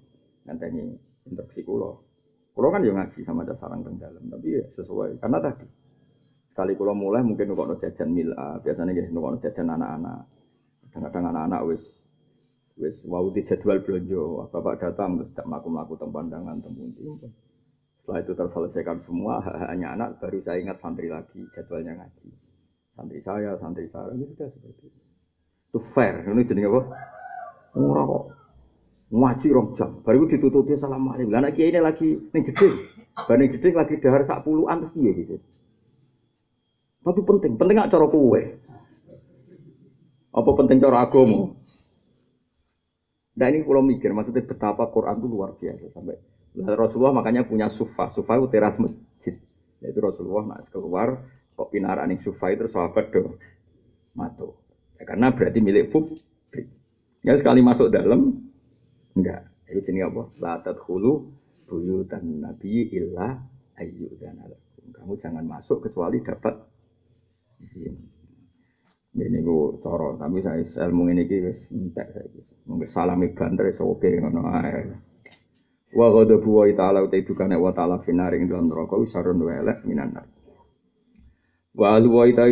Ngenteni 0.49 0.89
instruksi 1.29 1.69
kulo. 1.69 2.10
Kulo 2.51 2.69
kan 2.75 2.83
yo 2.83 2.93
ngaji 2.93 3.23
sama 3.23 3.47
ada 3.47 3.55
sarang 3.57 3.87
teng 3.87 3.97
dalam, 3.97 4.27
tapi 4.27 4.59
ya 4.59 4.65
sesuai 4.75 5.23
karena 5.23 5.39
tadi 5.39 5.67
sekali 6.51 6.75
kulo 6.75 6.93
mulai 6.99 7.23
mungkin 7.23 7.55
nukokno 7.55 7.79
jajan 7.79 8.11
mila, 8.11 8.59
biasanya 8.59 8.91
jadi 8.91 9.09
nukokno 9.15 9.39
jajan 9.39 9.71
anak-anak. 9.71 10.27
Kadang-kadang 10.91 11.31
anak-anak 11.31 11.61
wis 11.71 11.85
wis 12.75 12.97
wau 13.07 13.31
di 13.31 13.47
jadwal 13.47 13.79
belanja, 13.79 14.51
bapak 14.51 14.75
datang 14.83 15.23
tidak 15.31 15.47
melaku 15.47 15.69
melaku 15.71 15.95
teng 15.95 16.11
pandangan 16.11 16.57
teng 16.59 16.75
Setelah 18.01 18.19
itu 18.27 18.33
terselesaikan 18.35 18.99
semua, 19.07 19.39
hanya 19.71 19.95
anak 19.95 20.19
baru 20.19 20.43
saya 20.43 20.59
ingat 20.59 20.83
santri 20.83 21.07
lagi 21.07 21.47
jadwalnya 21.55 21.95
ngaji. 21.95 22.29
Santri 22.99 23.21
saya, 23.23 23.55
santri 23.63 23.87
saya, 23.87 24.11
itu 24.19 24.27
sudah 24.35 24.49
seperti 24.51 24.91
itu. 24.91 25.01
Itu 25.71 25.79
fair, 25.95 26.27
ini 26.27 26.43
jadi 26.43 26.67
apa? 26.67 26.81
Murah 27.79 28.03
kok 28.03 28.40
ngaji 29.11 29.47
rong 29.51 29.69
jam. 29.75 29.91
Baru 30.07 30.31
ditutupi 30.31 30.79
salam 30.79 31.11
alaikum. 31.11 31.35
Lah 31.35 31.51
kiai 31.51 31.75
ini 31.75 31.83
lagi 31.83 32.09
ning 32.31 32.43
jeding. 32.47 32.75
Bar 33.15 33.39
jeding 33.43 33.75
lagi 33.75 33.95
dahar 33.99 34.23
sak 34.23 34.47
puluhan 34.47 34.87
terus 34.87 34.95
piye 34.95 35.11
gitu. 35.19 35.37
Tapi 37.01 37.21
penting, 37.25 37.57
penting 37.57 37.81
gak 37.81 37.91
cara 37.91 38.07
kowe. 38.07 38.41
Apa 40.31 40.51
penting 40.63 40.79
cara 40.79 41.09
agama? 41.09 41.59
Nah 43.41 43.47
ini 43.49 43.65
kalau 43.65 43.81
mikir, 43.81 44.13
maksudnya 44.13 44.45
betapa 44.45 44.85
Quran 44.93 45.17
itu 45.17 45.27
luar 45.33 45.57
biasa 45.57 45.89
sampai 45.89 46.19
Rasulullah 46.77 47.15
makanya 47.15 47.47
punya 47.47 47.73
sufa, 47.73 48.11
sufa 48.13 48.37
itu 48.37 48.47
teras 48.53 48.77
masjid. 48.77 49.39
Itu 49.81 49.99
Rasulullah 50.03 50.55
nak 50.55 50.69
keluar 50.69 51.25
kok 51.57 51.69
pinaraan 51.73 52.13
yang 52.13 52.21
sufa 52.21 52.53
itu 52.53 52.69
sahabat 52.69 53.09
do 53.15 53.39
mato. 54.13 54.61
Ya, 55.01 55.09
karena 55.09 55.33
berarti 55.33 55.59
milik 55.63 55.89
publik. 55.89 56.21
Ya 57.25 57.33
sekali 57.39 57.65
masuk 57.65 57.89
dalam 57.89 58.50
Enggak. 59.21 59.43
Itu 59.69 59.81
jenis 59.85 60.09
apa? 60.09 60.23
La 60.41 60.53
tadkhulu 60.65 61.13
buyutan 61.69 62.41
nabi 62.41 62.89
illa 62.91 63.37
dan 64.21 64.37
alakum. 64.41 64.85
Kamu 64.91 65.15
jangan 65.21 65.45
masuk 65.47 65.89
kecuali 65.89 66.21
dapat 66.25 66.57
Ini 69.11 69.43
ku 69.43 69.75
coro, 69.83 70.15
tapi 70.15 70.39
saya 70.39 70.63
ilmu 70.87 71.11
ini 71.11 71.27
wis 71.27 71.67
entek 71.75 72.15
saiki. 72.15 72.41
Mungkin 72.71 72.89
salami 72.95 73.35
banter 73.35 73.75
oke 73.83 74.07
ngono 74.07 74.47
ae. 74.55 74.87
Wa 75.91 76.07
ghadabu 76.15 76.63
wa 76.63 76.65
ta'ala 76.71 77.03
uta 77.03 77.19
dukane 77.19 77.59
wa 77.59 77.75
ta'ala 77.75 77.99
finari 78.07 78.39
ing 78.39 78.47
dalam 78.47 78.71
neraka 78.71 78.95
sarun 79.11 79.43
welek 79.43 79.83
minan 79.83 80.15
nar. 80.15 80.31
Wa 81.75 81.99
alu 81.99 82.09
wa 82.15 82.23
ita 82.31 82.47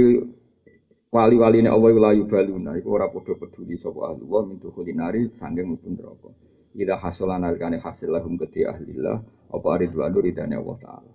wali-waline 1.14 1.70
Allah 1.70 1.94
la 1.94 2.10
yubaluna 2.18 2.74
iku 2.74 2.90
ora 2.90 3.06
padha 3.06 3.38
peduli 3.38 3.78
sapa 3.78 4.10
ahli 4.10 4.26
wa 4.26 4.42
min 4.42 4.58
dukhulin 4.58 4.98
sanging 5.38 5.78
mlebu 5.78 5.88
neraka. 5.94 6.28
Ida 6.76 7.00
hasulan 7.00 7.44
alikane 7.44 7.80
hasil 7.80 8.12
lahum 8.12 8.36
gede 8.36 8.68
ahlillah 8.68 9.24
apa 9.48 9.66
aridwanu 9.72 10.20
ridane 10.20 10.56
Allah 10.60 10.76
taala. 10.82 11.12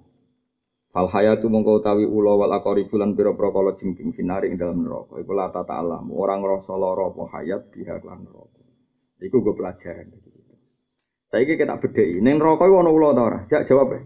Fal 0.94 1.10
hayatu 1.10 1.50
mongko 1.50 1.82
utawi 1.82 2.06
ula 2.06 2.38
wal 2.38 2.54
aqaribu 2.54 3.02
lan 3.02 3.18
pira-pira 3.18 3.50
kala 3.50 3.74
jengking 3.82 4.14
finari 4.14 4.54
ing 4.54 4.62
dalam 4.62 4.86
neraka. 4.86 5.18
Iku 5.18 5.34
la 5.34 5.50
ta 5.50 5.66
alam, 5.66 6.14
ora 6.14 6.38
ngrasa 6.38 6.74
lara 6.78 7.10
apa 7.10 7.24
hayat 7.34 7.74
biha 7.74 7.98
lan 8.06 8.30
neraka. 8.30 8.62
Iku 9.18 9.42
gue 9.42 9.58
pelajaran. 9.58 10.14
Saiki 11.34 11.58
kita 11.58 11.82
bedheki, 11.82 12.22
ning 12.22 12.38
neraka 12.38 12.70
iku 12.70 12.78
ana 12.86 12.92
ula 12.94 13.10
ta 13.18 13.22
ora? 13.26 13.40
Jak 13.50 13.66
jawab 13.66 13.98
e. 13.98 14.00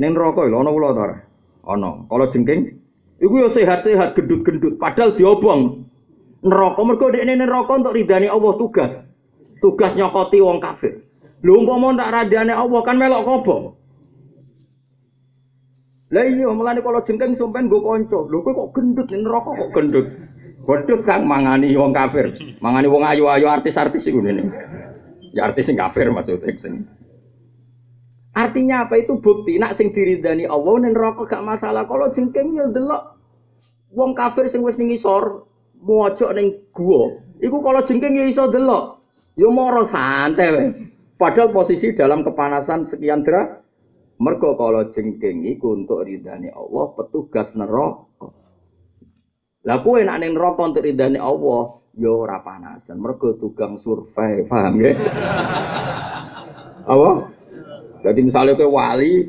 Ning 0.00 0.16
neraka 0.16 0.48
lho 0.48 0.64
ana 0.64 0.72
ula 0.72 0.88
ta 0.96 1.00
ora? 1.04 1.16
Ana. 1.68 1.90
Kala 2.08 2.24
jengking 2.32 2.60
iku 3.20 3.34
yo 3.36 3.48
sehat-sehat 3.52 4.16
gendut-gendut 4.16 4.80
padahal 4.80 5.12
diobong. 5.12 5.92
Neraka 6.40 6.80
mergo 6.88 7.06
dekne 7.12 7.36
neraka 7.36 7.72
untuk 7.76 7.92
ridani 7.92 8.32
Allah 8.32 8.52
tugas. 8.56 9.11
Tugas 9.62 9.94
nyokoti 9.94 10.42
wong 10.42 10.58
kafir. 10.58 11.06
Lho 11.46 11.62
umpama 11.62 11.94
tak 11.94 12.10
radane 12.10 12.50
Allah 12.50 12.80
kan 12.82 12.98
melok 12.98 13.22
kobong. 13.22 13.64
Lah 16.12 16.26
iya 16.26 16.50
mulane 16.50 16.82
kalau 16.82 17.00
jengking 17.06 17.38
sampean 17.38 17.70
nggo 17.70 17.82
kanca. 17.82 18.18
Lho 18.26 18.42
kowe 18.42 18.52
kok 18.52 18.70
gendut 18.74 19.06
ning 19.14 19.22
neraka 19.22 19.50
kok 19.54 19.70
gendut. 19.70 20.06
Gendut 20.62 21.00
kang 21.02 21.26
mangani 21.30 21.74
wong 21.74 21.94
kafir. 21.94 22.30
Mangani 22.62 22.86
wong 22.90 23.02
ayu-ayu 23.06 23.46
artis-artis 23.46 24.06
iku 24.06 24.22
ngene. 24.22 24.50
Ya 25.34 25.46
artis 25.46 25.70
sing 25.70 25.78
kafir 25.78 26.10
maksudnya 26.10 26.54
sing. 26.58 26.86
Artinya 28.32 28.88
apa 28.88 28.98
itu 28.98 29.18
bukti 29.18 29.58
nak 29.58 29.74
sing 29.74 29.90
diridani 29.90 30.46
Allah 30.46 30.74
ning 30.82 30.94
neraka 30.94 31.26
gak 31.26 31.42
masalah. 31.42 31.86
Kalau 31.90 32.10
jengking 32.14 32.54
ya 32.54 32.66
delok 32.70 33.18
wong 33.94 34.14
kafir 34.14 34.46
sing 34.46 34.62
wis 34.62 34.78
ning 34.78 34.94
isor 34.94 35.46
mojok 35.82 36.30
ning 36.38 36.66
gua. 36.70 37.18
Iku 37.42 37.58
kalau 37.62 37.82
jengking 37.82 38.14
ya 38.14 38.30
iso 38.30 38.46
delok. 38.46 39.01
Ya 39.32 39.48
moro 39.48 39.82
santai 39.88 40.76
Padahal 41.16 41.54
posisi 41.54 41.94
dalam 41.94 42.26
kepanasan 42.26 42.90
sekian 42.90 43.22
derajat 43.22 43.62
Mergo 44.22 44.54
kalau 44.54 44.86
jengking 44.94 45.50
iku 45.50 45.74
untuk 45.74 46.06
ridhani 46.06 46.46
Allah, 46.54 46.94
petugas 46.94 47.58
neraka. 47.58 48.30
Lah 49.66 49.82
kowe 49.82 49.98
nek 49.98 50.22
ning 50.22 50.38
neraka 50.38 50.62
untuk 50.62 50.86
ridhani 50.86 51.18
Allah, 51.18 51.82
yo 51.98 52.22
ora 52.22 52.38
panasan. 52.38 53.02
Mergo 53.02 53.34
tukang 53.34 53.82
survei, 53.82 54.46
paham 54.46 54.78
ya? 54.78 54.94
Apa? 56.86 57.10
Jadi 58.06 58.20
misalnya 58.22 58.54
kowe 58.54 58.70
wali, 58.70 59.26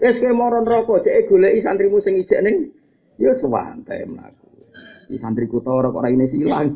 wis 0.00 0.16
kowe 0.16 0.32
moro 0.32 0.64
neraka, 0.64 1.04
cek 1.04 1.28
goleki 1.28 1.60
santrimu 1.60 2.00
sing 2.00 2.16
ijek 2.16 2.40
ning 2.40 2.72
yo 3.20 3.32
ya 3.32 3.32
sewantai 3.36 4.08
mlaku. 4.08 4.41
Di 5.12 5.20
santriku 5.20 5.60
ta 5.60 5.76
ora 5.76 5.92
kok 5.92 6.00
raine 6.00 6.24
silang. 6.24 6.72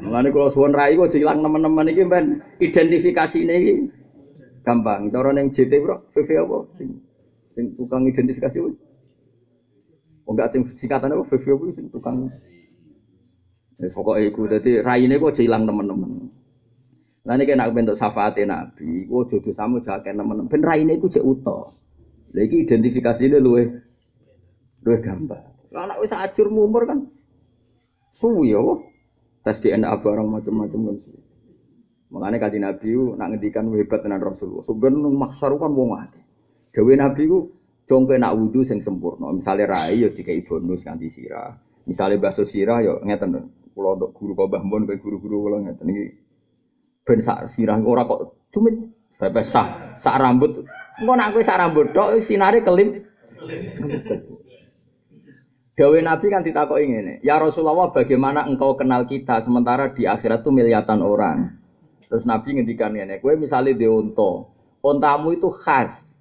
Mulane 0.00 0.32
kula 0.32 0.48
suwun 0.48 0.72
rai 0.72 0.96
kok 0.96 1.12
ilang 1.12 1.44
teman-teman 1.44 1.92
iki 1.92 2.08
ben 2.08 2.40
identifikasine 2.56 3.52
iki 3.52 3.74
Gampang. 4.64 5.12
Cara 5.12 5.28
neng 5.36 5.52
JT 5.52 5.72
bro, 5.84 6.08
VV 6.16 6.28
apa? 6.40 6.56
Sing, 7.52 7.76
tukang 7.76 8.08
identifikasi 8.08 8.56
apa? 8.64 8.70
Oh 10.24 10.32
enggak 10.32 10.56
sing 10.56 10.64
singkatan 10.80 11.12
apa? 11.12 11.22
VV 11.28 11.44
apa 11.52 11.64
sing 11.76 11.86
tukang 11.92 12.32
Ya, 13.74 13.90
pokoknya 13.90 14.30
itu, 14.30 14.42
jadi 14.46 14.70
raine 14.86 15.18
kok 15.18 15.34
hilang 15.34 15.66
teman-teman. 15.66 16.30
Nah 17.26 17.34
ini 17.34 17.42
kena 17.42 17.66
bentuk 17.74 17.98
syafaat 17.98 18.38
Nabi, 18.46 19.10
jodoh 19.10 19.50
sama 19.50 19.82
jaga 19.82 20.14
teman-teman. 20.14 20.46
Ben 20.46 20.62
raine 20.62 20.94
itu 20.94 21.10
cek 21.10 21.26
utuh. 21.26 21.66
Lagi 22.30 22.62
identifikasi 22.62 23.26
ini 23.26 23.38
luwe, 23.42 23.66
luwe 24.86 24.96
gampang. 25.02 25.42
Lah 25.74 25.90
anak 25.90 26.06
wis 26.06 26.14
acur 26.14 26.54
mumur 26.54 26.86
kan, 26.86 27.02
suwi 28.14 28.54
ya, 28.54 28.62
tes 29.44 29.60
DNA 29.60 29.90
barang 30.00 30.28
macam-macam 30.30 30.80
kan. 30.90 30.96
Mengenai 32.14 32.38
kaji 32.38 32.58
Nabi 32.62 32.88
u 32.94 33.18
nak 33.18 33.34
ngendikan 33.34 33.66
hebat 33.74 34.06
tenan 34.06 34.22
Rasulullah. 34.22 34.62
Sebenarnya 34.62 35.10
maksar 35.10 35.50
kan 35.58 35.74
wong 35.74 35.98
mati. 35.98 36.22
Dewi 36.70 36.94
Nabi 36.94 37.26
u 37.26 37.50
congke 37.90 38.14
nak 38.22 38.38
wudhu 38.38 38.62
sing 38.62 38.78
sempurna. 38.78 39.34
Misalnya 39.34 39.74
rai 39.74 39.98
yo 39.98 40.14
dikai 40.14 40.46
bonus 40.46 40.86
nganti 40.86 41.10
sirah. 41.10 41.58
Misalnya 41.90 42.22
bakso 42.22 42.46
sirah 42.46 42.78
yo 42.86 43.02
ngeten. 43.02 43.50
Kalau 43.74 43.98
untuk 43.98 44.14
guru 44.14 44.38
kau 44.38 44.46
bahmon 44.46 44.86
kayak 44.86 45.02
guru-guru 45.02 45.50
kalau 45.50 45.58
ngeten 45.66 45.90
ini 45.90 46.02
ben 47.02 47.18
sak 47.18 47.50
sirah 47.50 47.74
ora 47.82 48.06
kok 48.06 48.46
cumit 48.54 48.78
bebas 49.18 49.50
sah 49.50 49.98
sak 49.98 50.14
rambut. 50.14 50.62
Engko 51.02 51.12
nak 51.18 51.34
kowe 51.34 51.42
sak 51.42 51.58
rambut 51.58 51.90
tok 51.90 52.22
sinare 52.22 52.62
kelip. 52.62 53.02
Dawe 55.74 55.98
Nabi 56.06 56.30
kan 56.30 56.46
ditakoki 56.46 56.86
ngene, 56.86 57.18
"Ya 57.26 57.34
Rasulullah, 57.42 57.90
bagaimana 57.90 58.46
engkau 58.46 58.78
kenal 58.78 59.10
kita 59.10 59.42
sementara 59.42 59.90
di 59.90 60.06
akhirat 60.06 60.46
itu 60.46 60.54
miliatan 60.54 61.02
orang?" 61.02 61.58
Terus 62.06 62.22
Nabi 62.22 62.54
ngendikan 62.54 62.94
ngene, 62.94 63.18
kowe 63.18 63.34
misale 63.34 63.74
di 63.74 63.82
unta. 63.82 64.46
Untamu 64.86 65.34
itu 65.34 65.50
khas. 65.50 66.14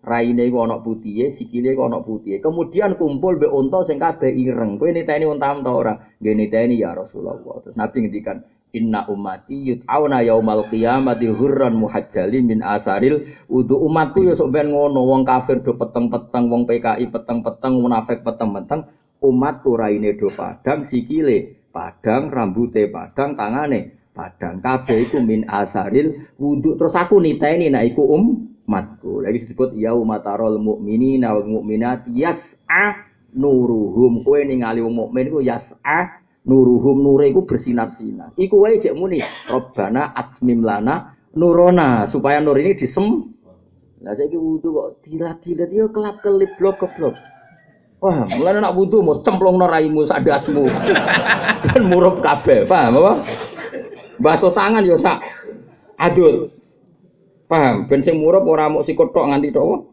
Raine 0.00 0.46
iku 0.46 0.64
ana 0.64 0.78
putih, 0.80 1.28
sikile 1.28 1.74
iku 1.74 1.90
ana 1.90 2.00
putih. 2.00 2.38
Kemudian 2.38 2.96
kumpul 2.96 3.36
be 3.36 3.50
unta 3.50 3.82
sing 3.82 3.98
kabeh 3.98 4.30
ireng. 4.30 4.78
Kowe 4.78 4.88
niteni 4.94 5.26
untamu 5.26 5.66
ta 5.66 5.72
ora? 5.74 5.94
Nggih 6.22 6.34
niteni 6.38 6.78
ya 6.78 6.94
Rasulullah. 6.94 7.36
Terus 7.66 7.74
Nabi 7.74 8.06
ngendikan, 8.06 8.46
Inna 8.70 9.02
umati 9.10 9.66
yut'auna 9.66 10.22
yaumal 10.22 10.70
qiyamati 10.70 11.26
hurran 11.26 11.74
muhajjali 11.74 12.38
min 12.38 12.62
asaril 12.62 13.26
udu 13.50 13.74
umatku 13.74 14.22
ya 14.22 14.38
ben 14.46 14.70
ngono 14.70 15.02
wong 15.10 15.26
kafir 15.26 15.58
do 15.58 15.74
peteng-peteng 15.74 16.46
wong 16.46 16.70
PKI 16.70 17.10
peteng-peteng 17.10 17.82
munafik 17.82 18.22
peteng-peteng 18.22 18.86
umatku 19.20 19.76
raine 19.76 20.16
do 20.16 20.28
padang 20.32 20.84
sikile 20.84 21.68
padang 21.70 22.32
rambute 22.32 22.88
padang 22.90 23.38
tangane 23.38 23.96
padang 24.10 24.58
kabeh 24.60 25.08
iku 25.08 25.22
min 25.22 25.46
asaril 25.46 26.34
wudhu. 26.36 26.76
Terus 26.76 26.94
aku 26.98 27.22
niteni 27.22 27.70
nek 27.70 27.94
iku 27.94 28.02
umatku. 28.04 29.24
Lagi 29.24 29.46
disebut 29.46 29.76
yaumatarol 29.78 30.58
mukminina 30.58 31.32
wal 31.36 31.46
mukminat 31.46 32.10
yas'a 32.10 33.06
nuruhum. 33.36 34.26
Kowe 34.26 34.40
ningali 34.42 34.82
wong 34.82 34.96
mukmin 35.06 35.30
iku 35.30 35.40
yas'a 35.40 36.20
nuruhum 36.44 37.00
nure 37.04 37.30
iku 37.30 37.46
bersinar-sinar. 37.46 38.34
Iku 38.34 38.66
wae 38.66 38.82
jek 38.82 38.96
muni. 38.98 39.22
Robbana 39.48 40.10
atmim 40.16 40.66
lana 40.66 41.14
nurona 41.36 42.10
supaya 42.10 42.42
nur 42.42 42.58
ini 42.58 42.74
disem 42.74 43.30
lah 44.00 44.16
saiki 44.16 44.34
wudu 44.34 44.72
kok 44.72 44.88
dilat-dilat 45.04 45.70
yo 45.76 45.92
kelap-kelip 45.92 46.56
blok-blok 46.56 47.12
Wah, 48.00 48.24
mulai 48.32 48.56
nak 48.56 48.72
wudu 48.80 49.04
mau 49.04 49.20
cemplung 49.20 49.60
noraimu 49.60 50.08
sadasmu 50.08 50.64
dan 51.68 51.84
murup 51.84 52.24
kabeh, 52.24 52.64
paham 52.64 52.96
apa? 52.96 53.28
Baso 54.16 54.48
tangan 54.56 54.88
yo 54.88 54.96
sak 54.96 55.20
adul. 56.00 56.48
Paham? 57.44 57.92
Ben 57.92 58.00
sing 58.00 58.16
murup 58.16 58.48
ora 58.48 58.72
mok 58.72 58.88
sikut 58.88 59.12
tok 59.12 59.28
nganti 59.28 59.52
tok. 59.52 59.84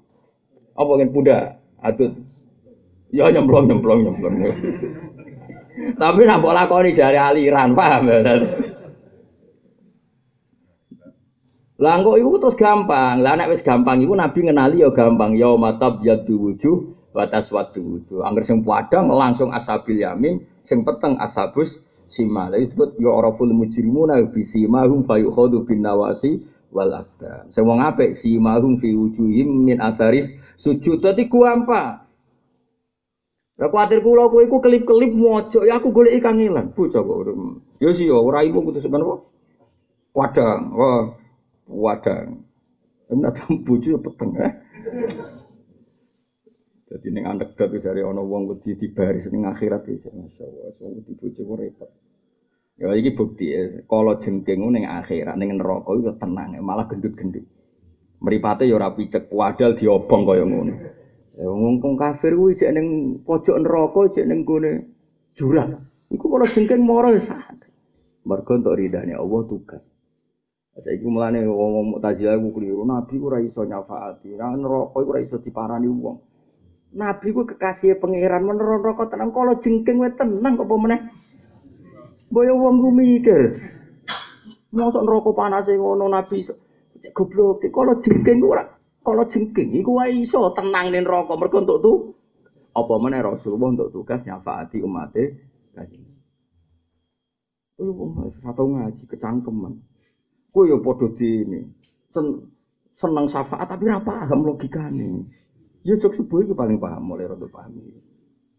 Apa 0.79 0.91
kan 1.03 1.11
budak 1.11 1.43
adul. 1.83 2.15
Ya 3.11 3.27
nyemplung 3.27 3.67
nyemplung 3.67 4.07
nyemplung. 4.07 4.35
Tapi 5.99 6.21
nak 6.23 6.39
mbok 6.39 6.55
lakoni 6.55 6.95
jari 6.95 7.19
aliran, 7.19 7.75
paham 7.75 8.07
ya? 8.07 8.39
Lah 11.77 12.01
kok 12.01 12.17
iku 12.17 12.39
terus 12.39 12.55
gampang. 12.55 13.19
Lah 13.19 13.35
nek 13.35 13.51
wis 13.51 13.67
gampang 13.67 13.99
iku 13.99 14.15
Nabi 14.15 14.47
ngenali 14.47 14.79
ya 14.79 14.95
gampang. 14.95 15.35
Ya 15.35 15.51
matab 15.59 15.99
yadu 16.07 16.39
wujuh 16.39 16.96
wa 17.17 17.25
taswadu 17.25 17.81
wujuh. 17.81 18.21
Angger 18.21 18.45
sing 18.45 18.61
padang 18.61 19.09
langsung 19.09 19.49
asabil 19.49 20.05
yamin, 20.05 20.45
sing 20.61 20.85
peteng 20.85 21.17
asabus 21.17 21.81
sima 22.07 22.47
lha 22.47 22.61
disebut 22.61 22.95
ya 23.01 23.11
araful 23.11 23.51
mujrimuna 23.51 24.21
bi 24.31 24.41
simahum 24.43 25.03
fa 25.03 25.19
yukhadu 25.19 25.67
bin 25.67 25.83
nawasi 25.83 26.39
wal 26.71 26.91
aqdam 26.91 27.51
sing 27.51 27.63
wong 27.67 27.83
apik 27.83 28.15
simahum 28.15 28.79
fi 28.79 28.95
wujuhim 28.95 29.67
min 29.67 29.83
atharis 29.83 30.35
sujud 30.55 30.99
dadi 31.03 31.27
gampang 31.27 32.07
Lah 33.57 33.73
kuatir 33.73 34.05
kula 34.05 34.29
kowe 34.29 34.37
iku 34.45 34.61
kelip-kelip 34.61 35.17
mojo 35.17 35.65
ya 35.65 35.81
aku 35.81 35.89
golek 35.89 36.21
ikan 36.21 36.37
ngilang 36.37 36.77
bocah 36.77 37.01
kok. 37.01 37.33
Ya 37.81 37.89
sih 37.89 38.05
ya 38.05 38.13
ora 38.13 38.45
ibu 38.45 38.61
kudu 38.61 38.85
sebenarnya 38.85 39.17
apa? 39.17 39.25
Wadang, 40.13 40.61
wah 40.77 41.17
wadang. 41.65 42.45
Enak 43.09 43.49
bojo 43.65 43.97
ya 43.97 43.97
peteng 43.97 44.29
eh. 44.37 44.53
Jadi 46.97 47.13
ning 47.13 47.29
anekdot 47.29 47.69
dari 47.77 48.01
ana 48.01 48.25
wong 48.25 48.49
wedi 48.49 48.73
dibaris 48.73 49.29
ning 49.29 49.45
akhirat 49.45 49.85
iki 49.85 50.09
masyaallah 50.09 50.73
wong 50.81 50.91
wedi 50.97 51.13
bojo 51.13 51.53
repot. 51.53 51.93
Ya 52.81 52.89
iki 52.97 53.13
bukti 53.13 53.53
ya, 53.53 53.85
kalau 53.85 54.17
jengking 54.17 54.65
ning 54.73 54.89
akhirat 54.89 55.37
ning 55.37 55.61
neraka 55.61 55.93
iku 55.93 56.17
tenang 56.17 56.57
malah 56.65 56.89
gendut-gendut. 56.89 57.45
Mripate 58.17 58.65
ya 58.65 58.81
ora 58.81 58.97
picek 58.97 59.29
wadal 59.29 59.77
diobong 59.77 60.25
kaya 60.25 60.41
ngono. 60.41 60.73
Ya 61.37 61.45
ngomong 61.45 62.01
kafir 62.01 62.33
kuwi 62.33 62.57
cek 62.57 62.73
ning 62.73 63.21
pojok 63.21 63.61
neraka 63.61 64.17
cek 64.17 64.25
ning 64.25 64.41
gone 64.41 64.89
jurang. 65.37 65.85
Iku 66.09 66.25
kalau 66.33 66.49
jengking 66.49 66.81
moro 66.81 67.13
ya 67.13 67.21
sak. 67.21 67.61
Mergo 68.25 68.57
untuk 68.57 68.73
ridhane 68.73 69.13
Allah 69.13 69.41
tugas. 69.45 69.85
Saiki 70.77 71.05
mulane 71.05 71.45
wong 71.45 71.97
Mu'tazilah 71.97 72.37
ku 72.37 72.53
keliru, 72.53 72.85
nabi 72.85 73.17
ora 73.17 73.41
iso 73.41 73.65
nyafaati, 73.65 74.37
nang 74.37 74.61
neraka 74.61 74.97
ora 75.01 75.21
iso 75.21 75.41
diparani 75.41 75.89
wong. 75.89 76.36
Nabi 76.95 77.35
ku 77.35 77.43
kekasih 77.43 77.99
pangeran 77.99 78.47
men 78.47 78.55
neraka 78.55 79.11
tenang 79.11 79.35
kalau 79.35 79.59
jengking 79.59 79.99
wae 79.99 80.11
tenang 80.15 80.55
kok 80.55 80.71
meneh. 80.71 80.99
Boyo 82.31 82.55
wong 82.55 82.79
ku 82.79 82.89
mikir. 82.95 83.51
Mosok 84.71 85.03
neraka 85.03 85.31
panase 85.35 85.75
ngono 85.75 86.07
nabi 86.07 86.47
goblok. 87.11 87.67
Kalau 87.67 87.99
jengking 87.99 88.39
ku 88.39 88.55
ora 88.55 88.63
kalau 89.03 89.23
jengking 89.27 89.83
iku 89.83 89.99
wae 89.99 90.23
iso 90.23 90.51
tenang 90.55 90.95
ning 90.95 91.03
neraka 91.03 91.35
mergo 91.35 91.59
untuk 91.59 91.79
tu 91.83 91.93
apa 92.77 92.93
meneh 93.01 93.19
Rasulullah 93.25 93.73
untuk 93.73 93.89
tugas 93.89 94.21
nyafaati 94.23 94.79
umate 94.85 95.23
kanjeng. 95.75 96.07
Kuwi 97.77 98.31
satu 98.41 98.63
ngaji 98.73 99.03
kecangkeman. 99.05 99.73
Kuwi 100.49 100.73
ya 100.73 100.77
padha 100.81 101.07
dene. 101.13 101.73
Sen, 102.09 102.25
seneng 102.97 103.29
syafaat 103.29 103.69
tapi 103.69 103.85
ora 103.85 104.01
paham 104.01 104.41
logikane. 104.41 105.25
Ya 105.87 105.95
jok 105.95 106.19
subuh 106.19 106.43
iki 106.43 106.51
paling 106.51 106.83
paham 106.83 106.99
mulai 107.07 107.31
rada 107.31 107.47
paham. 107.47 107.71
iki. 107.79 108.03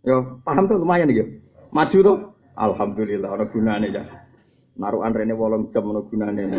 Ya 0.01 0.17
paham 0.41 0.65
tuh 0.65 0.81
lumayan 0.81 1.13
iki. 1.13 1.45
Maju 1.69 1.99
tuh. 2.01 2.19
Alhamdulillah 2.57 3.37
ana 3.37 3.45
gunane 3.53 3.93
ya. 3.93 4.03
Narukan 4.81 5.13
rene 5.13 5.37
8 5.37 5.69
jam 5.69 5.85
ana 5.93 6.01
gunane. 6.09 6.43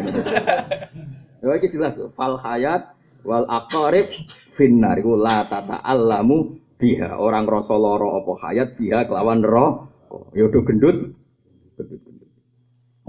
Ya 1.40 1.56
iki 1.56 1.72
jelas 1.72 1.96
fal 2.20 2.36
hayat 2.38 2.94
wal 3.24 3.48
aqarib 3.48 4.12
finnar 4.60 5.00
iku 5.00 5.18
la 5.18 5.48
tata'allamu 5.48 6.62
biha. 6.78 7.18
Orang 7.18 7.50
rasa 7.50 7.74
lara 7.74 8.22
apa 8.22 8.32
hayat 8.46 8.78
biha 8.78 9.10
kelawan 9.10 9.42
neraka. 9.42 9.90
Ya 10.38 10.46
udah 10.52 10.62
gendut. 10.68 11.18
Gendut-gendut. 11.80 12.30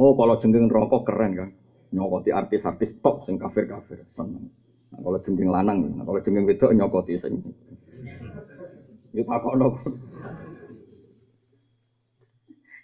Oh, 0.00 0.16
kalau 0.16 0.40
jengking 0.40 0.70
rokok 0.70 1.04
keren 1.04 1.32
kan. 1.36 1.50
Nyokoti 1.90 2.30
artis-artis 2.30 3.02
top 3.02 3.26
sing 3.26 3.36
kafir-kafir 3.36 4.06
seneng. 4.08 4.48
Nah, 4.90 4.98
kalau 5.06 5.18
jengking 5.22 5.50
lanang, 5.50 5.78
nah, 5.94 6.02
kalau 6.02 6.18
jengking 6.18 6.46
wedok 6.50 6.74
nyokoti 6.74 7.14
sing. 7.14 7.38
Ya 9.14 9.22
takono. 9.26 9.78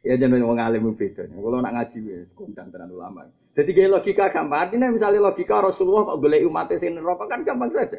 Ya 0.06 0.14
jangan 0.14 0.38
wong 0.38 0.58
alim 0.62 0.94
beda. 0.94 1.26
Kalau 1.26 1.58
nak 1.58 1.74
ngaji 1.74 1.98
wis 2.06 2.30
kondang 2.38 2.70
tenan 2.70 2.94
ulama. 2.94 3.26
Jadi 3.58 3.74
kayak 3.74 3.90
logika 3.90 4.30
gampang. 4.30 4.70
Artinya 4.70 4.86
misalnya 4.94 5.18
logika 5.18 5.58
Rasulullah 5.58 6.14
kok 6.14 6.22
golek 6.22 6.46
umat 6.46 6.70
sing 6.78 6.94
neraka 6.94 7.26
kan 7.26 7.42
gampang 7.42 7.74
saja. 7.74 7.98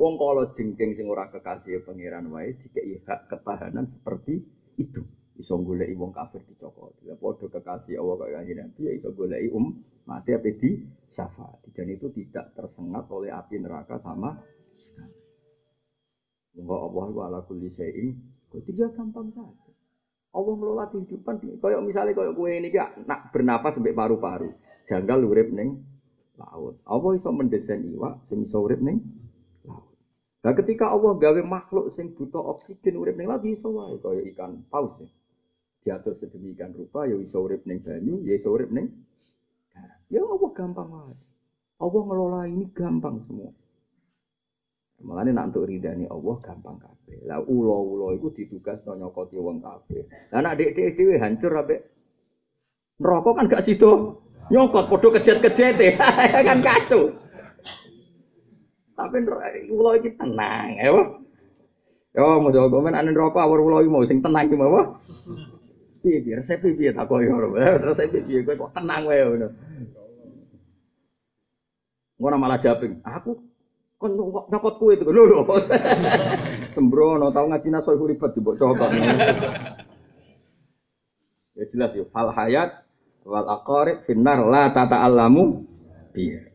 Wong 0.00 0.16
kalau 0.16 0.48
jengking 0.56 0.96
sing 0.96 1.04
ora 1.04 1.28
kekasih 1.28 1.84
pangeran 1.84 2.32
wae 2.32 2.56
dikei 2.56 2.96
hak 3.04 3.28
ketahanan 3.28 3.84
seperti 3.84 4.40
itu. 4.80 5.04
Iso 5.36 5.60
golek 5.60 5.92
wong 5.92 6.16
kafir 6.16 6.40
dicokot. 6.48 6.96
Ya 7.04 7.12
padha 7.12 7.44
kekasih 7.52 8.00
Allah 8.00 8.16
kaya 8.24 8.40
Nabi 8.64 8.80
ya 8.80 8.92
iso 8.96 9.12
golek 9.12 9.44
um 9.52 9.76
mati 10.04 10.30
apa 10.36 10.48
di 10.48 10.70
syafaat. 11.14 11.64
Dan 11.72 11.90
itu 11.94 12.10
tidak 12.12 12.52
tersengat 12.54 13.06
oleh 13.08 13.30
api 13.30 13.60
neraka 13.60 13.98
sama 14.02 14.36
sekali. 14.74 15.24
Wa 16.62 16.86
Allah 16.86 17.08
wa 17.10 17.22
ala 17.26 17.40
kulli 17.42 17.66
syai'in 17.70 18.14
qadir 18.50 18.94
gampang 18.94 19.34
saja. 19.34 19.72
Allah 20.34 20.54
ngelola 20.58 20.90
kehidupan 20.90 21.62
kayak 21.62 21.82
misalnya 21.86 22.10
kayak 22.14 22.34
kue 22.34 22.50
ini 22.50 22.74
gak 22.74 23.06
nak 23.06 23.30
bernapas 23.30 23.78
sampai 23.78 23.94
paru-paru. 23.94 24.50
Janggal 24.86 25.22
urip 25.22 25.50
ning 25.54 25.82
laut. 26.34 26.82
Allah 26.86 27.10
iso 27.14 27.30
mendesain 27.30 27.82
iwak 27.86 28.26
sing 28.26 28.42
iso 28.42 28.58
urip 28.58 28.82
laut. 28.82 29.94
Nah 30.42 30.52
ketika 30.58 30.90
Allah 30.90 31.14
gawe 31.14 31.40
makhluk 31.46 31.94
sing 31.94 32.18
butuh 32.18 32.42
oksigen 32.54 32.98
urip 32.98 33.14
ning 33.14 33.30
laut 33.30 33.46
iso 33.46 33.70
wae 33.70 34.22
ikan 34.34 34.66
paus 34.66 34.98
ya. 34.98 35.08
Diatur 35.84 36.18
sedemikian 36.18 36.74
rupa 36.74 37.06
ya 37.06 37.14
iso 37.14 37.38
urip 37.38 37.62
ning 37.66 37.82
banyu, 37.82 38.22
ya 38.26 38.34
iso 38.34 38.50
urip. 38.50 38.74
Ya 40.14 40.22
Allah 40.22 40.50
gampang 40.54 40.88
wae. 40.94 41.16
Allah 41.82 42.02
ngelola 42.06 42.40
ini 42.46 42.70
gampang 42.70 43.18
semua. 43.26 43.50
Malah 45.02 45.26
nak 45.26 45.50
untuk 45.50 45.66
ridani 45.66 46.06
Allah 46.06 46.38
gampang 46.38 46.78
kabeh. 46.78 47.26
Lah 47.26 47.42
ulo-ulo 47.42 48.14
iku 48.14 48.30
ditugas 48.30 48.78
no 48.86 48.94
nyokoti 48.94 49.34
wong 49.36 49.58
kabeh. 49.58 50.06
Lah 50.30 50.38
nak 50.38 50.54
dek 50.54 50.94
dhewe 50.94 51.18
hancur 51.18 51.50
ambek 51.50 51.82
neraka 53.02 53.30
kan 53.34 53.50
gak 53.50 53.66
sido 53.66 54.22
nyokot 54.54 54.86
padha 54.86 55.08
kejet-kejete 55.18 55.98
kan 56.48 56.62
kacau. 56.62 57.10
Tapi 58.94 59.16
ulo 59.74 59.98
iki 59.98 60.14
tenang, 60.14 60.78
ya. 60.78 60.94
Yo 62.14 62.38
mau 62.38 62.54
jawab 62.54 62.70
komen 62.70 62.94
ane 62.94 63.10
neraka 63.10 63.42
awur 63.42 63.66
ulo 63.66 63.82
mau 63.90 64.06
sing 64.06 64.22
tenang 64.22 64.46
iki 64.46 64.54
mau. 64.54 65.02
Piye 66.06 66.22
piye 66.22 66.38
resep 66.38 66.62
piye 66.62 66.94
tak 66.94 67.10
koyo 67.10 67.50
resep 67.58 68.14
piye 68.14 68.46
kowe 68.46 68.54
kok 68.54 68.78
tenang 68.78 69.10
wae. 69.10 69.50
Ngono 72.24 72.40
malah 72.40 72.56
japing. 72.56 73.04
Aku 73.04 73.36
kon 74.00 74.16
nyokot 74.48 74.80
kue 74.80 74.96
itu 74.96 75.04
lho 75.12 75.28
lho. 75.28 75.44
Sembrono 76.72 77.28
tau 77.28 77.44
ngaji 77.52 77.68
nasoh 77.68 78.00
ribet 78.00 78.32
di 78.32 78.40
cokot. 78.40 78.90
ya 81.54 81.64
jelas 81.68 81.92
ya 81.92 82.02
fal 82.08 82.32
hayat 82.32 82.80
wal 83.28 83.44
aqarib 83.44 84.08
finnar 84.08 84.40
la 84.48 84.72
tata'allamu 84.72 85.68
biya. 86.16 86.48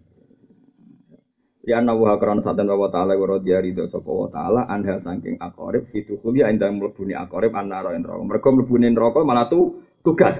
Di 1.62 1.72
anna 1.78 1.94
wa 1.94 2.18
karon 2.18 2.42
satan 2.42 2.66
wa 2.66 2.90
ta'ala 2.90 3.14
wa 3.14 3.26
radhiya 3.38 3.62
ridho 3.62 3.86
sapa 3.86 4.10
wa 4.10 4.26
ta'ala 4.26 4.66
anha 4.66 4.98
saking 5.06 5.38
aqarib 5.38 5.86
fitu 5.94 6.18
khuli 6.18 6.42
endang 6.42 6.82
mlebuni 6.82 7.14
aqarib 7.14 7.54
annara 7.54 7.94
en 7.94 8.02
neraka. 8.02 8.26
Mergo 8.26 8.50
mlebuni 8.58 8.90
neraka 8.90 9.22
malah 9.22 9.46
tu 9.54 9.86
tugas. 10.02 10.34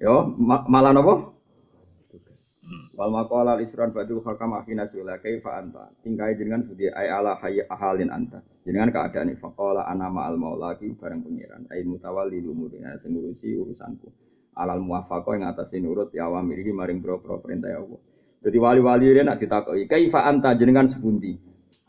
Yo 0.00 0.32
ma- 0.40 0.64
malah 0.64 0.96
napa? 0.96 1.35
Wal 2.96 3.12
maqala 3.12 3.60
al 3.60 3.60
isran 3.60 3.92
badul 3.92 4.24
hakam 4.24 4.56
akhina 4.56 4.88
sula 4.88 5.20
kaifa 5.20 5.60
anta. 5.60 5.92
Tingkai 6.00 6.32
jenengan 6.40 6.64
budi 6.64 6.88
ay 6.88 7.12
ala 7.12 7.36
hayya 7.44 7.68
ahalin 7.68 8.08
anta. 8.08 8.40
Jenengan 8.64 8.88
keadaan 8.88 9.36
faqala 9.36 9.84
ana 9.84 10.08
ma'al 10.08 10.40
maula 10.40 10.72
ki 10.80 10.96
bareng 10.96 11.20
pengiran. 11.20 11.68
Ai 11.68 11.84
mutawalli 11.84 12.40
umurina 12.40 12.96
sing 13.04 13.12
ngurusi 13.12 13.52
urusanku. 13.52 14.08
Alal 14.56 14.80
muwafaqah 14.80 15.36
ing 15.36 15.44
atase 15.44 15.76
nurut 15.76 16.08
ya 16.16 16.24
awamir 16.32 16.56
iki 16.56 16.72
maring 16.72 17.04
boro-boro 17.04 17.44
perintah 17.44 17.68
ya 17.68 17.84
Allah. 17.84 18.00
Jadi 18.40 18.56
wali-wali 18.56 19.12
ini 19.12 19.28
nak 19.28 19.44
ditakoki 19.44 19.84
kaifa 19.84 20.24
anta 20.24 20.56
jenengan 20.56 20.88
sepundi? 20.88 21.36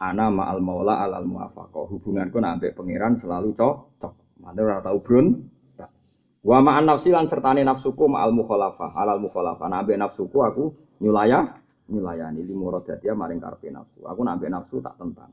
Ana 0.03 0.27
ma'al 0.27 0.59
maula 0.59 0.99
alal 1.07 1.23
muwafaqah. 1.23 1.87
Hubunganku 1.87 2.35
nak 2.43 2.59
ambek 2.59 2.75
pengiran 2.75 3.15
selalu 3.15 3.55
cocok. 3.55 4.43
Mane 4.43 4.59
ora 4.59 4.83
tau 4.83 4.99
brun. 4.99 5.55
Wa 6.43 6.59
ma'an 6.59 6.83
nafsi 6.83 7.15
lan 7.15 7.31
sertane 7.31 7.63
nafsuku 7.63 8.11
ma'al 8.11 8.35
mukhalafah, 8.35 8.91
alal 8.99 9.23
mukhalafah. 9.23 9.71
Ambek 9.71 9.95
nafsuku 9.95 10.39
aku 10.43 10.86
nyulaya 10.99 11.45
nyulayani 11.87 12.43
limuradatiya 12.43 13.15
maring 13.15 13.39
karepe 13.39 13.71
nafsu. 13.71 14.03
Aku 14.03 14.21
nak 14.23 14.39
ambek 14.39 14.51
nafsu 14.51 14.83
tak 14.83 14.99
tentang. 14.99 15.31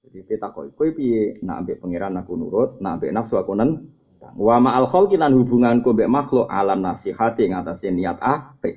Jadi 0.00 0.18
kita 0.24 0.48
koi 0.50 0.72
kowe 0.72 0.88
piye 0.96 1.36
nak 1.44 1.64
ambek 1.64 1.76
pangeran 1.84 2.16
aku 2.18 2.32
nurut, 2.34 2.80
nak 2.80 2.98
ambek 2.98 3.12
nafsu 3.12 3.36
aku 3.36 3.52
nentang. 3.52 3.92
Wa 4.36 4.60
ma'al 4.60 4.88
khalqi 4.88 5.16
lan 5.16 5.32
hubunganku 5.36 5.96
mbek 5.96 6.08
makhluk 6.08 6.46
ala 6.48 6.76
ing 6.76 7.52
atase 7.56 7.88
niat 7.92 8.20
apik. 8.20 8.76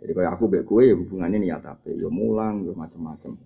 Jadi 0.00 0.12
kaya 0.16 0.32
aku 0.32 0.48
mbek 0.48 0.64
kowe 0.68 0.82
ya 0.82 0.96
hubungannya 0.96 1.38
niat 1.40 1.62
apik, 1.64 1.96
ya 1.96 2.08
mulang, 2.08 2.64
ya 2.64 2.72
macam-macam. 2.72 3.36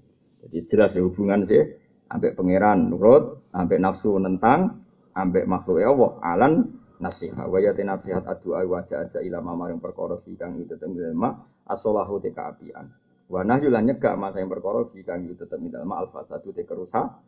Jadi 0.46 0.56
jelas 0.70 0.90
ya 0.94 1.02
hubungan 1.02 1.46
sih 1.46 1.62
ambek 2.10 2.38
pangeran 2.38 2.90
nurut, 2.90 3.50
ambek 3.50 3.78
nafsu 3.82 4.14
nentang, 4.22 4.86
ambek 5.14 5.46
makhluk 5.50 5.82
Allah 5.82 6.10
alan 6.22 6.52
nasihat 6.96 7.44
wa 7.44 7.58
yati 7.60 7.82
nasihat 7.84 8.24
adua 8.24 8.64
wa 8.64 8.80
ja'a 8.80 9.20
ila 9.20 9.38
maring 9.44 9.80
perkara 9.80 10.16
kang 10.40 10.56
itu 10.56 10.76
ilma 10.80 11.44
asolahu 11.66 12.22
te 12.22 12.30
kaapian 12.30 12.88
wa 13.26 13.40
nahyu 13.42 13.68
lan 13.70 13.90
nyegah 13.90 14.14
masa 14.14 14.38
yang 14.38 14.50
perkara 14.50 14.86
fi 14.90 15.02
kang 15.02 15.26
itu 15.26 15.34
tetep 15.34 15.58
ilma 15.58 16.06
al 16.06 16.08
fasadu 16.14 16.54
te 16.54 16.62
kerusakan. 16.62 17.18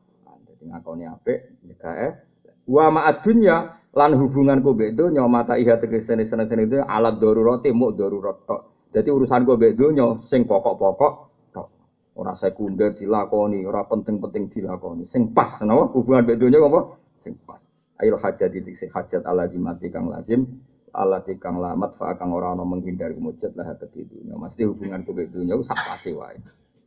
Dadi 0.47 0.65
ngakoni 0.71 1.05
apik 1.11 1.39
nyegah 1.67 2.23
wa 2.69 2.87
ma 2.93 3.11
dunya 3.19 3.79
lan 3.97 4.15
hubunganku 4.15 4.77
mbek 4.77 4.95
donya 4.95 5.25
mata 5.27 5.57
iha 5.57 5.81
tegesene 5.81 6.29
seneng 6.29 6.69
itu 6.69 6.79
alat 6.79 7.19
darurate 7.19 7.73
muk 7.73 7.97
darurat 7.97 8.39
tok. 8.45 8.93
Dadi 8.95 9.09
urusanku 9.11 9.57
mbek 9.59 9.75
donya 9.75 10.23
sing 10.29 10.45
pokok-pokok 10.47 11.13
tok. 11.51 11.67
Ora 12.15 12.37
sekunder 12.37 12.95
dilakoni 12.95 13.65
ora 13.65 13.83
penting-penting 13.89 14.53
dilakoni. 14.53 15.09
Sing 15.09 15.33
pas 15.35 15.59
napa? 15.65 15.91
Hubungan 15.97 16.29
mbek 16.29 16.39
donya 16.39 16.63
apa? 16.63 16.81
Sing 17.25 17.35
pas. 17.43 17.59
Ayo 17.99 18.15
hajat 18.21 18.55
sing 18.55 18.91
hajat 18.95 19.27
ala 19.27 19.51
jimati 19.51 19.91
kang 19.91 20.07
lazim 20.07 20.47
ala 20.95 21.25
kang 21.25 21.61
lamat 21.61 21.97
fa 21.97 22.17
kang 22.17 22.33
ora 22.33 22.53
ana 22.53 22.65
menghindari 22.65 23.17
mujud 23.19 23.53
lah 23.55 23.75
hati 23.75 24.05
dunya. 24.05 24.35
Mesti 24.37 24.63
hubungan 24.65 25.05
ku 25.05 25.13
mbek 25.13 25.33
dunya 25.33 25.55
ku 25.57 25.65
sak 25.65 25.79
wae? 26.13 26.39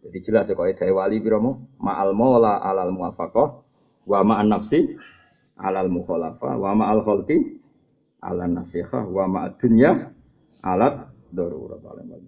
Jadi 0.01 0.17
jelas 0.25 0.49
ya 0.49 0.57
kaya 0.57 0.73
dhewe 0.73 0.97
wali 0.97 1.21
pira 1.21 1.37
ma'al 1.37 2.17
maula 2.17 2.57
alal 2.57 2.89
muwafaqah 2.89 3.47
wa 4.09 4.19
ma'an 4.25 4.49
nafsi 4.49 4.97
alal 5.61 5.93
mukhalafa 5.93 6.57
wa 6.57 6.73
ma'al 6.73 7.05
khalqi 7.05 7.61
ala 8.17 8.49
nasihah 8.49 9.05
wa 9.05 9.29
ma'ad 9.29 9.61
dunya 9.61 10.09
alat 10.65 11.05
darurat 11.29 11.81
alam 11.85 12.25